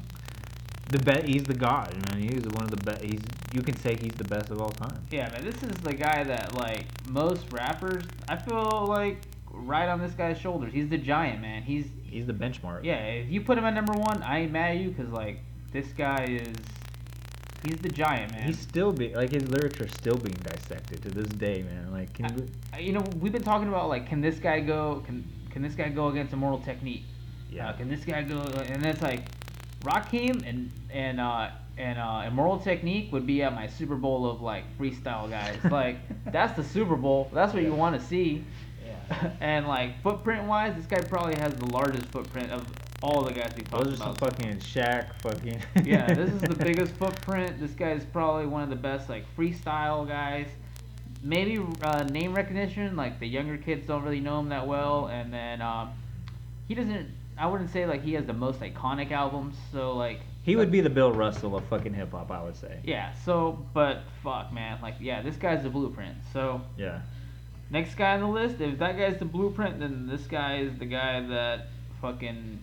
the 0.90 1.00
bet. 1.00 1.26
He's 1.28 1.44
the 1.44 1.54
god, 1.54 1.94
man. 2.10 2.22
He's 2.22 2.44
one 2.48 2.64
of 2.64 2.72
the 2.72 2.78
best. 2.78 3.02
He's 3.04 3.22
you 3.54 3.62
can 3.62 3.76
say 3.78 3.96
he's 3.96 4.14
the 4.14 4.24
best 4.24 4.50
of 4.50 4.62
all 4.62 4.70
time. 4.70 5.02
Yeah, 5.12 5.30
man, 5.32 5.44
this 5.44 5.62
is 5.64 5.76
the 5.78 5.94
guy 5.94 6.24
that 6.24 6.54
like 6.56 6.86
most 7.10 7.52
rappers. 7.52 8.04
I 8.30 8.36
feel 8.38 8.86
like 8.88 9.22
right 9.52 9.90
on 9.90 10.00
this 10.00 10.14
guy's 10.14 10.38
shoulders. 10.40 10.72
He's 10.74 10.90
the 10.90 10.98
giant, 10.98 11.42
man. 11.42 11.64
He's 11.64 11.86
He's 12.04 12.26
the 12.26 12.34
benchmark. 12.34 12.84
yeah. 12.84 12.96
If 13.04 13.30
you 13.30 13.42
put 13.42 13.58
him 13.58 13.66
at 13.66 13.74
number 13.74 13.94
one, 13.94 14.24
I 14.24 14.40
ain't 14.44 14.52
mad 14.52 14.72
at 14.72 14.78
you 14.78 14.90
because 14.90 15.12
like 15.12 15.40
this 15.72 15.88
guy 15.90 16.24
is. 16.26 16.56
He's 17.66 17.80
the 17.80 17.90
giant, 17.90 18.32
man. 18.32 18.44
He's 18.48 18.60
still 18.60 18.94
be 18.94 19.14
like 19.14 19.32
his 19.32 19.48
lyrics 19.50 19.82
are 19.82 19.90
still 19.90 20.16
being 20.16 20.38
dissected 20.44 21.02
to 21.02 21.10
this 21.10 21.28
day, 21.28 21.64
man. 21.64 21.92
Like, 21.92 22.14
can 22.14 22.38
you, 22.38 22.48
Uh, 22.74 22.78
you 22.78 22.94
know, 22.94 23.04
we've 23.20 23.34
been 23.34 23.44
talking 23.44 23.68
about 23.68 23.90
like, 23.90 24.08
can 24.08 24.22
this 24.22 24.38
guy 24.38 24.60
go? 24.62 25.04
Can 25.06 25.28
can 25.50 25.62
this 25.64 25.74
guy 25.74 25.90
go 25.90 26.08
against 26.10 26.32
Immortal 26.34 26.60
Technique? 26.62 27.04
yeah, 27.52 27.70
Uh, 27.70 27.74
can 27.74 27.90
this 27.90 28.06
guy 28.06 28.22
go? 28.22 28.40
And 28.42 28.86
it's 28.86 29.02
like, 29.02 29.24
Rakim 29.88 30.48
and 30.48 30.72
and 30.92 31.20
uh, 31.20 31.50
and 31.78 32.00
uh, 32.00 32.24
Immortal 32.28 32.60
Technique 32.60 33.12
would 33.12 33.28
be 33.28 33.44
at 33.44 33.54
my 33.54 33.68
Super 33.68 33.96
Bowl 33.96 34.30
of 34.30 34.42
like 34.42 34.66
freestyle 34.78 35.30
guys. 35.30 35.58
Like 35.72 35.98
that's 36.32 36.56
the 36.56 36.64
Super 36.64 36.96
Bowl. 36.96 37.30
That's 37.34 37.54
what 37.54 37.64
you 37.64 37.74
want 37.74 38.00
to 38.00 38.06
see. 38.06 38.44
yeah. 38.86 39.32
and 39.42 39.68
like 39.68 40.02
footprint 40.02 40.46
wise, 40.46 40.76
this 40.76 40.86
guy 40.86 41.02
probably 41.08 41.36
has 41.36 41.54
the 41.54 41.68
largest 41.68 42.06
footprint 42.08 42.52
of 42.52 42.66
all 43.04 43.22
the 43.24 43.32
guys 43.32 43.52
we've 43.56 43.70
talked 43.70 43.86
Those 43.86 43.94
are 43.94 43.98
some 43.98 44.16
fucking 44.16 44.58
Shaq, 44.58 45.10
fucking. 45.22 45.62
yeah, 45.86 46.12
this 46.14 46.32
is 46.32 46.42
the 46.42 46.56
biggest 46.56 46.94
footprint. 46.94 47.60
This 47.60 47.72
guy's 47.72 48.04
probably 48.06 48.48
one 48.48 48.64
of 48.64 48.70
the 48.70 48.76
best 48.76 49.10
like 49.10 49.26
freestyle 49.36 50.08
guys. 50.08 50.48
Maybe 51.24 51.60
uh, 51.82 52.04
name 52.04 52.34
recognition, 52.34 52.96
like 52.96 53.20
the 53.20 53.28
younger 53.28 53.58
kids 53.58 53.86
don't 53.88 54.04
really 54.04 54.20
know 54.20 54.40
him 54.40 54.50
that 54.50 54.66
well, 54.66 55.08
and 55.08 55.34
then 55.34 55.62
um, 55.62 55.92
he 56.68 56.76
doesn't. 56.76 57.10
I 57.38 57.48
wouldn't 57.48 57.70
say 57.72 57.86
like 57.86 58.04
he 58.04 58.14
has 58.14 58.26
the 58.26 58.34
most 58.34 58.60
iconic 58.60 59.12
albums. 59.12 59.56
So 59.72 59.96
like 59.96 60.20
He 60.44 60.56
would 60.56 60.72
be 60.72 60.82
the 60.82 60.90
Bill 60.90 61.12
Russell 61.12 61.56
of 61.56 61.64
fucking 61.66 61.94
hip 61.94 62.12
hop, 62.12 62.32
I 62.32 62.44
would 62.44 62.56
say. 62.56 62.80
yeah. 62.84 63.14
So 63.26 63.64
but 63.74 64.02
fuck 64.24 64.52
man, 64.54 64.80
like 64.82 64.96
yeah, 65.00 65.22
this 65.22 65.36
guy's 65.36 65.64
the 65.64 65.70
blueprint. 65.70 66.16
So 66.34 66.62
Yeah. 66.78 67.02
next 67.70 67.96
guy 67.96 68.14
on 68.16 68.22
the 68.22 68.28
list, 68.28 68.60
if 68.62 68.80
that 68.80 68.98
guy's 68.98 69.18
the 69.20 69.26
blueprint, 69.26 69.80
then 69.80 70.08
this 70.08 70.26
guy 70.28 70.58
is 70.60 70.78
the 70.80 70.86
guy 70.86 71.22
that 71.28 71.68
fucking 72.02 72.60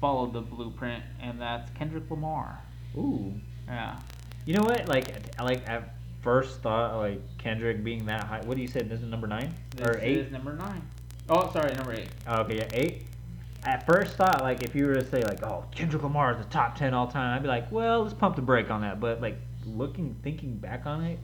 followed 0.00 0.32
the 0.32 0.40
blueprint, 0.40 1.02
and 1.20 1.40
that's 1.40 1.70
Kendrick 1.72 2.10
Lamar. 2.10 2.60
Ooh. 2.96 3.32
Yeah. 3.66 3.98
You 4.46 4.54
know 4.54 4.62
what? 4.62 4.88
Like, 4.88 5.08
I 5.38 5.42
like 5.42 5.68
at 5.68 5.94
first 6.22 6.60
thought, 6.62 6.96
like 6.98 7.20
Kendrick 7.38 7.82
being 7.84 8.06
that 8.06 8.24
high. 8.24 8.40
What 8.44 8.56
do 8.56 8.62
you 8.62 8.68
say? 8.68 8.80
This 8.82 9.00
is 9.02 9.08
number 9.08 9.26
nine 9.26 9.52
This 9.76 9.86
or 9.86 9.98
eight? 10.00 10.18
is 10.18 10.32
number 10.32 10.54
nine. 10.54 10.82
Oh, 11.28 11.50
sorry, 11.52 11.74
number 11.74 11.92
eight. 11.94 12.08
Oh, 12.26 12.40
okay, 12.42 12.56
yeah, 12.58 12.68
eight. 12.72 13.02
At 13.64 13.84
first 13.86 14.16
thought, 14.16 14.40
like 14.42 14.62
if 14.62 14.74
you 14.74 14.86
were 14.86 14.94
to 14.94 15.04
say 15.04 15.22
like, 15.24 15.42
oh, 15.42 15.64
Kendrick 15.72 16.02
Lamar 16.02 16.32
is 16.32 16.38
the 16.38 16.44
top 16.44 16.76
ten 16.76 16.94
all 16.94 17.08
time, 17.08 17.34
I'd 17.34 17.42
be 17.42 17.48
like, 17.48 17.70
well, 17.72 18.02
let's 18.02 18.14
pump 18.14 18.36
the 18.36 18.42
brake 18.42 18.70
on 18.70 18.80
that. 18.82 19.00
But 19.00 19.20
like 19.20 19.38
looking, 19.66 20.14
thinking 20.22 20.56
back 20.56 20.86
on 20.86 21.04
it, 21.04 21.18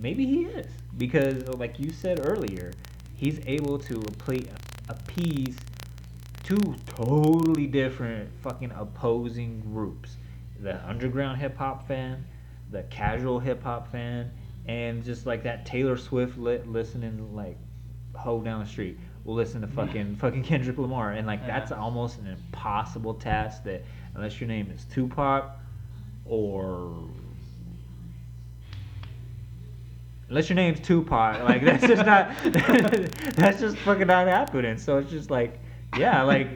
maybe 0.00 0.24
he 0.24 0.44
is. 0.44 0.70
Because, 0.96 1.46
like 1.48 1.78
you 1.78 1.90
said 1.90 2.20
earlier, 2.24 2.72
he's 3.14 3.40
able 3.46 3.78
to 3.78 4.00
apple- 4.00 4.54
appease 4.88 5.56
two 6.42 6.76
totally 6.86 7.66
different 7.66 8.30
fucking 8.42 8.72
opposing 8.76 9.60
groups: 9.60 10.16
the 10.60 10.86
underground 10.88 11.40
hip 11.40 11.56
hop 11.56 11.86
fan, 11.86 12.24
the 12.70 12.84
casual 12.84 13.40
hip 13.40 13.62
hop 13.62 13.90
fan, 13.90 14.30
and 14.66 15.04
just 15.04 15.26
like 15.26 15.42
that 15.42 15.66
Taylor 15.66 15.96
Swift 15.96 16.38
li- 16.38 16.60
listening 16.64 17.34
like 17.34 17.58
hoe 18.14 18.40
down 18.40 18.60
the 18.60 18.66
street 18.66 18.98
will 19.24 19.34
listen 19.34 19.60
to 19.60 19.66
fucking 19.66 20.16
fucking 20.16 20.42
Kendrick 20.50 20.78
Lamar, 20.78 21.12
and 21.12 21.26
like 21.26 21.46
that's 21.46 21.72
almost 21.72 22.18
an 22.18 22.26
impossible 22.26 23.14
task. 23.14 23.64
That 23.64 23.84
unless 24.14 24.40
your 24.40 24.48
name 24.48 24.70
is 24.70 24.84
Tupac 24.92 25.50
or 26.24 26.92
unless 30.28 30.48
your 30.48 30.56
name's 30.56 30.80
Tupac, 30.80 31.42
like 31.42 31.62
that's 31.64 31.86
just 31.86 32.04
not 32.06 32.30
that's 33.34 33.60
just 33.60 33.76
fucking 33.78 34.06
not 34.06 34.26
happening. 34.28 34.78
So 34.78 34.98
it's 34.98 35.10
just 35.10 35.30
like 35.30 35.58
yeah, 35.98 36.22
like 36.22 36.48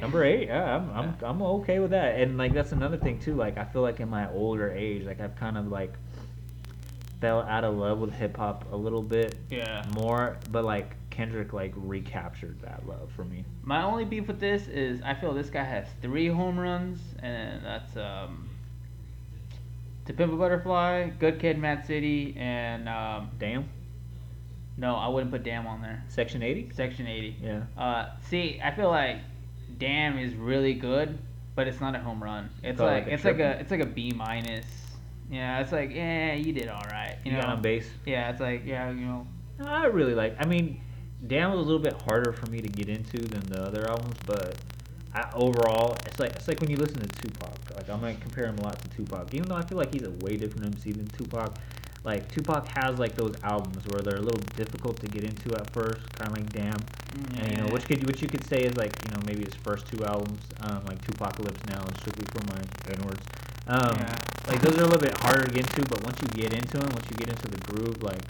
number 0.00 0.24
eight, 0.24 0.48
yeah, 0.48 0.76
I'm 0.76 0.90
I'm 0.90 1.16
I'm 1.22 1.42
okay 1.42 1.78
with 1.78 1.90
that. 1.90 2.20
And 2.20 2.38
like 2.38 2.52
that's 2.54 2.72
another 2.72 2.96
thing 2.96 3.18
too. 3.18 3.34
Like 3.34 3.58
I 3.58 3.64
feel 3.64 3.82
like 3.82 4.00
in 4.00 4.08
my 4.08 4.30
older 4.32 4.70
age, 4.72 5.04
like 5.04 5.20
I've 5.20 5.36
kind 5.36 5.58
of 5.58 5.68
like 5.68 5.92
fell 7.20 7.40
out 7.42 7.64
of 7.64 7.74
love 7.74 7.98
with 7.98 8.12
hip 8.12 8.36
hop 8.36 8.70
a 8.72 8.76
little 8.76 9.02
bit 9.02 9.36
Yeah. 9.50 9.84
more, 9.94 10.36
but 10.50 10.64
like 10.64 10.94
Kendrick 11.16 11.52
like 11.54 11.72
recaptured 11.76 12.60
that 12.60 12.86
love 12.86 13.10
for 13.16 13.24
me. 13.24 13.44
My 13.62 13.82
only 13.82 14.04
beef 14.04 14.26
with 14.26 14.38
this 14.38 14.68
is 14.68 15.00
I 15.02 15.14
feel 15.14 15.32
this 15.32 15.48
guy 15.48 15.64
has 15.64 15.86
three 16.02 16.28
home 16.28 16.58
runs, 16.60 17.00
and 17.22 17.64
that's 17.64 17.96
um, 17.96 18.50
To 20.04 20.12
Pimp 20.12 20.32
a 20.32 20.36
Butterfly, 20.36 21.08
Good 21.18 21.40
Kid, 21.40 21.58
Mad 21.58 21.86
City, 21.86 22.34
and 22.38 22.86
um, 22.88 23.30
Damn, 23.38 23.68
no, 24.76 24.94
I 24.94 25.08
wouldn't 25.08 25.32
put 25.32 25.42
Damn 25.42 25.66
on 25.66 25.80
there. 25.80 26.04
Section 26.08 26.42
80. 26.42 26.70
Section 26.74 27.06
80. 27.06 27.36
Yeah. 27.42 27.62
Uh, 27.78 28.10
see, 28.28 28.60
I 28.62 28.70
feel 28.74 28.90
like 28.90 29.16
Damn 29.78 30.18
is 30.18 30.34
really 30.34 30.74
good, 30.74 31.18
but 31.54 31.66
it's 31.66 31.80
not 31.80 31.94
a 31.94 31.98
home 31.98 32.22
run. 32.22 32.50
It's 32.62 32.78
like, 32.78 33.04
like 33.04 33.12
it's 33.14 33.24
like 33.24 33.38
a 33.38 33.58
it's 33.58 33.70
like 33.70 33.80
a 33.80 33.86
B 33.86 34.12
minus. 34.14 34.66
Yeah, 35.30 35.60
it's 35.60 35.72
like 35.72 35.92
yeah, 35.94 36.34
you 36.34 36.52
did 36.52 36.68
all 36.68 36.84
right. 36.90 37.16
You 37.24 37.30
You 37.32 37.36
know, 37.38 37.42
got 37.42 37.50
on 37.56 37.62
base. 37.62 37.88
yeah, 38.04 38.30
it's 38.30 38.40
like 38.40 38.64
yeah, 38.66 38.90
you 38.90 39.06
know, 39.06 39.26
I 39.64 39.86
really 39.86 40.14
like. 40.14 40.36
I 40.38 40.46
mean, 40.46 40.80
Damn 41.26 41.52
was 41.52 41.60
a 41.60 41.62
little 41.62 41.78
bit 41.78 42.00
harder 42.02 42.32
for 42.32 42.50
me 42.50 42.60
to 42.60 42.68
get 42.68 42.88
into 42.88 43.18
than 43.18 43.40
the 43.46 43.62
other 43.62 43.88
albums, 43.88 44.16
but 44.26 44.56
I, 45.14 45.30
overall, 45.34 45.96
it's 46.06 46.20
like 46.20 46.36
it's 46.36 46.46
like 46.46 46.60
when 46.60 46.70
you 46.70 46.76
listen 46.76 47.00
to 47.00 47.08
Tupac. 47.08 47.56
Like 47.74 47.88
I'm 47.88 48.00
gonna 48.00 48.14
compare 48.16 48.46
him 48.46 48.58
a 48.58 48.62
lot 48.62 48.80
to 48.82 48.88
Tupac, 48.90 49.32
even 49.32 49.48
though 49.48 49.56
I 49.56 49.62
feel 49.62 49.78
like 49.78 49.92
he's 49.92 50.02
a 50.02 50.10
way 50.10 50.36
different 50.36 50.66
MC 50.66 50.92
than 50.92 51.06
Tupac. 51.08 51.56
Like 52.04 52.30
Tupac 52.30 52.68
has 52.68 52.98
like 52.98 53.16
those 53.16 53.34
albums 53.42 53.84
where 53.88 54.02
they're 54.02 54.18
a 54.18 54.22
little 54.22 54.42
difficult 54.56 55.00
to 55.00 55.08
get 55.08 55.24
into 55.24 55.54
at 55.56 55.68
first, 55.72 56.00
kind 56.14 56.30
of 56.30 56.36
like 56.36 56.52
Damn, 56.52 56.76
and 57.38 57.50
you 57.50 57.56
know 57.56 57.68
which 57.72 57.86
could 57.86 58.06
which 58.06 58.22
you 58.22 58.28
could 58.28 58.46
say 58.46 58.60
is 58.60 58.76
like 58.76 58.92
you 59.04 59.10
know 59.10 59.22
maybe 59.26 59.44
his 59.44 59.54
first 59.54 59.86
two 59.86 60.04
albums, 60.04 60.38
um, 60.60 60.84
like 60.86 61.00
2Pacalypse 61.00 61.66
Now 61.68 61.82
and 61.82 61.96
Strictly 61.98 62.26
for 62.30 62.44
My 62.52 62.60
N 62.92 63.02
Words. 63.06 63.22
Um, 63.68 63.96
Yeah. 63.98 64.18
Like 64.48 64.60
those 64.60 64.76
are 64.78 64.82
a 64.82 64.84
little 64.84 65.00
bit 65.00 65.16
harder 65.18 65.44
to 65.44 65.50
get 65.50 65.66
into, 65.66 65.88
but 65.88 66.04
once 66.04 66.18
you 66.22 66.28
get 66.28 66.52
into 66.52 66.78
them, 66.78 66.88
once 66.92 67.06
you 67.10 67.16
get 67.16 67.30
into 67.30 67.48
the 67.48 67.58
groove, 67.72 68.02
like 68.02 68.22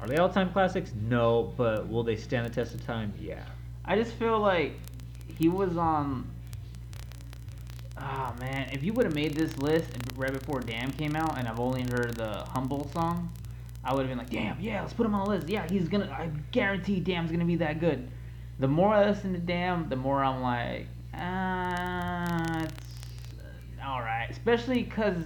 are 0.00 0.06
they 0.06 0.16
all 0.16 0.28
time 0.28 0.52
classics? 0.52 0.92
No, 1.08 1.52
but 1.56 1.88
will 1.88 2.02
they 2.02 2.16
stand 2.16 2.46
the 2.46 2.50
test 2.50 2.74
of 2.74 2.84
time? 2.86 3.12
Yeah. 3.20 3.42
I 3.84 3.96
just 3.96 4.12
feel 4.12 4.38
like 4.38 4.74
he 5.38 5.48
was 5.48 5.76
on. 5.76 6.28
Oh 8.00 8.34
man, 8.38 8.68
if 8.72 8.84
you 8.84 8.92
would 8.92 9.06
have 9.06 9.14
made 9.14 9.34
this 9.34 9.58
list 9.58 9.90
right 10.14 10.32
before 10.32 10.60
Damn 10.60 10.92
came 10.92 11.16
out, 11.16 11.38
and 11.38 11.48
I've 11.48 11.58
only 11.58 11.82
heard 11.82 12.14
the 12.14 12.44
Humble 12.50 12.88
song, 12.92 13.32
I 13.82 13.92
would 13.92 14.00
have 14.00 14.08
been 14.08 14.18
like, 14.18 14.30
Damn, 14.30 14.60
yeah, 14.60 14.82
let's 14.82 14.92
put 14.92 15.06
him 15.06 15.14
on 15.14 15.24
the 15.24 15.30
list. 15.30 15.48
Yeah, 15.48 15.66
he's 15.68 15.88
gonna. 15.88 16.10
I 16.10 16.30
guarantee 16.52 17.00
Damn's 17.00 17.32
gonna 17.32 17.44
be 17.44 17.56
that 17.56 17.80
good. 17.80 18.08
The 18.60 18.68
more 18.68 18.94
I 18.94 19.08
listen 19.08 19.32
to 19.32 19.38
Damn, 19.38 19.88
the 19.88 19.96
more 19.96 20.22
I'm 20.22 20.42
like, 20.42 20.86
ah, 21.14 22.62
it's 22.62 22.74
all 23.84 24.00
right. 24.00 24.28
Especially 24.30 24.82
because 24.82 25.16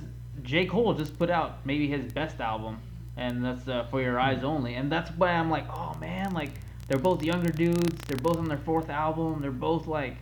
J 0.42 0.66
Cole 0.66 0.94
just 0.94 1.18
put 1.18 1.30
out 1.30 1.66
maybe 1.66 1.88
his 1.88 2.12
best 2.12 2.40
album, 2.40 2.78
and 3.16 3.44
that's 3.44 3.68
uh, 3.68 3.86
4 3.90 4.00
Your 4.02 4.16
Eyez 4.16 4.42
Only, 4.42 4.74
and 4.74 4.90
that's 4.90 5.10
why 5.12 5.32
I'm 5.32 5.50
like, 5.50 5.66
oh 5.70 5.94
man, 6.00 6.32
like 6.32 6.52
they're 6.88 6.98
both 6.98 7.22
younger 7.22 7.50
dudes. 7.50 7.96
They're 8.06 8.16
both 8.16 8.38
on 8.38 8.46
their 8.48 8.58
fourth 8.58 8.90
album. 8.90 9.40
They're 9.40 9.50
both 9.50 9.86
like 9.86 10.16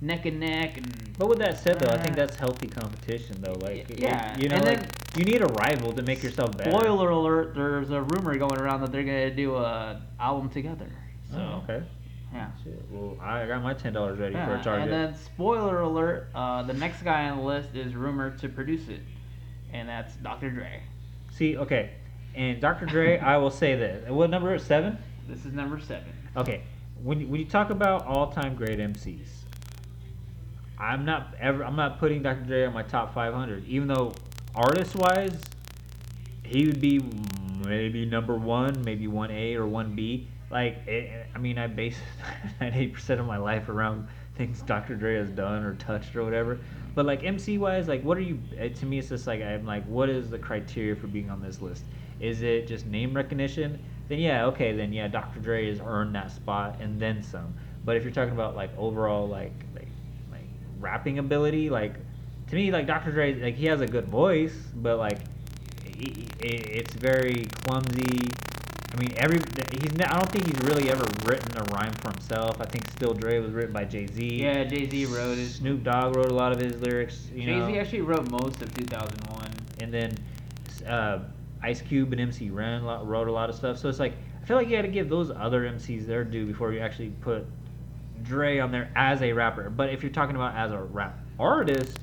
neck 0.00 0.26
and 0.26 0.40
neck, 0.40 0.76
and 0.76 1.16
But 1.18 1.28
with 1.28 1.38
that 1.38 1.58
said, 1.58 1.80
though, 1.80 1.90
I 1.92 1.98
think 1.98 2.12
Uh, 2.12 2.16
that's 2.16 2.36
healthy 2.36 2.66
competition, 2.68 3.36
though. 3.40 3.54
Like, 3.54 3.90
it- 3.90 3.98
yeah, 4.00 4.36
you 4.38 4.48
know, 4.48 4.56
and 4.56 4.64
like, 4.64 4.80
then- 4.80 4.90
you 5.16 5.24
need 5.24 5.40
a 5.42 5.46
rival 5.46 5.92
to 5.94 6.02
make 6.02 6.22
yourself 6.22 6.56
better. 6.56 6.70
spoiler 6.70 7.10
alert, 7.10 7.54
there's 7.54 7.90
a 7.90 8.02
rumor 8.02 8.36
going 8.36 8.58
around 8.60 8.82
that 8.82 8.92
they're 8.92 9.04
gonna 9.04 9.34
do 9.34 9.54
a 9.56 10.02
album 10.20 10.50
together. 10.50 10.90
So 11.30 11.38
Oh, 11.38 11.62
okay. 11.64 11.84
yeah. 12.34 12.50
Shit. 12.62 12.84
Well, 12.90 13.16
I 13.22 13.46
got 13.46 13.62
my 13.62 13.72
ten 13.74 13.94
dollars 13.94 14.18
ready 14.18 14.34
for 14.34 14.56
a 14.56 14.62
target. 14.62 14.82
and 14.84 14.92
then 14.92 15.14
spoiler 15.14 15.80
alert, 15.80 16.28
uh, 16.34 16.62
the 16.62 16.74
next 16.74 17.02
guy 17.02 17.28
on 17.30 17.38
the 17.38 17.44
list 17.44 17.74
is 17.74 17.94
rumored 17.94 18.38
to 18.40 18.48
produce 18.50 18.88
it, 18.88 19.00
and 19.72 19.88
that's 19.88 20.14
Dr. 20.16 20.50
Dre. 20.50 20.82
See, 21.30 21.56
okay, 21.56 21.92
and 22.36 22.60
Dr. 22.60 22.86
Dre, 22.86 23.18
I 23.18 23.36
will 23.38 23.50
say 23.50 23.74
this. 23.74 24.08
What 24.08 24.30
number 24.30 24.54
is 24.54 24.62
seven? 24.62 24.98
This 25.28 25.44
is 25.44 25.52
number 25.52 25.80
seven. 25.80 26.04
Okay, 26.36 26.62
when 27.02 27.20
you- 27.20 27.26
when 27.26 27.40
you 27.40 27.46
talk 27.46 27.70
about 27.70 28.06
all-time 28.06 28.54
great 28.54 28.78
MCs, 28.78 29.44
I'm 30.78 31.04
not 31.04 31.34
ever 31.40 31.64
I'm 31.64 31.76
not 31.76 31.98
putting 31.98 32.22
Dr. 32.22 32.42
Dre 32.44 32.64
on 32.66 32.74
my 32.74 32.82
top 32.82 33.14
500, 33.14 33.64
even 33.66 33.88
though 33.88 34.12
artist-wise, 34.54 35.40
he 36.42 36.66
would 36.66 36.80
be 36.80 37.00
maybe 37.64 38.04
number 38.04 38.36
one, 38.36 38.82
maybe 38.84 39.08
one 39.08 39.30
A 39.30 39.54
or 39.54 39.66
one 39.66 39.94
B. 39.94 40.28
Like, 40.50 40.86
it, 40.86 41.26
I 41.34 41.38
mean, 41.38 41.58
I 41.58 41.66
base 41.66 41.98
98 42.60 42.92
percent 42.92 43.20
of 43.20 43.26
my 43.26 43.38
life 43.38 43.68
around 43.68 44.06
things 44.36 44.60
Dr. 44.62 44.94
Dre 44.96 45.16
has 45.16 45.30
done 45.30 45.64
or 45.64 45.74
touched 45.76 46.14
or 46.14 46.22
whatever. 46.22 46.58
But 46.94 47.06
like 47.06 47.24
MC-wise, 47.24 47.88
like, 47.88 48.02
what 48.04 48.16
are 48.18 48.22
you? 48.22 48.38
eh, 48.58 48.68
To 48.68 48.86
me, 48.86 48.98
it's 48.98 49.08
just 49.08 49.26
like 49.26 49.40
I'm 49.42 49.64
like, 49.66 49.84
what 49.86 50.08
is 50.10 50.28
the 50.30 50.38
criteria 50.38 50.94
for 50.94 51.06
being 51.06 51.30
on 51.30 51.40
this 51.42 51.60
list? 51.62 51.84
Is 52.20 52.42
it 52.42 52.66
just 52.66 52.86
name 52.86 53.14
recognition? 53.14 53.78
Then 54.08 54.18
yeah, 54.18 54.46
okay, 54.46 54.74
then 54.74 54.92
yeah, 54.92 55.08
Dr. 55.08 55.40
Dre 55.40 55.68
has 55.68 55.80
earned 55.84 56.14
that 56.14 56.30
spot 56.30 56.80
and 56.80 56.98
then 57.00 57.22
some. 57.22 57.54
But 57.84 57.96
if 57.96 58.04
you're 58.04 58.12
talking 58.12 58.34
about 58.34 58.56
like 58.56 58.70
overall 58.78 59.28
like 59.28 59.52
like 59.74 59.88
like 60.30 60.46
rapping 60.80 61.18
ability, 61.18 61.70
like 61.70 61.94
to 62.48 62.54
me 62.54 62.70
like 62.70 62.86
Dr. 62.86 63.12
Dre 63.12 63.34
like 63.34 63.54
he 63.56 63.66
has 63.66 63.80
a 63.80 63.86
good 63.86 64.06
voice, 64.06 64.56
but 64.76 64.98
like 64.98 65.18
he, 65.84 66.28
it's 66.40 66.94
very 66.94 67.46
clumsy. 67.64 68.28
I 68.92 68.98
mean, 68.98 69.12
every 69.18 69.40
he's 69.72 69.94
not, 69.94 70.10
I 70.10 70.18
don't 70.18 70.30
think 70.30 70.46
he's 70.46 70.60
really 70.62 70.90
ever 70.90 71.04
written 71.24 71.54
a 71.58 71.64
rhyme 71.74 71.92
for 71.94 72.10
himself. 72.10 72.60
I 72.60 72.64
think 72.64 72.90
Still 72.92 73.12
Dre 73.12 73.40
was 73.40 73.52
written 73.52 73.72
by 73.72 73.84
Jay 73.84 74.06
Z. 74.06 74.24
Yeah, 74.24 74.64
Jay 74.64 74.88
Z 74.88 75.06
wrote 75.06 75.36
it. 75.36 75.48
Snoop 75.48 75.82
Dogg 75.82 76.16
wrote 76.16 76.30
a 76.30 76.34
lot 76.34 76.52
of 76.52 76.60
his 76.60 76.80
lyrics. 76.80 77.28
You 77.34 77.44
Jay 77.44 77.66
Z 77.66 77.78
actually 77.78 78.00
wrote 78.02 78.30
most 78.30 78.62
of 78.62 78.72
2001. 78.74 79.50
and 79.80 79.92
then 79.92 80.16
uh, 80.88 81.18
Ice 81.66 81.82
Cube 81.82 82.12
and 82.12 82.20
MC 82.20 82.50
Ren 82.50 82.84
wrote 82.84 83.26
a 83.26 83.32
lot 83.32 83.50
of 83.50 83.56
stuff. 83.56 83.76
So 83.78 83.88
it's 83.88 83.98
like 83.98 84.12
I 84.40 84.46
feel 84.46 84.56
like 84.56 84.68
you 84.68 84.76
got 84.76 84.82
to 84.82 84.88
give 84.88 85.08
those 85.08 85.32
other 85.32 85.62
MCs 85.62 86.06
their 86.06 86.22
due 86.22 86.46
before 86.46 86.72
you 86.72 86.78
actually 86.78 87.10
put 87.20 87.44
Dre 88.22 88.60
on 88.60 88.70
there 88.70 88.90
as 88.94 89.20
a 89.22 89.32
rapper. 89.32 89.68
But 89.68 89.90
if 89.90 90.02
you're 90.02 90.12
talking 90.12 90.36
about 90.36 90.54
as 90.54 90.70
a 90.70 90.78
rap 90.78 91.18
artist, 91.40 91.98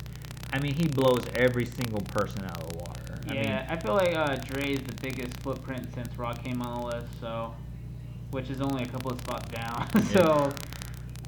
I 0.52 0.58
mean 0.58 0.74
he 0.74 0.86
blows 0.86 1.24
every 1.34 1.64
single 1.64 2.02
person 2.02 2.44
out 2.44 2.62
of 2.62 2.72
the 2.72 2.78
water. 2.78 3.18
I 3.26 3.32
mean, 3.32 3.44
Yeah, 3.44 3.66
I 3.70 3.76
feel 3.76 3.94
like 3.94 4.14
uh, 4.14 4.36
Dre's 4.36 4.82
the 4.82 4.94
biggest 5.00 5.34
footprint 5.40 5.88
since 5.94 6.14
Rock 6.18 6.44
came 6.44 6.60
on 6.60 6.80
the 6.80 6.86
list, 6.86 7.08
so 7.18 7.54
which 8.32 8.50
is 8.50 8.60
only 8.60 8.82
a 8.82 8.86
couple 8.86 9.12
of 9.12 9.20
spots 9.20 9.50
down. 9.50 10.02
so, 10.10 10.52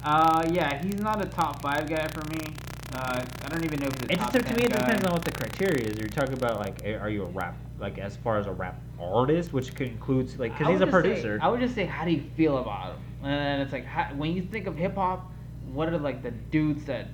uh, 0.05 0.47
yeah, 0.53 0.83
he's 0.83 1.01
not 1.01 1.25
a 1.25 1.29
top 1.29 1.63
five 1.63 1.89
guy 1.89 2.07
for 2.09 2.29
me. 2.29 2.55
Uh, 2.97 3.23
I 3.45 3.49
don't 3.49 3.63
even 3.65 3.79
know 3.81 3.87
if 3.89 3.95
he's 4.01 4.09
a 4.09 4.13
It 4.13 4.19
top 4.19 4.33
just 4.33 4.47
to 4.47 4.53
10 4.55 4.57
me 4.57 4.65
it 4.65 4.73
guy. 4.73 4.79
depends 4.79 5.05
on 5.05 5.13
what 5.13 5.23
the 5.25 5.31
criteria 5.33 5.85
is. 5.87 5.99
You're 5.99 6.09
talking 6.09 6.33
about 6.33 6.59
like, 6.59 6.83
are 6.85 7.11
you 7.11 7.25
a 7.25 7.27
rap 7.27 7.55
like 7.79 7.99
as 7.99 8.17
far 8.17 8.39
as 8.39 8.47
a 8.47 8.53
rap 8.53 8.81
artist, 8.99 9.53
which 9.53 9.75
could 9.75 9.89
includes 9.89 10.39
like 10.39 10.53
because 10.57 10.69
he's 10.73 10.81
a 10.81 10.87
just 10.87 10.97
say- 10.97 11.03
producer. 11.03 11.39
I 11.43 11.49
would 11.49 11.61
just 11.61 11.75
say, 11.75 11.85
how 11.85 12.05
do 12.07 12.11
you 12.11 12.23
feel 12.37 12.59
about 12.59 12.95
him? 12.95 13.01
And 13.29 13.61
it's 13.63 13.73
like, 13.73 13.85
how, 13.85 14.05
when 14.15 14.33
you 14.35 14.43
think 14.43 14.67
of 14.67 14.77
hip 14.77 14.95
hop, 14.95 15.31
what 15.73 15.89
are 15.93 15.99
like 15.99 16.23
the 16.23 16.31
dudes 16.31 16.85
that 16.87 17.09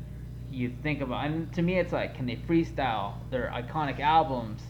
you 0.52 0.72
think 0.84 1.00
about? 1.00 1.26
And 1.26 1.52
to 1.54 1.62
me, 1.62 1.78
it's 1.80 1.92
like, 1.92 2.14
can 2.14 2.26
they 2.26 2.36
freestyle 2.36 3.14
their 3.30 3.50
iconic 3.52 3.98
albums, 3.98 4.62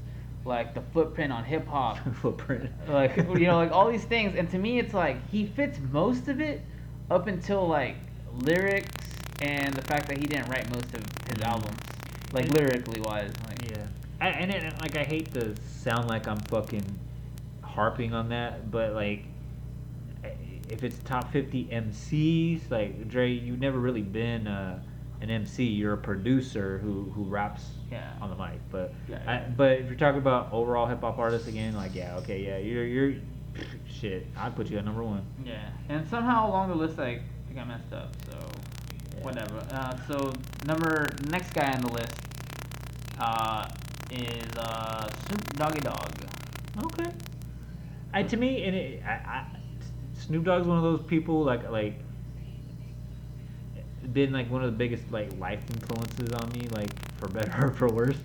like 0.47 0.73
the 0.75 0.83
footprint 0.95 1.31
on 1.33 1.45
hip 1.45 1.67
hop? 1.67 1.99
footprint. 2.23 2.71
like 2.89 3.17
you 3.17 3.47
know 3.47 3.57
like 3.57 3.71
all 3.73 3.91
these 3.91 4.05
things 4.15 4.35
and 4.37 4.49
to 4.51 4.57
me 4.59 4.79
it's 4.79 4.95
like 4.95 5.17
he 5.29 5.45
fits 5.47 5.79
most 5.91 6.29
of 6.29 6.41
it 6.41 6.63
up 7.11 7.27
until 7.27 7.67
like 7.69 7.97
lyrics 8.41 8.91
and 9.43 9.75
the 9.75 9.83
fact 9.83 10.09
that 10.09 10.19
he 10.19 10.25
didn't 10.27 10.49
write 10.49 10.71
most 10.71 10.93
of 10.95 11.03
his 11.29 11.43
albums 11.43 11.79
like 12.33 12.47
And- 12.47 12.55
lyrically 12.55 13.01
wise 13.01 13.33
like 13.49 13.71
Yeah, 13.71 13.87
I, 14.21 14.29
and 14.29 14.51
it, 14.51 14.81
like 14.81 14.97
I 14.97 15.05
hate 15.05 15.33
to 15.35 15.55
sound 15.63 16.09
like 16.09 16.27
I'm 16.29 16.39
fucking 16.41 16.85
harping 17.63 18.15
on 18.15 18.29
that, 18.31 18.71
but 18.71 18.93
like 18.95 19.25
if 20.69 20.83
it's 20.85 20.99
top 21.01 21.31
50 21.33 21.65
MCs, 21.67 22.71
like 22.71 23.09
Dre, 23.09 23.31
you've 23.31 23.59
never 23.61 23.79
really 23.79 24.01
been 24.03 24.47
uh, 24.47 24.81
an 25.21 25.29
MC. 25.31 25.65
You're 25.65 25.93
a 25.95 25.99
producer 25.99 26.79
who 26.79 27.11
who 27.15 27.25
raps 27.25 27.65
Yeah. 27.91 28.11
on 28.23 28.31
the 28.31 28.37
mic. 28.37 28.59
But 28.71 28.95
Yeah. 29.09 29.19
I, 29.27 29.49
but 29.51 29.73
if 29.81 29.87
you're 29.87 29.97
talking 29.99 30.21
about 30.21 30.51
overall 30.53 30.87
hip 30.87 31.01
hop 31.03 31.19
artists 31.19 31.47
again, 31.49 31.75
like 31.75 31.95
yeah, 31.95 32.17
okay, 32.19 32.43
yeah, 32.43 32.57
you're 32.59 32.85
you're 32.87 33.15
shit. 33.87 34.27
I'd 34.37 34.57
put 34.57 34.71
you 34.71 34.79
at 34.79 34.85
number 34.85 35.03
one. 35.03 35.27
yeah 35.45 35.69
and 35.91 36.09
somehow 36.09 36.49
along 36.49 36.71
the 36.71 36.75
list 36.75 36.99
I 36.99 37.21
think 37.49 37.59
I 37.59 37.65
messed 37.65 37.93
up 37.93 38.15
so 38.31 38.39
Yeah. 38.39 38.62
Whatever 39.23 39.67
uh, 39.71 39.97
so 40.09 40.33
number 40.67 41.09
next 41.29 41.53
guy 41.53 41.73
on 41.73 41.83
the 41.83 41.93
list 41.93 42.15
uh, 43.19 43.69
is 44.11 44.57
uh, 44.57 45.09
Snoop 45.27 45.57
Doggy 45.57 45.81
Dogg 45.81 46.11
Okay. 46.85 47.11
I 48.15 48.23
to 48.23 48.37
me, 48.37 48.65
and 48.65 48.77
it, 48.77 49.03
I, 49.05 49.11
I, 49.11 49.47
Snoop 50.15 50.45
Dogg's 50.45 50.67
one 50.67 50.77
of 50.77 50.83
those 50.83 51.03
people 51.03 51.43
like 51.43 51.71
like 51.71 51.95
been 54.13 54.33
like 54.33 54.51
one 54.51 54.63
of 54.63 54.71
the 54.71 54.77
biggest 54.77 55.11
like 55.11 55.37
life 55.39 55.63
influences 55.71 56.33
on 56.33 56.51
me, 56.53 56.69
like 56.73 56.91
for 57.19 57.29
better 57.29 57.67
or 57.67 57.71
for 57.71 57.89
worse. 57.89 58.17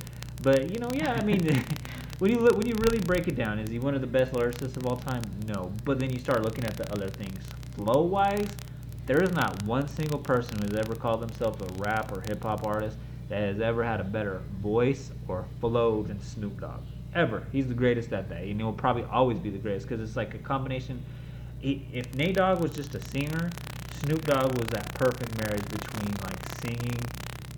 But 0.42 0.72
you 0.72 0.80
know, 0.80 0.90
yeah, 0.94 1.14
I 1.14 1.24
mean, 1.24 1.46
when 2.20 2.32
you 2.32 2.40
look, 2.40 2.58
when 2.58 2.68
you 2.68 2.76
really 2.76 3.00
break 3.00 3.28
it 3.28 3.36
down, 3.36 3.60
is 3.60 3.70
he 3.70 3.80
one 3.80 3.96
of 3.96 4.02
the 4.02 4.08
best 4.08 4.34
lyricists 4.34 4.78
of 4.78 4.86
all 4.86 4.98
time? 4.98 5.24
No. 5.48 5.72
But 5.86 6.00
then 6.00 6.10
you 6.10 6.20
start 6.20 6.44
looking 6.44 6.66
at 6.66 6.76
the 6.76 6.92
other 6.92 7.10
things, 7.10 7.44
flow 7.76 8.04
wise. 8.04 8.48
There 9.08 9.24
is 9.24 9.32
not 9.32 9.64
one 9.64 9.88
single 9.88 10.20
person 10.20 10.62
who's 10.62 10.76
ever 10.76 10.94
called 10.94 11.22
themselves 11.22 11.62
a 11.62 11.82
rap 11.82 12.16
or 12.16 12.22
hip 12.22 12.44
hop 12.44 12.66
artist 12.66 12.98
that 13.30 13.40
has 13.40 13.60
ever 13.60 13.84
had 13.84 14.00
a 14.00 14.04
better 14.04 14.42
voice 14.62 15.12
or 15.28 15.46
flow 15.60 16.04
than 16.04 16.22
Snoop 16.22 16.62
Dogg. 16.62 16.82
Ever. 17.16 17.48
He's 17.52 17.68
the 17.68 17.74
greatest 17.74 18.14
at 18.14 18.30
that. 18.30 18.44
And 18.44 18.60
he'll 18.60 18.74
probably 18.74 19.06
always 19.06 19.40
be 19.40 19.50
the 19.50 19.58
greatest 19.58 19.88
because 19.88 20.08
it's 20.08 20.16
like 20.16 20.36
a 20.36 20.40
combination 20.40 21.04
he, 21.60 21.86
if 21.92 22.14
Nate 22.16 22.36
Dogg 22.36 22.62
was 22.62 22.72
just 22.72 22.94
a 22.96 23.10
singer, 23.10 23.50
Snoop 24.04 24.26
Dogg 24.26 24.58
was 24.58 24.68
that 24.68 24.94
perfect 24.96 25.38
marriage 25.38 25.66
between 25.70 26.14
like 26.24 26.60
singing 26.62 27.00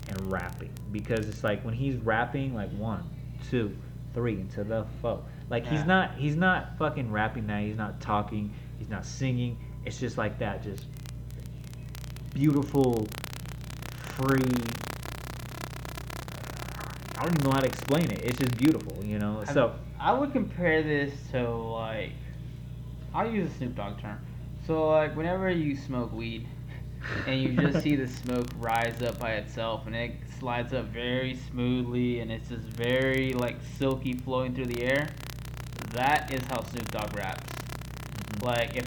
and 0.08 0.32
rapping 0.32 0.70
because 0.90 1.28
it's 1.28 1.44
like 1.44 1.62
when 1.64 1.74
he's 1.74 1.96
rapping 1.96 2.54
like 2.54 2.70
one, 2.72 3.04
two, 3.50 3.76
three 4.14 4.40
into 4.40 4.64
the 4.64 4.86
four. 5.00 5.22
Like 5.50 5.66
he's 5.66 5.84
not 5.84 6.14
he's 6.14 6.36
not 6.36 6.78
fucking 6.78 7.10
rapping 7.10 7.46
now. 7.46 7.58
He's 7.58 7.76
not 7.76 8.00
talking. 8.00 8.52
He's 8.78 8.88
not 8.88 9.04
singing. 9.04 9.58
It's 9.84 9.98
just 9.98 10.16
like 10.16 10.38
that, 10.38 10.62
just 10.62 10.84
beautiful, 12.34 13.06
free. 14.02 14.40
I 17.18 17.24
don't 17.24 17.34
even 17.34 17.44
know 17.44 17.50
how 17.52 17.60
to 17.60 17.66
explain 17.66 18.10
it. 18.10 18.22
It's 18.24 18.38
just 18.38 18.56
beautiful, 18.56 19.04
you 19.04 19.18
know. 19.18 19.42
I- 19.46 19.52
So 19.52 19.74
I 19.98 20.12
would 20.12 20.32
compare 20.32 20.82
this 20.82 21.12
to 21.32 21.48
like 21.50 22.12
I'll 23.14 23.30
use 23.30 23.50
a 23.50 23.54
Snoop 23.54 23.74
Dogg 23.74 24.00
term. 24.00 24.18
So 24.66 24.88
like 24.88 25.16
whenever 25.16 25.50
you 25.50 25.76
smoke 25.76 26.12
weed 26.12 26.46
and 27.26 27.40
you 27.42 27.52
just 27.56 27.82
see 27.82 27.96
the 27.96 28.06
smoke 28.06 28.46
rise 28.58 29.02
up 29.02 29.18
by 29.18 29.32
itself 29.32 29.86
and 29.86 29.94
it 29.96 30.12
slides 30.38 30.72
up 30.72 30.86
very 30.86 31.36
smoothly 31.50 32.20
and 32.20 32.30
it's 32.30 32.48
just 32.48 32.62
very 32.64 33.32
like 33.34 33.56
silky 33.78 34.14
flowing 34.14 34.54
through 34.54 34.66
the 34.66 34.82
air, 34.84 35.08
that 35.92 36.32
is 36.32 36.40
how 36.48 36.62
Snoop 36.62 36.90
Dogg 36.90 37.14
raps. 37.16 37.42
Mm-hmm. 37.52 38.46
Like 38.46 38.76
if 38.76 38.86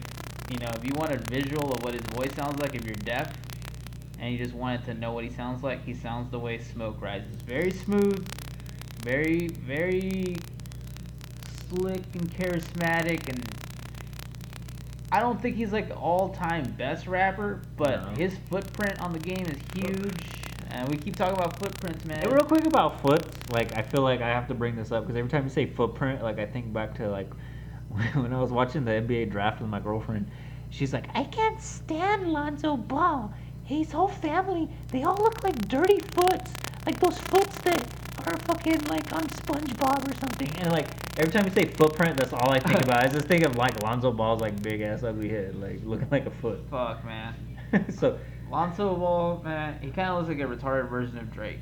you 0.54 0.60
know, 0.60 0.70
if 0.76 0.86
you 0.86 0.92
want 0.94 1.12
a 1.12 1.18
visual 1.32 1.74
of 1.74 1.84
what 1.84 1.96
his 1.96 2.04
voice 2.14 2.32
sounds 2.36 2.60
like 2.60 2.76
if 2.76 2.86
you're 2.86 2.94
deaf 2.94 3.36
and 4.20 4.32
you 4.32 4.38
just 4.38 4.54
wanted 4.54 4.86
to 4.86 4.94
know 4.94 5.12
what 5.12 5.24
he 5.24 5.32
sounds 5.32 5.64
like, 5.64 5.84
he 5.84 5.96
sounds 5.96 6.30
the 6.30 6.38
way 6.38 6.60
smoke 6.60 7.02
rises. 7.02 7.34
Very 7.42 7.72
smooth, 7.72 8.24
very 9.04 9.48
very 9.48 10.36
slick 11.70 12.04
and 12.14 12.32
charismatic 12.32 13.28
and 13.30 13.44
I 15.12 15.22
don't 15.22 15.42
think 15.42 15.56
he's 15.56 15.72
like 15.74 15.90
all-time 16.00 16.64
best 16.78 17.08
rapper, 17.08 17.62
but 17.76 18.04
No. 18.04 18.10
his 18.12 18.38
footprint 18.50 19.02
on 19.02 19.12
the 19.12 19.20
game 19.20 19.48
is 19.48 19.58
huge. 19.74 20.22
And 20.70 20.88
we 20.88 20.98
keep 20.98 21.16
talking 21.16 21.36
about 21.36 21.58
footprints, 21.60 22.06
man. 22.06 22.30
Real 22.30 22.46
quick 22.46 22.66
about 22.66 23.02
foot, 23.02 23.26
like 23.52 23.76
I 23.76 23.82
feel 23.82 24.02
like 24.02 24.22
I 24.22 24.30
have 24.30 24.48
to 24.50 24.54
bring 24.54 24.76
this 24.76 24.92
up 24.92 25.04
because 25.04 25.18
every 25.18 25.32
time 25.32 25.46
you 25.46 25.50
say 25.50 25.66
footprint, 25.66 26.22
like 26.22 26.38
I 26.38 26.46
think 26.46 26.72
back 26.72 26.94
to 26.96 27.10
like 27.10 27.30
when 28.14 28.34
I 28.34 28.40
was 28.40 28.52
watching 28.52 28.86
the 28.86 28.92
NBA 28.92 29.32
draft 29.32 29.62
with 29.62 29.70
my 29.70 29.80
girlfriend. 29.80 30.30
She's 30.70 30.94
like, 30.94 31.06
I 31.14 31.24
can't 31.26 31.62
stand 31.62 32.34
Lonzo 32.34 32.78
Ball. 32.78 33.32
His 33.64 33.92
whole 33.92 34.08
family, 34.08 34.68
they 34.90 35.04
all 35.04 35.18
look 35.18 35.44
like 35.44 35.56
dirty 35.68 36.00
foots, 36.00 36.52
like 36.86 37.00
those 37.00 37.18
foots 37.20 37.58
that 37.60 37.88
are 38.28 38.38
fucking 38.40 38.82
like 38.88 39.12
on 39.14 39.28
SpongeBob 39.28 40.10
or 40.10 40.16
something. 40.20 40.52
And 40.58 40.72
like 40.72 40.88
every 41.18 41.32
time 41.32 41.46
you 41.46 41.52
say 41.52 41.66
footprint, 41.66 42.18
that's 42.18 42.34
all 42.34 42.52
I 42.52 42.60
think 42.60 42.84
about. 42.84 43.04
I 43.04 43.08
just 43.08 43.28
think 43.28 43.44
of 43.44 43.56
like 43.56 43.82
Lonzo 43.84 44.12
Ball's 44.12 44.42
like 44.42 44.62
big 44.62 44.82
ass 44.82 45.04
ugly 45.04 45.30
head, 45.30 45.56
like 45.56 45.80
looking 45.84 46.10
like 46.10 46.26
a 46.26 46.32
foot. 46.32 46.60
Fuck, 46.70 47.06
man. 47.06 47.36
so 47.90 48.18
Lonzo 48.50 48.96
Ball, 48.96 49.42
man, 49.44 49.80
he 49.82 49.92
kind 49.92 50.10
of 50.10 50.18
looks 50.18 50.30
like 50.30 50.40
a 50.40 50.56
retarded 50.56 50.90
version 50.90 51.18
of 51.18 51.32
Drake. 51.32 51.60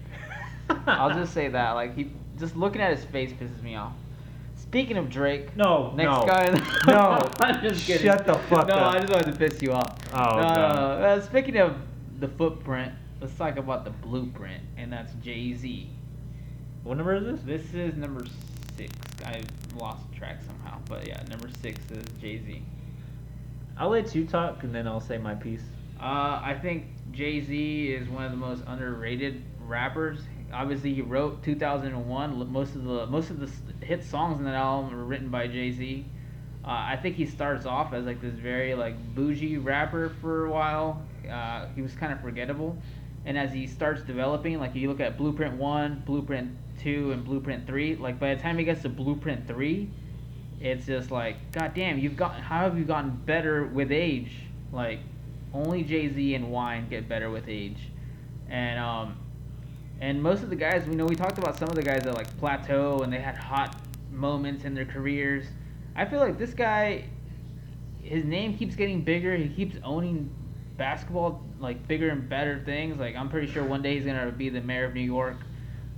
I'll 0.87 1.13
just 1.13 1.33
say 1.33 1.49
that. 1.49 1.71
Like 1.71 1.95
he, 1.95 2.11
just 2.39 2.55
looking 2.55 2.81
at 2.81 2.95
his 2.95 3.05
face 3.05 3.31
pisses 3.33 3.61
me 3.61 3.75
off. 3.75 3.93
Speaking 4.71 4.95
of 4.95 5.09
Drake, 5.09 5.53
no, 5.57 5.91
next 5.97 6.05
no, 6.05 6.25
guy. 6.25 6.47
no. 6.87 7.29
I'm 7.41 7.61
just 7.61 7.85
kidding. 7.85 8.07
Shut 8.07 8.25
the 8.25 8.35
fuck 8.35 8.69
no, 8.69 8.75
up. 8.75 8.93
No, 8.93 8.97
I 8.97 9.01
just 9.01 9.11
wanted 9.11 9.33
to 9.33 9.37
piss 9.37 9.61
you 9.61 9.73
off. 9.73 9.97
Oh, 10.13 10.37
no, 10.37 10.41
no. 10.41 10.47
Uh, 10.47 11.21
speaking 11.21 11.57
of 11.57 11.75
the 12.21 12.29
footprint, 12.29 12.93
let's 13.19 13.35
talk 13.35 13.57
about 13.57 13.83
the 13.83 13.89
blueprint, 13.89 14.63
and 14.77 14.93
that's 14.93 15.11
Jay 15.15 15.53
Z. 15.53 15.89
What 16.83 16.95
number 16.95 17.15
is 17.15 17.25
this? 17.25 17.41
This 17.41 17.73
is 17.73 17.97
number 17.97 18.25
six. 18.77 18.93
I 19.25 19.41
lost 19.75 20.09
track 20.13 20.39
somehow, 20.47 20.79
but 20.87 21.05
yeah, 21.05 21.21
number 21.29 21.49
six 21.61 21.79
is 21.91 22.05
Jay 22.21 22.37
Z. 22.37 22.63
I'll 23.77 23.89
let 23.89 24.15
you 24.15 24.25
talk 24.25 24.63
and 24.63 24.73
then 24.73 24.87
I'll 24.87 25.01
say 25.01 25.17
my 25.17 25.35
piece. 25.35 25.63
Uh, 25.99 26.39
I 26.41 26.57
think 26.61 26.85
Jay 27.11 27.41
Z 27.41 27.91
is 27.91 28.07
one 28.07 28.23
of 28.23 28.31
the 28.31 28.37
most 28.37 28.63
underrated 28.67 29.43
rappers. 29.59 30.19
Obviously, 30.53 30.93
he 30.93 31.01
wrote 31.01 31.43
2001. 31.43 32.51
Most 32.51 32.75
of 32.75 32.83
the 32.83 33.05
most 33.07 33.29
of 33.29 33.39
the 33.39 33.85
hit 33.85 34.03
songs 34.03 34.39
in 34.39 34.45
that 34.45 34.55
album 34.55 34.95
were 34.95 35.05
written 35.05 35.29
by 35.29 35.47
Jay 35.47 35.71
Z. 35.71 36.05
Uh, 36.63 36.67
I 36.67 36.99
think 37.01 37.15
he 37.15 37.25
starts 37.25 37.65
off 37.65 37.93
as 37.93 38.05
like 38.05 38.21
this 38.21 38.35
very 38.35 38.75
like 38.75 38.95
bougie 39.15 39.57
rapper 39.57 40.09
for 40.21 40.45
a 40.45 40.51
while. 40.51 41.01
Uh, 41.29 41.67
he 41.75 41.81
was 41.81 41.93
kind 41.93 42.13
of 42.13 42.21
forgettable, 42.21 42.77
and 43.25 43.37
as 43.37 43.51
he 43.51 43.65
starts 43.65 44.03
developing, 44.03 44.59
like 44.59 44.75
you 44.75 44.87
look 44.87 44.99
at 44.99 45.17
Blueprint 45.17 45.55
One, 45.55 46.03
Blueprint 46.05 46.51
Two, 46.79 47.11
and 47.11 47.25
Blueprint 47.25 47.65
Three. 47.65 47.95
Like 47.95 48.19
by 48.19 48.35
the 48.35 48.41
time 48.41 48.57
he 48.57 48.63
gets 48.63 48.83
to 48.83 48.89
Blueprint 48.89 49.47
Three, 49.47 49.89
it's 50.59 50.85
just 50.85 51.09
like, 51.09 51.51
God 51.51 51.73
damn, 51.73 51.97
you've 51.97 52.15
got 52.15 52.39
how 52.39 52.59
have 52.59 52.77
you 52.77 52.85
gotten 52.85 53.19
better 53.25 53.65
with 53.65 53.91
age? 53.91 54.31
Like, 54.71 54.99
only 55.53 55.83
Jay 55.83 56.13
Z 56.13 56.35
and 56.35 56.51
Wine 56.51 56.87
get 56.89 57.09
better 57.09 57.31
with 57.31 57.47
age, 57.47 57.89
and 58.49 58.79
um, 58.79 59.17
and 60.01 60.21
most 60.21 60.41
of 60.41 60.49
the 60.49 60.55
guys 60.55 60.85
we 60.87 60.95
know 60.95 61.05
we 61.05 61.15
talked 61.15 61.37
about 61.37 61.57
some 61.57 61.69
of 61.69 61.75
the 61.75 61.83
guys 61.83 62.03
that 62.03 62.15
like 62.15 62.35
plateau 62.39 62.99
and 63.03 63.13
they 63.13 63.19
had 63.19 63.35
hot 63.35 63.79
moments 64.11 64.65
in 64.65 64.73
their 64.73 64.85
careers. 64.85 65.45
I 65.95 66.05
feel 66.05 66.19
like 66.19 66.37
this 66.39 66.53
guy, 66.53 67.05
his 68.01 68.25
name 68.25 68.57
keeps 68.57 68.75
getting 68.75 69.03
bigger. 69.03 69.35
He 69.35 69.47
keeps 69.47 69.75
owning 69.83 70.33
basketball 70.75 71.45
like 71.59 71.87
bigger 71.87 72.09
and 72.09 72.27
better 72.27 72.61
things. 72.65 72.99
Like 72.99 73.15
I'm 73.15 73.29
pretty 73.29 73.45
sure 73.51 73.63
one 73.63 73.83
day 73.83 73.95
he's 73.95 74.05
gonna 74.05 74.31
be 74.31 74.49
the 74.49 74.61
mayor 74.61 74.85
of 74.85 74.95
New 74.95 75.01
York. 75.01 75.37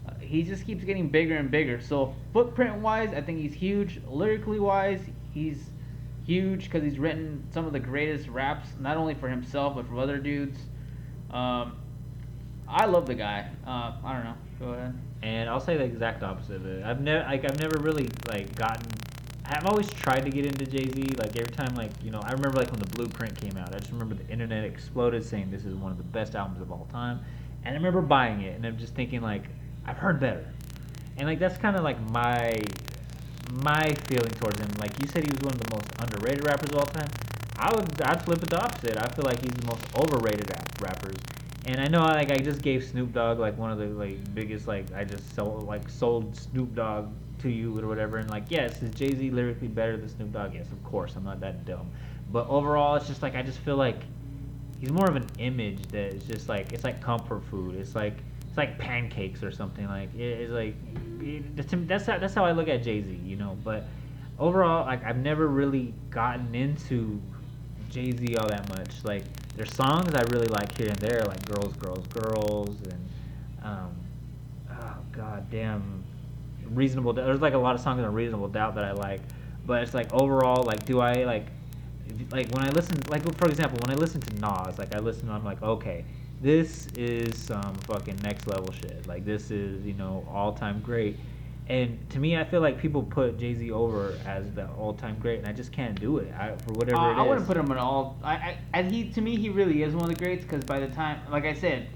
Uh, 0.06 0.12
he 0.20 0.44
just 0.44 0.66
keeps 0.66 0.84
getting 0.84 1.08
bigger 1.08 1.38
and 1.38 1.50
bigger. 1.50 1.80
So 1.80 2.14
footprint 2.34 2.76
wise, 2.76 3.14
I 3.14 3.22
think 3.22 3.40
he's 3.40 3.54
huge. 3.54 4.02
Lyrically 4.06 4.60
wise, 4.60 5.00
he's 5.34 5.70
huge 6.26 6.66
because 6.66 6.84
he's 6.84 7.00
written 7.00 7.48
some 7.52 7.66
of 7.66 7.72
the 7.72 7.80
greatest 7.80 8.28
raps, 8.28 8.68
not 8.82 8.98
only 8.98 9.14
for 9.14 9.30
himself 9.30 9.76
but 9.76 9.88
for 9.88 9.98
other 9.98 10.18
dudes. 10.18 10.60
Um, 11.32 11.78
I 12.74 12.86
love 12.86 13.06
the 13.06 13.14
guy. 13.14 13.48
Uh, 13.68 13.94
I 14.04 14.14
don't 14.14 14.24
know. 14.24 14.36
Go 14.60 14.74
ahead. 14.74 15.00
And 15.22 15.48
I'll 15.48 15.60
say 15.60 15.78
the 15.78 15.84
exact 15.84 16.24
opposite 16.24 16.56
of 16.56 16.66
it. 16.66 16.84
I've 16.84 17.02
never 17.02 17.24
like 17.26 17.46
I've 17.46 17.60
never 17.60 17.78
really 17.80 18.10
like 18.28 18.56
gotten. 18.56 18.88
I've 19.46 19.68
always 19.68 19.88
tried 19.92 20.22
to 20.22 20.32
get 20.32 20.46
into 20.46 20.66
Jay 20.66 20.90
Z. 20.90 21.14
Like 21.18 21.38
every 21.38 21.54
time, 21.54 21.76
like 21.76 21.92
you 22.04 22.10
know, 22.10 22.20
I 22.24 22.32
remember 22.32 22.58
like 22.58 22.72
when 22.72 22.80
the 22.80 22.88
Blueprint 22.88 23.40
came 23.40 23.58
out. 23.58 23.76
I 23.76 23.78
just 23.78 23.92
remember 23.92 24.16
the 24.16 24.28
internet 24.28 24.64
exploded, 24.64 25.24
saying 25.24 25.52
this 25.52 25.66
is 25.66 25.76
one 25.76 25.92
of 25.92 25.98
the 26.00 26.04
best 26.04 26.34
albums 26.34 26.62
of 26.62 26.72
all 26.72 26.88
time. 26.92 27.20
And 27.64 27.76
I 27.76 27.78
remember 27.78 28.02
buying 28.02 28.42
it, 28.42 28.56
and 28.56 28.66
I'm 28.66 28.78
just 28.80 28.96
thinking 28.96 29.22
like 29.22 29.44
I've 29.86 29.98
heard 29.98 30.20
better. 30.20 30.46
And 31.18 31.28
like 31.28 31.38
that's 31.38 31.58
kind 31.60 31.76
of 31.76 31.84
like 31.84 32.02
my 32.10 32.60
my 33.52 33.94
feeling 34.08 34.32
towards 34.32 34.60
him. 34.60 34.70
Like 34.80 35.00
you 35.00 35.08
said, 35.08 35.24
he 35.24 35.30
was 35.30 35.42
one 35.42 35.54
of 35.54 35.60
the 35.60 35.76
most 35.76 35.90
underrated 36.00 36.44
rappers 36.44 36.72
of 36.72 36.78
all 36.78 36.88
time. 36.88 37.10
I 37.56 37.72
would 37.76 38.02
I'd 38.02 38.26
flip 38.26 38.42
it 38.42 38.50
the 38.50 38.60
opposite. 38.60 38.98
I 38.98 39.08
feel 39.10 39.26
like 39.26 39.42
he's 39.44 39.54
the 39.54 39.68
most 39.68 39.84
overrated 39.96 40.50
rap- 40.50 40.82
rappers. 40.82 41.16
And 41.66 41.80
I 41.80 41.88
know 41.88 42.04
like 42.04 42.32
I 42.32 42.38
just 42.38 42.62
gave 42.62 42.84
Snoop 42.84 43.14
Dogg 43.14 43.40
like 43.40 43.58
one 43.58 43.72
of 43.72 43.78
the 43.78 43.86
like 43.86 44.34
biggest 44.36 44.68
like 44.68 44.94
I 44.94 45.06
just 45.06 45.34
sold 45.36 45.66
like 45.66 45.90
sold 45.90 46.36
Snoop 46.36 46.76
Dogg 46.76 47.10
to 47.40 47.50
you 47.50 47.80
or 47.80 47.88
whatever. 47.88 48.18
And 48.18 48.30
like 48.30 48.46
yes, 48.50 48.82
is 48.82 48.94
Jay 48.94 49.16
Z 49.16 49.30
lyrically 49.32 49.70
better 49.70 49.96
than 49.96 50.10
Snoop 50.10 50.34
Dogg? 50.34 50.54
Yes, 50.54 50.68
of 50.72 50.84
course. 50.84 51.16
I'm 51.16 51.24
not 51.24 51.40
that 51.40 51.66
dumb. 51.66 51.90
But 52.32 52.48
overall, 52.50 52.96
it's 52.96 53.08
just 53.08 53.22
like 53.22 53.36
I 53.36 53.44
just 53.44 53.60
feel 53.60 53.78
like 53.78 54.02
he's 54.80 54.92
more 54.92 55.08
of 55.08 55.16
an 55.16 55.28
image 55.40 55.82
that 55.88 56.14
is 56.14 56.24
just 56.24 56.50
like 56.50 56.74
it's 56.74 56.84
like 56.84 57.02
comfort 57.02 57.44
food. 57.46 57.76
It's 57.76 57.96
like 57.96 58.18
it's 58.48 58.58
like 58.58 58.78
pancakes 58.78 59.42
or 59.42 59.52
something. 59.52 59.88
Like 59.88 60.14
it, 60.16 60.20
it's 60.22 60.52
like 60.52 60.76
it, 61.22 61.88
that's 61.88 62.06
how 62.06 62.18
that's 62.18 62.34
how 62.34 62.44
I 62.44 62.52
look 62.52 62.68
at 62.68 62.84
Jay 62.84 63.02
Z. 63.02 63.22
You 63.24 63.38
know, 63.38 63.58
but 63.64 63.86
overall, 64.38 64.86
like 64.86 65.04
I've 65.06 65.18
never 65.18 65.48
really 65.48 65.94
gotten 66.10 66.54
into 66.54 67.22
Jay 67.94 68.12
Z 68.12 68.36
all 68.38 68.48
that 68.48 68.68
much. 68.70 69.04
Like 69.04 69.24
there's 69.56 69.74
songs 69.74 70.14
I 70.16 70.22
really 70.32 70.48
like 70.48 70.76
here 70.76 70.88
and 70.88 70.98
there, 70.98 71.22
like 71.22 71.46
Girls, 71.46 71.76
Girls, 71.78 72.08
Girls, 72.08 72.82
and 72.82 73.10
um, 73.64 73.96
oh 74.72 74.98
god 75.12 75.50
damn, 75.52 76.04
Reasonable. 76.66 77.14
There's 77.14 77.42
like 77.42 77.54
a 77.54 77.58
lot 77.58 77.76
of 77.76 77.82
songs 77.82 78.04
on 78.04 78.14
Reasonable 78.14 78.48
Doubt 78.48 78.76
that 78.76 78.84
I 78.84 78.94
like, 78.94 79.22
but 79.66 79.84
it's 79.84 79.94
like 79.94 80.12
overall, 80.12 80.64
like 80.64 80.86
do 80.86 81.00
I 81.00 81.24
like 81.24 81.46
like 82.32 82.50
when 82.52 82.64
I 82.64 82.70
listen, 82.70 83.00
like 83.10 83.22
for 83.38 83.48
example, 83.48 83.78
when 83.86 83.96
I 83.96 84.00
listen 84.00 84.22
to 84.22 84.36
Nas, 84.40 84.80
like 84.80 84.96
I 84.96 85.00
listen, 85.00 85.30
I'm 85.30 85.46
like, 85.46 85.62
okay, 85.62 86.04
this 86.42 86.88
is 86.98 87.38
some 87.38 87.76
fucking 87.88 88.20
next 88.24 88.48
level 88.48 88.72
shit. 88.74 89.06
Like 89.08 89.24
this 89.24 89.52
is 89.52 89.86
you 89.86 89.94
know 89.94 90.26
all 90.32 90.54
time 90.54 90.82
great. 90.82 91.18
And 91.68 91.98
to 92.10 92.20
me, 92.20 92.36
I 92.36 92.44
feel 92.44 92.60
like 92.60 92.78
people 92.78 93.04
put 93.04 93.40
Jay 93.40 93.54
Z 93.54 93.72
over 93.72 94.18
as 94.26 94.52
the 94.52 94.68
all 94.72 94.94
time 94.94 95.18
great, 95.20 95.40
and 95.40 95.48
I 95.48 95.54
just 95.54 95.72
can't 95.72 95.98
do 96.00 96.18
it. 96.18 96.34
I, 96.34 96.56
for 96.58 96.74
whatever 96.74 96.98
Uh, 96.98 97.10
it 97.10 97.14
is. 97.14 97.20
I 97.20 97.22
wouldn't 97.22 97.48
put 97.48 97.56
him 97.56 97.72
in 97.72 97.78
all. 97.78 98.18
I, 98.22 98.34
I, 98.34 98.58
and 98.74 98.92
he 98.92 99.10
to 99.12 99.22
me 99.22 99.38
he 99.38 99.50
really 99.50 99.82
is 99.84 99.96
one 99.96 100.04
of 100.04 100.10
the 100.10 100.22
greats 100.22 100.44
because 100.44 100.66
by 100.66 100.80
the 100.80 100.88
time, 100.90 101.22
like 101.32 101.46
I 101.46 101.54
said, 101.54 101.88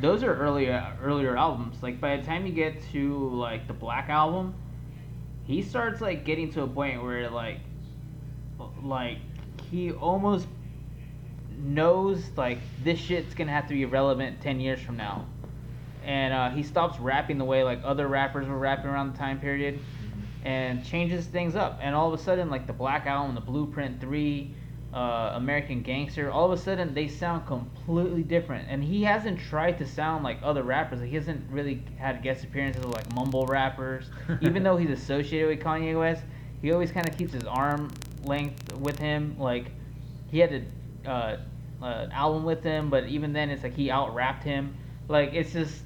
those 0.00 0.22
are 0.22 0.34
earlier 0.34 0.96
earlier 1.02 1.36
albums. 1.36 1.82
Like 1.82 2.00
by 2.00 2.16
the 2.16 2.22
time 2.22 2.46
you 2.46 2.52
get 2.52 2.82
to 2.92 3.28
like 3.28 3.66
the 3.66 3.74
Black 3.74 4.08
album, 4.08 4.54
he 5.44 5.60
starts 5.60 6.00
like 6.00 6.24
getting 6.24 6.50
to 6.52 6.62
a 6.62 6.66
point 6.66 7.02
where 7.02 7.28
like, 7.28 7.60
like 8.82 9.18
he 9.70 9.92
almost 9.92 10.46
knows 11.58 12.24
like 12.36 12.58
this 12.82 12.98
shit's 12.98 13.34
gonna 13.34 13.52
have 13.52 13.68
to 13.68 13.74
be 13.74 13.84
relevant 13.84 14.40
ten 14.40 14.60
years 14.60 14.80
from 14.80 14.96
now, 14.96 15.26
and 16.10 16.34
uh, 16.34 16.50
he 16.50 16.64
stops 16.64 16.98
rapping 16.98 17.38
the 17.38 17.44
way 17.44 17.62
like 17.62 17.78
other 17.84 18.08
rappers 18.08 18.48
were 18.48 18.58
rapping 18.58 18.86
around 18.86 19.12
the 19.12 19.16
time 19.16 19.38
period 19.38 19.78
and 20.44 20.84
changes 20.84 21.24
things 21.26 21.54
up. 21.54 21.78
And 21.80 21.94
all 21.94 22.12
of 22.12 22.18
a 22.18 22.22
sudden, 22.22 22.50
like 22.50 22.66
the 22.66 22.72
Black 22.72 23.06
Album, 23.06 23.36
the 23.36 23.40
Blueprint 23.40 24.00
Three, 24.00 24.52
uh, 24.92 25.34
American 25.34 25.82
Gangster, 25.82 26.28
all 26.28 26.50
of 26.50 26.58
a 26.58 26.60
sudden 26.60 26.94
they 26.94 27.06
sound 27.06 27.46
completely 27.46 28.24
different. 28.24 28.66
And 28.68 28.82
he 28.82 29.04
hasn't 29.04 29.38
tried 29.38 29.78
to 29.78 29.86
sound 29.86 30.24
like 30.24 30.40
other 30.42 30.64
rappers. 30.64 30.98
Like, 30.98 31.10
he 31.10 31.14
hasn't 31.14 31.48
really 31.48 31.80
had 31.96 32.24
guest 32.24 32.42
appearances 32.42 32.84
with 32.84 32.92
like 32.92 33.14
mumble 33.14 33.46
rappers. 33.46 34.10
Even 34.40 34.64
though 34.64 34.76
he's 34.76 34.90
associated 34.90 35.48
with 35.48 35.60
Kanye 35.60 35.96
West, 35.96 36.24
he 36.60 36.72
always 36.72 36.90
kind 36.90 37.08
of 37.08 37.16
keeps 37.16 37.32
his 37.32 37.44
arm 37.44 37.88
length 38.24 38.72
with 38.78 38.98
him. 38.98 39.36
Like 39.38 39.66
he 40.28 40.40
had 40.40 40.66
a 41.06 41.08
uh, 41.08 41.36
uh, 41.80 41.86
an 41.86 42.10
album 42.10 42.42
with 42.42 42.64
him, 42.64 42.90
but 42.90 43.06
even 43.06 43.32
then 43.32 43.48
it's 43.48 43.62
like 43.62 43.74
he 43.74 43.92
out 43.92 44.12
rapped 44.12 44.42
him. 44.42 44.74
Like 45.06 45.34
it's 45.34 45.52
just, 45.52 45.82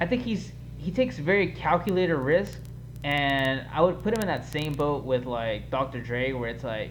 I 0.00 0.06
think 0.06 0.22
he's 0.22 0.52
he 0.78 0.90
takes 0.90 1.18
very 1.18 1.52
calculated 1.52 2.16
risk, 2.16 2.58
and 3.02 3.66
I 3.72 3.80
would 3.80 4.02
put 4.02 4.14
him 4.14 4.20
in 4.20 4.26
that 4.26 4.44
same 4.44 4.72
boat 4.72 5.04
with 5.04 5.24
like 5.26 5.70
Dr. 5.70 6.00
Dre, 6.00 6.32
where 6.32 6.50
it's 6.50 6.64
like 6.64 6.90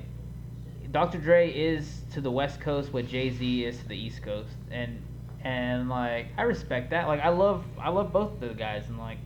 Dr. 0.92 1.18
Dre 1.18 1.52
is 1.52 2.02
to 2.14 2.22
the 2.22 2.32
West 2.32 2.62
Coast 2.62 2.94
what 2.94 3.08
Jay 3.08 3.30
Z 3.30 3.66
is 3.66 3.78
to 3.80 3.88
the 3.88 3.98
East 3.98 4.22
Coast, 4.22 4.56
and 4.72 5.02
and 5.44 5.90
like 5.90 6.28
I 6.38 6.44
respect 6.44 6.92
that. 6.92 7.08
Like 7.08 7.20
I 7.20 7.30
love 7.30 7.66
I 7.80 7.90
love 7.90 8.14
both 8.14 8.40
the 8.40 8.50
guys, 8.50 8.88
and 8.88 8.98
like, 8.98 9.18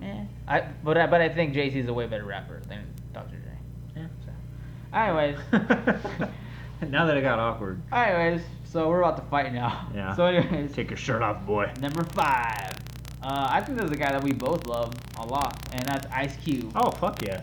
man, 0.00 0.28
I 0.46 0.60
but 0.84 0.96
I, 0.96 1.06
but 1.06 1.20
I 1.20 1.28
think 1.28 1.54
Jay 1.54 1.70
Z 1.70 1.78
is 1.78 1.88
a 1.88 1.94
way 1.94 2.06
better 2.06 2.24
rapper 2.24 2.60
than 2.68 2.84
Dr. 3.12 3.36
Dre. 3.36 3.52
Yeah. 3.96 4.06
So, 4.24 4.96
anyways, 4.96 5.38
now 6.90 7.06
that 7.06 7.16
it 7.16 7.22
got 7.22 7.38
awkward, 7.38 7.80
anyways, 7.92 8.42
so 8.76 8.90
we're 8.90 9.00
about 9.00 9.16
to 9.16 9.22
fight 9.30 9.54
now. 9.54 9.88
Yeah. 9.94 10.14
So 10.14 10.26
anyways, 10.26 10.74
take 10.74 10.90
your 10.90 10.98
shirt 10.98 11.22
off, 11.22 11.46
boy. 11.46 11.72
number 11.80 12.04
five. 12.04 12.72
Uh, 13.22 13.48
I 13.50 13.62
think 13.62 13.78
there's 13.78 13.90
a 13.90 13.96
guy 13.96 14.12
that 14.12 14.22
we 14.22 14.32
both 14.32 14.66
love 14.66 14.92
a 15.16 15.24
lot, 15.24 15.66
and 15.72 15.82
that's 15.88 16.06
Ice 16.12 16.36
Cube. 16.44 16.72
Oh 16.76 16.90
fuck 16.90 17.22
yeah. 17.22 17.42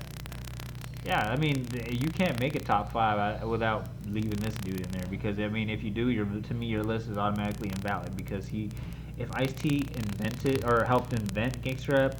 Yeah, 1.03 1.31
I 1.31 1.35
mean, 1.35 1.68
you 1.89 2.10
can't 2.10 2.39
make 2.39 2.53
a 2.53 2.60
top 2.60 2.91
five 2.91 3.41
uh, 3.41 3.47
without 3.47 3.88
leaving 4.07 4.38
this 4.41 4.53
dude 4.57 4.80
in 4.80 4.91
there 4.91 5.07
because 5.10 5.39
I 5.39 5.47
mean, 5.47 5.72
if 5.72 5.84
you 5.84 5.89
do, 5.89 6.10
your 6.10 6.26
to 6.27 6.53
me 6.53 6.68
your 6.68 6.84
list 6.84 7.10
is 7.10 7.18
automatically 7.18 7.69
invalid 7.69 8.15
because 8.15 8.45
he, 8.45 8.69
if 9.18 9.27
Ice 9.34 9.53
T 9.53 9.88
invented 9.95 10.64
or 10.65 10.85
helped 10.85 11.14
invent 11.14 11.64
gangster 11.64 11.93
rap, 11.93 12.15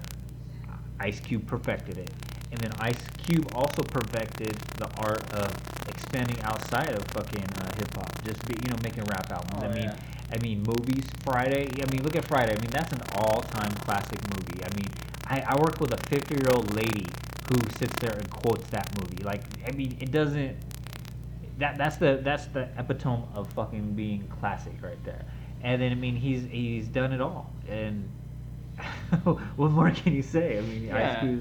Ice 1.00 1.20
Cube 1.20 1.46
perfected 1.46 2.00
it, 2.00 2.10
and 2.54 2.62
then 2.62 2.72
Ice 2.80 3.04
Cube 3.18 3.50
also 3.56 3.82
perfected 3.82 4.56
the 4.78 4.88
art 4.98 5.28
of 5.34 5.52
expanding 5.90 6.40
outside 6.42 6.94
of 6.94 7.04
fucking 7.08 7.46
uh, 7.58 7.76
hip 7.76 7.92
hop, 7.96 8.24
just 8.24 8.46
be, 8.48 8.54
you 8.64 8.70
know 8.70 8.78
making 8.84 9.04
rap 9.06 9.30
albums. 9.32 9.54
Oh, 9.58 9.66
I 9.66 9.74
mean, 9.74 9.86
yeah. 9.86 9.96
I 10.32 10.38
mean 10.38 10.62
movies. 10.62 11.04
Friday. 11.24 11.68
I 11.82 11.92
mean, 11.92 12.04
look 12.04 12.16
at 12.16 12.26
Friday. 12.26 12.56
I 12.56 12.62
mean, 12.62 12.70
that's 12.70 12.94
an 12.94 13.02
all-time 13.16 13.72
classic 13.72 14.20
movie. 14.30 14.64
I 14.64 14.76
mean, 14.76 14.88
I, 15.26 15.42
I 15.42 15.56
work 15.56 15.80
with 15.80 15.94
a 15.94 15.98
50-year-old 15.98 16.76
lady 16.76 17.08
who 17.50 17.56
sits 17.80 17.94
there 18.00 18.14
and 18.14 18.30
quotes 18.30 18.70
that 18.70 18.96
movie. 19.00 19.24
Like, 19.24 19.44
I 19.68 19.72
mean, 19.72 19.98
it 20.00 20.12
doesn't. 20.12 20.56
That 21.58 21.78
that's 21.78 21.98
the 21.98 22.20
that's 22.24 22.46
the 22.48 22.68
epitome 22.78 23.24
of 23.34 23.52
fucking 23.54 23.94
being 23.94 24.28
classic 24.28 24.74
right 24.82 25.04
there. 25.04 25.26
And 25.64 25.82
then 25.82 25.92
I 25.92 25.96
mean, 25.96 26.16
he's 26.16 26.44
he's 26.44 26.88
done 26.88 27.14
it 27.14 27.22
all. 27.22 27.50
And 27.68 28.08
what 29.24 29.72
more 29.72 29.90
can 29.92 30.14
you 30.14 30.22
say? 30.22 30.58
I 30.60 30.62
mean, 30.62 30.92
Ice 30.92 31.24
Yeah. 31.24 31.40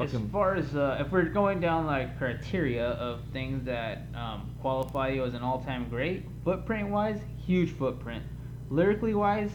Cube's 0.00 0.14
As 0.14 0.30
far 0.30 0.54
as 0.54 0.74
uh, 0.74 0.98
if 1.00 1.12
we're 1.12 1.24
going 1.24 1.60
down 1.60 1.86
like 1.86 2.18
criteria 2.18 2.86
of 2.90 3.20
things 3.32 3.64
that 3.64 4.02
um, 4.14 4.50
qualify 4.60 5.08
you 5.08 5.24
as 5.24 5.34
an 5.34 5.42
all-time 5.42 5.88
great, 5.88 6.26
footprint-wise, 6.44 7.20
huge 7.46 7.70
footprint. 7.70 8.24
Lyrically 8.70 9.14
wise, 9.14 9.50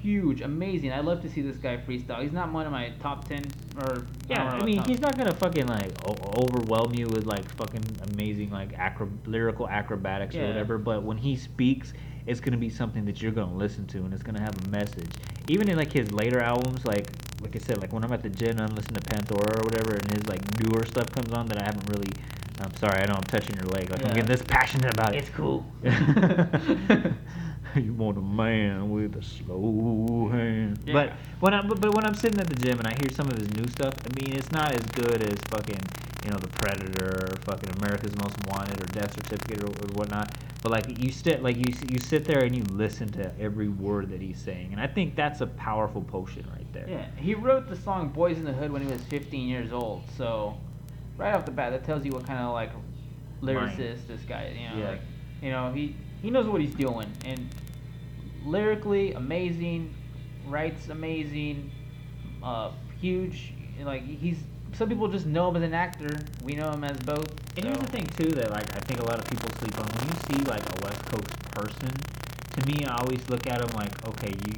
huge, 0.00 0.40
amazing. 0.40 0.92
I 0.92 1.00
love 1.00 1.22
to 1.22 1.28
see 1.28 1.42
this 1.42 1.56
guy 1.56 1.76
freestyle. 1.76 2.22
He's 2.22 2.32
not 2.32 2.52
one 2.52 2.66
of 2.66 2.72
my 2.72 2.92
top 3.00 3.28
ten 3.28 3.44
or 3.76 4.06
Yeah, 4.28 4.50
don't 4.50 4.62
I 4.62 4.64
mean, 4.64 4.82
he's 4.84 5.00
not 5.00 5.16
gonna 5.16 5.34
fucking 5.34 5.66
like 5.66 5.92
o- 6.06 6.42
overwhelm 6.42 6.94
you 6.94 7.06
with 7.06 7.26
like 7.26 7.48
fucking 7.56 7.84
amazing 8.12 8.50
like 8.50 8.72
acro- 8.74 9.10
lyrical 9.26 9.68
acrobatics 9.68 10.34
or 10.34 10.46
whatever. 10.46 10.78
But 10.78 11.02
when 11.04 11.18
he 11.18 11.36
speaks, 11.36 11.92
it's 12.26 12.40
gonna 12.40 12.56
be 12.56 12.70
something 12.70 13.04
that 13.04 13.22
you're 13.22 13.32
gonna 13.32 13.54
listen 13.54 13.86
to, 13.88 13.98
and 13.98 14.12
it's 14.12 14.22
gonna 14.22 14.42
have 14.42 14.56
a 14.64 14.68
message. 14.68 15.10
Even 15.48 15.68
in 15.68 15.76
like 15.76 15.92
his 15.92 16.10
later 16.12 16.40
albums, 16.40 16.84
like 16.84 17.08
like 17.42 17.56
I 17.56 17.58
said, 17.58 17.80
like 17.80 17.92
when 17.92 18.04
I'm 18.04 18.12
at 18.12 18.22
the 18.22 18.30
gym 18.30 18.58
and 18.58 18.60
I'm 18.60 18.74
listening 18.74 19.00
to 19.00 19.10
Pandora 19.10 19.58
or 19.58 19.64
whatever, 19.64 19.94
and 19.94 20.12
his 20.12 20.26
like 20.26 20.42
newer 20.60 20.84
stuff 20.86 21.10
comes 21.10 21.32
on 21.32 21.46
that 21.48 21.58
I 21.58 21.62
haven't 21.62 21.88
really. 21.88 22.12
I'm 22.60 22.74
sorry, 22.76 23.02
I 23.02 23.06
know 23.06 23.14
I'm 23.14 23.22
touching 23.24 23.56
your 23.56 23.66
leg. 23.66 23.90
Like 23.90 24.04
I'm 24.04 24.14
getting 24.14 24.26
this 24.26 24.42
passionate 24.42 24.92
about 24.94 25.14
it. 25.14 25.18
It's 25.18 25.30
cool. 25.30 25.66
you 27.76 27.92
want 27.94 28.18
a 28.18 28.22
man 28.22 28.90
with 28.90 29.16
a 29.16 29.22
slow 29.22 30.28
hand. 30.30 30.78
Yeah. 30.84 30.92
But 30.92 31.12
when 31.40 31.54
I'm 31.54 31.68
but, 31.68 31.94
when 31.94 32.04
I'm 32.04 32.14
sitting 32.14 32.38
at 32.40 32.48
the 32.48 32.56
gym 32.56 32.78
and 32.78 32.86
I 32.86 32.94
hear 33.00 33.10
some 33.10 33.28
of 33.28 33.36
his 33.38 33.50
new 33.54 33.66
stuff, 33.68 33.94
I 34.04 34.20
mean 34.20 34.34
it's 34.36 34.52
not 34.52 34.72
as 34.72 34.82
good 34.92 35.22
as 35.22 35.38
fucking 35.48 35.80
you 36.24 36.30
know 36.30 36.38
the 36.38 36.48
Predator 36.48 37.32
or 37.32 37.36
fucking 37.44 37.70
America's 37.80 38.14
Most 38.16 38.36
Wanted 38.46 38.80
or 38.80 38.86
Death 38.86 39.14
Certificate 39.14 39.62
or, 39.62 39.68
or 39.68 39.88
whatnot. 39.94 40.34
But 40.62 40.72
like 40.72 41.02
you 41.02 41.10
sit 41.10 41.42
like 41.42 41.56
you 41.56 41.74
you 41.88 41.98
sit 41.98 42.24
there 42.24 42.44
and 42.44 42.54
you 42.54 42.62
listen 42.64 43.08
to 43.12 43.32
every 43.40 43.68
word 43.68 44.10
that 44.10 44.20
he's 44.20 44.38
saying, 44.40 44.68
and 44.72 44.80
I 44.80 44.86
think 44.86 45.16
that's 45.16 45.40
a 45.40 45.46
powerful 45.46 46.02
potion 46.02 46.46
right 46.52 46.72
there. 46.72 46.88
Yeah, 46.88 47.06
he 47.16 47.34
wrote 47.34 47.68
the 47.68 47.76
song 47.76 48.08
"Boys 48.10 48.38
in 48.38 48.44
the 48.44 48.52
Hood" 48.52 48.70
when 48.70 48.82
he 48.82 48.92
was 48.92 49.02
15 49.02 49.48
years 49.48 49.72
old. 49.72 50.02
So, 50.16 50.56
right 51.16 51.34
off 51.34 51.44
the 51.44 51.50
bat, 51.50 51.72
that 51.72 51.84
tells 51.84 52.04
you 52.04 52.12
what 52.12 52.26
kind 52.26 52.38
of 52.40 52.52
like 52.52 52.70
lyricist 53.42 54.06
this 54.06 54.20
guy. 54.22 54.44
is, 54.44 54.56
You 54.58 54.68
know, 54.68 54.76
Yeah. 54.76 54.90
like 54.90 55.00
you 55.42 55.50
know 55.50 55.72
he 55.72 55.96
he 56.22 56.30
knows 56.30 56.46
what 56.46 56.60
he's 56.60 56.74
doing, 56.74 57.10
and 57.24 57.48
lyrically 58.44 59.12
amazing, 59.12 59.94
writes 60.46 60.88
amazing, 60.88 61.70
uh, 62.42 62.72
huge. 63.00 63.54
Like 63.82 64.04
he's 64.04 64.38
some 64.74 64.88
people 64.88 65.08
just 65.08 65.26
know 65.26 65.48
him 65.50 65.56
as 65.56 65.62
an 65.62 65.74
actor. 65.74 66.18
We 66.42 66.54
know 66.54 66.70
him 66.70 66.84
as 66.84 66.96
both. 66.98 67.30
And 67.56 67.66
here's 67.66 67.78
the 67.78 67.86
thing 67.86 68.06
too 68.06 68.30
that 68.30 68.50
like 68.50 68.74
I 68.74 68.80
think 68.80 69.00
a 69.00 69.04
lot 69.04 69.18
of 69.18 69.28
people 69.28 69.48
sleep 69.58 69.78
on. 69.78 69.86
When 69.86 70.08
you 70.08 70.14
see 70.38 70.44
like 70.50 70.62
a 70.62 70.84
West 70.84 71.04
Coast 71.06 71.50
person, 71.52 71.90
to 71.90 72.66
me 72.66 72.84
I 72.86 72.96
always 72.96 73.28
look 73.28 73.46
at 73.46 73.60
him 73.60 73.70
like, 73.76 74.08
okay, 74.08 74.34
you 74.46 74.54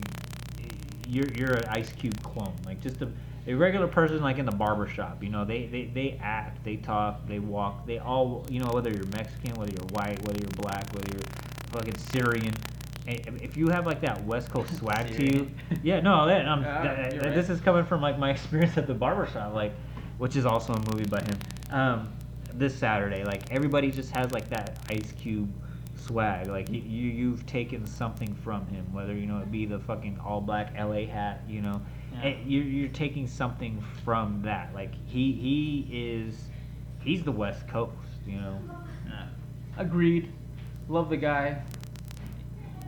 you're 1.06 1.28
you're 1.35 1.55
an 1.55 1.65
Ice 1.69 1.93
Cube 1.93 2.20
clone. 2.23 2.55
Like 2.65 2.81
just 2.81 3.02
a, 3.02 3.09
a 3.47 3.55
regular 3.55 3.89
person 3.89 4.20
like 4.20 4.39
in 4.39 4.47
the 4.47 4.52
barber 4.52 4.89
shop. 4.89 5.23
You 5.23 5.31
know, 5.31 5.44
they, 5.44 5.66
they, 5.66 5.85
they 5.86 6.19
act, 6.23 6.65
they 6.65 6.77
talk, 6.77 7.27
they 7.27 7.39
walk, 7.39 7.86
they 7.86 7.98
all 7.98 8.47
you 8.48 8.61
know, 8.61 8.70
whether 8.73 8.90
you're 8.90 9.06
Mexican, 9.06 9.55
whether 9.55 9.73
you're 9.73 9.89
white, 9.90 10.23
whether 10.24 10.39
you're 10.39 10.51
black, 10.51 10.93
whether 10.94 11.11
you're 11.12 11.27
fucking 11.70 11.97
Syrian. 11.98 12.55
If 13.06 13.56
you 13.56 13.68
have 13.68 13.86
like 13.86 14.01
that 14.01 14.24
West 14.24 14.51
Coast 14.51 14.76
swag 14.78 15.09
to 15.16 15.24
you, 15.24 15.51
yeah, 15.82 16.01
no, 16.01 16.26
that, 16.26 16.47
I'm, 16.47 16.62
Yeah, 16.62 16.82
that- 16.82 17.14
you're 17.14 17.35
this 17.35 17.51
is 17.51 17.60
coming 17.60 17.85
from 17.85 18.01
like 18.01 18.18
my 18.18 18.31
experience 18.36 18.76
at 18.78 18.86
the 18.86 18.94
barber 18.94 19.26
shop, 19.26 19.55
like, 19.55 19.72
which 20.18 20.36
is 20.36 20.47
also 20.47 20.72
a 20.72 20.81
movie 20.93 21.06
by 21.09 21.20
him. 21.20 21.39
Um, 21.70 22.12
this 22.55 22.74
Saturday, 22.74 23.24
like 23.24 23.51
everybody 23.51 23.90
just 23.90 24.10
has 24.12 24.31
like 24.32 24.48
that 24.51 24.78
Ice 24.89 25.12
Cube 25.18 25.52
swag. 25.97 26.47
Like 26.47 26.70
you, 26.70 26.81
you 26.81 27.10
you've 27.10 27.44
taken 27.47 27.85
something 27.86 28.35
from 28.36 28.66
him, 28.68 28.90
whether 28.93 29.12
you 29.12 29.26
know 29.26 29.39
it 29.40 29.51
be 29.51 29.66
the 29.66 29.78
fucking 29.81 30.18
all 30.24 30.40
black 30.40 30.72
LA 30.78 31.06
hat, 31.06 31.43
you 31.48 31.60
know, 31.60 31.81
Yeah. 32.14 32.24
Eh, 32.28 32.36
you're 32.47 32.64
you're 32.64 32.89
taking 32.90 33.26
something 33.26 33.82
from 34.05 34.40
that. 34.43 34.72
Like 34.74 34.93
he 35.06 35.32
he 35.32 35.89
is, 35.90 36.48
he's 37.01 37.22
the 37.24 37.32
West 37.32 37.66
Coast, 37.68 37.93
you 38.26 38.36
know. 38.40 38.60
Yeah. 39.06 39.26
Agreed. 39.76 40.32
Love 40.89 41.10
the 41.10 41.16
guy. 41.16 41.60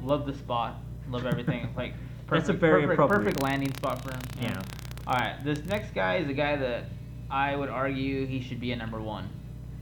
Love 0.06 0.24
the 0.24 0.34
spot. 0.34 0.76
Love 1.10 1.26
everything. 1.26 1.68
like 1.76 1.94
That's 2.30 2.48
a 2.48 2.54
perfect, 2.54 2.60
very 2.60 2.86
perfect, 2.86 3.08
perfect 3.08 3.42
landing 3.42 3.74
spot 3.74 4.02
for 4.02 4.12
him. 4.12 4.20
Yeah. 4.40 4.62
All 5.06 5.14
right. 5.14 5.36
This 5.44 5.64
next 5.64 5.94
guy 5.94 6.16
is 6.16 6.28
a 6.28 6.32
guy 6.32 6.56
that 6.56 6.84
I 7.30 7.56
would 7.56 7.68
argue 7.68 8.26
he 8.26 8.40
should 8.40 8.60
be 8.60 8.72
a 8.72 8.76
number 8.76 9.00
one, 9.00 9.28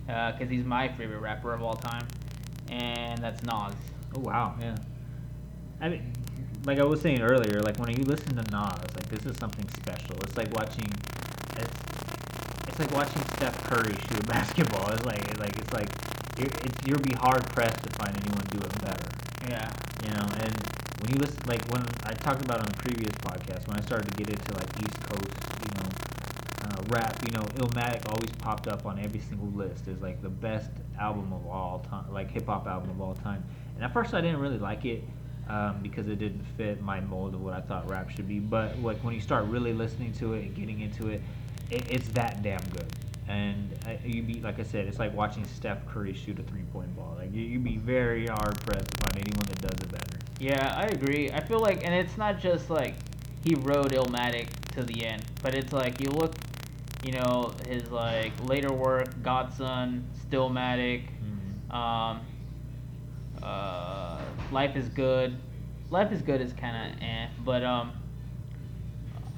uh, 0.08 0.32
because 0.32 0.48
he's 0.48 0.64
my 0.64 0.88
favorite 0.88 1.20
rapper 1.20 1.52
of 1.52 1.62
all 1.62 1.74
time, 1.74 2.08
and 2.70 3.22
that's 3.22 3.42
Nas. 3.42 3.74
Oh 4.16 4.20
wow, 4.20 4.54
yeah. 4.60 4.76
I 5.80 5.90
mean, 5.90 6.12
like 6.64 6.78
I 6.78 6.84
was 6.84 7.00
saying 7.02 7.20
earlier, 7.20 7.60
like 7.60 7.78
when 7.78 7.90
you 7.90 8.04
listen 8.04 8.36
to 8.36 8.42
Nas, 8.50 8.80
like 8.94 9.08
this 9.10 9.26
is 9.26 9.36
something 9.36 9.68
special. 9.70 10.16
It's 10.22 10.36
like 10.36 10.54
watching, 10.54 10.90
it's, 11.56 11.80
it's 12.68 12.78
like 12.78 12.92
watching 12.92 13.22
Steph 13.36 13.62
Curry 13.64 13.92
shoot 13.92 14.20
a 14.20 14.22
basketball. 14.26 14.90
It's 14.90 15.04
like, 15.04 15.28
it's 15.28 15.40
like 15.40 15.58
it's 15.58 15.72
like 15.72 15.88
you're, 16.38 16.48
it's 16.64 16.86
you'll 16.86 17.00
be 17.00 17.14
hard 17.14 17.46
pressed 17.50 17.82
to 17.82 17.90
find 17.98 18.16
anyone 18.24 18.44
do 18.50 18.58
it 18.58 18.80
better. 18.80 19.23
Yeah. 19.48 19.70
You 20.04 20.10
know, 20.10 20.26
and 20.40 20.54
when 21.00 21.12
you 21.12 21.18
listen, 21.18 21.38
like 21.46 21.64
when 21.72 21.84
I 22.04 22.12
talked 22.12 22.42
about 22.42 22.60
on 22.60 22.72
previous 22.74 23.14
podcast, 23.16 23.66
when 23.68 23.78
I 23.78 23.82
started 23.82 24.10
to 24.10 24.16
get 24.16 24.28
into 24.28 24.54
like 24.54 24.68
East 24.82 25.00
Coast, 25.02 25.32
you 25.60 25.82
know, 25.82 25.88
uh, 26.64 26.82
rap, 26.88 27.18
you 27.24 27.30
know, 27.36 27.42
Illmatic 27.56 28.08
always 28.08 28.30
popped 28.38 28.68
up 28.68 28.86
on 28.86 28.98
every 28.98 29.20
single 29.20 29.48
list 29.48 29.88
as 29.88 30.00
like 30.00 30.22
the 30.22 30.28
best 30.28 30.70
album 30.98 31.32
of 31.32 31.46
all 31.46 31.80
time, 31.90 32.10
like 32.12 32.30
hip 32.30 32.46
hop 32.46 32.66
album 32.66 32.90
of 32.90 33.00
all 33.00 33.14
time. 33.14 33.44
And 33.74 33.84
at 33.84 33.92
first, 33.92 34.14
I 34.14 34.20
didn't 34.20 34.40
really 34.40 34.58
like 34.58 34.84
it 34.84 35.04
um, 35.48 35.80
because 35.82 36.08
it 36.08 36.18
didn't 36.18 36.44
fit 36.56 36.80
my 36.82 37.00
mold 37.00 37.34
of 37.34 37.42
what 37.42 37.54
I 37.54 37.60
thought 37.60 37.88
rap 37.88 38.10
should 38.10 38.28
be. 38.28 38.38
But 38.38 38.78
like 38.80 38.98
when 38.98 39.14
you 39.14 39.20
start 39.20 39.44
really 39.46 39.72
listening 39.72 40.12
to 40.14 40.34
it 40.34 40.44
and 40.44 40.54
getting 40.54 40.80
into 40.80 41.08
it, 41.08 41.20
it 41.70 41.84
it's 41.90 42.08
that 42.08 42.42
damn 42.42 42.64
good. 42.72 42.86
And 43.28 43.72
uh, 43.86 43.92
you 44.04 44.22
be 44.22 44.40
like 44.40 44.60
I 44.60 44.64
said, 44.64 44.86
it's 44.86 44.98
like 44.98 45.14
watching 45.14 45.44
Steph 45.46 45.86
Curry 45.86 46.12
shoot 46.12 46.38
a 46.38 46.42
three-point 46.42 46.94
ball. 46.94 47.16
Like 47.18 47.32
you, 47.32 47.42
you'd 47.42 47.64
be 47.64 47.78
very 47.78 48.26
hard 48.26 48.60
pressed 48.66 48.90
to 48.90 48.96
find 49.04 49.16
anyone 49.16 49.46
that 49.46 49.60
does 49.60 49.80
it 49.80 49.90
better. 49.90 50.18
Yeah, 50.38 50.74
I 50.76 50.84
agree. 50.86 51.30
I 51.30 51.40
feel 51.40 51.60
like, 51.60 51.84
and 51.84 51.94
it's 51.94 52.18
not 52.18 52.38
just 52.38 52.68
like 52.68 52.94
he 53.42 53.54
rode 53.54 53.92
Illmatic 53.92 54.48
to 54.74 54.82
the 54.82 55.06
end, 55.06 55.24
but 55.42 55.54
it's 55.54 55.72
like 55.72 56.00
you 56.00 56.10
look, 56.10 56.34
you 57.02 57.12
know, 57.12 57.54
his 57.66 57.90
like 57.90 58.32
later 58.44 58.72
work, 58.72 59.08
God's 59.22 59.56
Son, 59.56 60.06
Stillmatic, 60.28 61.04
Mm-hmm. 61.24 61.76
Um, 61.76 62.20
uh, 63.42 64.20
Life 64.52 64.76
is 64.76 64.88
good. 64.88 65.36
Life 65.90 66.12
is 66.12 66.22
good 66.22 66.40
is 66.40 66.52
kind 66.52 66.92
of 66.92 67.02
eh, 67.02 67.26
but 67.44 67.62
um, 67.62 67.92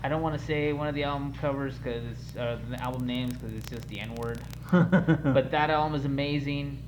I 0.07 0.09
don't 0.09 0.23
want 0.23 0.39
to 0.39 0.47
say 0.47 0.73
one 0.73 0.87
of 0.87 0.95
the 0.95 1.03
album 1.03 1.33
covers 1.41 1.75
because 1.79 2.05
it's 2.05 2.37
uh, 2.37 2.61
the 2.71 2.81
album 2.81 3.09
names 3.09 3.33
because 3.33 3.57
it's 3.57 3.69
just 3.69 3.89
the 3.89 3.99
N 3.99 4.15
word. 4.15 4.39
but 4.71 5.51
that 5.51 5.69
album 5.69 5.99
is 5.99 6.05
amazing. 6.05 6.81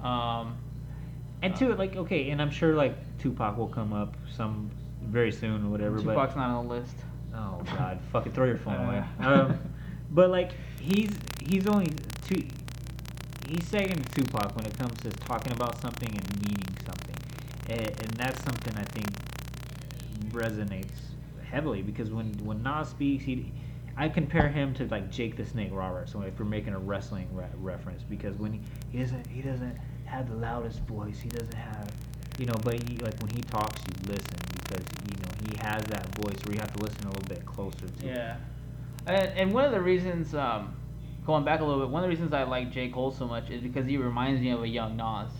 Um, 0.00 0.56
and 1.42 1.56
two, 1.56 1.74
like 1.74 1.96
okay, 1.96 2.30
and 2.30 2.40
I'm 2.40 2.52
sure 2.52 2.76
like 2.76 2.94
Tupac 3.18 3.58
will 3.58 3.66
come 3.66 3.92
up 3.92 4.16
some 4.36 4.70
very 5.02 5.32
soon 5.32 5.66
or 5.66 5.70
whatever. 5.70 5.98
Tupac's 5.98 6.34
but 6.34 6.36
not 6.36 6.50
on 6.50 6.68
the 6.68 6.74
list. 6.74 6.94
oh 7.34 7.62
god, 7.76 7.98
fucking 8.12 8.30
throw 8.30 8.46
your 8.46 8.58
phone 8.58 8.86
away. 8.86 9.04
Uh. 9.20 9.28
Um, 9.28 9.58
but 10.12 10.30
like 10.30 10.52
he's 10.80 11.10
he's 11.44 11.66
only 11.66 11.92
two. 12.28 12.46
He's 13.48 13.66
second 13.66 14.04
to 14.04 14.22
Tupac 14.22 14.54
when 14.54 14.66
it 14.66 14.78
comes 14.78 14.96
to 15.00 15.10
talking 15.10 15.52
about 15.52 15.82
something 15.82 16.10
and 16.10 16.42
meaning 16.46 16.76
something, 16.86 17.16
and, 17.70 17.88
and 17.88 18.10
that's 18.10 18.40
something 18.44 18.72
I 18.76 18.84
think 18.84 19.08
resonates 20.30 21.11
heavily 21.52 21.82
because 21.82 22.10
when 22.10 22.32
when 22.44 22.62
Nas 22.62 22.88
speaks, 22.88 23.24
he 23.24 23.52
I 23.96 24.08
compare 24.08 24.48
him 24.48 24.74
to 24.74 24.86
like 24.86 25.10
Jake 25.10 25.36
the 25.36 25.44
Snake 25.44 25.70
Roberts. 25.70 26.12
So 26.12 26.22
if 26.22 26.38
we're 26.38 26.46
making 26.46 26.72
a 26.72 26.78
wrestling 26.78 27.28
re- 27.32 27.46
reference, 27.58 28.02
because 28.02 28.36
when 28.38 28.54
he, 28.54 28.60
he 28.90 28.98
doesn't 28.98 29.26
he 29.28 29.42
doesn't 29.42 29.76
have 30.06 30.28
the 30.28 30.36
loudest 30.36 30.80
voice, 30.80 31.20
he 31.20 31.28
doesn't 31.28 31.54
have 31.54 31.90
you 32.38 32.46
know, 32.46 32.54
but 32.64 32.74
he 32.74 32.96
like 32.96 33.20
when 33.20 33.30
he 33.30 33.42
talks, 33.42 33.80
you 33.82 34.12
listen 34.12 34.36
because 34.62 34.84
you 35.06 35.22
know 35.22 35.50
he 35.50 35.56
has 35.58 35.82
that 35.84 36.06
voice 36.16 36.36
where 36.44 36.54
you 36.54 36.60
have 36.60 36.74
to 36.74 36.82
listen 36.82 37.04
a 37.04 37.10
little 37.10 37.28
bit 37.28 37.44
closer 37.44 37.86
to. 37.86 38.06
Yeah, 38.06 38.36
and, 39.06 39.28
and 39.38 39.52
one 39.52 39.64
of 39.64 39.72
the 39.72 39.80
reasons, 39.80 40.34
um, 40.34 40.74
going 41.26 41.44
back 41.44 41.60
a 41.60 41.64
little 41.64 41.80
bit, 41.80 41.90
one 41.90 42.02
of 42.02 42.08
the 42.08 42.14
reasons 42.14 42.32
I 42.32 42.44
like 42.44 42.72
J 42.72 42.88
Cole 42.88 43.12
so 43.12 43.26
much 43.26 43.50
is 43.50 43.60
because 43.60 43.86
he 43.86 43.98
reminds 43.98 44.40
me 44.40 44.50
of 44.50 44.62
a 44.62 44.68
young 44.68 44.96
Nas. 44.96 45.30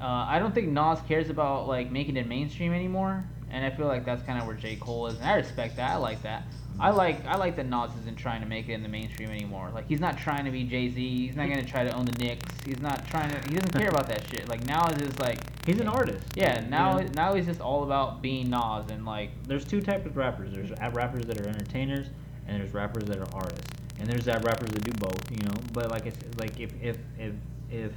Uh, 0.00 0.04
I 0.04 0.38
don't 0.38 0.54
think 0.54 0.68
Nas 0.68 1.00
cares 1.06 1.28
about 1.28 1.68
like 1.68 1.90
making 1.90 2.16
it 2.16 2.26
mainstream 2.26 2.72
anymore, 2.72 3.24
and 3.50 3.64
I 3.64 3.70
feel 3.70 3.86
like 3.86 4.04
that's 4.04 4.22
kind 4.22 4.40
of 4.40 4.46
where 4.46 4.56
J 4.56 4.76
Cole 4.76 5.06
is, 5.06 5.16
and 5.16 5.24
I 5.24 5.34
respect 5.34 5.76
that. 5.76 5.90
I 5.90 5.96
like 5.96 6.22
that. 6.22 6.44
I 6.80 6.90
like 6.90 7.26
I 7.26 7.36
like 7.36 7.56
that 7.56 7.66
Nas 7.68 7.90
isn't 8.02 8.16
trying 8.16 8.40
to 8.40 8.46
make 8.46 8.68
it 8.68 8.74
in 8.74 8.84
the 8.84 8.88
mainstream 8.88 9.30
anymore. 9.30 9.70
Like 9.74 9.88
he's 9.88 9.98
not 9.98 10.16
trying 10.16 10.44
to 10.44 10.52
be 10.52 10.62
Jay 10.62 10.88
Z. 10.88 11.26
He's 11.26 11.34
not 11.34 11.48
gonna 11.48 11.64
try 11.64 11.82
to 11.82 11.92
own 11.92 12.04
the 12.04 12.16
Knicks. 12.18 12.46
He's 12.64 12.80
not 12.80 13.04
trying 13.08 13.30
to. 13.30 13.48
He 13.48 13.56
doesn't 13.56 13.72
care 13.72 13.88
about 13.88 14.06
that 14.08 14.28
shit. 14.30 14.48
Like 14.48 14.64
now 14.64 14.86
it's 14.88 14.98
just 14.98 15.18
like 15.18 15.40
He's 15.66 15.80
an 15.80 15.88
artist. 15.88 16.24
yeah. 16.36 16.60
Now 16.68 16.98
now 17.14 17.34
he's 17.34 17.46
just 17.46 17.60
all 17.60 17.82
about 17.82 18.22
being 18.22 18.48
Nas 18.48 18.90
and 18.90 19.04
like 19.04 19.30
there's 19.48 19.64
two 19.64 19.80
types 19.80 20.06
of 20.06 20.16
rappers. 20.16 20.52
There's 20.52 20.70
rappers 20.92 21.26
that 21.26 21.40
are 21.40 21.48
entertainers, 21.48 22.06
and 22.46 22.60
there's 22.60 22.72
rappers 22.72 23.04
that 23.04 23.18
are 23.18 23.34
artists. 23.34 23.66
And 23.98 24.06
there's 24.08 24.24
that 24.26 24.44
rappers 24.44 24.70
that 24.70 24.84
do 24.84 24.92
both, 24.92 25.28
you 25.32 25.38
know. 25.38 25.54
But 25.72 25.90
like 25.90 26.06
I 26.06 26.10
said, 26.10 26.38
like 26.38 26.60
if 26.60 26.72
if 26.80 26.98
if 27.18 27.34
if 27.70 27.92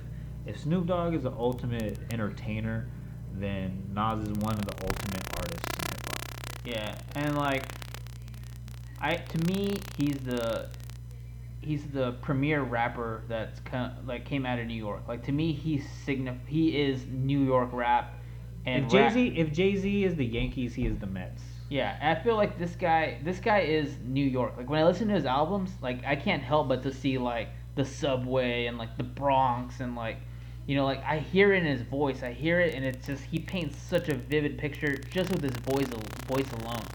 if 0.48 0.60
Snoop 0.60 0.88
Dogg 0.88 1.14
is 1.14 1.22
the 1.22 1.32
ultimate 1.32 2.00
entertainer, 2.12 2.88
then 3.36 3.84
Nas 3.94 4.28
is 4.28 4.38
one 4.38 4.54
of 4.54 4.66
the 4.66 4.74
ultimate 4.84 5.24
artists 5.38 5.68
in 5.78 5.86
hip 5.86 6.08
hop. 6.08 6.66
Yeah, 6.66 6.96
and 7.16 7.38
like, 7.38 7.66
I 9.00 9.16
to 9.16 9.38
me 9.46 9.80
he's 9.98 10.18
the 10.20 10.70
he's 11.62 11.86
the 11.88 12.14
premier 12.22 12.62
rapper 12.64 13.24
that's 13.28 13.60
kind 13.62 13.94
like 14.08 14.26
came 14.26 14.46
out 14.46 14.60
of 14.60 14.68
New 14.68 14.74
York. 14.74 15.08
Like 15.08 15.24
to 15.26 15.32
me 15.32 15.54
he's 15.54 15.84
signif 16.06 16.38
he 16.48 16.82
is 16.82 17.06
New 17.08 17.40
York 17.40 17.70
rap. 17.72 18.14
And 18.66 18.86
if 18.86 18.92
Jay 18.92 19.10
Z 19.10 19.34
if 19.38 19.52
Jay 19.52 19.76
Z 19.76 20.04
is 20.04 20.16
the 20.16 20.26
Yankees, 20.26 20.74
he 20.76 20.86
is 20.86 20.98
the 21.00 21.08
Mets. 21.08 21.42
yeah, 21.70 21.98
I 22.02 22.22
feel 22.24 22.36
like 22.36 22.60
this 22.60 22.76
guy 22.76 23.20
this 23.24 23.40
guy 23.40 23.60
is 23.60 23.96
New 24.04 24.26
York. 24.26 24.54
Like 24.58 24.70
when 24.70 24.80
I 24.80 24.86
listen 24.86 25.08
to 25.08 25.14
his 25.14 25.26
albums, 25.26 25.72
like 25.82 26.04
I 26.06 26.16
can't 26.16 26.44
help 26.44 26.68
but 26.68 26.84
to 26.84 26.94
see 26.94 27.18
like 27.18 27.50
the 27.76 27.86
subway 27.86 28.66
and 28.66 28.78
like 28.78 28.98
the 28.98 29.04
Bronx 29.04 29.80
and 29.80 29.96
like 29.96 30.18
you 30.72 30.78
know 30.78 30.86
like 30.86 31.04
I 31.04 31.20
hear 31.20 31.52
it 31.52 31.58
in 31.58 31.66
his 31.66 31.82
voice. 31.82 32.24
I 32.24 32.32
hear 32.32 32.62
it 32.62 32.76
and 32.76 32.86
it's 32.86 33.06
just 33.06 33.22
he 33.26 33.40
paints 33.40 33.78
such 33.78 34.08
a 34.08 34.16
vivid 34.16 34.58
picture 34.58 34.96
just 35.12 35.30
with 35.30 35.44
his 35.44 35.52
voice 35.52 35.90
voice 36.28 36.50
alone. 36.62 36.86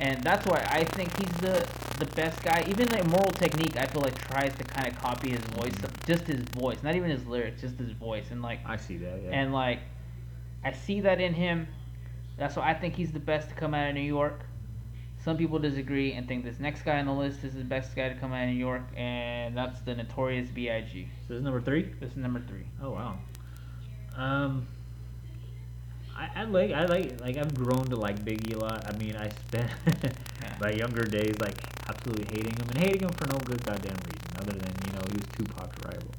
And 0.00 0.20
that's 0.24 0.44
why 0.48 0.66
I 0.68 0.82
think 0.82 1.16
he's 1.20 1.32
the 1.36 1.64
the 2.00 2.06
best 2.16 2.42
guy. 2.42 2.66
Even 2.68 2.88
like 2.88 3.04
Immortal 3.04 3.30
Technique, 3.30 3.76
I 3.76 3.86
feel 3.86 4.02
like 4.02 4.18
tries 4.18 4.52
to 4.56 4.64
kind 4.64 4.88
of 4.88 4.98
copy 4.98 5.30
his 5.30 5.38
voice, 5.42 5.74
mm-hmm. 5.74 6.12
just 6.12 6.24
his 6.24 6.40
voice, 6.56 6.82
not 6.82 6.96
even 6.96 7.08
his 7.08 7.24
lyrics, 7.24 7.60
just 7.60 7.78
his 7.78 7.92
voice. 7.92 8.24
And 8.32 8.42
like 8.42 8.58
I 8.66 8.76
see 8.76 8.96
that. 8.96 9.22
Yeah. 9.22 9.30
and 9.30 9.52
like 9.52 9.78
I 10.64 10.72
see 10.72 10.98
that 11.02 11.20
in 11.20 11.34
him. 11.34 11.68
That's 12.36 12.56
why 12.56 12.68
I 12.68 12.74
think 12.74 12.96
he's 12.96 13.12
the 13.12 13.20
best 13.20 13.48
to 13.50 13.54
come 13.54 13.74
out 13.74 13.90
of 13.90 13.94
New 13.94 14.00
York. 14.00 14.40
Some 15.24 15.38
people 15.38 15.58
disagree 15.58 16.12
and 16.12 16.28
think 16.28 16.44
this 16.44 16.60
next 16.60 16.82
guy 16.82 16.98
on 16.98 17.06
the 17.06 17.12
list 17.12 17.44
is 17.44 17.54
the 17.54 17.64
best 17.64 17.96
guy 17.96 18.10
to 18.10 18.14
come 18.14 18.34
out 18.34 18.42
of 18.42 18.50
New 18.50 18.56
York, 18.56 18.82
and 18.94 19.56
that's 19.56 19.80
the 19.80 19.94
Notorious 19.94 20.50
B.I.G. 20.50 21.08
so 21.22 21.28
this 21.28 21.38
is 21.38 21.42
number 21.42 21.62
three. 21.62 21.84
This 21.98 22.10
is 22.10 22.18
number 22.18 22.40
three. 22.46 22.66
Oh 22.82 22.90
wow. 22.90 23.18
Um. 24.16 24.66
I, 26.14 26.28
I 26.36 26.44
like 26.44 26.72
I 26.72 26.84
like 26.84 27.20
like 27.22 27.38
I've 27.38 27.54
grown 27.54 27.86
to 27.86 27.96
like 27.96 28.22
Biggie 28.22 28.54
a 28.54 28.58
lot. 28.58 28.86
I 28.86 28.96
mean 28.98 29.16
I 29.16 29.30
spent 29.30 29.70
my 30.60 30.70
younger 30.70 31.04
days 31.04 31.34
like 31.40 31.56
absolutely 31.88 32.26
hating 32.26 32.52
him 32.52 32.68
and 32.68 32.78
hating 32.78 33.00
him 33.00 33.10
for 33.10 33.26
no 33.26 33.38
good 33.38 33.64
goddamn 33.64 33.96
reason 33.96 34.36
other 34.38 34.52
than 34.52 34.72
you 34.86 34.92
know 34.92 35.02
he 35.08 35.16
was 35.16 35.26
Tupac's 35.36 35.84
rival. 35.86 36.14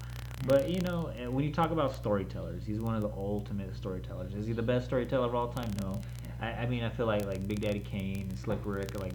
But 0.48 0.68
you 0.70 0.82
know 0.82 1.12
eh, 1.18 1.28
when 1.28 1.46
you 1.46 1.54
talk 1.54 1.70
about 1.70 1.96
storytellers, 1.96 2.66
he's 2.66 2.82
one 2.82 2.96
of 2.96 3.04
the 3.04 3.12
ultimate 3.16 3.76
storytellers. 3.76 4.34
Is 4.34 4.48
he 4.48 4.54
the 4.54 4.64
best 4.64 4.88
storyteller 4.88 5.28
of 5.28 5.36
all 5.36 5.50
time? 5.50 5.72
No. 5.82 6.02
I, 6.46 6.64
I 6.64 6.66
mean 6.68 6.84
I 6.84 6.90
feel 6.90 7.06
like 7.06 7.26
like 7.26 7.48
Big 7.48 7.62
Daddy 7.62 7.80
Kane 7.80 8.36
Slick 8.38 8.60
Rick, 8.64 9.00
like 9.00 9.14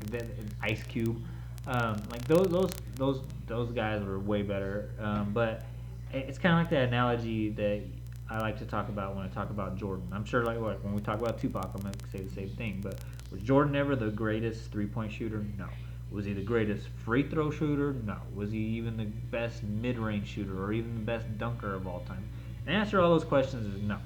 Ice 0.63 0.83
Cube, 0.83 1.23
um, 1.67 2.03
like 2.11 2.25
those 2.27 2.49
those 2.49 2.71
those 2.97 3.21
those 3.47 3.71
guys 3.73 4.03
were 4.03 4.19
way 4.19 4.43
better. 4.43 4.91
Um, 4.99 5.33
but 5.33 5.65
it's 6.13 6.39
kind 6.39 6.55
of 6.55 6.61
like 6.61 6.71
that 6.71 6.89
analogy 6.89 7.51
that 7.51 7.83
I 8.29 8.39
like 8.39 8.59
to 8.59 8.65
talk 8.65 8.89
about 8.89 9.17
when 9.17 9.25
I 9.25 9.29
talk 9.29 9.51
about 9.51 9.77
Jordan. 9.77 10.09
I'm 10.13 10.25
sure, 10.25 10.45
like, 10.45 10.61
what 10.61 10.83
when 10.85 10.95
we 10.95 11.03
talk 11.03 11.21
about 11.21 11.41
Tupac, 11.41 11.71
I'm 11.75 11.83
gonna 11.83 11.95
say 12.13 12.23
the 12.23 12.35
same 12.35 12.51
thing. 12.51 12.81
But 12.81 13.01
was 13.31 13.43
Jordan 13.43 13.75
ever 13.75 13.97
the 13.97 14.11
greatest 14.11 14.71
three-point 14.71 15.13
shooter? 15.13 15.45
No. 15.59 15.67
Was 16.11 16.25
he 16.25 16.33
the 16.33 16.43
greatest 16.43 16.89
free 17.05 17.29
throw 17.29 17.51
shooter? 17.51 17.93
No. 18.05 18.17
Was 18.35 18.51
he 18.53 18.59
even 18.59 18.97
the 18.97 19.05
best 19.05 19.63
mid-range 19.63 20.29
shooter 20.29 20.63
or 20.63 20.73
even 20.73 20.95
the 20.95 21.01
best 21.01 21.39
dunker 21.39 21.75
of 21.75 21.87
all 21.87 22.01
time? 22.01 22.25
The 22.67 22.73
answer 22.73 22.99
to 22.99 23.03
all 23.03 23.11
those 23.11 23.25
questions 23.25 23.75
is 23.75 23.83
no. 23.83 23.99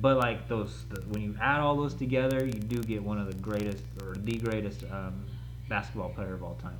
But 0.00 0.18
like 0.18 0.48
those, 0.48 0.84
the, 0.90 1.00
when 1.02 1.22
you 1.22 1.36
add 1.40 1.60
all 1.60 1.76
those 1.76 1.94
together, 1.94 2.44
you 2.44 2.52
do 2.52 2.82
get 2.82 3.02
one 3.02 3.18
of 3.18 3.26
the 3.26 3.34
greatest 3.34 3.84
or 4.02 4.14
the 4.16 4.36
greatest 4.36 4.84
um, 4.90 5.24
basketball 5.68 6.10
player 6.10 6.34
of 6.34 6.42
all 6.42 6.56
time. 6.56 6.78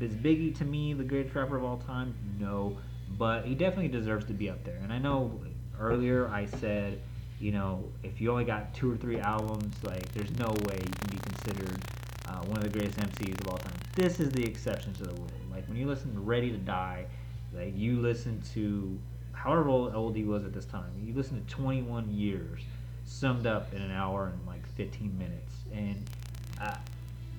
Is 0.00 0.14
Biggie 0.14 0.56
to 0.58 0.64
me 0.64 0.94
the 0.94 1.04
greatest 1.04 1.34
rapper 1.34 1.56
of 1.56 1.64
all 1.64 1.78
time? 1.78 2.14
No, 2.38 2.76
but 3.18 3.44
he 3.44 3.54
definitely 3.54 3.88
deserves 3.88 4.24
to 4.26 4.32
be 4.32 4.48
up 4.48 4.64
there. 4.64 4.78
And 4.82 4.92
I 4.92 4.98
know 4.98 5.40
earlier 5.78 6.28
I 6.28 6.46
said, 6.46 7.00
you 7.40 7.52
know, 7.52 7.84
if 8.02 8.20
you 8.20 8.30
only 8.30 8.44
got 8.44 8.72
two 8.74 8.90
or 8.92 8.96
three 8.96 9.18
albums, 9.18 9.74
like 9.82 10.12
there's 10.12 10.30
no 10.38 10.48
way 10.68 10.78
you 10.78 10.92
can 10.92 11.10
be 11.10 11.18
considered 11.18 11.80
uh, 12.28 12.44
one 12.44 12.58
of 12.58 12.62
the 12.62 12.70
greatest 12.70 12.98
MCs 12.98 13.40
of 13.40 13.48
all 13.48 13.58
time. 13.58 13.74
This 13.94 14.20
is 14.20 14.30
the 14.30 14.44
exception 14.44 14.94
to 14.94 15.04
the 15.04 15.14
rule. 15.14 15.26
Like 15.50 15.66
when 15.68 15.76
you 15.76 15.86
listen 15.86 16.14
to 16.14 16.20
Ready 16.20 16.50
to 16.50 16.58
Die, 16.58 17.04
like 17.54 17.76
you 17.76 18.00
listen 18.00 18.40
to 18.54 18.98
however 19.42 19.68
old 19.68 20.14
he 20.14 20.22
was 20.22 20.44
at 20.44 20.52
this 20.52 20.66
time, 20.66 20.92
you 21.02 21.12
listen 21.14 21.44
to 21.44 21.52
21 21.52 22.08
years 22.14 22.60
summed 23.04 23.44
up 23.44 23.74
in 23.74 23.82
an 23.82 23.90
hour 23.90 24.26
and 24.32 24.46
like 24.46 24.64
15 24.76 25.18
minutes, 25.18 25.54
and 25.72 26.08
uh, 26.60 26.76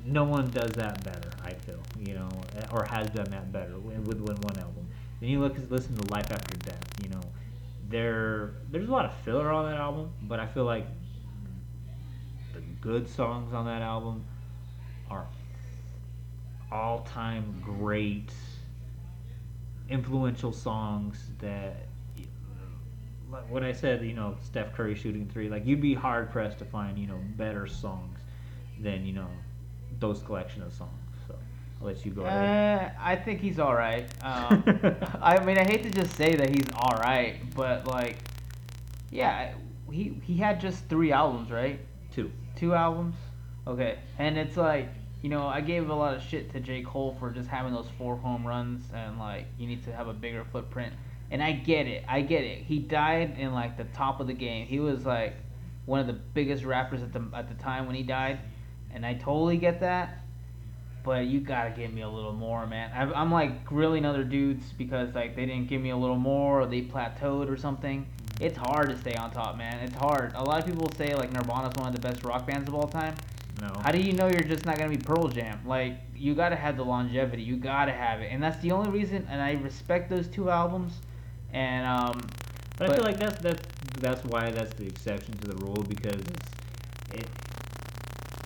no 0.05 0.25
one 0.25 0.49
does 0.51 0.71
that 0.71 1.01
better. 1.05 1.31
I 1.45 1.53
feel, 1.53 1.79
you 1.97 2.15
know, 2.15 2.27
or 2.73 2.83
has 2.83 3.09
done 3.11 3.29
that 3.29 3.53
better 3.53 3.77
with, 3.77 4.05
with 4.05 4.19
one 4.19 4.35
one 4.35 4.57
album. 4.59 4.85
Then 5.21 5.29
you 5.29 5.39
look 5.39 5.55
listen 5.69 5.95
to 5.95 6.11
Life 6.11 6.29
After 6.29 6.57
Death. 6.57 6.83
You 7.01 7.09
know, 7.09 7.21
there 7.87 8.51
there's 8.69 8.89
a 8.89 8.91
lot 8.91 9.05
of 9.05 9.13
filler 9.23 9.49
on 9.49 9.71
that 9.71 9.79
album, 9.79 10.11
but 10.23 10.41
I 10.41 10.47
feel 10.47 10.65
like 10.65 10.85
the 12.53 12.59
good 12.81 13.07
songs 13.07 13.53
on 13.53 13.65
that 13.65 13.81
album 13.81 14.25
are 15.09 15.25
all-time 16.69 17.61
great 17.63 18.33
influential 19.89 20.51
songs 20.51 21.29
that 21.39 21.87
like 23.33 23.49
when 23.49 23.63
I 23.63 23.71
said, 23.71 24.05
you 24.05 24.13
know, 24.13 24.35
Steph 24.45 24.73
Curry 24.73 24.95
shooting 24.95 25.27
three, 25.33 25.49
like 25.49 25.65
you'd 25.65 25.81
be 25.81 25.95
hard 25.95 26.29
pressed 26.31 26.59
to 26.59 26.65
find, 26.65 26.97
you 26.97 27.07
know, 27.07 27.19
better 27.35 27.65
songs 27.65 28.19
than, 28.79 29.05
you 29.05 29.13
know, 29.13 29.27
those 29.99 30.21
collection 30.21 30.61
of 30.61 30.71
songs. 30.71 30.91
So 31.27 31.35
I'll 31.81 31.87
let 31.87 32.05
you 32.05 32.11
go 32.11 32.21
ahead. 32.21 32.93
Uh, 32.95 32.99
I 33.01 33.15
think 33.15 33.41
he's 33.41 33.59
all 33.59 33.75
right. 33.75 34.05
Um, 34.23 34.63
I 35.21 35.43
mean, 35.43 35.57
I 35.57 35.63
hate 35.63 35.83
to 35.83 35.89
just 35.89 36.15
say 36.15 36.35
that 36.35 36.49
he's 36.49 36.67
all 36.75 36.97
right, 36.99 37.37
but 37.55 37.87
like, 37.87 38.17
yeah, 39.09 39.53
he 39.91 40.19
he 40.23 40.37
had 40.37 40.61
just 40.61 40.85
three 40.87 41.11
albums, 41.11 41.51
right? 41.51 41.79
Two. 42.13 42.31
Two 42.55 42.73
albums. 42.73 43.15
Okay, 43.65 43.97
and 44.19 44.37
it's 44.37 44.57
like, 44.57 44.89
you 45.21 45.29
know, 45.29 45.47
I 45.47 45.61
gave 45.61 45.89
a 45.89 45.93
lot 45.93 46.15
of 46.15 46.21
shit 46.21 46.51
to 46.51 46.59
J 46.59 46.83
Cole 46.83 47.15
for 47.19 47.31
just 47.31 47.49
having 47.49 47.73
those 47.73 47.87
four 47.97 48.15
home 48.17 48.45
runs 48.45 48.83
and 48.93 49.17
like 49.17 49.45
you 49.57 49.67
need 49.67 49.83
to 49.85 49.93
have 49.93 50.07
a 50.07 50.13
bigger 50.13 50.45
footprint. 50.51 50.93
And 51.33 51.41
I 51.41 51.51
get 51.51 51.87
it. 51.87 52.05
I 52.07 52.21
get 52.21 52.43
it. 52.43 52.59
He 52.59 52.77
died 52.77 53.37
in 53.39 53.53
like 53.53 53.75
the 53.75 53.85
top 53.85 54.19
of 54.21 54.27
the 54.27 54.33
game. 54.33 54.67
He 54.67 54.79
was 54.79 55.03
like 55.03 55.33
one 55.85 55.99
of 55.99 56.07
the 56.07 56.13
biggest 56.13 56.63
rappers 56.63 57.01
at 57.01 57.11
the 57.11 57.23
at 57.35 57.47
the 57.49 57.55
time 57.55 57.87
when 57.87 57.95
he 57.95 58.03
died, 58.03 58.37
and 58.93 59.03
I 59.03 59.15
totally 59.15 59.57
get 59.57 59.79
that. 59.81 60.19
but 61.03 61.25
you 61.25 61.39
gotta 61.41 61.69
give 61.71 61.91
me 61.93 62.01
a 62.01 62.09
little 62.09 62.31
more, 62.33 62.65
man. 62.65 62.91
I've, 62.95 63.11
I'm 63.13 63.31
like 63.31 63.65
grilling 63.65 64.05
other 64.05 64.23
dudes 64.23 64.63
because 64.77 65.13
like 65.13 65.35
they 65.35 65.45
didn't 65.45 65.67
give 65.67 65.81
me 65.81 65.89
a 65.89 65.97
little 65.97 66.17
more, 66.17 66.61
or 66.61 66.65
they 66.65 66.81
plateaued 66.83 67.49
or 67.49 67.57
something. 67.57 68.05
It's 68.39 68.57
hard 68.57 68.89
to 68.89 68.97
stay 68.97 69.13
on 69.15 69.31
top, 69.31 69.57
man. 69.57 69.79
It's 69.83 69.95
hard. 69.95 70.33
A 70.35 70.43
lot 70.43 70.59
of 70.59 70.65
people 70.65 70.91
say 70.97 71.13
like 71.15 71.31
Nirvana's 71.33 71.73
one 71.75 71.87
of 71.87 71.95
the 71.95 72.01
best 72.01 72.23
rock 72.23 72.47
bands 72.47 72.67
of 72.69 72.75
all 72.75 72.87
time. 72.87 73.15
No. 73.61 73.71
How 73.83 73.91
do 73.91 73.99
you 73.99 74.13
know 74.13 74.27
you're 74.27 74.41
just 74.41 74.65
not 74.65 74.77
gonna 74.77 74.89
be 74.89 74.97
Pearl 74.97 75.27
Jam? 75.27 75.59
Like 75.65 75.97
you 76.15 76.35
gotta 76.35 76.55
have 76.55 76.77
the 76.77 76.85
longevity. 76.85 77.43
You 77.43 77.57
gotta 77.57 77.91
have 77.91 78.21
it, 78.21 78.29
and 78.31 78.41
that's 78.41 78.61
the 78.61 78.71
only 78.71 78.91
reason. 78.91 79.27
And 79.29 79.41
I 79.41 79.53
respect 79.53 80.09
those 80.09 80.27
two 80.27 80.49
albums. 80.49 80.93
And 81.53 81.85
um, 81.85 82.21
But, 82.77 82.89
I 82.89 82.95
feel 82.95 83.03
like 83.03 83.17
that's 83.19 83.39
that's 83.41 83.61
that's 83.99 84.23
why 84.25 84.51
that's 84.51 84.73
the 84.73 84.87
exception 84.87 85.37
to 85.37 85.47
the 85.47 85.55
rule 85.55 85.83
because 85.87 86.21
it's 86.21 86.49
it, 87.13 87.29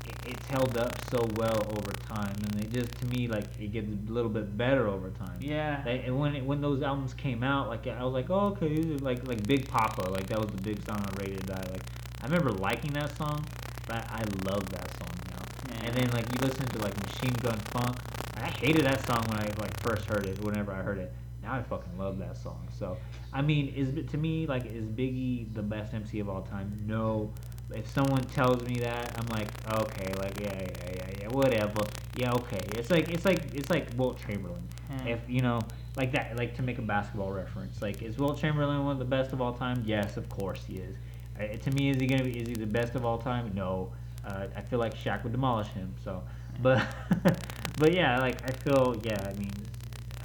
it 0.06 0.16
it's 0.26 0.46
held 0.48 0.78
up 0.78 0.94
so 1.10 1.26
well 1.36 1.66
over 1.78 1.92
time, 1.94 2.36
and 2.44 2.62
it 2.64 2.72
just 2.72 2.92
to 3.00 3.06
me 3.08 3.28
like 3.28 3.46
it 3.60 3.72
gets 3.72 3.88
a 3.88 4.12
little 4.12 4.30
bit 4.30 4.58
better 4.58 4.88
over 4.88 5.10
time. 5.12 5.38
yeah, 5.40 5.82
Like, 5.86 6.04
and 6.06 6.20
when 6.20 6.36
it, 6.36 6.46
when 6.46 6.60
those 6.62 6.82
albums 6.84 7.14
came 7.14 7.44
out, 7.44 7.70
like 7.70 7.88
I 7.88 8.04
was 8.04 8.14
like, 8.14 8.30
oh 8.30 8.48
okay, 8.62 8.76
like 9.00 9.26
like 9.28 9.46
Big 9.48 9.68
Poppa, 9.70 10.10
like 10.10 10.28
that 10.28 10.40
was 10.40 10.50
the 10.52 10.62
big 10.62 10.84
song 10.86 10.98
on 10.98 11.14
Ready 11.16 11.36
to 11.36 11.44
Die. 11.46 11.68
Like 11.72 11.84
I 12.22 12.26
remember 12.26 12.52
liking 12.52 12.92
that 12.94 13.16
song, 13.18 13.46
but 13.88 14.06
I 14.10 14.24
love 14.46 14.70
that 14.72 14.90
song 15.00 15.16
now. 15.32 15.44
Yeah. 15.70 15.86
And 15.86 15.96
then 15.96 16.10
like 16.12 16.26
you 16.34 16.40
listen 16.46 16.66
to 16.68 16.80
like 16.80 16.96
Machine 17.08 17.34
Gun 17.42 17.58
Funk, 17.72 17.96
I 18.36 18.48
hated 18.48 18.86
that 18.86 19.06
song 19.08 19.24
when 19.30 19.40
I 19.40 19.46
like 19.62 19.80
first 19.82 20.06
heard 20.06 20.26
it. 20.26 20.40
Whenever 20.44 20.74
I 20.74 20.82
heard 20.82 20.98
it, 20.98 21.12
I 21.48 21.62
fucking 21.62 21.98
love 21.98 22.18
that 22.20 22.38
song. 22.38 22.68
So 22.78 22.98
I 23.34 23.42
mean, 23.42 23.74
is 23.76 24.10
to 24.12 24.18
me 24.18 24.48
like 24.48 24.66
is 24.66 24.86
Biggie 24.86 25.54
the 25.54 25.64
best 25.64 25.94
MC 25.94 26.20
of 26.20 26.30
all 26.30 26.42
time? 26.42 26.84
No. 26.86 27.32
If 27.76 27.90
someone 27.90 28.24
tells 28.24 28.64
me 28.64 28.76
that, 28.80 29.14
I'm 29.20 29.26
like, 29.28 29.50
okay, 29.74 30.14
like 30.14 30.40
yeah, 30.40 30.54
yeah, 30.54 30.92
yeah, 30.96 31.10
yeah, 31.22 31.28
whatever. 31.28 31.82
Yeah, 32.16 32.32
okay. 32.34 32.62
It's 32.76 32.90
like 32.90 33.10
it's 33.10 33.26
like 33.26 33.54
it's 33.54 33.70
like 33.70 33.90
Wilt 33.98 34.18
Chamberlain. 34.26 34.64
Hmm. 34.90 35.08
If 35.08 35.20
you 35.28 35.42
know, 35.42 35.60
like 35.98 36.14
that, 36.14 36.38
like 36.38 36.56
to 36.56 36.62
make 36.62 36.78
a 36.78 36.82
basketball 36.82 37.32
reference, 37.32 37.82
like 37.82 38.02
is 38.02 38.18
Wilt 38.18 38.40
Chamberlain 38.40 38.86
one 38.86 38.94
of 38.94 39.00
the 39.00 39.06
best 39.06 39.34
of 39.34 39.42
all 39.42 39.54
time? 39.54 39.84
Yes, 39.86 40.16
of 40.16 40.30
course 40.30 40.64
he 40.66 40.76
is. 40.76 40.96
Uh, 41.40 41.58
to 41.58 41.72
me, 41.72 41.90
is 41.90 41.98
he 41.98 42.08
gonna 42.08 42.24
be? 42.24 42.40
Is 42.40 42.48
he 42.48 42.54
the 42.54 42.66
best 42.66 42.96
of 42.96 43.06
all 43.06 43.18
time? 43.18 43.52
No. 43.54 43.92
Uh, 44.26 44.48
I 44.56 44.62
feel 44.62 44.80
like 44.80 44.96
Shaq 44.96 45.24
would 45.24 45.32
demolish 45.32 45.68
him. 45.68 45.94
So, 46.04 46.24
but 46.62 46.86
but 47.78 47.94
yeah, 47.94 48.20
like 48.20 48.42
I 48.50 48.52
feel 48.54 48.96
yeah. 49.04 49.22
I 49.28 49.34
mean, 49.38 49.52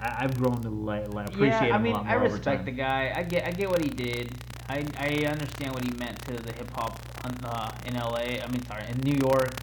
I, 0.03 0.25
I've 0.25 0.37
grown 0.37 0.61
to 0.63 0.69
like, 0.69 1.13
like 1.15 1.29
appreciate 1.29 1.69
yeah, 1.69 1.75
I 1.75 1.77
him 1.77 1.83
mean, 1.83 1.93
a 1.93 1.99
lot 1.99 2.07
I 2.07 2.17
more 2.17 2.25
over 2.25 2.35
respect 2.35 2.65
the 2.65 2.73
guy. 2.73 3.13
I 3.15 3.23
get, 3.23 3.47
I 3.47 3.53
get 3.53 3.71
what 3.71 3.81
he 3.81 3.89
did. 3.89 4.35
I, 4.69 4.85
I 4.99 5.27
understand 5.27 5.75
what 5.75 5.85
he 5.85 5.91
meant 5.93 6.19
to 6.27 6.35
the 6.35 6.53
hip 6.53 6.71
hop 6.73 7.01
uh, 7.45 7.71
in 7.87 7.95
LA. 7.95 8.43
I 8.43 8.49
mean, 8.51 8.65
sorry, 8.67 8.85
in 8.89 8.99
New 8.99 9.19
York. 9.19 9.55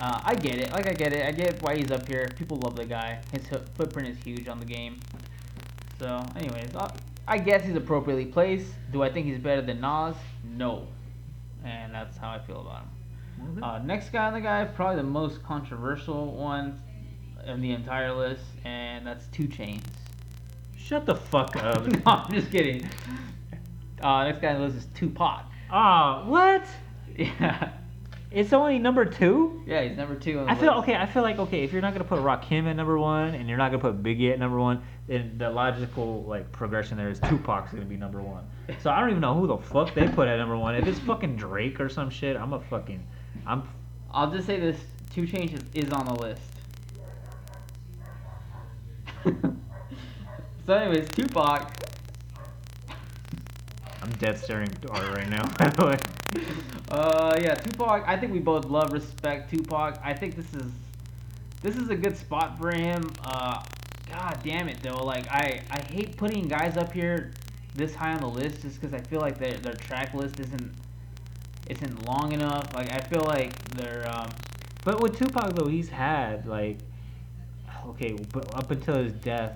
Uh, 0.00 0.20
I 0.24 0.34
get 0.34 0.58
it. 0.58 0.72
Like 0.72 0.86
I 0.86 0.92
get 0.92 1.12
it. 1.12 1.26
I 1.26 1.32
get 1.32 1.62
why 1.62 1.76
he's 1.76 1.90
up 1.90 2.08
here. 2.08 2.28
People 2.36 2.56
love 2.58 2.76
the 2.76 2.86
guy. 2.86 3.20
His 3.32 3.42
footprint 3.74 4.08
is 4.08 4.22
huge 4.22 4.48
on 4.48 4.58
the 4.58 4.64
game. 4.64 5.00
So, 5.98 6.24
anyways, 6.36 6.74
uh, 6.74 6.90
I 7.28 7.38
guess 7.38 7.64
he's 7.64 7.76
appropriately 7.76 8.24
placed. 8.24 8.72
Do 8.92 9.02
I 9.02 9.12
think 9.12 9.26
he's 9.26 9.38
better 9.38 9.60
than 9.60 9.80
Nas? 9.80 10.16
No. 10.42 10.86
And 11.64 11.94
that's 11.94 12.16
how 12.16 12.30
I 12.30 12.38
feel 12.38 12.62
about 12.62 12.84
him. 13.38 13.62
Uh, 13.62 13.78
next 13.78 14.10
guy 14.10 14.26
on 14.26 14.32
the 14.32 14.40
guy, 14.40 14.64
probably 14.64 14.96
the 14.96 15.08
most 15.08 15.42
controversial 15.42 16.32
one 16.32 16.80
in 17.46 17.60
the 17.60 17.72
entire 17.72 18.12
list, 18.14 18.44
and 18.64 19.06
that's 19.06 19.26
2 19.28 19.44
Chainz. 19.44 19.82
Shut 20.76 21.06
the 21.06 21.14
fuck 21.14 21.56
up. 21.56 21.86
no, 21.86 22.00
I'm 22.06 22.32
just 22.32 22.50
kidding. 22.50 22.88
Uh, 24.02 24.24
next 24.24 24.40
guy 24.40 24.54
on 24.54 24.60
the 24.60 24.66
list 24.66 24.76
is 24.78 24.86
Tupac. 24.94 25.44
Ah, 25.70 26.24
what? 26.26 26.64
Yeah, 27.16 27.70
It's 28.30 28.52
only 28.52 28.78
number 28.78 29.04
two. 29.04 29.62
yeah, 29.66 29.82
he's 29.82 29.96
number 29.96 30.14
two 30.14 30.38
on 30.38 30.46
the 30.46 30.52
I 30.52 30.54
feel 30.54 30.74
list. 30.76 30.88
okay. 30.88 30.96
I 30.96 31.04
feel 31.06 31.22
like 31.22 31.38
okay. 31.38 31.62
If 31.64 31.72
you're 31.72 31.82
not 31.82 31.92
gonna 31.92 32.04
put 32.04 32.20
Rakim 32.20 32.66
at 32.66 32.76
number 32.76 32.98
one, 32.98 33.34
and 33.34 33.48
you're 33.48 33.58
not 33.58 33.70
gonna 33.70 33.82
put 33.82 34.02
Biggie 34.02 34.32
at 34.32 34.38
number 34.38 34.58
one, 34.58 34.82
then 35.06 35.34
the 35.36 35.50
logical 35.50 36.22
like 36.24 36.50
progression 36.52 36.96
there 36.96 37.10
is 37.10 37.18
Tupac's 37.20 37.72
gonna 37.72 37.84
be 37.84 37.96
number 37.96 38.22
one. 38.22 38.44
So 38.82 38.90
I 38.90 39.00
don't 39.00 39.10
even 39.10 39.20
know 39.20 39.34
who 39.34 39.46
the 39.48 39.58
fuck 39.58 39.92
they 39.94 40.08
put 40.08 40.28
at 40.28 40.36
number 40.38 40.56
one. 40.56 40.74
If 40.76 40.86
it's 40.86 40.98
fucking 41.00 41.36
Drake 41.36 41.80
or 41.80 41.88
some 41.88 42.08
shit, 42.10 42.36
I'm 42.36 42.52
a 42.52 42.60
fucking, 42.60 43.04
I'm. 43.46 43.68
I'll 44.12 44.30
just 44.30 44.46
say 44.46 44.58
this: 44.58 44.78
2 45.12 45.22
Chainz 45.22 45.52
is, 45.54 45.86
is 45.86 45.92
on 45.92 46.06
the 46.06 46.14
list. 46.14 46.40
so, 50.66 50.72
anyways, 50.72 51.08
Tupac. 51.10 51.72
I'm 54.02 54.10
dead 54.12 54.38
staring 54.38 54.68
at 54.68 54.90
Art 54.90 55.16
right 55.16 55.28
now. 55.28 55.46
By 55.58 55.68
the 55.68 55.86
way. 55.86 55.98
Uh, 56.90 57.38
yeah, 57.40 57.54
Tupac. 57.54 58.02
I 58.04 58.16
think 58.16 58.32
we 58.32 58.40
both 58.40 58.64
love, 58.64 58.92
respect 58.92 59.48
Tupac. 59.48 60.00
I 60.02 60.12
think 60.12 60.34
this 60.34 60.52
is 60.54 60.72
this 61.62 61.76
is 61.76 61.88
a 61.88 61.94
good 61.94 62.16
spot 62.16 62.58
for 62.58 62.74
him. 62.74 63.12
Uh, 63.22 63.62
God 64.10 64.40
damn 64.42 64.68
it, 64.68 64.82
though. 64.82 65.04
Like 65.04 65.28
I 65.30 65.62
I 65.70 65.80
hate 65.82 66.16
putting 66.16 66.48
guys 66.48 66.76
up 66.76 66.92
here 66.92 67.30
this 67.76 67.94
high 67.94 68.12
on 68.12 68.20
the 68.20 68.26
list 68.26 68.62
just 68.62 68.80
because 68.80 68.92
I 68.92 69.00
feel 69.06 69.20
like 69.20 69.38
their 69.38 69.54
their 69.54 69.74
track 69.74 70.14
list 70.14 70.40
isn't 70.40 70.74
isn't 71.68 72.06
long 72.06 72.32
enough. 72.32 72.74
Like 72.74 72.92
I 72.92 73.00
feel 73.00 73.22
like 73.22 73.56
they're 73.76 74.10
um. 74.10 74.30
But 74.84 75.00
with 75.00 75.18
Tupac 75.18 75.54
though, 75.54 75.68
he's 75.68 75.88
had 75.88 76.46
like, 76.46 76.78
okay, 77.90 78.16
but 78.32 78.54
up 78.54 78.70
until 78.70 78.96
his 78.96 79.12
death, 79.12 79.52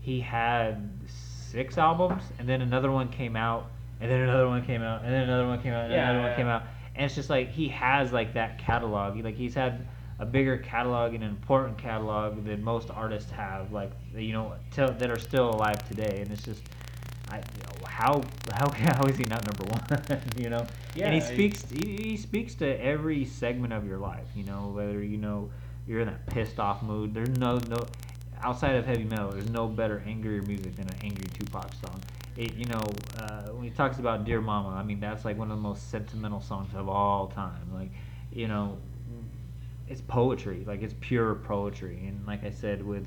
he 0.00 0.20
had 0.20 0.90
six 1.06 1.78
albums, 1.78 2.22
and 2.38 2.48
then 2.48 2.62
another 2.62 2.90
one 2.90 3.08
came 3.08 3.36
out, 3.36 3.70
and 4.00 4.10
then 4.10 4.20
another 4.20 4.48
one 4.48 4.64
came 4.64 4.82
out, 4.82 5.04
and 5.04 5.12
then 5.12 5.22
another 5.22 5.46
one 5.46 5.60
came 5.62 5.72
out, 5.72 5.84
and 5.84 5.92
Yeah, 5.92 6.10
another 6.10 6.20
one 6.20 6.30
yeah. 6.30 6.36
came 6.36 6.46
out, 6.46 6.62
and 6.94 7.04
it's 7.06 7.14
just 7.14 7.30
like 7.30 7.50
he 7.50 7.68
has 7.68 8.12
like 8.12 8.34
that 8.34 8.58
catalog. 8.58 9.22
Like 9.22 9.36
he's 9.36 9.54
had 9.54 9.86
a 10.18 10.26
bigger 10.26 10.56
catalog 10.56 11.14
and 11.14 11.22
an 11.22 11.30
important 11.30 11.76
catalog 11.78 12.44
than 12.44 12.62
most 12.62 12.90
artists 12.90 13.30
have. 13.30 13.72
Like 13.72 13.92
you 14.14 14.32
know, 14.32 14.54
till, 14.70 14.92
that 14.92 15.10
are 15.10 15.18
still 15.18 15.50
alive 15.50 15.86
today, 15.88 16.20
and 16.22 16.30
it's 16.30 16.42
just. 16.42 16.62
I, 17.28 17.42
how 17.84 18.22
how 18.52 18.70
how 18.72 19.04
is 19.06 19.16
he 19.16 19.24
not 19.24 19.44
number 19.44 19.64
one? 19.64 20.20
you 20.36 20.48
know, 20.48 20.64
and 20.96 21.14
he 21.14 21.20
speaks 21.20 21.64
he, 21.68 21.96
he 21.96 22.16
speaks 22.16 22.54
to 22.56 22.80
every 22.80 23.24
segment 23.24 23.72
of 23.72 23.84
your 23.84 23.98
life. 23.98 24.28
You 24.36 24.44
know, 24.44 24.70
whether 24.74 25.02
you 25.02 25.16
know 25.16 25.50
you're 25.86 26.00
in 26.00 26.08
that 26.08 26.26
pissed 26.26 26.58
off 26.58 26.82
mood. 26.82 27.14
There's 27.14 27.30
no 27.30 27.58
no 27.68 27.86
outside 28.42 28.76
of 28.76 28.86
heavy 28.86 29.04
metal. 29.04 29.30
There's 29.30 29.50
no 29.50 29.66
better 29.66 30.02
angrier 30.06 30.42
music 30.42 30.76
than 30.76 30.88
an 30.88 30.96
angry 31.02 31.26
Tupac 31.34 31.72
song. 31.74 32.00
It 32.36 32.54
you 32.54 32.66
know 32.66 32.82
uh, 33.18 33.48
when 33.52 33.64
he 33.64 33.70
talks 33.70 33.98
about 33.98 34.24
Dear 34.24 34.40
Mama, 34.40 34.68
I 34.68 34.82
mean 34.82 35.00
that's 35.00 35.24
like 35.24 35.38
one 35.38 35.50
of 35.50 35.56
the 35.56 35.62
most 35.62 35.90
sentimental 35.90 36.40
songs 36.40 36.74
of 36.74 36.88
all 36.88 37.28
time. 37.28 37.72
Like 37.72 37.90
you 38.32 38.48
know, 38.48 38.78
it's 39.88 40.00
poetry. 40.02 40.64
Like 40.66 40.82
it's 40.82 40.94
pure 41.00 41.34
poetry. 41.34 42.04
And 42.06 42.26
like 42.26 42.44
I 42.44 42.50
said, 42.50 42.84
with 42.84 43.06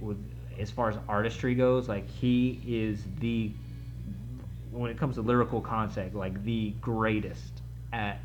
with 0.00 0.18
as 0.58 0.70
far 0.70 0.90
as 0.90 0.96
artistry 1.08 1.54
goes, 1.54 1.88
like 1.88 2.08
he 2.08 2.60
is 2.66 3.02
the 3.18 3.50
when 4.70 4.90
it 4.90 4.98
comes 4.98 5.16
to 5.16 5.22
lyrical 5.22 5.60
concept, 5.60 6.14
like 6.14 6.44
the 6.44 6.70
greatest 6.80 7.62
at 7.92 8.20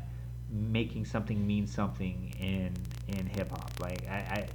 making 0.50 1.04
something 1.04 1.46
mean 1.46 1.66
something 1.66 2.34
in 2.40 2.72
in 3.08 3.26
hip 3.26 3.50
hop. 3.50 3.70
Like 3.80 4.06
I, 4.08 4.14
I, 4.16 4.48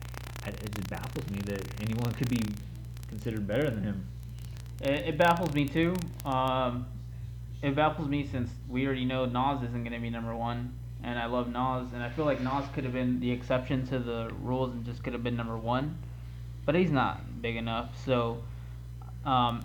I, 0.46 0.50
it 0.50 0.76
just 0.76 0.90
baffles 0.90 1.30
me 1.30 1.40
that 1.46 1.64
anyone 1.82 2.12
could 2.14 2.30
be 2.30 2.42
considered 3.08 3.48
better 3.48 3.70
than 3.70 3.84
him. 3.84 4.08
It, 4.82 5.10
it 5.10 5.18
baffles 5.18 5.54
me 5.54 5.66
too. 5.68 5.96
Um, 6.26 6.86
it 7.62 7.76
baffles 7.76 8.08
me 8.08 8.28
since 8.28 8.52
we 8.70 8.86
already 8.86 9.06
know 9.06 9.26
Nas 9.26 9.64
isn't 9.64 9.84
going 9.84 9.94
to 9.94 10.00
be 10.00 10.10
number 10.10 10.36
one, 10.36 10.74
and 11.04 11.18
I 11.18 11.26
love 11.28 11.48
Nas, 11.48 11.94
and 11.94 12.04
I 12.04 12.10
feel 12.10 12.26
like 12.26 12.42
Nas 12.42 12.66
could 12.74 12.84
have 12.84 12.94
been 12.94 13.20
the 13.20 13.32
exception 13.32 13.86
to 13.88 14.00
the 14.00 14.32
rules 14.42 14.72
and 14.74 14.84
just 14.86 15.04
could 15.04 15.14
have 15.14 15.24
been 15.24 15.38
number 15.38 15.58
one, 15.58 15.98
but 16.66 16.76
he's 16.76 16.92
not 16.92 17.42
big 17.42 17.56
enough. 17.56 17.90
So, 18.06 18.40
um, 19.26 19.64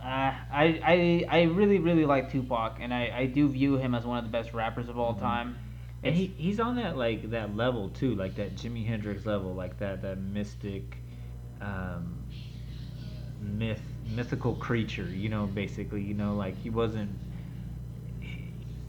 uh, 0.00 0.04
I 0.04 0.80
I 0.84 1.26
I 1.28 1.42
really 1.44 1.78
really 1.78 2.04
like 2.04 2.30
Tupac, 2.30 2.78
and 2.80 2.92
I 2.92 3.12
I 3.16 3.26
do 3.26 3.48
view 3.48 3.76
him 3.76 3.94
as 3.94 4.04
one 4.04 4.18
of 4.18 4.24
the 4.24 4.30
best 4.30 4.52
rappers 4.52 4.88
of 4.88 4.98
all 4.98 5.14
Mhm. 5.14 5.20
time. 5.20 5.58
And 6.04 6.14
he 6.14 6.32
he's 6.36 6.60
on 6.60 6.76
that 6.76 6.96
like 6.96 7.30
that 7.30 7.56
level 7.56 7.88
too, 7.88 8.14
like 8.14 8.36
that 8.36 8.54
Jimi 8.54 8.86
Hendrix 8.86 9.26
level, 9.26 9.52
like 9.54 9.78
that 9.78 10.02
that 10.02 10.18
mystic, 10.18 10.98
um, 11.60 12.22
myth 13.40 13.82
mythical 14.14 14.54
creature. 14.54 15.08
You 15.08 15.28
know, 15.28 15.46
basically, 15.46 16.02
you 16.02 16.14
know, 16.14 16.34
like 16.34 16.56
he 16.56 16.70
wasn't. 16.70 17.10
He, 18.20 18.44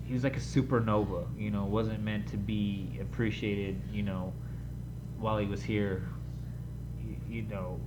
he 0.06 0.14
was 0.14 0.24
like 0.24 0.38
a 0.38 0.42
supernova. 0.42 1.26
You 1.38 1.50
know, 1.50 1.66
wasn't 1.66 2.04
meant 2.04 2.28
to 2.28 2.38
be 2.38 3.00
appreciated. 3.02 3.82
You 3.92 4.04
know, 4.04 4.34
while 5.18 5.38
he 5.38 5.48
was 5.48 5.64
here. 5.64 6.08
You, 7.04 7.16
you 7.38 7.42
know, 7.44 7.80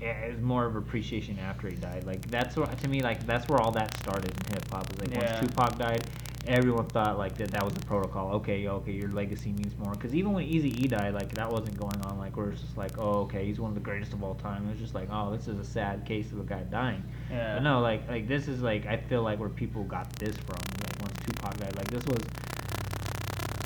it 0.00 0.06
it 0.06 0.32
was 0.32 0.40
more 0.40 0.64
of 0.64 0.76
appreciation 0.76 1.38
after 1.38 1.68
he 1.68 1.76
died. 1.76 2.04
Like 2.04 2.26
that's 2.30 2.56
what 2.56 2.76
to 2.78 2.88
me, 2.88 3.02
like 3.02 3.26
that's 3.26 3.46
where 3.48 3.60
all 3.60 3.72
that 3.72 3.94
started 3.98 4.30
in 4.30 4.54
hip 4.54 4.70
hop. 4.70 4.86
Like 4.98 5.10
Yeah. 5.10 5.38
once 5.38 5.52
Tupac 5.52 5.78
died, 5.78 6.06
everyone 6.46 6.86
thought 6.86 7.18
like 7.18 7.36
that 7.38 7.50
that 7.50 7.64
was 7.64 7.74
the 7.74 7.84
protocol. 7.86 8.32
Okay, 8.34 8.68
okay, 8.68 8.92
your 8.92 9.10
legacy 9.10 9.52
means 9.52 9.76
more. 9.76 9.92
Because 9.92 10.14
even 10.14 10.32
when 10.32 10.44
Easy 10.44 10.70
E 10.82 10.86
died, 10.86 11.14
like 11.14 11.32
that 11.34 11.50
wasn't 11.50 11.78
going 11.78 12.00
on. 12.02 12.18
Like 12.18 12.36
where 12.36 12.50
it's 12.50 12.60
just 12.60 12.76
like, 12.76 12.98
oh, 12.98 13.20
okay, 13.22 13.44
he's 13.44 13.60
one 13.60 13.70
of 13.70 13.74
the 13.74 13.80
greatest 13.80 14.12
of 14.12 14.22
all 14.22 14.34
time. 14.34 14.66
It 14.66 14.70
was 14.70 14.80
just 14.80 14.94
like, 14.94 15.08
oh, 15.10 15.34
this 15.34 15.48
is 15.48 15.58
a 15.58 15.64
sad 15.64 16.04
case 16.04 16.30
of 16.32 16.40
a 16.40 16.44
guy 16.44 16.62
dying. 16.64 17.02
Yeah. 17.30 17.54
But 17.54 17.62
no, 17.62 17.80
like 17.80 18.08
like 18.08 18.28
this 18.28 18.48
is 18.48 18.62
like 18.62 18.86
I 18.86 18.96
feel 18.96 19.22
like 19.22 19.38
where 19.38 19.48
people 19.48 19.84
got 19.84 20.12
this 20.18 20.36
from. 20.36 20.58
Like 20.82 21.00
once 21.00 21.18
Tupac 21.26 21.56
died, 21.58 21.76
like 21.76 21.90
this 21.90 22.04
was 22.06 22.22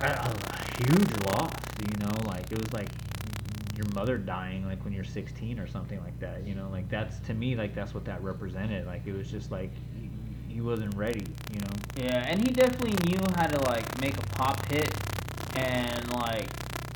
a, 0.01 0.07
a 0.07 0.85
huge 0.85 1.27
loss. 1.27 1.53
You 1.83 2.05
know, 2.05 2.13
like 2.27 2.51
it 2.51 2.59
was 2.59 2.73
like 2.73 2.89
your 3.79 3.87
mother 3.95 4.19
dying 4.19 4.67
like 4.67 4.83
when 4.85 4.93
you're 4.93 5.05
16 5.05 5.61
or 5.61 5.67
something 5.69 6.01
like 6.01 6.19
that. 6.21 6.47
You 6.47 6.55
know, 6.55 6.69
like 6.71 6.89
that's 6.89 7.21
to 7.21 7.35
me 7.35 7.55
like 7.55 7.75
that's 7.75 7.95
what 7.95 8.05
that 8.07 8.23
represented. 8.23 8.87
Like 8.87 9.07
it 9.07 9.17
was 9.17 9.31
just 9.31 9.53
like 9.53 9.71
he, 10.59 10.63
wasn't 10.63 10.95
ready. 10.97 11.25
You 11.53 11.61
know. 11.61 11.73
Yeah, 11.97 12.27
and 12.27 12.41
he 12.41 12.53
definitely 12.53 12.97
knew 13.09 13.25
how 13.37 13.47
to 13.47 13.61
like 13.63 14.01
make 14.01 14.17
a 14.17 14.27
pop 14.35 14.65
hit, 14.67 14.91
and 15.55 16.11
like 16.13 16.49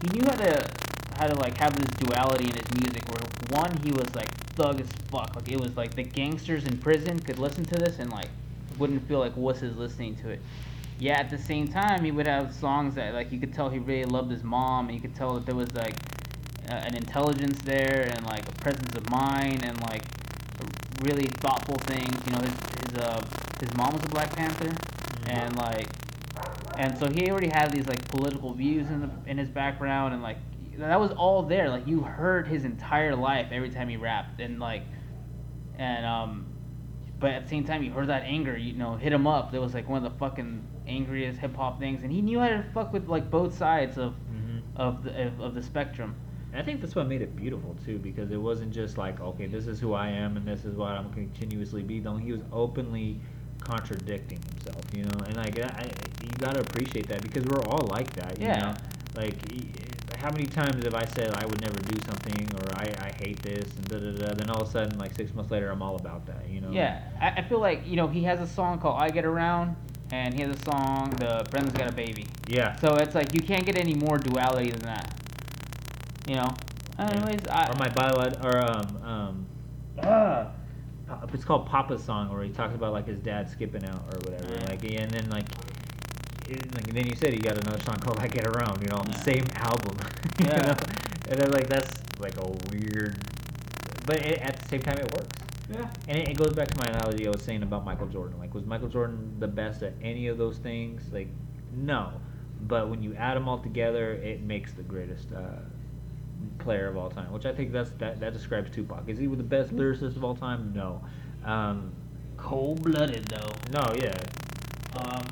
he 0.02 0.18
knew 0.18 0.24
how 0.28 0.36
to 0.36 0.70
how 1.16 1.26
to 1.28 1.34
like 1.34 1.56
have 1.58 1.74
this 1.76 1.90
duality 1.98 2.48
in 2.48 2.54
his 2.54 2.72
music. 2.80 3.02
Where 3.08 3.60
one, 3.60 3.76
he 3.78 3.92
was 3.92 4.14
like 4.14 4.30
thug 4.54 4.80
as 4.80 4.88
fuck. 5.10 5.34
Like 5.36 5.50
it 5.50 5.60
was 5.60 5.76
like 5.76 5.94
the 5.94 6.02
gangsters 6.02 6.64
in 6.64 6.78
prison 6.78 7.18
could 7.20 7.38
listen 7.38 7.64
to 7.66 7.76
this 7.76 7.98
and 7.98 8.10
like 8.10 8.28
wouldn't 8.78 9.06
feel 9.06 9.18
like 9.18 9.34
wusses 9.36 9.76
listening 9.76 10.16
to 10.16 10.30
it. 10.30 10.40
Yeah, 10.98 11.18
at 11.18 11.30
the 11.30 11.38
same 11.38 11.68
time, 11.68 12.04
he 12.04 12.12
would 12.12 12.26
have 12.26 12.54
songs 12.54 12.94
that 12.94 13.14
like 13.14 13.32
you 13.32 13.40
could 13.40 13.52
tell 13.52 13.68
he 13.68 13.78
really 13.78 14.04
loved 14.04 14.30
his 14.30 14.44
mom, 14.44 14.88
and 14.88 14.94
you 14.94 15.00
could 15.00 15.14
tell 15.14 15.34
that 15.34 15.46
there 15.46 15.54
was 15.54 15.72
like 15.74 15.94
uh, 16.68 16.74
an 16.74 16.94
intelligence 16.94 17.58
there 17.62 18.08
and 18.12 18.24
like 18.26 18.48
a 18.48 18.52
presence 18.52 18.94
of 18.94 19.08
mind 19.10 19.64
and 19.64 19.80
like 19.82 20.02
really 21.02 21.26
thoughtful 21.26 21.76
things. 21.86 22.14
You 22.26 22.32
know, 22.32 22.40
his 22.40 22.54
his 22.90 22.98
uh 22.98 23.22
his 23.60 23.74
mom 23.76 23.92
was 23.94 24.02
a 24.02 24.08
Black 24.08 24.34
Panther, 24.34 24.72
and 25.26 25.56
like, 25.56 25.86
and 26.76 26.96
so 26.98 27.08
he 27.10 27.30
already 27.30 27.48
had 27.48 27.70
these 27.70 27.86
like 27.86 28.06
political 28.08 28.52
views 28.54 28.88
in 28.88 29.00
the 29.00 29.10
in 29.26 29.38
his 29.38 29.48
background, 29.48 30.14
and 30.14 30.22
like 30.22 30.38
that 30.78 30.98
was 30.98 31.10
all 31.12 31.42
there. 31.42 31.68
Like 31.68 31.86
you 31.86 32.00
heard 32.00 32.48
his 32.48 32.64
entire 32.64 33.14
life 33.14 33.48
every 33.52 33.70
time 33.70 33.88
he 33.88 33.96
rapped, 33.96 34.40
and 34.40 34.58
like, 34.58 34.82
and 35.78 36.04
um, 36.06 36.46
but 37.20 37.30
at 37.30 37.44
the 37.44 37.48
same 37.50 37.64
time 37.64 37.82
you 37.82 37.92
heard 37.92 38.08
that 38.08 38.22
anger. 38.24 38.56
You 38.56 38.72
know, 38.74 38.96
hit 38.96 39.12
him 39.12 39.26
up. 39.26 39.52
That 39.52 39.60
was 39.60 39.74
like 39.74 39.88
one 39.88 40.04
of 40.04 40.12
the 40.12 40.18
fucking 40.18 40.66
angriest 40.88 41.38
hip 41.38 41.54
hop 41.56 41.78
things, 41.78 42.02
and 42.02 42.10
he 42.10 42.20
knew 42.20 42.40
how 42.40 42.48
to 42.48 42.64
fuck 42.74 42.92
with 42.92 43.08
like 43.08 43.30
both 43.30 43.56
sides 43.56 43.98
of 43.98 44.14
Mm-hmm. 44.32 44.80
of 44.80 45.04
the 45.04 45.26
of, 45.28 45.40
of 45.40 45.54
the 45.54 45.62
spectrum. 45.62 46.16
And 46.52 46.60
I 46.60 46.64
think 46.64 46.80
that's 46.80 46.94
what 46.94 47.06
made 47.06 47.22
it 47.22 47.34
beautiful 47.34 47.76
too, 47.84 47.98
because 47.98 48.30
it 48.30 48.36
wasn't 48.36 48.72
just 48.72 48.98
like, 48.98 49.20
okay, 49.20 49.46
this 49.46 49.66
is 49.66 49.80
who 49.80 49.94
I 49.94 50.08
am 50.08 50.36
and 50.36 50.46
this 50.46 50.64
is 50.64 50.76
what 50.76 50.90
I'm 50.92 51.10
continuously 51.12 51.82
be. 51.82 52.00
No, 52.00 52.16
he 52.16 52.30
was 52.32 52.42
openly 52.52 53.18
contradicting 53.60 54.38
himself, 54.50 54.84
you 54.94 55.04
know. 55.04 55.24
And 55.26 55.36
like, 55.36 55.58
I, 55.60 55.90
you 56.22 56.28
gotta 56.38 56.60
appreciate 56.60 57.08
that 57.08 57.22
because 57.22 57.44
we're 57.44 57.62
all 57.62 57.86
like 57.90 58.12
that, 58.16 58.38
you 58.38 58.46
Yeah. 58.48 58.60
know. 58.60 58.74
Like, 59.14 59.34
how 60.18 60.30
many 60.30 60.44
times 60.46 60.84
have 60.84 60.94
I 60.94 61.04
said 61.04 61.32
I 61.34 61.44
would 61.46 61.60
never 61.60 61.78
do 61.80 61.98
something 62.06 62.48
or 62.60 62.74
I, 62.76 62.94
I 63.08 63.12
hate 63.22 63.42
this 63.42 63.64
and 63.76 63.88
da 63.88 63.98
da 63.98 64.12
da? 64.28 64.34
Then 64.34 64.50
all 64.50 64.62
of 64.62 64.68
a 64.68 64.70
sudden, 64.70 64.98
like 64.98 65.14
six 65.14 65.34
months 65.34 65.50
later, 65.50 65.70
I'm 65.70 65.82
all 65.82 65.96
about 65.96 66.26
that, 66.26 66.48
you 66.48 66.60
know. 66.60 66.70
Yeah, 66.70 67.00
I, 67.20 67.40
I 67.40 67.42
feel 67.42 67.58
like 67.60 67.86
you 67.86 67.96
know 67.96 68.06
he 68.08 68.22
has 68.24 68.40
a 68.40 68.46
song 68.46 68.78
called 68.78 69.00
"I 69.02 69.10
Get 69.10 69.24
Around," 69.24 69.74
and 70.12 70.32
he 70.32 70.42
has 70.42 70.54
a 70.56 70.62
song 70.64 71.10
"The 71.18 71.46
Brenda's 71.50 71.74
Got 71.74 71.90
a 71.90 71.92
Baby." 71.92 72.26
Yeah. 72.46 72.76
So 72.76 72.96
it's 72.96 73.14
like 73.14 73.34
you 73.34 73.40
can't 73.40 73.66
get 73.66 73.76
any 73.78 73.94
more 73.94 74.16
duality 74.18 74.70
than 74.70 74.82
that. 74.82 75.12
You 76.26 76.36
know. 76.36 76.54
Anyways, 76.98 77.46
I, 77.48 77.70
or 77.70 77.74
my 77.76 77.88
biolog 77.88 78.44
or 78.44 78.58
um 78.58 79.02
um 79.02 79.46
uh, 79.98 80.46
it's 81.32 81.44
called 81.44 81.68
Papa'z 81.68 82.00
Song 82.00 82.30
where 82.32 82.42
he 82.42 82.50
talks 82.50 82.74
about 82.74 82.92
like 82.92 83.06
his 83.06 83.18
dad 83.18 83.48
skipping 83.50 83.84
out 83.84 84.02
or 84.12 84.18
whatever 84.30 84.54
Yeah. 84.54 84.66
like 84.68 84.84
and 84.84 85.10
then 85.10 85.28
like 85.30 85.46
it, 86.48 86.74
like 86.74 86.86
then 86.92 87.06
you 87.06 87.14
said 87.16 87.32
he 87.32 87.38
got 87.38 87.56
another 87.62 87.82
song 87.84 87.98
called 87.98 88.18
I 88.18 88.28
Get 88.28 88.46
Around 88.46 88.82
you 88.82 88.88
know 88.88 88.96
on 88.96 89.06
the 89.06 89.12
Yeah. 89.12 89.22
same 89.22 89.44
album 89.56 89.96
you 90.38 90.46
Yeah. 90.46 90.62
know? 90.72 90.76
and 91.30 91.40
then 91.40 91.50
like 91.50 91.66
that's 91.68 92.02
like 92.20 92.36
a 92.36 92.46
weird 92.70 93.16
but 94.06 94.16
it, 94.16 94.38
at 94.40 94.58
the 94.60 94.68
same 94.68 94.80
time 94.82 94.98
it 94.98 95.10
works 95.12 95.28
yeah. 95.70 95.88
and 96.08 96.18
it, 96.18 96.28
it 96.30 96.36
goes 96.36 96.52
back 96.52 96.68
to 96.68 96.78
my 96.78 96.86
analogy 96.86 97.26
I 97.26 97.30
was 97.30 97.42
saying 97.42 97.62
about 97.62 97.84
Michael 97.84 98.08
Jordan 98.08 98.38
like 98.38 98.54
was 98.54 98.64
Michael 98.66 98.88
Jordan 98.88 99.34
the 99.38 99.48
best 99.48 99.82
at 99.82 99.94
any 100.02 100.28
of 100.28 100.38
those 100.38 100.58
things 100.58 101.02
like 101.12 101.28
no 101.74 102.12
but 102.62 102.88
when 102.88 103.02
you 103.02 103.14
add 103.16 103.36
them 103.36 103.48
all 103.48 103.58
together 103.58 104.12
it 104.14 104.42
makes 104.42 104.72
the 104.72 104.82
greatest 104.82 105.32
uh, 105.32 105.40
player 106.58 106.88
of 106.88 106.96
all 106.96 107.10
time, 107.10 107.32
which 107.32 107.46
I 107.46 107.52
think 107.52 107.72
that's 107.72 107.90
that, 107.98 108.20
that 108.20 108.32
describes 108.32 108.70
Tupac. 108.70 109.08
Is 109.08 109.18
he 109.18 109.26
the 109.26 109.42
best 109.42 109.74
lyricist 109.74 110.16
of 110.16 110.24
all 110.24 110.34
time? 110.36 110.72
No. 110.74 111.02
Um, 111.44 111.92
Cold 112.36 112.82
blooded 112.82 113.24
though. 113.26 113.52
no, 113.70 113.94
yeah. 113.94 114.16
Um, 114.96 115.22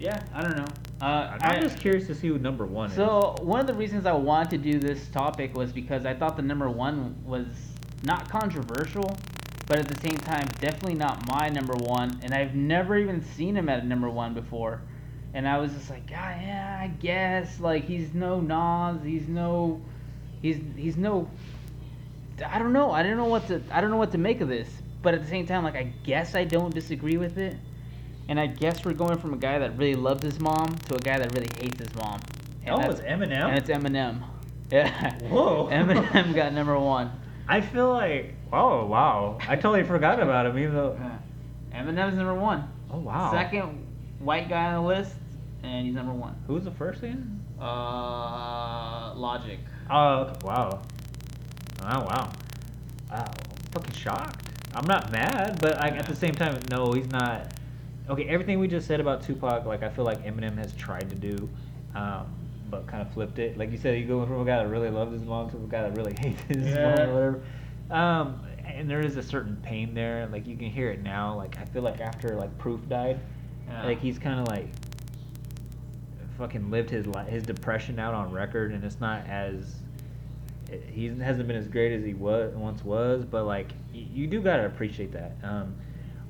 yeah, 0.00 0.22
I 0.34 0.42
don't 0.42 0.56
know. 0.56 0.66
Uh, 1.00 1.36
I'm 1.40 1.58
I- 1.58 1.60
just 1.60 1.78
curious 1.78 2.06
to 2.06 2.14
see 2.14 2.28
who 2.28 2.38
number 2.38 2.64
one 2.66 2.90
is. 2.90 2.96
So 2.96 3.36
one 3.42 3.60
of 3.60 3.66
the 3.66 3.74
reasons 3.74 4.06
I 4.06 4.12
wanted 4.12 4.50
to 4.50 4.58
do 4.72 4.78
this 4.78 5.08
topic 5.08 5.54
was 5.56 5.72
because 5.72 6.06
I 6.06 6.14
thought 6.14 6.36
the 6.36 6.42
number 6.42 6.68
one 6.70 7.16
was 7.24 7.46
not 8.02 8.28
controversial, 8.28 9.16
but 9.66 9.78
at 9.78 9.88
the 9.88 10.00
same 10.00 10.16
time 10.18 10.48
definitely 10.60 10.94
not 10.94 11.26
my 11.28 11.48
number 11.48 11.74
one, 11.74 12.18
and 12.22 12.34
I've 12.34 12.54
never 12.54 12.96
even 12.96 13.22
seen 13.22 13.56
him 13.56 13.68
at 13.68 13.82
a 13.82 13.86
number 13.86 14.10
one 14.10 14.34
before, 14.34 14.82
and 15.34 15.46
I 15.48 15.58
was 15.58 15.72
just 15.72 15.88
like, 15.90 16.08
God, 16.08 16.36
yeah, 16.42 16.78
I 16.82 16.88
guess 16.88 17.60
like 17.60 17.84
he's 17.84 18.12
no 18.14 18.40
Nas, 18.40 19.02
he's 19.04 19.28
no, 19.28 19.80
he's 20.42 20.60
he's 20.76 20.96
no, 20.96 21.30
I 22.46 22.58
don't 22.58 22.72
know, 22.72 22.90
I 22.90 23.02
don't 23.02 23.16
know 23.16 23.26
what 23.26 23.46
to 23.48 23.62
I 23.70 23.80
don't 23.80 23.90
know 23.90 23.96
what 23.96 24.12
to 24.12 24.18
make 24.18 24.40
of 24.40 24.48
this, 24.48 24.68
but 25.00 25.14
at 25.14 25.22
the 25.22 25.28
same 25.28 25.46
time 25.46 25.64
like 25.64 25.76
I 25.76 25.92
guess 26.04 26.34
I 26.34 26.44
don't 26.44 26.74
disagree 26.74 27.16
with 27.16 27.38
it. 27.38 27.56
And 28.28 28.38
I 28.38 28.46
guess 28.46 28.84
we're 28.84 28.92
going 28.92 29.18
from 29.18 29.34
a 29.34 29.36
guy 29.36 29.58
that 29.58 29.76
really 29.76 29.96
loves 29.96 30.22
his 30.22 30.38
mom 30.38 30.76
to 30.86 30.94
a 30.94 30.98
guy 30.98 31.18
that 31.18 31.32
really 31.32 31.48
hates 31.58 31.80
his 31.80 31.94
mom. 31.96 32.20
And 32.64 32.76
oh, 32.76 32.90
it's 32.90 33.00
Eminem. 33.00 33.48
And 33.48 33.58
it's 33.58 33.70
Eminem. 33.70 34.22
Yeah. 34.70 35.18
Whoa. 35.24 35.68
Eminem 35.70 36.34
got 36.34 36.54
number 36.54 36.78
one. 36.78 37.12
I 37.46 37.60
feel 37.60 37.92
like 37.92 38.34
oh 38.52 38.86
wow, 38.86 39.38
I 39.46 39.56
totally 39.56 39.84
forgot 39.84 40.18
about 40.20 40.46
him. 40.46 40.58
Even 40.58 40.74
though 40.74 40.98
Eminem's 41.74 42.16
number 42.16 42.34
one. 42.34 42.68
oh 42.90 42.98
wow, 42.98 43.30
Second 43.32 43.86
white 44.18 44.48
guy 44.48 44.72
on 44.72 44.82
the 44.82 44.88
list, 44.88 45.14
and 45.62 45.84
he's 45.86 45.94
number 45.94 46.12
one. 46.12 46.36
Who's 46.46 46.64
the 46.64 46.70
first 46.70 47.02
again? 47.02 47.44
Uh, 47.60 49.12
Logic. 49.14 49.58
Oh 49.90 50.32
wow, 50.42 50.82
oh 51.80 51.84
wow, 51.84 52.04
wow, 52.06 52.32
I'm 53.10 53.26
fucking 53.72 53.92
shocked. 53.94 54.46
I'm 54.74 54.86
not 54.86 55.12
mad, 55.12 55.58
but 55.60 55.76
like 55.76 55.94
at 55.94 56.06
the 56.06 56.16
same 56.16 56.34
time, 56.34 56.58
no, 56.70 56.92
he's 56.92 57.08
not. 57.10 57.52
Okay, 58.08 58.24
everything 58.28 58.58
we 58.58 58.68
just 58.68 58.86
said 58.86 59.00
about 59.00 59.22
Tupac, 59.22 59.64
like 59.66 59.82
I 59.82 59.88
feel 59.88 60.04
like 60.04 60.24
Eminem 60.24 60.56
has 60.58 60.72
tried 60.74 61.08
to 61.10 61.14
do, 61.14 61.48
um, 61.94 62.26
but 62.70 62.86
kind 62.86 63.02
of 63.02 63.12
flipped 63.12 63.38
it. 63.38 63.56
Like 63.58 63.70
you 63.70 63.78
said, 63.78 63.98
you 63.98 64.06
go 64.06 64.24
from 64.26 64.40
a 64.40 64.44
guy 64.44 64.58
that 64.62 64.68
really 64.68 64.90
loved 64.90 65.12
his 65.12 65.22
mom 65.24 65.50
to 65.50 65.56
a 65.56 65.60
guy 65.60 65.82
that 65.82 65.96
really 65.96 66.14
hates 66.20 66.40
his 66.48 66.66
Yeah. 66.74 66.82
mom 66.82 67.08
or 67.10 67.12
whatever. 67.14 67.42
Um, 67.90 68.40
and 68.64 68.88
there 68.90 69.00
is 69.00 69.16
a 69.16 69.22
certain 69.22 69.56
pain 69.62 69.92
there. 69.94 70.26
Like 70.32 70.46
you 70.46 70.56
can 70.56 70.70
hear 70.70 70.90
it 70.90 71.02
now. 71.02 71.36
Like 71.36 71.58
I 71.58 71.64
feel 71.66 71.82
like 71.82 72.00
after 72.00 72.34
like 72.36 72.56
Proof 72.58 72.80
died, 72.88 73.20
Yeah. 73.68 73.84
like 73.86 74.00
he's 74.00 74.18
kind 74.18 74.40
of 74.40 74.48
like 74.48 74.68
fucking 76.38 76.70
lived 76.70 76.90
his 76.90 77.06
li- 77.06 77.24
his 77.28 77.42
depression 77.42 77.98
out 77.98 78.14
on 78.14 78.32
record, 78.32 78.72
and 78.72 78.84
it's 78.84 79.00
not 79.00 79.26
as 79.26 79.76
he 80.90 81.06
hasn't 81.08 81.46
been 81.46 81.56
as 81.56 81.68
great 81.68 81.92
as 81.92 82.04
he 82.04 82.14
was 82.14 82.54
once 82.54 82.84
was, 82.84 83.24
but 83.24 83.44
like 83.44 83.68
y- 83.94 84.06
you 84.12 84.26
do 84.26 84.40
gotta 84.40 84.66
appreciate 84.66 85.12
that. 85.12 85.32
Um, 85.42 85.74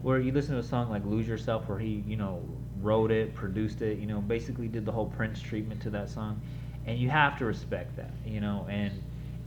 where 0.00 0.18
you 0.18 0.32
listen 0.32 0.54
to 0.54 0.60
a 0.60 0.64
song 0.64 0.90
like 0.90 1.04
"Lose 1.04 1.28
Yourself," 1.28 1.68
where 1.68 1.78
he 1.78 2.02
you 2.06 2.16
know 2.16 2.42
wrote 2.80 3.12
it, 3.12 3.34
produced 3.34 3.80
it, 3.82 3.98
you 3.98 4.06
know, 4.06 4.20
basically 4.20 4.66
did 4.66 4.84
the 4.84 4.90
whole 4.90 5.06
Prince 5.06 5.40
treatment 5.40 5.80
to 5.82 5.90
that 5.90 6.10
song, 6.10 6.40
and 6.86 6.98
you 6.98 7.08
have 7.08 7.38
to 7.38 7.44
respect 7.44 7.94
that, 7.96 8.10
you 8.26 8.40
know. 8.40 8.66
And 8.68 8.92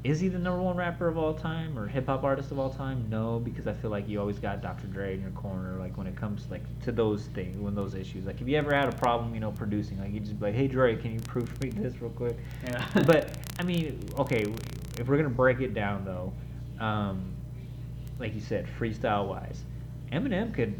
is 0.06 0.20
he 0.20 0.28
the 0.28 0.38
number 0.38 0.62
one 0.62 0.78
rapper 0.78 1.08
of 1.08 1.18
all 1.18 1.34
time 1.34 1.80
or 1.80 1.88
hip 1.88 2.06
hop 2.06 2.24
artist 2.24 2.52
of 2.52 2.60
all 2.60 2.70
time? 2.70 3.08
No, 3.10 3.40
because 3.40 3.66
I 3.66 3.74
feel 3.74 3.90
like 3.90 4.08
you 4.08 4.20
always 4.20 4.38
got 4.38 4.62
Dr. 4.62 4.86
Dre 4.86 5.16
in 5.16 5.22
your 5.22 5.32
corner, 5.32 5.80
like 5.80 5.98
when 5.98 6.06
it 6.06 6.16
comes 6.16 6.46
like 6.52 6.62
to 6.84 6.92
those 6.92 7.24
things, 7.34 7.60
when 7.60 7.74
those 7.74 7.96
issues. 7.96 8.24
Like 8.24 8.40
if 8.40 8.48
you 8.48 8.56
ever 8.56 8.72
had 8.72 8.88
a 8.88 8.96
problem, 8.96 9.34
you 9.34 9.40
know, 9.40 9.52
producing, 9.52 10.00
like 10.00 10.14
you 10.14 10.20
just 10.20 10.40
be 10.40 10.46
like, 10.46 10.54
hey 10.54 10.68
Dre, 10.68 10.96
can 10.96 11.12
you 11.12 11.20
proof 11.28 11.60
me 11.60 11.72
this 11.72 12.00
real 12.02 12.12
quick? 12.12 12.38
Yeah. 12.66 12.86
but 13.08 13.32
I 13.58 13.64
mean, 13.64 14.08
okay, 14.20 14.46
if 15.00 15.08
we're 15.08 15.18
gonna 15.18 15.28
break 15.30 15.60
it 15.60 15.74
down 15.74 16.06
though, 16.06 16.32
um, 16.80 17.34
like 18.20 18.36
you 18.36 18.42
said, 18.42 18.68
freestyle 18.80 19.28
wise, 19.28 19.64
Eminem 20.12 20.54
could. 20.54 20.76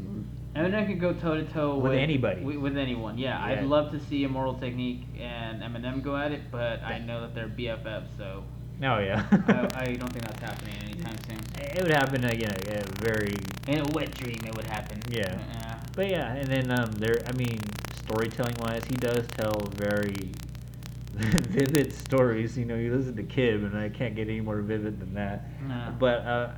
Eminem 0.56 0.86
could 0.86 1.02
go 1.02 1.14
toe 1.14 1.36
to 1.36 1.44
toe 1.46 1.80
With 1.80 1.94
anybody. 1.94 2.42
With, 2.42 2.58
with 2.58 2.78
anyone, 2.78 3.18
yeah. 3.18 3.44
I'd 3.44 3.66
love 3.66 3.92
to 3.92 4.00
see 4.00 4.24
Immortal 4.24 4.54
Technique 4.54 5.02
and 5.20 5.64
Eminem 5.64 6.04
go 6.04 6.16
at 6.16 6.32
it, 6.32 6.50
but 6.52 6.82
I 6.84 7.00
know 7.00 7.22
that 7.22 7.34
they're 7.34 7.50
BFFs, 7.50 8.06
so 8.18 8.44
Oh 8.84 9.00
yeah. 9.00 9.26
I, 9.32 9.70
I 9.84 9.96
don't 9.96 10.12
think 10.12 10.26
that's 10.26 10.42
happening 10.42 10.76
anytime 10.84 11.18
soon. 11.28 11.40
it 11.58 11.82
would 11.82 11.92
happen 11.92 12.24
again, 12.26 12.56
a 12.68 12.84
very 13.02 13.36
In 13.68 13.80
a 13.80 13.88
wet 13.94 14.14
dream, 14.16 14.40
it 14.46 14.56
would 14.56 14.66
happen. 14.66 15.02
Yeah. 15.10 15.38
Yeah. 15.54 15.80
But 15.96 16.08
yeah, 16.10 16.34
and 16.34 16.48
then 16.52 16.72
um, 16.72 16.92
there. 16.94 17.24
I 17.26 17.32
mean, 17.34 17.60
storytelling 17.96 18.56
wise, 18.60 18.84
he 18.86 18.96
does 18.96 19.26
tell 19.28 19.54
very 19.76 20.32
vivid 21.14 21.94
stories. 21.94 22.58
You 22.58 22.66
know, 22.66 22.76
you 22.76 22.94
listen 22.94 23.16
to 23.16 23.24
Kim, 23.24 23.66
and 23.66 23.78
I 23.78 23.88
can't 23.90 24.16
get 24.16 24.28
any 24.28 24.42
more 24.42 24.62
vivid 24.62 25.00
than 25.00 25.14
that. 25.14 25.46
No. 25.68 25.96
But 25.98 26.26
uh, 26.26 26.52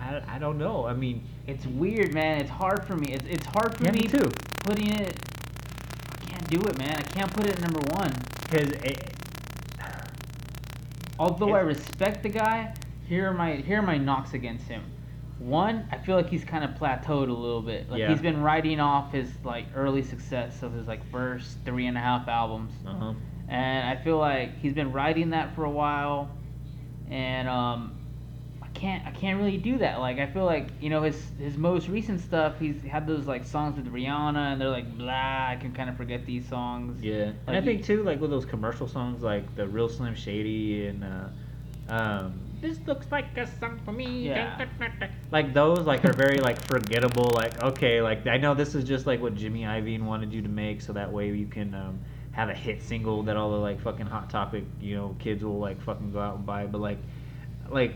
I, 0.00 0.22
I 0.28 0.38
don't 0.38 0.58
know. 0.58 0.86
I 0.86 0.92
mean, 0.94 1.24
It's 1.46 1.66
weird, 1.66 2.12
man. 2.14 2.40
It's 2.40 2.50
hard 2.50 2.84
for 2.86 2.94
me. 2.96 3.12
It's 3.12 3.24
it's 3.28 3.46
hard 3.46 3.76
for 3.76 3.84
yeah, 3.84 3.92
me 3.92 4.02
me 4.02 4.08
too. 4.08 4.30
putting 4.64 4.92
it. 4.92 5.16
I 6.12 6.24
can't 6.26 6.48
do 6.48 6.60
it, 6.60 6.78
man. 6.78 6.96
I 6.96 7.02
can't 7.02 7.32
put 7.32 7.46
it 7.46 7.58
number 7.60 7.80
one. 7.94 8.12
Because 8.42 8.70
Although 11.18 11.54
I 11.54 11.60
respect 11.60 12.22
the 12.22 12.28
guy, 12.28 12.74
here 13.08 13.28
are 13.30 13.34
my 13.34 13.56
here 13.56 13.78
are 13.78 13.82
my 13.82 13.98
knocks 13.98 14.34
against 14.34 14.66
him. 14.68 14.82
One, 15.38 15.86
I 15.92 15.98
feel 15.98 16.16
like 16.16 16.28
he's 16.30 16.44
kind 16.44 16.64
of 16.64 16.70
plateaued 16.70 17.28
a 17.28 17.32
little 17.32 17.62
bit. 17.62 17.90
Like 17.90 18.00
Yeah. 18.00 18.08
he's 18.10 18.20
been 18.22 18.42
riding 18.42 18.80
off 18.80 19.12
his 19.12 19.28
like 19.44 19.66
early 19.74 20.02
success 20.02 20.62
of 20.62 20.72
his 20.72 20.86
like 20.86 21.04
first 21.10 21.58
three 21.64 21.86
and 21.86 21.96
a 21.96 22.00
half 22.00 22.26
albums, 22.28 22.72
uh-huh. 22.86 23.12
and 23.48 23.86
I 23.88 24.02
feel 24.02 24.18
like 24.18 24.58
he's 24.58 24.72
been 24.72 24.92
riding 24.92 25.30
that 25.30 25.54
for 25.54 25.64
a 25.64 25.70
while. 25.70 26.30
and 27.10 27.48
um, 27.48 27.95
can't 28.76 29.06
I 29.06 29.10
can't 29.10 29.38
really 29.38 29.56
do 29.56 29.78
that. 29.78 29.98
Like 29.98 30.18
I 30.18 30.26
feel 30.26 30.44
like 30.44 30.68
you 30.80 30.90
know 30.90 31.02
his 31.02 31.20
his 31.38 31.56
most 31.56 31.88
recent 31.88 32.20
stuff. 32.20 32.58
He's 32.58 32.80
had 32.82 33.06
those 33.06 33.26
like 33.26 33.44
songs 33.44 33.76
with 33.76 33.92
Rihanna, 33.92 34.52
and 34.52 34.60
they're 34.60 34.70
like 34.70 34.96
blah. 34.96 35.48
I 35.48 35.58
can 35.60 35.72
kind 35.72 35.88
of 35.88 35.96
forget 35.96 36.26
these 36.26 36.46
songs. 36.48 37.02
Yeah, 37.02 37.32
and 37.46 37.56
I 37.56 37.60
think 37.60 37.84
too, 37.84 38.02
like 38.02 38.20
with 38.20 38.30
those 38.30 38.44
commercial 38.44 38.86
songs, 38.86 39.22
like 39.22 39.54
the 39.56 39.66
Real 39.66 39.88
Slim 39.88 40.14
Shady 40.14 40.86
and 40.86 41.04
uh, 41.04 41.28
um, 41.88 42.40
this 42.60 42.78
looks 42.86 43.10
like 43.10 43.36
a 43.36 43.46
song 43.58 43.80
for 43.84 43.92
me. 43.92 44.28
Yeah. 44.28 44.66
Like 45.30 45.54
those, 45.54 45.80
like 45.80 46.04
are 46.04 46.12
very 46.12 46.38
like 46.38 46.60
forgettable. 46.62 47.30
Like 47.34 47.62
okay, 47.62 48.00
like 48.02 48.26
I 48.26 48.36
know 48.36 48.54
this 48.54 48.74
is 48.74 48.84
just 48.84 49.06
like 49.06 49.20
what 49.20 49.34
Jimmy 49.34 49.62
Iovine 49.62 50.02
wanted 50.02 50.32
you 50.32 50.42
to 50.42 50.48
make, 50.48 50.80
so 50.80 50.92
that 50.92 51.12
way 51.12 51.30
you 51.30 51.46
can 51.46 51.74
um, 51.74 52.00
have 52.32 52.48
a 52.48 52.54
hit 52.54 52.82
single 52.82 53.22
that 53.24 53.36
all 53.36 53.50
the 53.50 53.56
like 53.56 53.80
fucking 53.80 54.06
hot 54.06 54.30
topic, 54.30 54.64
you 54.80 54.96
know, 54.96 55.16
kids 55.18 55.44
will 55.44 55.58
like 55.58 55.80
fucking 55.82 56.12
go 56.12 56.20
out 56.20 56.36
and 56.36 56.46
buy. 56.46 56.66
But 56.66 56.80
like, 56.80 56.98
like 57.70 57.94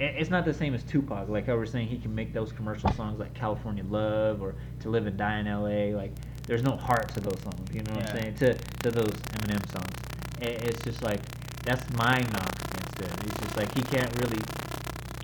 it's 0.00 0.30
not 0.30 0.44
the 0.44 0.54
same 0.54 0.74
as 0.74 0.82
Tupac. 0.84 1.28
Like 1.28 1.48
I 1.48 1.54
was 1.54 1.70
saying, 1.70 1.88
he 1.88 1.98
can 1.98 2.14
make 2.14 2.32
those 2.32 2.52
commercial 2.52 2.90
songs 2.92 3.18
like 3.18 3.34
California 3.34 3.84
Love 3.88 4.42
or 4.42 4.54
To 4.80 4.90
Live 4.90 5.06
and 5.06 5.16
Die 5.16 5.38
in 5.40 5.46
L.A. 5.46 5.94
Like 5.94 6.12
there's 6.46 6.62
no 6.62 6.76
heart 6.76 7.08
to 7.14 7.20
those 7.20 7.40
songs. 7.42 7.68
You 7.72 7.82
know 7.82 7.94
what 7.94 8.06
I'm 8.10 8.16
saying? 8.16 8.34
To 8.36 8.54
to 8.54 8.90
those 8.90 9.12
Eminem 9.12 9.66
songs, 9.70 9.94
it's 10.40 10.82
just 10.84 11.02
like 11.02 11.20
that's 11.64 11.88
my 11.94 12.18
knock 12.32 12.54
against 12.70 13.00
it. 13.00 13.26
It's 13.26 13.40
just 13.40 13.56
like 13.56 13.74
he 13.74 13.82
can't 13.82 14.12
really, 14.20 14.38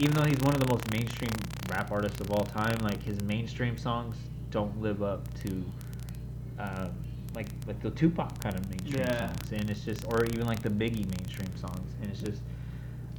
even 0.00 0.14
though 0.16 0.24
he's 0.24 0.40
one 0.40 0.54
of 0.54 0.60
the 0.60 0.68
most 0.72 0.90
mainstream 0.90 1.30
rap 1.70 1.90
artists 1.92 2.20
of 2.20 2.30
all 2.32 2.44
time. 2.44 2.76
Like 2.82 3.02
his 3.02 3.20
mainstream 3.22 3.78
songs 3.78 4.16
don't 4.50 4.80
live 4.80 5.02
up 5.02 5.26
to. 5.42 5.64
Um, 6.58 6.90
like 7.34 7.48
like 7.66 7.80
the 7.82 7.90
Tupac 7.90 8.38
kind 8.40 8.54
of 8.54 8.68
mainstream 8.70 9.00
Yeah. 9.06 9.26
songs, 9.32 9.52
and 9.52 9.68
it's 9.70 9.84
just, 9.84 10.04
or 10.06 10.24
even 10.26 10.46
like 10.46 10.62
the 10.62 10.68
Biggie 10.68 11.04
mainstream 11.18 11.50
songs, 11.56 11.90
and 12.00 12.08
it's 12.10 12.20
just, 12.20 12.40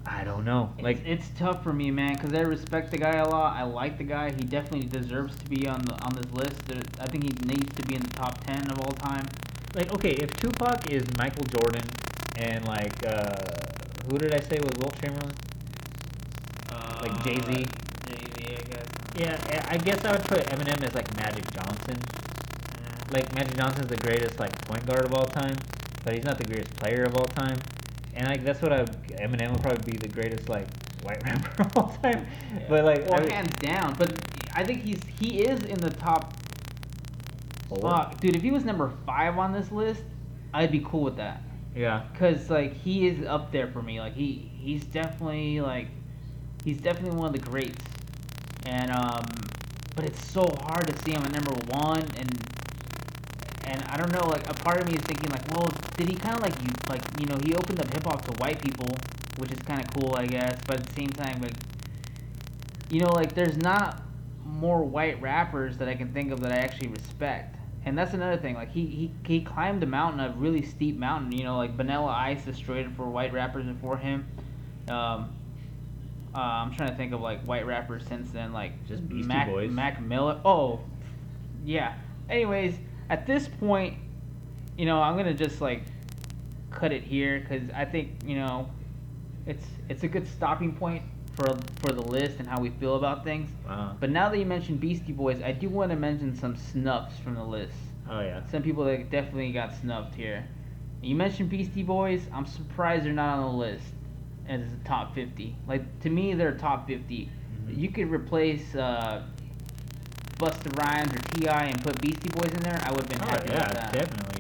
I 0.08 0.24
don't 0.24 0.46
know. 0.46 0.72
Like 0.78 0.98
Like 0.98 1.08
it's, 1.08 1.28
tough 1.38 1.64
for 1.64 1.74
me, 1.74 1.90
man, 1.92 2.14
because 2.14 2.34
I 2.34 2.42
respect 2.42 2.92
the 2.92 2.98
guy 2.98 3.16
a 3.16 3.28
lot. 3.28 3.56
I 3.58 3.64
like 3.64 3.98
the 3.98 4.04
guy. 4.04 4.32
He 4.32 4.44
definitely 4.44 4.88
deserves 4.88 5.36
to 5.38 5.46
be 5.50 5.68
on 5.68 5.82
the 5.82 5.94
on 6.04 6.14
this 6.16 6.32
list. 6.32 6.66
There, 6.68 6.82
I 7.00 7.08
think 7.08 7.24
he 7.24 7.30
needs 7.46 7.74
to 7.76 7.84
be 7.84 7.96
in 7.96 8.02
the 8.02 8.10
top 8.10 8.44
ten 8.46 8.70
of 8.72 8.80
all 8.80 8.94
time. 8.94 9.26
like 9.74 9.92
okay, 9.94 10.12
if 10.12 10.32
Tupac 10.38 10.88
is 10.92 11.04
Michael 11.18 11.44
Jordan 11.46 11.84
and 12.38 12.66
like 12.66 12.96
uh 13.06 13.36
who 14.10 14.18
did 14.20 14.34
I 14.34 14.40
say 14.40 14.60
was 14.60 14.72
Wilt 14.78 14.96
Chamberlain? 15.02 15.34
Uh, 16.72 17.00
Like 17.02 17.24
Jay-Z? 17.24 17.66
Jay 18.08 18.26
Z, 18.36 18.58
I 18.60 18.64
guess. 18.70 18.88
Yeah, 19.16 19.38
I- 19.50 19.76
I 19.76 19.78
guess 19.78 20.04
I 20.06 20.12
would 20.12 20.24
put 20.24 20.46
Eminem 20.48 20.84
as 20.84 20.94
like 20.94 21.10
Magic 21.18 21.50
Johnson. 21.52 21.98
Like 23.12 23.34
Magic 23.36 23.56
Johnson's 23.58 23.88
the 23.88 23.98
greatest 23.98 24.40
like 24.40 24.54
point 24.68 24.86
guard 24.86 25.06
of 25.06 25.14
all 25.14 25.26
time, 25.26 25.56
but 26.04 26.14
he's 26.14 26.24
not 26.24 26.38
the 26.38 26.44
greatest 26.46 26.76
player 26.76 27.04
of 27.06 27.16
all 27.16 27.26
time. 27.26 27.58
And 28.16 28.28
like 28.28 28.44
that's 28.46 28.62
what 28.62 28.72
I 28.72 28.84
Eminem 28.86 29.52
would 29.52 29.62
probably 29.62 29.92
be 29.92 29.98
the 29.98 30.08
greatest 30.08 30.48
like 30.50 30.68
white 31.04 31.22
rapper 31.26 31.64
of 31.64 31.78
all 31.78 31.98
time. 32.02 32.26
But 32.70 32.86
like 32.86 33.06
well, 33.10 33.22
I- 33.26 33.30
hands 33.32 33.54
down. 33.60 33.96
But 33.96 34.14
I 34.56 34.64
think 34.64 34.84
he's 34.84 35.02
he 35.20 35.42
is 35.44 35.62
in 35.64 35.78
the 35.80 35.90
top. 35.90 36.34
Four? 37.68 37.80
Fuck, 37.82 38.20
dude. 38.22 38.36
If 38.36 38.42
he 38.42 38.52
was 38.52 38.64
number 38.64 38.92
five 39.06 39.38
on 39.38 39.52
this 39.52 39.72
list, 39.72 40.04
I'd 40.54 40.72
be 40.72 40.80
cool 40.86 41.02
with 41.02 41.18
that. 41.18 41.42
yeah, 41.76 42.04
Cause 42.18 42.50
like 42.50 42.74
he 42.74 43.08
is 43.08 43.26
up 43.26 43.52
there 43.52 43.68
for 43.68 43.82
me. 43.82 44.00
Like 44.00 44.14
he 44.14 44.50
he's 44.60 44.84
definitely 44.86 45.60
like 45.62 45.88
he's 46.64 46.78
definitely 46.78 47.18
one 47.18 47.28
of 47.28 47.34
the 47.34 47.50
greats. 47.50 47.84
And 48.66 48.92
um, 48.92 49.26
but 49.96 50.06
it's 50.06 50.26
so 50.32 50.42
hard 50.62 50.88
to 50.88 51.04
see 51.04 51.12
him 51.12 51.24
at 51.24 51.32
number 51.32 51.54
one 51.74 52.04
and. 52.18 52.32
And 53.68 53.84
I 53.84 53.98
don't 53.98 54.12
know, 54.12 54.28
like 54.28 54.50
a 54.50 54.54
part 54.54 54.80
of 54.80 54.88
me 54.88 54.96
is 54.96 55.02
thinking, 55.02 55.30
like, 55.32 55.48
well, 55.52 55.72
did 55.98 56.08
he 56.08 56.16
kind 56.16 56.36
of 56.36 56.44
like 56.44 56.54
you, 56.62 56.70
like 56.90 57.02
you 57.20 57.26
know, 57.26 57.38
he 57.44 57.56
opened 57.56 57.80
up 57.80 57.92
hip 57.92 58.04
hop 58.04 58.24
to 58.26 58.32
white 58.40 58.62
people, 58.62 58.88
which 59.38 59.52
is 59.52 59.60
kind 59.60 59.82
of 59.82 59.90
cool, 59.94 60.16
I 60.16 60.28
guess. 60.28 60.60
But 60.68 60.80
at 60.80 60.86
the 60.86 60.94
same 60.94 61.10
time, 61.10 61.42
like, 61.42 61.54
you 62.90 63.02
know, 63.02 63.10
like 63.10 63.34
there's 63.34 63.58
not 63.58 64.04
more 64.46 64.84
white 64.84 65.20
rappers 65.22 65.78
that 65.78 65.88
I 65.88 65.96
can 65.96 66.14
think 66.14 66.32
of 66.32 66.40
that 66.42 66.52
I 66.52 66.58
actually 66.58 66.90
respect. 66.90 67.56
And 67.86 67.98
that's 67.98 68.14
another 68.14 68.38
thing. 68.38 68.56
Like 68.56 68.72
he, 68.72 68.86
he, 68.86 69.12
he 69.26 69.42
climbed 69.42 69.84
a 69.84 69.86
mountain, 69.86 70.20
a 70.20 70.34
really 70.38 70.64
steep 70.64 70.98
mountain. 70.98 71.32
You 71.32 71.44
know, 71.44 71.58
like 71.58 71.76
Vanilla 71.76 72.12
Ice 72.12 72.44
destroyed 72.46 72.86
it 72.86 72.92
for 72.96 73.08
white 73.08 73.34
rappers 73.34 73.66
before 73.66 73.98
him. 73.98 74.28
Um, 74.88 75.36
uh, 76.34 76.40
I'm 76.40 76.74
trying 76.74 76.90
to 76.90 76.96
think 76.96 77.14
of 77.14 77.22
like 77.22 77.44
white 77.44 77.66
rappers 77.66 78.04
since 78.08 78.30
then, 78.32 78.54
like 78.54 78.88
Just 78.88 79.08
Beastie 79.08 79.28
Mac 79.28 79.48
Boys. 79.48 79.72
Mac 79.72 80.02
Miller. 80.02 80.40
Oh, 80.44 80.82
yeah. 81.64 81.94
Anyways, 82.30 82.76
at 83.10 83.26
this 83.26 83.48
point, 83.48 83.96
you 84.78 84.86
know, 84.86 85.02
I'm 85.02 85.16
gonna 85.18 85.34
just 85.34 85.62
like 85.62 85.84
cut 86.72 86.92
it 86.92 87.04
here 87.04 87.40
because 87.40 87.70
I 87.74 87.86
think 87.86 88.10
you 88.26 88.36
know, 88.36 88.70
it's 89.46 89.66
it's 89.90 90.04
a 90.04 90.08
good 90.08 90.28
stopping 90.28 90.74
point 90.74 91.04
for 91.36 91.48
for 91.78 91.92
the 91.92 92.02
list 92.02 92.40
and 92.40 92.48
how 92.48 92.60
we 92.60 92.70
feel 92.72 92.96
about 92.96 93.24
things. 93.24 93.50
uh, 93.68 93.94
But 94.00 94.10
now 94.10 94.30
that 94.30 94.38
you 94.38 94.46
mentioned 94.46 94.80
Beastie 94.80 95.12
Boys, 95.14 95.42
I 95.42 95.52
do 95.52 95.70
want 95.70 95.92
to 95.92 95.98
mention 95.98 96.36
some 96.36 96.56
snuffs 96.56 97.18
from 97.20 97.36
the 97.36 97.44
list. 97.44 97.76
oh 98.10 98.22
yeah. 98.22 98.46
Some 98.52 98.64
people 98.64 98.84
that 98.86 99.10
definitely 99.10 99.52
got 99.52 99.74
snubbed 99.76 100.16
here. 100.16 100.46
You 101.02 101.16
mentioned 101.16 101.50
Beastie 101.50 101.84
Boys. 101.84 102.22
I'm 102.34 102.46
surprised 102.46 103.06
they're 103.06 103.14
not 103.14 103.38
on 103.40 103.52
the 103.52 103.58
list 103.58 103.86
as 104.48 104.62
a 104.62 104.88
top 104.88 105.14
50. 105.14 105.56
Like 105.68 105.84
to 106.02 106.10
me, 106.10 106.34
they're 106.34 106.54
top 106.58 106.88
50. 106.88 107.30
Mhm. 107.68 107.78
You 107.78 107.90
could 107.90 108.10
replace 108.12 108.74
uh, 108.76 109.24
Busta 110.38 110.76
Rhymes 110.78 111.14
or 111.14 111.20
T.I 111.34 111.66
and 111.66 111.82
put 111.84 112.00
Beastie 112.02 112.30
Boys 112.30 112.52
in 112.54 112.62
there. 112.62 112.80
I 112.84 112.92
would 112.92 113.02
have 113.02 113.10
been 113.10 113.22
Oh 113.22 113.26
happy 113.26 113.50
yeah, 113.50 113.68
with 113.68 113.78
that. 113.78 113.94
definitely. 113.94 114.40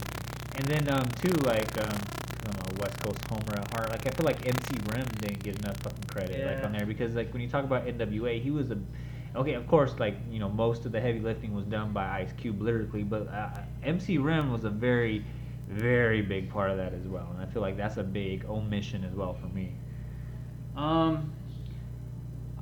And 0.55 0.65
then 0.65 0.89
um 0.93 1.07
too 1.22 1.31
like 1.43 1.77
um 1.77 1.89
I 1.89 2.51
don't 2.51 2.57
know 2.57 2.81
West 2.84 2.99
Coast 3.01 3.19
Homer 3.30 3.59
at 3.59 3.72
heart. 3.73 3.89
Like 3.89 4.05
I 4.07 4.11
feel 4.11 4.26
like 4.26 4.45
MC 4.45 4.76
Ren 4.91 5.05
didn't 5.19 5.43
get 5.43 5.59
enough 5.59 5.77
fucking 5.77 6.03
credit 6.07 6.45
like 6.45 6.63
on 6.65 6.72
there 6.73 6.85
because 6.85 7.15
like 7.15 7.31
when 7.34 7.41
you 7.41 7.47
talk 7.49 7.63
about 7.63 7.85
NWA, 7.88 8.41
he 8.41 8.51
was 8.51 8.72
a 8.72 8.77
okay. 9.35 9.53
Of 9.53 9.67
course, 9.67 9.93
like 9.99 10.15
you 10.30 10.39
know 10.39 10.49
most 10.49 10.85
of 10.85 10.91
the 10.91 10.99
heavy 11.01 11.19
lifting 11.19 11.53
was 11.53 11.65
done 11.65 11.91
by 11.93 12.05
Ice 12.19 12.34
Cube 12.38 12.61
lyrically, 12.61 13.03
but 13.03 13.27
uh, 13.27 13.49
MC 13.84 14.17
Ren 14.17 14.51
was 14.51 14.63
a 14.65 14.69
very 14.69 15.23
very 15.67 16.22
big 16.22 16.49
part 16.49 16.69
of 16.69 16.77
that 16.77 16.93
as 16.93 17.07
well. 17.07 17.27
And 17.34 17.41
I 17.41 17.51
feel 17.51 17.61
like 17.61 17.76
that's 17.77 17.97
a 17.97 18.03
big 18.03 18.45
omission 18.45 19.03
as 19.03 19.13
well 19.15 19.34
for 19.34 19.47
me. 19.47 19.73
Um, 20.76 21.31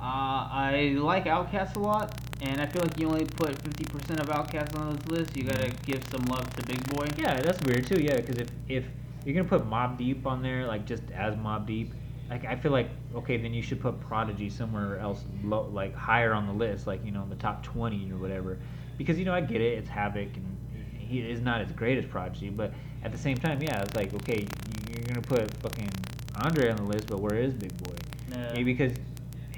I 0.00 0.94
like 0.98 1.24
Outkast 1.26 1.76
a 1.76 1.80
lot, 1.80 2.18
and 2.40 2.60
I 2.60 2.66
feel 2.66 2.82
like 2.82 2.98
you 2.98 3.08
only 3.08 3.24
put 3.24 3.52
50% 3.62 4.20
of 4.20 4.28
Outkast 4.28 4.78
on 4.78 4.96
this 4.96 5.06
list. 5.06 5.36
You 5.36 5.44
gotta 5.44 5.70
give 5.86 6.02
some 6.10 6.22
love 6.24 6.48
to 6.56 6.62
Big 6.66 6.82
Boi. 6.90 7.08
Yeah, 7.16 7.40
that's 7.40 7.60
weird 7.62 7.86
too. 7.86 8.00
Yeah, 8.00 8.16
because 8.16 8.36
if 8.38 8.48
if 8.68 8.84
you're 9.24 9.34
gonna 9.34 9.48
put 9.48 9.68
Mobb 9.68 9.96
Deep 9.98 10.26
on 10.26 10.42
there, 10.42 10.66
like 10.66 10.84
just 10.84 11.02
as 11.14 11.34
Mobb 11.36 11.66
Deep, 11.66 11.92
like 12.28 12.44
I 12.44 12.56
feel 12.56 12.72
like 12.72 12.88
okay, 13.14 13.36
then 13.36 13.54
you 13.54 13.62
should 13.62 13.80
put 13.80 14.00
Prodigy 14.00 14.50
somewhere 14.50 14.98
else, 14.98 15.24
low, 15.42 15.68
like 15.72 15.94
higher 15.94 16.32
on 16.34 16.46
the 16.46 16.52
list, 16.52 16.86
like 16.86 17.04
you 17.04 17.10
know 17.12 17.22
in 17.22 17.30
the 17.30 17.36
top 17.36 17.62
twenty 17.62 18.10
or 18.12 18.16
whatever. 18.16 18.58
Because 18.98 19.18
you 19.18 19.24
know 19.24 19.34
I 19.34 19.40
get 19.40 19.60
it, 19.60 19.78
it's 19.78 19.88
Havoc 19.88 20.36
and 20.36 20.56
he 20.98 21.20
is 21.20 21.40
not 21.40 21.60
as 21.60 21.70
great 21.72 21.98
as 21.98 22.04
Prodigy, 22.06 22.48
but 22.50 22.72
at 23.04 23.12
the 23.12 23.18
same 23.18 23.36
time, 23.36 23.62
yeah, 23.62 23.82
it's 23.82 23.94
like 23.94 24.12
okay, 24.14 24.40
you- 24.40 24.94
you're 24.94 25.04
gonna 25.04 25.20
put 25.22 25.50
fucking 25.62 25.90
Andre 26.36 26.70
on 26.70 26.76
the 26.76 26.82
list, 26.84 27.06
but 27.08 27.18
where 27.20 27.34
is 27.36 27.52
Big 27.54 27.76
Boi? 27.82 27.94
Yeah. 28.30 28.52
Maybe 28.54 28.72
because 28.74 28.96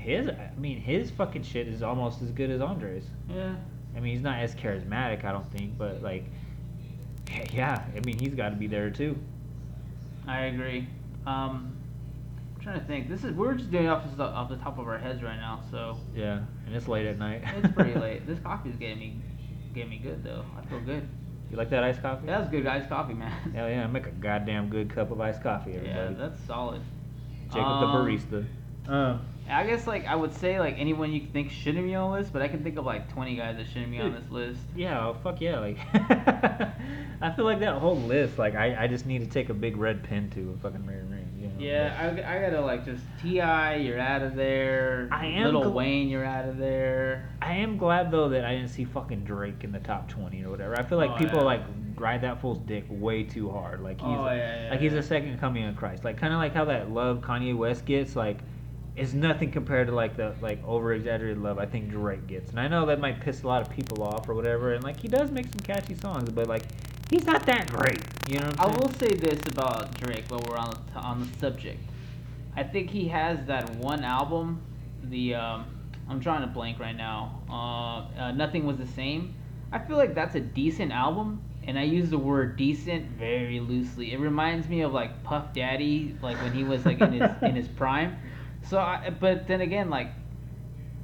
his, 0.06 0.28
I 0.28 0.50
mean, 0.56 0.80
his 0.80 1.10
fucking 1.10 1.42
shit 1.42 1.66
is 1.68 1.82
almost 1.82 2.22
as 2.22 2.30
good 2.30 2.50
as 2.50 2.60
Andre's. 2.60 3.04
Yeah. 3.28 3.54
I 3.96 4.00
mean, 4.00 4.12
he's 4.14 4.22
not 4.22 4.38
as 4.38 4.54
charismatic, 4.54 5.24
I 5.24 5.32
don't 5.32 5.50
think, 5.52 5.76
but 5.76 6.02
like, 6.02 6.24
yeah, 7.52 7.84
I 7.96 8.00
mean, 8.00 8.18
he's 8.18 8.34
got 8.34 8.50
to 8.50 8.56
be 8.56 8.66
there 8.66 8.90
too. 8.90 9.18
I 10.26 10.42
agree. 10.42 10.86
Um, 11.26 11.76
I'm 12.56 12.60
trying 12.62 12.78
to 12.80 12.86
think. 12.86 13.08
This 13.08 13.24
is 13.24 13.32
we're 13.32 13.54
just 13.54 13.70
doing 13.70 13.88
off 13.88 14.04
the 14.16 14.22
off 14.24 14.48
the 14.48 14.56
top 14.56 14.78
of 14.78 14.86
our 14.86 14.98
heads 14.98 15.22
right 15.22 15.36
now, 15.36 15.60
so 15.70 15.98
Yeah, 16.14 16.40
and 16.66 16.74
it's 16.74 16.88
late 16.88 17.06
at 17.06 17.18
night. 17.18 17.42
it's 17.62 17.74
pretty 17.74 17.94
late. 17.98 18.26
This 18.26 18.38
coffee 18.40 18.70
is 18.70 18.76
getting 18.76 18.98
me 18.98 19.16
getting 19.74 19.90
me 19.90 19.98
good 19.98 20.22
though. 20.22 20.44
I 20.56 20.64
feel 20.66 20.80
good. 20.80 21.06
You 21.50 21.56
like 21.56 21.70
that 21.70 21.84
iced 21.84 22.02
coffee? 22.02 22.26
That 22.26 22.40
was 22.40 22.48
good 22.48 22.66
iced 22.66 22.88
coffee, 22.88 23.14
man. 23.14 23.30
Hell 23.54 23.68
yeah, 23.68 23.86
make 23.86 24.06
a 24.06 24.10
goddamn 24.10 24.68
good 24.68 24.90
cup 24.90 25.10
of 25.10 25.20
iced 25.20 25.42
coffee, 25.42 25.78
yeah, 25.84 26.10
that's 26.16 26.40
solid. 26.44 26.80
Check 27.52 27.62
Um, 27.62 27.80
with 28.08 28.30
the 28.30 28.36
barista. 28.36 28.46
Um, 28.92 29.20
I 29.50 29.66
guess 29.66 29.86
like 29.86 30.06
I 30.06 30.14
would 30.14 30.34
say 30.34 30.58
like 30.58 30.74
anyone 30.78 31.12
you 31.12 31.20
think 31.32 31.50
shouldn't 31.50 31.86
be 31.86 31.94
on 31.94 32.10
the 32.10 32.18
list, 32.18 32.32
but 32.32 32.42
I 32.42 32.48
can 32.48 32.62
think 32.62 32.76
of 32.78 32.84
like 32.84 33.12
20 33.12 33.36
guys 33.36 33.56
that 33.56 33.66
shouldn't 33.68 33.90
be 33.92 34.00
on 34.00 34.12
this 34.12 34.30
list. 34.30 34.60
yeah, 34.74 35.06
oh, 35.06 35.16
fuck 35.22 35.40
yeah, 35.40 35.58
like, 35.60 35.78
I 37.22 37.32
feel 37.34 37.44
like 37.44 37.60
that 37.60 37.74
whole 37.78 37.96
list, 37.96 38.38
like, 38.38 38.54
I, 38.54 38.84
I 38.84 38.86
just 38.86 39.06
need 39.06 39.20
to 39.20 39.26
take 39.26 39.48
a 39.48 39.54
big 39.54 39.76
red 39.76 40.02
pen 40.02 40.30
to 40.30 40.54
a 40.56 40.60
fucking 40.62 40.84
mirror 40.84 41.04
ring. 41.08 41.28
You 41.38 41.46
know? 41.48 41.54
Yeah, 41.58 41.96
I, 42.00 42.36
I 42.36 42.40
gotta 42.40 42.60
like 42.60 42.84
just 42.84 43.02
T.I, 43.22 43.76
you're 43.76 43.98
out 44.00 44.22
of 44.22 44.34
there. 44.36 45.08
I 45.12 45.26
am 45.26 45.44
Little 45.44 45.64
gl- 45.64 45.74
Wayne, 45.74 46.08
you're 46.08 46.24
out 46.24 46.48
of 46.48 46.58
there. 46.58 47.30
I 47.40 47.54
am 47.54 47.76
glad 47.78 48.10
though 48.10 48.28
that 48.30 48.44
I 48.44 48.52
didn't 48.54 48.68
see 48.70 48.84
fucking 48.84 49.24
Drake 49.24 49.62
in 49.64 49.72
the 49.72 49.78
top 49.80 50.08
twenty 50.08 50.42
or 50.44 50.50
whatever. 50.50 50.78
I 50.78 50.82
feel 50.82 50.98
like 50.98 51.10
Oh, 51.12 51.16
people 51.18 51.38
yeah. 51.38 51.44
like 51.44 51.62
ride 51.96 52.20
that 52.22 52.40
fool's 52.40 52.58
dick 52.58 52.84
way 52.88 53.22
too 53.22 53.50
hard. 53.50 53.80
Like 53.82 53.98
he's 54.00 54.06
Oh, 54.08 54.26
yeah, 54.26 54.64
yeah, 54.64 54.70
like 54.70 54.80
he's 54.80 54.92
a 54.94 55.02
second 55.02 55.38
coming 55.38 55.64
of 55.64 55.76
Christ. 55.76 56.04
Like 56.04 56.18
kind 56.18 56.32
of 56.32 56.38
like 56.40 56.52
how 56.54 56.64
that 56.66 56.90
love 56.90 57.20
Kanye 57.20 57.56
West 57.56 57.84
gets. 57.86 58.16
Like 58.16 58.38
is 58.96 59.12
nothing 59.12 59.52
compared 59.52 59.88
to 59.88 59.94
like 59.94 60.16
the 60.16 60.34
like 60.40 60.58
over 60.66 60.94
exaggerated 60.94 61.38
love 61.38 61.58
I 61.58 61.66
think 61.66 61.90
Drake 61.90 62.26
gets. 62.26 62.50
And 62.50 62.58
I 62.58 62.66
know 62.66 62.86
that 62.86 62.98
might 62.98 63.20
piss 63.20 63.42
a 63.42 63.46
lot 63.46 63.62
of 63.62 63.70
people 63.70 64.02
off 64.02 64.28
or 64.28 64.34
whatever. 64.34 64.72
And 64.72 64.82
like 64.82 64.98
he 64.98 65.08
does 65.08 65.30
make 65.30 65.46
some 65.46 65.60
catchy 65.60 65.94
songs, 65.94 66.30
but 66.30 66.46
like 66.46 66.62
he's 67.10 67.24
not 67.24 67.44
that 67.46 67.70
great. 67.70 68.00
You 68.28 68.40
know 68.40 68.46
what 68.46 68.60
I 68.60 68.66
will 68.66 68.90
say 68.94 69.14
this 69.14 69.40
about 69.48 69.98
Drake 70.00 70.24
while 70.28 70.40
we're 70.48 70.56
on 70.56 70.74
the, 70.94 71.00
on 71.00 71.20
the 71.20 71.38
subject. 71.38 71.80
I 72.56 72.62
think 72.62 72.88
he 72.90 73.06
has 73.08 73.44
that 73.46 73.68
one 73.76 74.02
album. 74.02 74.60
The 75.04 75.34
um, 75.34 75.66
I'm 76.08 76.20
trying 76.20 76.40
to 76.40 76.46
blank 76.46 76.78
right 76.78 76.96
now. 76.96 77.42
Uh, 77.50 78.20
uh, 78.20 78.32
Nothing 78.32 78.64
was 78.64 78.78
the 78.78 78.86
same. 78.86 79.34
I 79.72 79.78
feel 79.78 79.96
like 79.98 80.14
that's 80.14 80.36
a 80.36 80.40
decent 80.40 80.92
album, 80.92 81.42
and 81.64 81.78
I 81.78 81.82
use 81.82 82.08
the 82.08 82.18
word 82.18 82.56
decent 82.56 83.10
very 83.10 83.60
loosely. 83.60 84.12
It 84.12 84.20
reminds 84.20 84.68
me 84.68 84.80
of 84.82 84.92
like 84.92 85.22
Puff 85.22 85.52
Daddy, 85.52 86.16
like 86.22 86.40
when 86.40 86.52
he 86.52 86.64
was 86.64 86.86
like 86.86 87.00
in 87.00 87.12
his 87.12 87.30
in 87.42 87.54
his 87.54 87.68
prime. 87.76 88.16
So, 88.68 88.78
I, 88.78 89.10
but 89.10 89.46
then 89.46 89.60
again, 89.60 89.90
like 89.90 90.08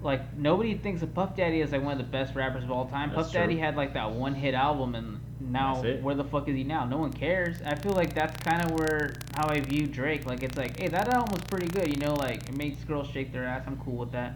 like 0.02 0.36
nobody 0.36 0.74
thinks 0.74 1.02
of 1.02 1.14
Puff 1.14 1.36
Daddy 1.36 1.60
as 1.60 1.72
like 1.72 1.82
one 1.82 1.92
of 1.92 1.98
the 1.98 2.10
best 2.10 2.34
rappers 2.34 2.64
of 2.64 2.70
all 2.70 2.86
time. 2.86 3.10
That's 3.10 3.24
Puff 3.24 3.32
Daddy 3.32 3.56
had 3.56 3.76
like 3.76 3.94
that 3.94 4.10
one 4.10 4.34
hit 4.34 4.54
album, 4.54 4.94
and 4.94 5.20
now 5.40 5.82
where 6.00 6.14
the 6.14 6.24
fuck 6.24 6.48
is 6.48 6.56
he 6.56 6.64
now? 6.64 6.84
No 6.84 6.98
one 6.98 7.12
cares. 7.12 7.62
I 7.62 7.74
feel 7.74 7.92
like 7.92 8.14
that's 8.14 8.36
kind 8.42 8.62
of 8.64 8.78
where 8.78 9.14
how 9.34 9.48
I 9.48 9.60
view 9.60 9.86
Drake. 9.86 10.26
Like 10.26 10.42
it's 10.42 10.56
like, 10.56 10.78
hey, 10.80 10.88
that 10.88 11.08
album 11.08 11.34
was 11.34 11.44
pretty 11.44 11.68
good. 11.68 11.88
You 11.88 12.00
know, 12.04 12.14
like 12.14 12.48
it 12.48 12.56
makes 12.56 12.82
girls 12.84 13.08
shake 13.10 13.32
their 13.32 13.44
ass. 13.44 13.62
I'm 13.66 13.78
cool 13.78 13.96
with 13.96 14.12
that. 14.12 14.34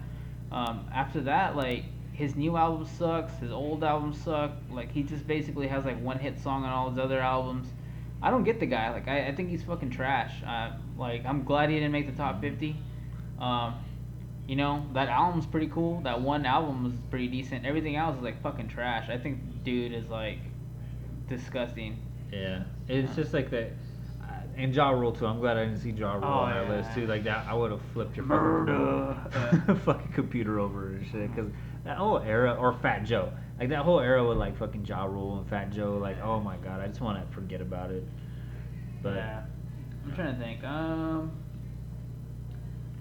Um, 0.51 0.87
after 0.93 1.19
that, 1.21 1.55
like 1.55 1.83
his 2.13 2.35
new 2.35 2.55
album 2.55 2.87
sucks. 2.97 3.37
His 3.39 3.51
old 3.51 3.83
album 3.83 4.13
sucked. 4.13 4.71
Like 4.71 4.91
he 4.91 5.03
just 5.03 5.27
basically 5.27 5.67
has 5.67 5.85
like 5.85 6.01
one 6.01 6.17
hit 6.19 6.39
song 6.39 6.63
on 6.63 6.69
all 6.69 6.89
his 6.89 6.97
other 6.97 7.19
albums. 7.19 7.67
I 8.21 8.31
don't 8.31 8.43
get 8.43 8.59
the 8.59 8.65
guy. 8.65 8.89
Like 8.91 9.07
I, 9.07 9.27
I 9.27 9.35
think 9.35 9.49
he's 9.49 9.63
fucking 9.63 9.89
trash. 9.89 10.33
Uh, 10.45 10.71
like 10.97 11.25
I'm 11.25 11.43
glad 11.43 11.69
he 11.69 11.75
didn't 11.75 11.91
make 11.91 12.09
the 12.09 12.17
top 12.17 12.41
50. 12.41 12.75
Um, 13.39 13.75
you 14.47 14.55
know 14.55 14.85
that 14.93 15.09
album's 15.09 15.45
pretty 15.45 15.67
cool. 15.67 16.01
That 16.01 16.21
one 16.21 16.45
album 16.45 16.83
was 16.83 16.93
pretty 17.09 17.27
decent. 17.27 17.65
Everything 17.65 17.95
else 17.95 18.15
is 18.17 18.23
like 18.23 18.41
fucking 18.41 18.67
trash. 18.69 19.09
I 19.09 19.17
think 19.17 19.63
dude 19.63 19.93
is 19.93 20.07
like 20.09 20.39
disgusting. 21.27 21.97
Yeah, 22.31 22.63
it's 22.87 23.09
Yeah. 23.09 23.15
just 23.23 23.33
like 23.33 23.49
that. 23.51 23.71
uh, 24.21 24.25
And 24.55 24.73
Ja 24.73 24.89
Rule 24.89 25.11
too. 25.11 25.25
I'm 25.25 25.39
glad 25.39 25.57
I 25.57 25.65
didn't 25.65 25.79
see 25.79 25.91
Ja 25.91 26.13
Rule 26.13 26.23
Oh, 26.23 26.27
on 26.27 26.49
that 26.53 26.63
yeah. 26.67 26.75
list 26.77 26.93
too. 26.93 27.07
Like 27.07 27.23
that, 27.25 27.45
I 27.47 27.53
would 27.53 27.71
have 27.71 27.81
flipped 27.93 28.15
your 28.17 28.25
fucking, 28.25 29.75
fucking 29.85 30.11
computer 30.13 30.59
over 30.59 30.87
and 30.95 31.05
shit. 31.07 31.33
Cause 31.35 31.49
that 31.83 31.97
whole 31.97 32.19
era, 32.19 32.53
or 32.53 32.73
Fat 32.73 33.03
Joe, 33.03 33.31
like 33.59 33.69
that 33.69 33.79
whole 33.83 33.99
era 33.99 34.25
with 34.27 34.37
like 34.37 34.57
fucking 34.57 34.85
Ja 34.85 35.05
Rule 35.05 35.39
and 35.39 35.47
Fat 35.49 35.71
Joe. 35.71 35.97
Like, 36.01 36.21
oh 36.21 36.39
my 36.39 36.57
god, 36.57 36.81
I 36.81 36.87
just 36.87 37.01
want 37.01 37.19
to 37.25 37.33
forget 37.35 37.61
about 37.61 37.91
it. 37.91 38.03
But 39.01 39.15
yeah, 39.15 39.41
I'm 40.05 40.13
trying 40.15 40.35
to 40.35 40.41
think. 40.41 40.63
Um, 40.63 41.31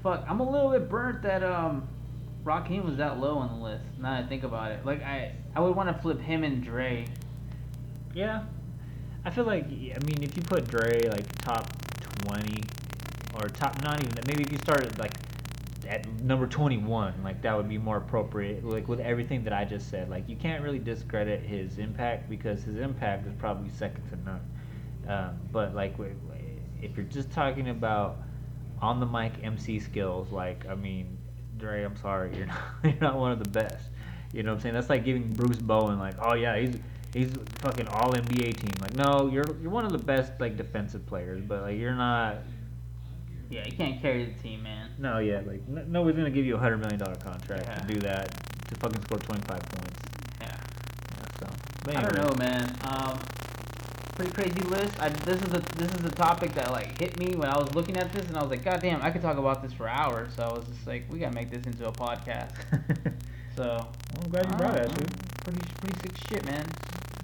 fuck, 0.07 0.25
I'm 0.29 0.39
a 0.39 0.49
little 0.49 0.71
bit 0.71 0.89
burnt 0.89 1.23
that 1.23 1.43
um, 1.43 1.89
Rakim 2.45 2.85
was 2.85 2.97
that 2.99 3.19
low 3.19 3.39
on 3.39 3.59
the 3.59 3.65
list. 3.65 3.85
Now 3.99 4.15
that 4.15 4.25
I 4.25 4.29
think 4.29 4.45
about 4.45 4.71
it, 4.71 4.87
like 4.87 5.03
I, 5.03 5.33
I 5.55 5.61
would 5.61 5.75
want 5.75 5.89
to 5.89 6.01
flip 6.01 6.21
him 6.21 6.45
and 6.45 6.63
Dre. 6.63 7.07
yeah, 8.15 8.45
I 9.25 9.31
feel 9.31 9.45
like 9.45 9.65
I 9.65 9.99
mean 10.05 10.23
if 10.23 10.37
you 10.37 10.43
put 10.43 10.69
Dre 10.69 11.09
like 11.09 11.27
top 11.43 11.73
twenty 12.23 12.63
or 13.35 13.49
top 13.49 13.83
not 13.83 14.01
even 14.01 14.15
maybe 14.29 14.45
if 14.45 14.53
you 14.53 14.59
started 14.59 14.97
like 14.99 15.13
at 15.89 16.09
number 16.23 16.49
21 16.49 17.15
like 17.23 17.41
that 17.43 17.57
would 17.57 17.69
be 17.69 17.79
more 17.79 17.99
appropriate 17.99 18.65
like 18.65 18.89
with 18.89 18.99
everything 18.99 19.45
that 19.45 19.53
i 19.53 19.65
just 19.65 19.89
said 19.89 20.11
like 20.11 20.29
you 20.29 20.35
can't 20.35 20.65
really 20.65 20.81
discredit 20.81 21.41
his 21.43 21.79
impact 21.79 22.29
because 22.29 22.61
his 22.65 22.75
impact 22.77 23.25
is 23.25 23.33
probably 23.39 23.71
second 23.71 24.03
to 24.09 24.17
none 24.25 24.41
um, 25.07 25.39
but 25.53 25.77
like 25.77 25.95
if 26.83 26.97
you're 26.97 27.07
just 27.07 27.31
talking 27.31 27.69
about 27.69 28.17
on 28.83 29.01
the 29.01 29.07
mic 29.07 29.33
mc 29.43 29.79
skills 29.81 30.31
like 30.33 30.67
i 30.69 30.75
mean 30.75 31.17
Dre, 31.59 31.83
i'm 31.85 31.97
sorry 31.97 32.31
you're 32.37 32.47
not, 32.47 32.59
you're 32.85 32.95
not 33.01 33.17
one 33.17 33.33
of 33.33 33.43
the 33.43 33.49
best 33.51 33.89
you 34.33 34.43
know 34.43 34.51
what 34.51 34.57
i'm 34.57 34.63
saying 34.63 34.75
that's 34.75 34.91
like 34.91 35.05
giving 35.05 35.33
bruce 35.33 35.59
bowen 35.59 35.99
like 35.99 36.15
oh 36.21 36.35
yeah 36.35 36.57
he's 36.59 36.77
he's 37.15 37.33
fucking 37.61 37.89
all 37.89 38.13
nba 38.13 38.57
team 38.57 38.73
like 38.81 38.95
no 38.95 39.29
you're 39.29 39.45
you're 39.63 39.71
one 39.71 39.85
of 39.87 39.93
the 39.93 39.99
best 39.99 40.33
like 40.41 40.57
defensive 40.57 41.07
players 41.07 41.41
but 41.47 41.63
like 41.63 41.79
you're 41.79 41.95
not 41.95 42.39
Yeah, 43.49 43.65
you 43.65 43.73
can't 43.73 44.03
carry 44.03 44.25
the 44.27 44.35
team, 44.43 44.65
man. 44.65 44.91
no, 44.99 45.19
yeah, 45.19 45.41
like 45.47 45.63
n- 45.69 45.87
nobody's 45.89 46.17
gonna 46.19 46.31
give 46.35 46.45
you 46.45 46.57
a 46.57 46.59
hundred 46.59 46.79
million 46.79 46.99
dollar 46.99 47.15
contract 47.15 47.65
Yeah. 47.69 47.79
to 47.79 47.95
do 47.95 48.01
that 48.01 48.27
to 48.69 48.75
fucking 48.81 49.01
score 49.03 49.19
twenty 49.19 49.43
five 49.47 49.63
points. 49.63 50.01
Yeah. 50.41 50.49
Yeah, 50.51 51.27
so, 51.39 51.47
but 51.85 51.95
I 51.97 52.03
don't 52.03 52.17
know, 52.17 52.35
man. 52.39 52.65
Um, 52.83 53.17
pretty 54.17 54.33
crazy 54.33 54.61
list. 54.63 54.99
I, 55.01 55.09
this 55.11 55.41
is 55.43 55.53
a 55.55 55.61
this 55.77 55.93
is 55.95 56.05
a 56.05 56.11
topic 56.11 56.53
that 56.55 56.71
like 56.73 56.99
hit 56.99 57.19
me 57.19 57.35
when 57.37 57.49
I 57.49 57.57
was 57.59 57.75
looking 57.75 57.97
at 57.97 58.13
this, 58.13 58.27
and 58.27 58.37
I 58.37 58.41
was 58.43 58.51
like, 58.51 58.65
God 58.65 58.81
damn, 58.81 59.03
I 59.03 59.11
could 59.11 59.23
talk 59.23 59.37
about 59.39 59.63
this 59.63 59.73
for 59.73 59.89
hours. 59.89 60.33
So 60.37 60.43
I 60.43 60.53
was 60.53 60.65
just 60.67 60.87
like, 60.87 61.05
we 61.11 61.19
gotta 61.19 61.35
make 61.35 61.51
this 61.51 61.65
into 61.67 61.87
a 61.87 61.93
podcast. 61.93 62.51
So 63.57 63.65
well, 63.65 63.89
I'm 64.23 64.31
glad 64.31 64.51
you 64.51 64.57
brought 64.57 64.77
it. 64.77 64.87
uh, 64.91 64.93
Dude. 64.93 65.45
Pretty 65.45 65.61
pretty 65.81 65.99
sick 66.01 66.29
shit, 66.29 66.45
man. 66.45 66.63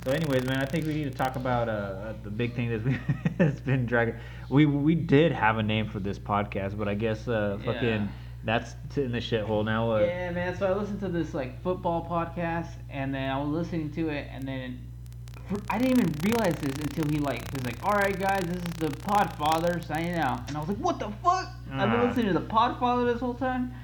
So, 0.02 0.12
anyways, 0.12 0.46
man, 0.46 0.62
I 0.62 0.64
think 0.64 0.86
we 0.86 0.94
need 0.94 1.04
to 1.04 1.10
talk 1.10 1.36
about 1.36 1.68
uh, 1.68 2.14
the 2.24 2.30
big 2.30 2.54
thing 2.56 2.70
that's, 2.70 2.96
that's 3.36 3.60
been 3.60 3.84
dragging. 3.84 4.14
We 4.48 4.64
we 4.64 4.94
did 4.94 5.30
have 5.32 5.58
a 5.58 5.62
name 5.62 5.90
for 5.90 6.00
this 6.00 6.18
podcast, 6.18 6.78
but 6.78 6.88
I 6.88 6.94
guess 6.94 7.28
uh, 7.28 7.58
fucking 7.66 7.82
Yeah. 7.84 8.08
that's 8.44 8.74
in 8.96 9.12
the 9.12 9.18
shithole 9.18 9.62
now. 9.62 9.92
Uh, 9.92 9.98
Yeah, 9.98 10.30
man. 10.30 10.56
So 10.56 10.66
I 10.66 10.72
listened 10.72 11.00
to 11.00 11.08
this 11.10 11.34
like 11.34 11.62
football 11.62 12.06
podcast, 12.10 12.70
and 12.88 13.14
then 13.14 13.28
I 13.30 13.38
was 13.38 13.50
listening 13.50 13.90
to 13.90 14.08
it, 14.08 14.26
and 14.32 14.48
then 14.48 14.80
I 15.68 15.78
didn't 15.78 15.98
even 15.98 16.14
realize 16.22 16.54
this 16.56 16.74
until 16.78 17.08
he 17.08 17.18
like 17.18 17.50
was 17.52 17.64
like, 17.64 17.82
"All 17.84 17.92
right, 17.92 18.18
guys, 18.18 18.44
this 18.46 18.56
is 18.56 18.74
the 18.78 18.88
Podfather 18.88 19.84
signing 19.84 20.14
out," 20.14 20.48
and 20.48 20.56
I 20.56 20.60
was 20.60 20.68
like, 20.68 20.78
"What 20.78 20.98
the 20.98 21.10
fuck?" 21.22 21.48
I've 21.72 21.90
been 21.90 22.08
listening 22.08 22.26
to 22.26 22.32
the 22.34 22.46
Podfather 22.46 23.12
this 23.12 23.20
whole 23.20 23.34
time, 23.34 23.74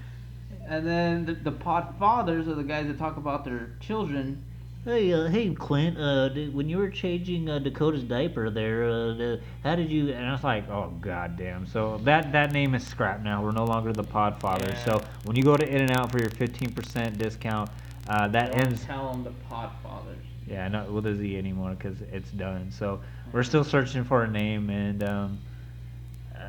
and 0.66 0.86
then 0.86 1.24
the, 1.26 1.34
the 1.34 1.52
Podfathers 1.52 2.48
are 2.48 2.54
the 2.54 2.62
guys 2.62 2.86
that 2.86 2.98
talk 2.98 3.16
about 3.16 3.44
their 3.44 3.70
children. 3.80 4.44
Hey, 4.84 5.12
uh, 5.12 5.26
hey, 5.26 5.52
Clint. 5.54 5.98
Uh, 5.98 6.28
did, 6.28 6.54
when 6.54 6.68
you 6.68 6.78
were 6.78 6.88
changing 6.88 7.50
uh, 7.50 7.58
Dakota's 7.58 8.04
diaper 8.04 8.48
there, 8.48 8.84
uh, 8.84 9.12
the, 9.14 9.40
how 9.62 9.74
did 9.74 9.90
you? 9.90 10.12
And 10.12 10.24
I 10.24 10.32
was 10.32 10.44
like, 10.44 10.68
oh 10.70 10.92
goddamn. 11.00 11.66
So 11.66 11.98
that 12.04 12.32
that 12.32 12.52
name 12.52 12.74
is 12.74 12.86
scrapped 12.86 13.22
now. 13.22 13.42
We're 13.42 13.52
no 13.52 13.64
longer 13.64 13.92
the 13.92 14.04
Podfather. 14.04 14.68
Yeah. 14.68 14.84
So 14.84 15.02
when 15.24 15.36
you 15.36 15.42
go 15.42 15.56
to 15.56 15.68
In-N-Out 15.68 16.12
for 16.12 16.18
your 16.18 16.30
fifteen 16.30 16.72
percent 16.72 17.18
discount, 17.18 17.68
uh, 18.08 18.28
that 18.28 18.52
Don't 18.52 18.66
ends. 18.66 18.84
Tell 18.84 19.12
them 19.12 19.24
the 19.24 19.32
Podfathers. 19.52 20.27
Yeah, 20.48 20.68
not 20.68 20.90
with 20.90 21.06
a 21.06 21.14
Z 21.14 21.36
anymore 21.36 21.74
because 21.74 22.00
it's 22.12 22.30
done. 22.30 22.70
So 22.70 23.00
we're 23.32 23.42
still 23.42 23.64
searching 23.64 24.04
for 24.04 24.24
a 24.24 24.30
name, 24.30 24.70
and 24.70 25.02
um, 25.04 25.38
uh, 26.34 26.40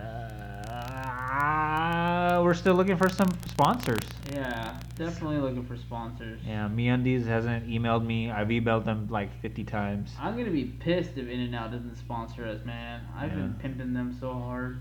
we're 2.44 2.54
still 2.54 2.76
looking 2.76 2.96
for 2.96 3.10
some 3.10 3.30
sponsors. 3.48 4.00
Yeah, 4.32 4.80
definitely 4.96 5.38
looking 5.38 5.66
for 5.66 5.76
sponsors. 5.76 6.40
Yeah, 6.48 6.70
MeUndies 6.74 7.26
hasn't 7.26 7.68
emailed 7.68 8.06
me. 8.06 8.32
I've 8.32 8.48
emailed 8.48 8.86
them 8.86 9.08
like 9.10 9.30
50 9.42 9.64
times. 9.66 10.14
I'm 10.20 10.38
gonna 10.38 10.52
be 10.52 10.66
pissed 10.66 11.18
if 11.18 11.28
In-N-Out 11.28 11.72
doesn't 11.72 11.98
sponsor 11.98 12.46
us, 12.46 12.64
man. 12.64 13.02
I've 13.16 13.36
been 13.36 13.56
pimping 13.60 13.94
them 13.94 14.16
so 14.20 14.34
hard. 14.34 14.80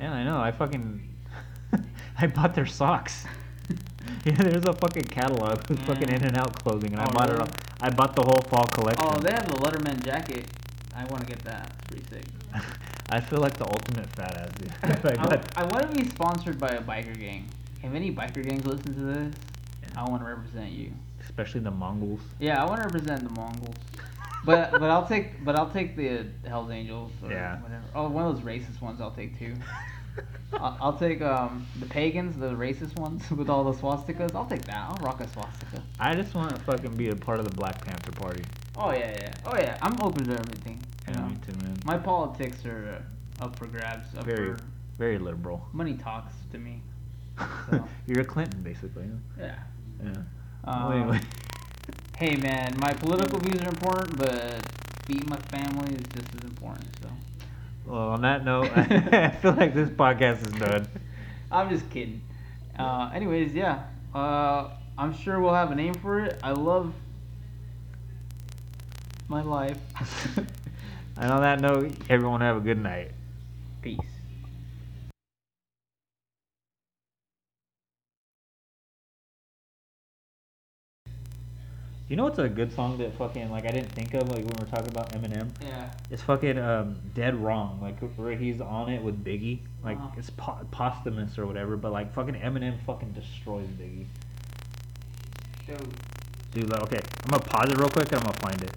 Yeah, 0.00 0.12
I 0.12 0.24
know. 0.24 0.40
I 0.40 0.52
fucking 0.52 1.02
I 2.18 2.26
bought 2.28 2.54
their 2.54 2.66
socks. 2.66 3.26
yeah, 4.24 4.32
there's 4.36 4.64
a 4.64 4.72
fucking 4.74 5.04
catalog 5.04 5.66
with 5.68 5.78
mm. 5.80 5.86
fucking 5.86 6.08
Yeah. 6.08 6.16
In-N-Out 6.16 6.62
clothing, 6.62 6.92
and 6.92 7.00
I 7.00 7.06
Oh, 7.08 7.12
bought 7.12 7.28
it. 7.30 7.32
really? 7.34 7.44
All, 7.44 7.48
I 7.80 7.90
bought 7.90 8.14
the 8.16 8.22
whole 8.22 8.40
fall 8.48 8.66
collection. 8.66 9.04
Oh, 9.08 9.18
they 9.20 9.30
have 9.32 9.46
the 9.46 9.54
Letterman 9.54 10.04
jacket. 10.04 10.46
I 10.94 11.04
want 11.04 11.20
to 11.22 11.26
get 11.26 11.38
that. 11.44 11.72
It's 11.78 11.86
pretty 11.88 12.04
sick. 12.10 12.24
I 13.10 13.20
feel 13.20 13.40
like 13.40 13.56
the 13.56 13.64
ultimate 13.64 14.06
fat 14.10 14.36
ass 14.36 14.50
dude. 14.58 14.72
If 14.84 15.04
I 15.04 15.10
I, 15.10 15.14
got- 15.64 15.72
want 15.72 15.90
to 15.90 16.02
be 16.02 16.08
sponsored 16.08 16.58
by 16.58 16.68
a 16.70 16.82
biker 16.82 17.18
gang. 17.18 17.48
If 17.82 17.94
any 17.94 18.12
biker 18.14 18.44
gangs 18.46 18.66
listen 18.66 18.94
to 18.94 19.00
this, 19.00 19.34
I 19.96 20.04
want 20.08 20.22
to 20.22 20.28
represent 20.28 20.70
you. 20.72 20.92
especially 21.24 21.60
the 21.60 21.70
Mongols. 21.70 22.20
Yeah, 22.38 22.62
I 22.62 22.66
want 22.66 22.80
to 22.82 22.86
represent 22.86 23.22
the 23.24 23.40
Mongols. 23.40 23.74
But 24.44 24.70
but 24.72 24.84
I'll 24.84 25.06
take 25.06 25.44
but 25.44 25.54
I'll 25.58 25.70
take 25.70 25.96
the 25.96 26.26
Hell's 26.46 26.70
Angels 26.70 27.12
or 27.22 27.30
Yeah. 27.30 27.60
whatever. 27.60 27.82
Oh, 27.94 28.08
one 28.08 28.26
of 28.26 28.34
those 28.36 28.44
racist 28.44 28.80
ones 28.80 29.00
I'll 29.00 29.10
take 29.10 29.38
too. 29.38 29.54
I'll, 30.52 30.76
I'll 30.80 30.98
take 30.98 31.22
um 31.22 31.66
the 31.78 31.86
pagans, 31.86 32.36
the 32.36 32.50
racist 32.50 32.98
ones 32.98 33.28
with 33.36 33.48
all 33.48 33.64
the 33.64 33.78
swastikas. 33.78 34.34
I'll 34.34 34.46
take 34.46 34.64
that. 34.64 34.76
I'll 34.76 35.04
rock 35.04 35.20
a 35.20 35.28
swastika. 35.28 35.82
I 35.98 36.14
just 36.14 36.34
want 36.34 36.54
to 36.54 36.60
fucking 36.62 36.96
be 36.96 37.08
a 37.08 37.16
part 37.16 37.38
of 37.38 37.48
the 37.48 37.54
Black 37.54 37.84
Panther 37.84 38.12
Party. 38.12 38.44
Oh 38.76 38.90
yeah, 38.92 39.10
yeah. 39.10 39.34
Oh 39.46 39.56
yeah. 39.56 39.78
I'm 39.82 40.00
open 40.00 40.24
to 40.26 40.32
everything. 40.32 40.82
Yeah, 41.08 41.20
know? 41.20 41.28
me 41.28 41.36
too, 41.46 41.52
man. 41.64 41.76
My 41.84 41.98
politics 41.98 42.64
are 42.66 43.02
uh, 43.40 43.44
up 43.44 43.56
for 43.58 43.66
grabs. 43.66 44.14
Up 44.16 44.24
Very, 44.24 44.54
for 44.54 44.60
very 44.98 45.18
liberal. 45.18 45.66
money 45.72 45.94
talks 45.94 46.34
to 46.52 46.58
me. 46.58 46.82
So. 47.70 47.88
You're 48.06 48.20
a 48.20 48.24
Clinton, 48.24 48.62
basically. 48.62 49.04
Yeah. 49.38 49.54
Yeah. 50.04 50.12
Um, 50.64 50.92
anyway. 50.92 51.20
Hey 52.16 52.36
man, 52.36 52.76
my 52.78 52.92
political 52.92 53.38
views 53.38 53.62
are 53.62 53.68
important, 53.68 54.18
but 54.18 54.60
feeding 55.06 55.26
my 55.28 55.38
family 55.48 55.94
is 55.94 56.02
just 56.14 56.34
as 56.36 56.44
important. 56.44 56.86
So 57.00 57.08
Well, 57.90 58.10
on 58.10 58.20
that 58.20 58.44
note, 58.44 58.70
I 58.76 59.30
feel 59.30 59.52
like 59.54 59.74
this 59.74 59.90
podcast 59.90 60.46
is 60.46 60.52
done. 60.52 60.86
I'm 61.50 61.68
just 61.68 61.90
kidding. 61.90 62.22
Uh, 62.78 63.10
anyways, 63.12 63.52
yeah. 63.52 63.82
Uh, 64.14 64.70
I'm 64.96 65.12
sure 65.12 65.40
we'll 65.40 65.54
have 65.54 65.72
a 65.72 65.74
name 65.74 65.94
for 65.94 66.20
it. 66.20 66.38
I 66.40 66.52
love 66.52 66.94
my 69.28 69.42
life. 69.42 69.78
And 71.16 71.30
on 71.30 71.42
that 71.42 71.60
note, 71.60 71.92
everyone 72.08 72.40
have 72.40 72.56
a 72.56 72.60
good 72.60 72.78
night. 72.78 73.10
Peace. 73.82 73.98
You 82.10 82.16
know 82.16 82.24
what's 82.24 82.40
a 82.40 82.48
good 82.48 82.74
song 82.74 82.98
that 82.98 83.16
fucking 83.16 83.52
like 83.52 83.64
I 83.66 83.70
didn't 83.70 83.92
think 83.92 84.14
of 84.14 84.22
like 84.28 84.38
when 84.38 84.46
we 84.58 84.64
were 84.64 84.70
talking 84.70 84.88
about 84.88 85.12
Eminem? 85.12 85.48
Yeah. 85.64 85.90
It's 86.10 86.20
fucking 86.22 86.58
um, 86.58 86.96
Dead 87.14 87.36
Wrong, 87.36 87.78
like 87.80 88.00
where 88.18 88.36
he's 88.36 88.60
on 88.60 88.90
it 88.90 89.00
with 89.00 89.24
Biggie. 89.24 89.60
Like 89.84 89.96
Uh-huh. 89.96 90.08
it's 90.18 90.28
po- 90.30 90.58
posthumous 90.72 91.38
or 91.38 91.46
whatever, 91.46 91.76
but 91.76 91.92
like 91.92 92.12
fucking 92.12 92.34
Eminem 92.34 92.80
fucking 92.84 93.12
destroys 93.12 93.68
Biggie. 93.68 94.06
Dude. 95.68 95.94
Dude, 96.52 96.68
like, 96.68 96.82
okay, 96.82 96.98
I'm 97.24 97.30
gonna 97.30 97.44
pause 97.44 97.70
it 97.70 97.78
real 97.78 97.88
quick 97.88 98.08
and 98.08 98.16
I'm 98.16 98.22
gonna 98.24 98.38
find 98.38 98.60
it. 98.60 98.72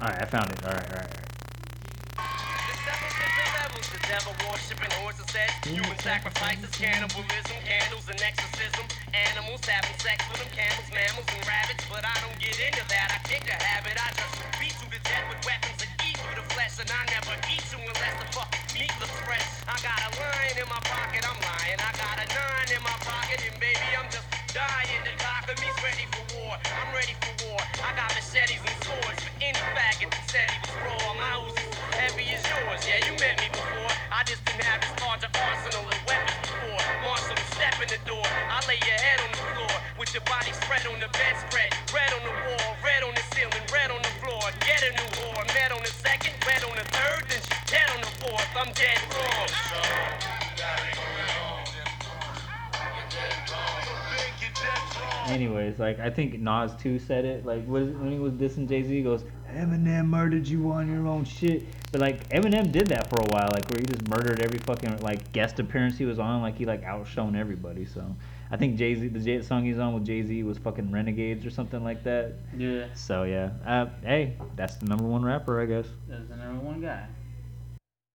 Alright, 0.00 0.22
I 0.22 0.24
found 0.24 0.50
it. 0.52 0.64
Alright, 0.64 0.84
alright, 0.88 1.04
alright. 1.04 1.16
The 1.18 1.18
seven 1.18 1.18
different 1.18 1.29
devil 4.10 4.34
worshiping 4.50 4.90
horses, 4.98 5.22
sex, 5.30 5.54
mm-hmm. 5.62 5.78
human 5.78 5.98
sacrifices, 6.02 6.66
cannibalism, 6.74 7.54
candles 7.62 8.10
and 8.10 8.18
exorcism, 8.18 8.82
animals 9.14 9.62
having 9.62 9.94
sex 10.02 10.18
with 10.26 10.42
them, 10.42 10.50
camels, 10.50 10.90
mammals, 10.90 11.30
and 11.30 11.46
rabbits. 11.46 11.86
But 11.86 12.02
I 12.02 12.18
don't 12.26 12.34
get 12.42 12.58
into 12.58 12.82
that, 12.90 13.06
I 13.14 13.22
kick 13.22 13.46
a 13.46 13.54
habit. 13.54 13.94
I 13.94 14.10
just 14.18 14.34
beat 14.58 14.74
you 14.82 14.90
to 14.90 15.00
death 15.06 15.26
with 15.30 15.38
weapons 15.46 15.78
and 15.86 15.92
eat 16.02 16.18
through 16.18 16.42
the 16.42 16.46
flesh, 16.50 16.74
and 16.82 16.90
I 16.90 17.06
never 17.06 17.38
eat 17.54 17.62
you 17.70 17.78
unless 17.78 18.14
the 18.18 18.26
fucking 18.34 18.66
meat 18.74 18.90
looks 18.98 19.14
fresh. 19.22 19.46
I 19.70 19.78
got 19.78 20.02
a 20.02 20.10
line 20.18 20.58
in 20.58 20.66
my 20.66 20.82
pocket, 20.90 21.22
I'm 21.22 21.38
lying. 21.46 21.78
I 21.78 21.90
got 21.94 22.18
a 22.18 22.26
nine 22.34 22.70
in 22.74 22.82
my 22.82 22.96
pocket, 23.06 23.38
and 23.46 23.54
baby, 23.62 23.94
I'm 23.94 24.10
just 24.10 24.26
dying. 24.50 25.06
The 25.06 25.14
cock 25.22 25.46
of 25.46 25.54
me's 25.62 25.78
ready 25.86 26.10
for 26.10 26.26
war. 26.34 26.58
I'm 26.58 26.90
ready 26.90 27.14
for 27.22 27.30
war. 27.46 27.62
I 27.86 27.94
got 27.94 28.10
machetes 28.18 28.58
and 28.58 28.78
swords 28.82 29.22
for 29.22 29.32
any 29.38 29.54
faggot 29.70 30.10
that 30.10 30.26
said 30.26 30.50
he 30.50 30.58
was 30.66 30.74
raw. 30.82 31.14
My 31.14 31.46
Uzi's 31.46 31.78
heavy 31.94 32.26
as 32.34 32.42
yours. 32.42 32.82
Yeah, 32.90 33.06
you 33.06 33.14
met 33.22 33.38
me 33.38 33.46
before. 33.54 33.69
I 34.20 34.22
just 34.22 34.44
didn't 34.44 34.68
have 34.68 34.84
this 34.84 34.92
large 35.00 35.24
arsenal 35.24 35.80
of 35.80 35.96
weapons 36.04 36.44
before. 36.44 36.84
Marshal, 37.08 37.40
step 37.56 37.72
in 37.80 37.88
the 37.88 37.96
door. 38.04 38.20
I 38.20 38.60
lay 38.68 38.76
your 38.84 39.00
head 39.00 39.16
on 39.24 39.32
the 39.32 39.44
floor 39.56 39.72
with 39.96 40.12
your 40.12 40.20
body 40.28 40.52
spread 40.52 40.84
on 40.92 41.00
the 41.00 41.08
bedspread. 41.08 41.72
Red 41.88 42.12
on 42.12 42.28
the 42.28 42.34
wall, 42.44 42.76
red 42.84 43.00
on 43.00 43.16
the 43.16 43.24
ceiling, 43.32 43.64
red 43.72 43.88
on 43.88 43.96
the 44.04 44.12
floor. 44.20 44.44
Get 44.60 44.84
a 44.84 44.92
new 44.92 45.08
whore. 45.24 45.40
Met 45.56 45.72
on 45.72 45.80
the 45.80 45.88
second, 45.88 46.36
red 46.44 46.60
on 46.68 46.76
the 46.76 46.84
third, 46.92 47.32
then 47.32 47.40
she's 47.40 47.64
dead 47.64 47.88
on 47.96 48.04
the 48.04 48.12
fourth. 48.20 48.44
I'm 48.60 48.68
dead 48.76 48.99
Anyways, 55.30 55.78
like 55.78 56.00
I 56.00 56.10
think 56.10 56.40
Nas 56.40 56.72
too 56.74 56.98
said 56.98 57.24
it. 57.24 57.46
Like 57.46 57.64
when 57.66 58.10
he 58.10 58.18
was 58.18 58.32
dissing 58.32 58.68
Jay 58.68 58.82
Z, 58.82 58.88
he 58.88 59.02
goes, 59.02 59.24
"Eminem 59.52 60.06
murdered 60.06 60.46
you 60.46 60.70
on 60.72 60.90
your 60.90 61.06
own 61.06 61.24
shit." 61.24 61.64
But 61.92 62.00
like 62.00 62.28
Eminem 62.30 62.70
did 62.72 62.88
that 62.88 63.08
for 63.08 63.20
a 63.20 63.26
while, 63.26 63.48
like 63.52 63.68
where 63.70 63.80
he 63.80 63.86
just 63.86 64.08
murdered 64.08 64.42
every 64.42 64.58
fucking 64.58 64.98
like 64.98 65.32
guest 65.32 65.58
appearance 65.58 65.96
he 65.96 66.04
was 66.04 66.18
on. 66.18 66.42
Like 66.42 66.56
he 66.56 66.64
like 66.64 66.82
outshone 66.82 67.36
everybody. 67.36 67.84
So 67.84 68.04
I 68.50 68.56
think 68.56 68.76
Jay 68.76 68.94
Z, 68.94 69.08
the 69.08 69.20
J- 69.20 69.42
song 69.42 69.64
he's 69.64 69.78
on 69.78 69.94
with 69.94 70.04
Jay 70.04 70.22
Z 70.22 70.42
was 70.42 70.58
fucking 70.58 70.90
Renegades 70.90 71.46
or 71.46 71.50
something 71.50 71.84
like 71.84 72.02
that. 72.04 72.34
Yeah. 72.56 72.86
So 72.94 73.22
yeah, 73.22 73.50
uh, 73.64 73.86
hey, 74.02 74.36
that's 74.56 74.76
the 74.76 74.86
number 74.86 75.04
one 75.04 75.24
rapper, 75.24 75.60
I 75.60 75.66
guess. 75.66 75.86
That's 76.08 76.28
the 76.28 76.36
number 76.36 76.64
one 76.64 76.80
guy. 76.80 77.06